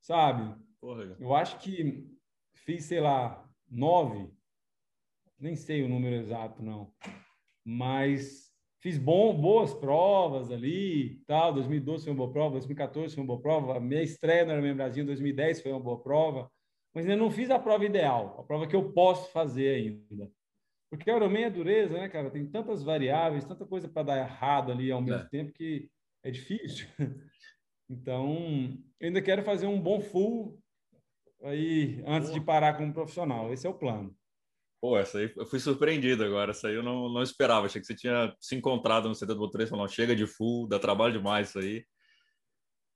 sabe? 0.00 0.54
Porra. 0.80 1.16
Eu 1.18 1.34
acho 1.34 1.58
que 1.58 2.06
fiz, 2.54 2.84
sei 2.84 3.00
lá, 3.00 3.48
nove, 3.70 4.30
nem 5.38 5.56
sei 5.56 5.82
o 5.82 5.88
número 5.88 6.16
exato, 6.16 6.62
não. 6.62 6.92
Mas 7.64 8.52
fiz 8.80 8.98
bom, 8.98 9.34
boas 9.34 9.74
provas 9.74 10.50
ali, 10.50 11.22
tal. 11.26 11.52
2012 11.52 12.04
foi 12.04 12.12
uma 12.12 12.18
boa 12.18 12.32
prova, 12.32 12.52
2014 12.52 13.14
foi 13.14 13.22
uma 13.22 13.26
boa 13.26 13.40
prova, 13.40 13.80
minha 13.80 14.02
estreia 14.02 14.44
no 14.44 14.52
Ironman 14.52 14.76
Brasil 14.76 15.02
em 15.02 15.06
2010 15.06 15.60
foi 15.60 15.72
uma 15.72 15.80
boa 15.80 16.00
prova, 16.00 16.50
mas 16.94 17.04
ainda 17.04 17.16
não 17.16 17.30
fiz 17.30 17.50
a 17.50 17.58
prova 17.58 17.84
ideal, 17.84 18.36
a 18.38 18.42
prova 18.42 18.66
que 18.66 18.76
eu 18.76 18.92
posso 18.92 19.30
fazer 19.30 19.76
ainda. 19.76 20.30
Porque 20.88 21.10
o 21.10 21.16
Ironman 21.16 21.44
é 21.44 21.50
dureza, 21.50 21.98
né, 21.98 22.08
cara? 22.08 22.30
Tem 22.30 22.46
tantas 22.46 22.82
variáveis, 22.82 23.44
tanta 23.44 23.66
coisa 23.66 23.88
para 23.88 24.04
dar 24.04 24.18
errado 24.18 24.70
ali 24.70 24.90
ao 24.90 25.02
mesmo 25.02 25.22
é. 25.22 25.28
tempo 25.28 25.52
que 25.52 25.90
é 26.22 26.30
difícil. 26.30 26.86
Então, 27.88 28.76
eu 28.98 29.06
ainda 29.06 29.22
quero 29.22 29.44
fazer 29.44 29.68
um 29.68 29.80
bom 29.80 30.00
full 30.00 30.60
aí 31.42 32.02
antes 32.04 32.32
de 32.32 32.40
parar 32.40 32.76
como 32.76 32.92
profissional. 32.92 33.52
Esse 33.52 33.64
é 33.64 33.70
o 33.70 33.74
plano. 33.74 34.12
Pô, 34.80 34.98
essa 34.98 35.18
aí 35.18 35.32
eu 35.36 35.46
fui 35.46 35.58
surpreendido 35.58 36.24
agora. 36.24 36.50
Essa 36.50 36.68
aí 36.68 36.74
eu 36.74 36.82
não, 36.82 37.08
não 37.08 37.22
esperava. 37.22 37.66
Achei 37.66 37.80
que 37.80 37.86
você 37.86 37.94
tinha 37.94 38.34
se 38.38 38.54
encontrado 38.54 39.08
no 39.08 39.14
CT 39.14 39.26
do 39.26 39.62
e 39.62 39.66
falou: 39.66 39.88
chega 39.88 40.14
de 40.14 40.26
full, 40.26 40.68
dá 40.68 40.78
trabalho 40.78 41.14
demais 41.14 41.48
isso 41.48 41.58
aí. 41.58 41.84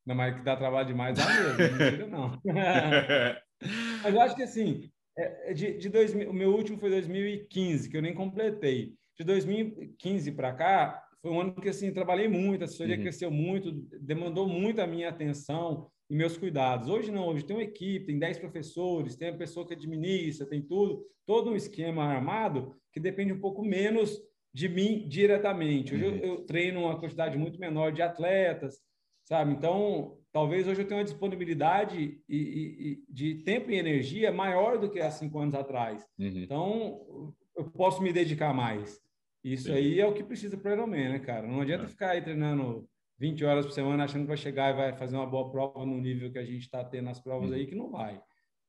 Não, 0.06 0.14
mas 0.14 0.34
que 0.34 0.42
dá 0.42 0.56
trabalho 0.56 0.88
demais 0.88 1.16
dá 1.16 1.26
mesmo, 1.26 2.08
não 2.08 2.18
não. 2.18 2.42
mas 4.02 4.14
eu 4.14 4.20
acho 4.20 4.34
que 4.34 4.42
assim, 4.42 4.90
é, 5.16 5.50
é 5.50 5.54
de, 5.54 5.76
de 5.78 5.88
2000, 5.88 6.30
o 6.30 6.34
meu 6.34 6.54
último 6.54 6.78
foi 6.78 6.90
2015, 6.90 7.90
que 7.90 7.96
eu 7.96 8.02
nem 8.02 8.14
completei. 8.14 8.94
De 9.18 9.24
2015 9.24 10.32
para 10.32 10.54
cá, 10.54 11.04
foi 11.20 11.30
um 11.30 11.40
ano 11.40 11.54
que 11.54 11.68
assim, 11.68 11.92
trabalhei 11.92 12.28
muito, 12.28 12.62
a 12.62 12.64
assessoria 12.64 12.96
uhum. 12.96 13.02
cresceu 13.02 13.30
muito, 13.30 13.72
demandou 14.00 14.48
muito 14.48 14.80
a 14.80 14.86
minha 14.86 15.10
atenção 15.10 15.90
e 16.10 16.14
meus 16.14 16.36
cuidados. 16.36 16.88
Hoje 16.88 17.12
não, 17.12 17.28
hoje 17.28 17.44
tem 17.44 17.54
uma 17.54 17.62
equipe, 17.62 18.06
tem 18.06 18.18
10 18.18 18.38
professores, 18.38 19.14
tem 19.14 19.28
a 19.28 19.36
pessoa 19.36 19.64
que 19.64 19.74
administra, 19.74 20.44
tem 20.44 20.60
tudo, 20.60 21.06
todo 21.24 21.52
um 21.52 21.56
esquema 21.56 22.04
armado 22.04 22.74
que 22.92 22.98
depende 22.98 23.32
um 23.32 23.40
pouco 23.40 23.64
menos 23.64 24.20
de 24.52 24.68
mim 24.68 25.06
diretamente. 25.08 25.94
Hoje 25.94 26.04
uhum. 26.04 26.16
eu, 26.16 26.24
eu, 26.24 26.44
treino 26.44 26.80
uma 26.80 26.98
quantidade 26.98 27.38
muito 27.38 27.60
menor 27.60 27.92
de 27.92 28.02
atletas, 28.02 28.80
sabe? 29.24 29.52
Então, 29.52 30.18
talvez 30.32 30.66
hoje 30.66 30.82
eu 30.82 30.88
tenha 30.88 30.98
uma 30.98 31.04
disponibilidade 31.04 32.20
e, 32.28 32.36
e, 32.36 32.90
e 32.90 33.04
de 33.08 33.36
tempo 33.44 33.70
e 33.70 33.78
energia 33.78 34.32
maior 34.32 34.78
do 34.78 34.90
que 34.90 34.98
há 34.98 35.12
cinco 35.12 35.38
anos 35.38 35.54
atrás. 35.54 36.04
Uhum. 36.18 36.26
Então, 36.26 37.34
eu 37.56 37.70
posso 37.70 38.02
me 38.02 38.12
dedicar 38.12 38.52
mais. 38.52 39.00
Isso 39.44 39.68
Sim. 39.68 39.74
aí 39.74 40.00
é 40.00 40.06
o 40.06 40.12
que 40.12 40.24
precisa 40.24 40.56
para 40.56 40.72
o 40.72 40.74
Ironman, 40.74 41.10
né, 41.10 41.18
cara? 41.20 41.46
Não 41.46 41.60
adianta 41.60 41.84
é. 41.84 41.88
ficar 41.88 42.10
aí 42.10 42.20
treinando 42.20 42.89
20 43.20 43.44
horas 43.44 43.66
por 43.66 43.72
semana 43.72 44.04
achando 44.04 44.22
que 44.22 44.28
vai 44.28 44.36
chegar 44.36 44.70
e 44.70 44.76
vai 44.76 44.96
fazer 44.96 45.14
uma 45.14 45.26
boa 45.26 45.50
prova 45.50 45.84
no 45.84 46.00
nível 46.00 46.32
que 46.32 46.38
a 46.38 46.44
gente 46.44 46.62
está 46.62 46.82
tendo 46.82 47.04
nas 47.04 47.20
provas 47.20 47.50
uhum. 47.50 47.56
aí, 47.56 47.66
que 47.66 47.74
não 47.74 47.90
vai. 47.90 48.20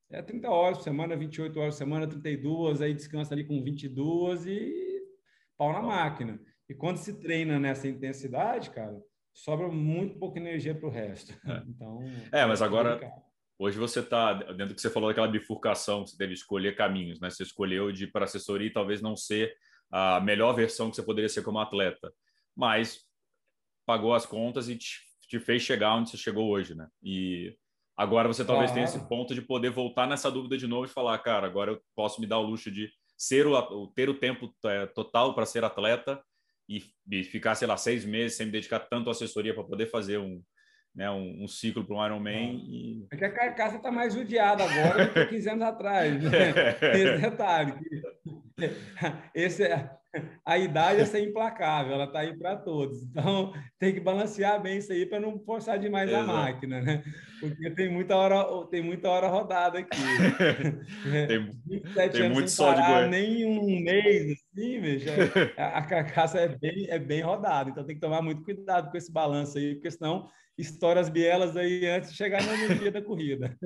É 0.10 0.22
30 0.22 0.50
horas 0.50 0.78
por 0.78 0.84
semana, 0.84 1.16
28 1.16 1.58
horas 1.58 1.76
por 1.76 1.78
semana, 1.78 2.06
32, 2.06 2.82
aí 2.82 2.94
descansa 2.94 3.34
ali 3.34 3.46
com 3.46 3.64
22 3.64 4.46
e 4.46 5.02
pau 5.58 5.72
na 5.72 5.82
máquina. 5.82 6.38
E 6.68 6.76
quando 6.76 6.98
se 6.98 7.18
treina 7.18 7.58
nessa 7.58 7.88
intensidade, 7.88 8.72
cara, 8.72 9.02
sobra 9.34 9.70
muito 9.70 10.20
pouca 10.20 10.38
energia 10.38 10.76
para 10.76 10.88
o 10.88 10.92
resto. 10.92 11.34
É. 11.48 11.64
Então, 11.66 12.00
é, 12.34 12.46
mas 12.46 12.62
agora 12.62 13.00
hoje 13.58 13.80
você 13.80 14.02
está 14.02 14.34
dentro 14.34 14.68
do 14.68 14.76
que 14.76 14.82
você 14.82 14.90
falou 14.90 15.08
daquela 15.08 15.30
bifurcação, 15.30 16.06
você 16.06 16.18
deve 16.18 16.34
escolher 16.34 16.76
caminhos, 16.76 17.22
né? 17.22 17.30
Você 17.30 17.44
escolheu 17.44 17.90
de 17.90 18.04
ir 18.04 18.12
para 18.12 18.26
assessoria 18.26 18.68
e 18.68 18.74
talvez 18.74 19.02
não 19.02 19.16
ser 19.16 19.56
a 19.90 20.20
melhor 20.20 20.52
versão 20.54 20.90
que 20.90 20.98
você 20.98 21.04
poderia 21.04 21.30
ser 21.30 21.42
como 21.42 21.60
atleta, 21.60 22.12
mas 22.56 23.10
pagou 23.86 24.14
as 24.14 24.26
contas 24.26 24.70
e 24.70 24.76
te, 24.76 25.00
te 25.28 25.40
fez 25.40 25.62
chegar 25.62 25.96
onde 25.96 26.10
você 26.10 26.18
chegou 26.18 26.50
hoje, 26.50 26.76
né? 26.76 26.88
E 27.02 27.56
agora 27.96 28.28
você 28.28 28.44
talvez 28.44 28.72
claro. 28.72 28.74
tenha 28.74 28.86
esse 28.86 29.08
ponto 29.08 29.34
de 29.34 29.42
poder 29.42 29.70
voltar 29.70 30.08
nessa 30.08 30.32
dúvida 30.32 30.58
de 30.58 30.68
novo 30.68 30.86
e 30.86 30.90
falar, 30.90 31.18
cara, 31.20 31.48
agora 31.48 31.72
eu 31.72 31.82
posso 31.96 32.20
me 32.20 32.28
dar 32.28 32.40
o 32.40 32.44
luxo 32.44 32.72
de 32.72 32.92
ser 33.18 33.46
o 33.46 33.88
ter 33.88 34.10
o 34.10 34.16
tempo 34.16 34.52
é, 34.66 34.88
total 34.88 35.36
para 35.36 35.46
ser 35.46 35.64
atleta 35.64 36.22
e, 36.68 36.84
e, 37.10 37.24
ficar, 37.24 37.56
sei 37.56 37.68
lá, 37.68 37.78
seis 37.78 38.04
meses 38.06 38.38
sem 38.38 38.46
me 38.46 38.52
dedicar 38.52 38.80
tanto 38.80 39.10
à 39.10 39.12
assessoria 39.12 39.54
para 39.54 39.64
poder 39.64 39.88
fazer 39.88 40.18
um, 40.18 40.42
né, 40.96 41.10
um, 41.12 41.44
um 41.44 41.48
ciclo 41.48 41.86
para 41.86 41.96
um 41.96 42.06
Ironman. 42.06 42.34
É. 42.34 42.54
E... 42.54 43.08
é 43.12 43.18
que 43.18 43.26
a 43.26 43.32
carcaça 43.32 43.78
está 43.78 43.92
mais 43.92 44.14
judiada 44.14 44.64
agora 44.64 45.06
do 45.06 45.14
que 45.14 45.26
15 45.28 45.50
anos 45.50 45.64
atrás. 45.64 46.24
Né? 46.24 46.30
Esse 46.94 47.22
detalhe. 47.22 47.74
Esse, 49.34 49.64
é, 49.64 49.90
a 50.46 50.58
idade 50.58 51.02
é 51.02 51.06
ser 51.06 51.28
implacável, 51.28 51.94
ela 51.94 52.06
está 52.06 52.20
aí 52.20 52.38
para 52.38 52.56
todos. 52.56 53.02
Então, 53.04 53.54
tem 53.80 53.94
que 53.94 54.00
balancear 54.00 54.62
bem 54.62 54.78
isso 54.78 54.92
aí 54.92 55.06
para 55.06 55.20
não 55.20 55.40
forçar 55.40 55.80
demais 55.80 56.10
Exato. 56.10 56.30
a 56.30 56.34
máquina, 56.34 56.82
né? 56.82 57.04
Porque 57.40 57.72
tem 57.72 57.90
muita 57.90 58.16
hora, 58.16 58.68
tem 58.68 58.82
muita 58.82 59.10
hora 59.10 59.28
rodada 59.28 59.80
aqui. 59.80 59.98
tem, 61.28 61.52
27 61.66 62.12
tem 62.12 62.22
anos 62.22 62.34
muito 62.38 62.52
sem 62.52 62.66
parar 62.66 63.08
nem 63.08 63.46
um 63.46 63.82
mês, 63.82 64.32
assim, 64.32 64.80
veja, 64.80 65.12
a, 65.58 65.80
a 65.80 65.86
carcaça 65.86 66.40
é 66.40 66.48
bem, 66.48 66.88
é 66.90 67.00
bem 67.00 67.22
rodada. 67.22 67.70
Então, 67.70 67.86
tem 67.86 67.96
que 67.96 68.02
tomar 68.02 68.22
muito 68.22 68.44
cuidado 68.44 68.92
com 68.92 68.98
esse 68.98 69.12
balanço 69.12 69.58
aí, 69.58 69.76
porque 69.76 69.92
senão 69.92 70.28
estoura 70.58 71.00
as 71.00 71.10
bielas 71.10 71.58
aí 71.58 71.88
antes 71.88 72.12
de 72.12 72.18
chegar 72.18 72.42
no 72.44 72.76
dia 72.76 72.92
da 72.92 73.02
corrida. 73.02 73.58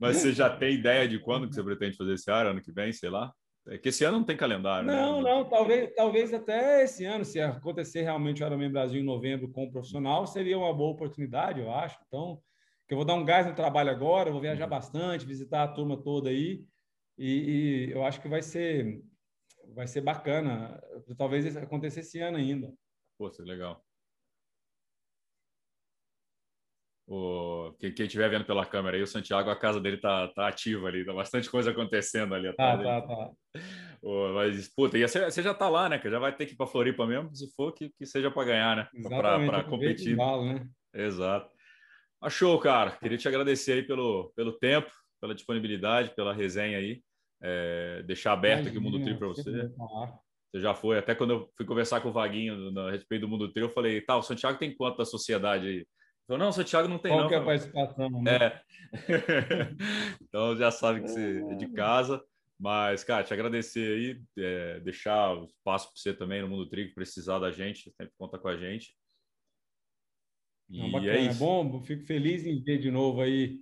Mas 0.00 0.16
você 0.16 0.32
já 0.32 0.48
tem 0.48 0.74
ideia 0.74 1.06
de 1.06 1.18
quando 1.18 1.48
que 1.48 1.54
você 1.54 1.62
pretende 1.62 1.96
fazer 1.96 2.14
esse 2.14 2.30
ano, 2.30 2.50
ano 2.50 2.62
que 2.62 2.72
vem, 2.72 2.92
sei 2.92 3.10
lá? 3.10 3.32
É 3.68 3.78
que 3.78 3.90
esse 3.90 4.04
ano 4.04 4.18
não 4.18 4.24
tem 4.24 4.36
calendário. 4.36 4.86
Né? 4.86 4.94
Não, 4.94 5.22
né? 5.22 5.30
não, 5.30 5.48
talvez, 5.48 5.92
talvez 5.94 6.32
até 6.32 6.82
esse 6.82 7.04
ano, 7.04 7.24
se 7.24 7.40
acontecer 7.40 8.02
realmente 8.02 8.42
o 8.42 8.46
Ironman 8.46 8.72
Brasil 8.72 9.00
em 9.00 9.04
novembro 9.04 9.50
com 9.50 9.64
o 9.64 9.70
profissional, 9.70 10.26
seria 10.26 10.58
uma 10.58 10.72
boa 10.72 10.92
oportunidade, 10.92 11.60
eu 11.60 11.70
acho. 11.70 11.98
Então, 12.06 12.40
que 12.88 12.94
eu 12.94 12.96
vou 12.96 13.04
dar 13.04 13.14
um 13.14 13.24
gás 13.24 13.46
no 13.46 13.54
trabalho 13.54 13.90
agora, 13.90 14.32
vou 14.32 14.40
viajar 14.40 14.64
uhum. 14.64 14.70
bastante, 14.70 15.26
visitar 15.26 15.62
a 15.62 15.68
turma 15.68 16.02
toda 16.02 16.30
aí, 16.30 16.64
e, 17.16 17.88
e 17.88 17.90
eu 17.92 18.04
acho 18.04 18.20
que 18.20 18.28
vai 18.28 18.42
ser 18.42 19.02
vai 19.74 19.86
ser 19.86 20.00
bacana. 20.00 20.80
Talvez 21.16 21.56
aconteça 21.56 22.00
esse 22.00 22.18
ano 22.20 22.36
ainda. 22.36 22.72
Pô, 23.16 23.30
legal. 23.40 23.84
O, 27.12 27.74
quem, 27.80 27.90
estiver 27.90 28.30
vendo 28.30 28.44
pela 28.44 28.64
câmera 28.64 28.96
aí, 28.96 29.02
o 29.02 29.06
Santiago, 29.06 29.50
a 29.50 29.56
casa 29.56 29.80
dele 29.80 29.96
tá, 29.96 30.28
tá 30.28 30.46
ativa 30.46 30.86
ali, 30.86 31.04
tá 31.04 31.12
bastante 31.12 31.50
coisa 31.50 31.72
acontecendo 31.72 32.36
ali 32.36 32.46
atrás. 32.46 32.80
Tá, 32.80 33.00
tá, 33.00 33.16
tá. 33.16 33.30
O, 34.00 34.32
mas, 34.34 34.72
puta, 34.72 34.96
e 34.96 35.02
você, 35.02 35.24
você 35.24 35.42
já 35.42 35.52
tá 35.52 35.68
lá, 35.68 35.88
né? 35.88 35.98
Que 35.98 36.08
já 36.08 36.20
vai 36.20 36.32
ter 36.32 36.46
que 36.46 36.52
ir 36.52 36.56
para 36.56 36.68
Floripa 36.68 37.04
mesmo, 37.04 37.34
se 37.34 37.52
for 37.56 37.72
que, 37.72 37.90
que 37.98 38.06
seja 38.06 38.30
para 38.30 38.46
ganhar, 38.46 38.76
né? 38.76 38.88
Para 39.08 39.64
competir. 39.64 40.12
Embalo, 40.12 40.44
né? 40.44 40.64
Exato. 40.94 41.50
Achou, 42.22 42.56
cara. 42.60 42.92
Queria 42.92 43.18
te 43.18 43.26
agradecer 43.26 43.72
aí 43.72 43.82
pelo, 43.82 44.32
pelo 44.36 44.52
tempo, 44.52 44.88
pela 45.20 45.34
disponibilidade, 45.34 46.14
pela 46.14 46.32
resenha 46.32 46.78
aí. 46.78 47.02
É, 47.42 48.04
deixar 48.04 48.34
aberto 48.34 48.68
Imagina, 48.68 48.70
aqui 48.70 48.78
o 48.78 48.82
Mundo 48.82 49.04
Tri 49.04 49.18
para 49.18 49.26
você. 49.26 49.50
Você 50.52 50.60
já 50.60 50.74
foi. 50.74 50.96
Até 50.96 51.16
quando 51.16 51.30
eu 51.30 51.50
fui 51.56 51.66
conversar 51.66 52.00
com 52.02 52.10
o 52.10 52.12
Vaguinho 52.12 52.78
a 52.78 52.92
respeito 52.92 53.22
do 53.22 53.28
Mundo 53.28 53.52
Tri, 53.52 53.62
eu 53.62 53.70
falei, 53.70 54.00
tá, 54.00 54.16
o 54.16 54.22
Santiago 54.22 54.60
tem 54.60 54.76
quanto 54.76 54.98
da 54.98 55.04
sociedade 55.04 55.66
aí? 55.66 55.86
Falou, 56.30 56.44
não, 56.44 56.52
Santiago 56.52 56.86
não 56.86 56.98
tem 57.00 57.10
Qual 57.10 57.22
não. 57.22 57.28
que 57.28 57.34
é 57.34 57.38
a 57.38 57.44
participação? 57.44 58.08
Né? 58.08 58.36
É. 58.36 58.62
então 60.22 60.56
já 60.56 60.70
sabe 60.70 61.02
que 61.02 61.08
você 61.08 61.42
é 61.50 61.54
de 61.56 61.66
casa. 61.72 62.22
Mas, 62.56 63.02
cara, 63.02 63.24
te 63.24 63.34
agradecer 63.34 63.80
aí, 63.80 64.22
é, 64.38 64.78
deixar 64.78 65.34
o 65.34 65.46
espaço 65.46 65.88
para 65.88 65.96
você 65.96 66.14
também 66.14 66.40
no 66.40 66.48
Mundo 66.48 66.68
Trigo, 66.68 66.94
precisar 66.94 67.40
da 67.40 67.50
gente, 67.50 67.90
sempre 67.90 68.14
conta 68.16 68.38
com 68.38 68.46
a 68.46 68.56
gente. 68.56 68.94
E 70.68 70.78
não, 70.78 70.92
bacana, 70.92 71.14
é, 71.14 71.26
é, 71.26 71.34
bom, 71.34 71.82
fico 71.82 72.04
feliz 72.04 72.46
em 72.46 72.62
ver 72.62 72.78
de 72.78 72.92
novo 72.92 73.22
aí 73.22 73.58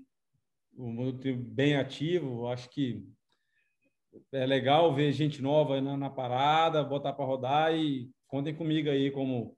o 0.76 0.92
Mundo 0.92 1.16
Trigo 1.16 1.42
bem 1.42 1.74
ativo. 1.74 2.48
Acho 2.48 2.68
que 2.68 3.02
é 4.30 4.44
legal 4.44 4.94
ver 4.94 5.10
gente 5.12 5.40
nova 5.40 5.80
na, 5.80 5.96
na 5.96 6.10
parada, 6.10 6.84
botar 6.84 7.14
para 7.14 7.24
rodar 7.24 7.74
e 7.74 8.10
contem 8.26 8.54
comigo 8.54 8.90
aí 8.90 9.10
como 9.10 9.57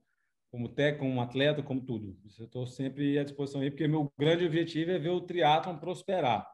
como 0.51 0.69
técnico, 0.69 1.07
como 1.07 1.21
atleta, 1.21 1.63
como 1.63 1.81
tudo. 1.81 2.19
Eu 2.39 2.47
estou 2.47 2.67
sempre 2.67 3.19
à 3.19 3.25
disposição 3.25 3.61
aí, 3.61 3.71
porque 3.71 3.87
meu 3.87 4.13
grande 4.19 4.45
objetivo 4.45 4.91
é 4.91 4.99
ver 4.99 5.11
o 5.11 5.21
triatlon 5.21 5.79
prosperar. 5.79 6.47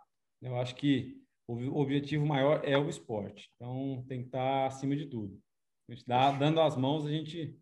Eu 0.43 0.57
acho 0.57 0.75
que 0.75 1.23
o 1.49 1.81
objetivo 1.81 2.27
maior 2.27 2.61
é 2.65 2.77
o 2.77 2.89
esporte. 2.89 3.51
Então, 3.55 4.05
tem 4.07 4.21
que 4.21 4.27
estar 4.27 4.67
acima 4.67 4.95
de 4.95 5.07
tudo. 5.07 5.41
A 5.89 5.93
gente 5.93 6.05
dá, 6.07 6.31
dando 6.33 6.61
as 6.61 6.77
mãos, 6.77 7.07
a 7.07 7.11
gente 7.11 7.59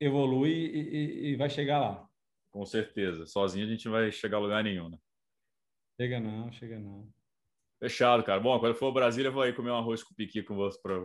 evolui 0.00 0.50
e, 0.50 0.80
e, 0.80 1.28
e, 1.28 1.36
vai 1.36 1.48
chegar 1.48 1.78
lá. 1.78 2.08
Com 2.50 2.66
certeza. 2.66 3.26
Sozinho 3.26 3.66
a 3.66 3.70
gente 3.70 3.84
não 3.86 3.92
vai 3.92 4.10
chegar 4.12 4.36
a 4.38 4.40
lugar 4.40 4.62
nenhum, 4.62 4.88
né? 4.88 4.98
Chega 6.00 6.20
não, 6.20 6.52
chega 6.52 6.78
não. 6.78 7.08
Fechado, 7.80 8.24
cara. 8.24 8.40
Bom, 8.40 8.58
quando 8.58 8.74
for 8.74 8.86
ao 8.86 8.92
Brasília, 8.92 9.28
eu 9.28 9.32
vou 9.32 9.42
aí 9.42 9.52
comer 9.52 9.70
um 9.70 9.76
arroz 9.76 10.02
com 10.02 10.14
piqui 10.14 10.42
com 10.42 10.56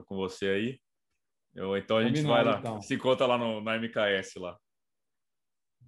você 0.09 0.47
aí. 0.47 0.81
Eu, 1.55 1.77
então 1.77 1.97
a 1.97 2.03
gente 2.03 2.21
Combinado, 2.21 2.43
vai 2.43 2.53
lá, 2.53 2.59
então. 2.59 2.81
se 2.81 2.95
encontra 2.95 3.25
lá 3.27 3.37
no, 3.37 3.61
na 3.61 3.77
MKS 3.77 4.35
lá. 4.37 4.57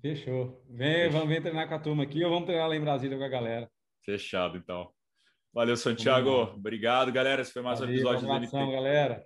Fechou. 0.02 0.64
Vem, 0.70 1.10
vamos 1.10 1.28
vir 1.28 1.42
treinar 1.42 1.68
com 1.68 1.74
a 1.74 1.80
turma 1.80 2.04
aqui 2.04 2.24
ou 2.24 2.30
vamos 2.30 2.46
treinar 2.46 2.70
lá 2.70 2.76
em 2.76 2.82
Brasília 2.82 3.18
com 3.18 3.24
a 3.24 3.30
galera. 3.30 3.70
Fechado, 4.04 4.58
então. 4.58 4.94
Valeu, 5.52 5.76
Santiago. 5.76 6.30
Combinado. 6.30 6.58
Obrigado, 6.58 7.12
galera. 7.12 7.42
Esse 7.42 7.52
foi 7.52 7.62
mais 7.64 7.80
Valeu, 7.80 7.94
um 7.94 7.98
episódio 7.98 8.28
do 8.28 8.34
MT. 8.34 8.72
galera. 8.72 9.26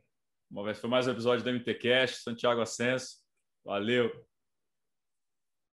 Esse 0.70 0.82
foi 0.82 0.90
mais 0.90 1.08
um 1.08 1.12
episódio 1.12 1.44
do 1.44 1.50
MTCast. 1.52 2.22
Santiago 2.24 2.62
Ascenso. 2.62 3.18
Valeu. 3.66 4.10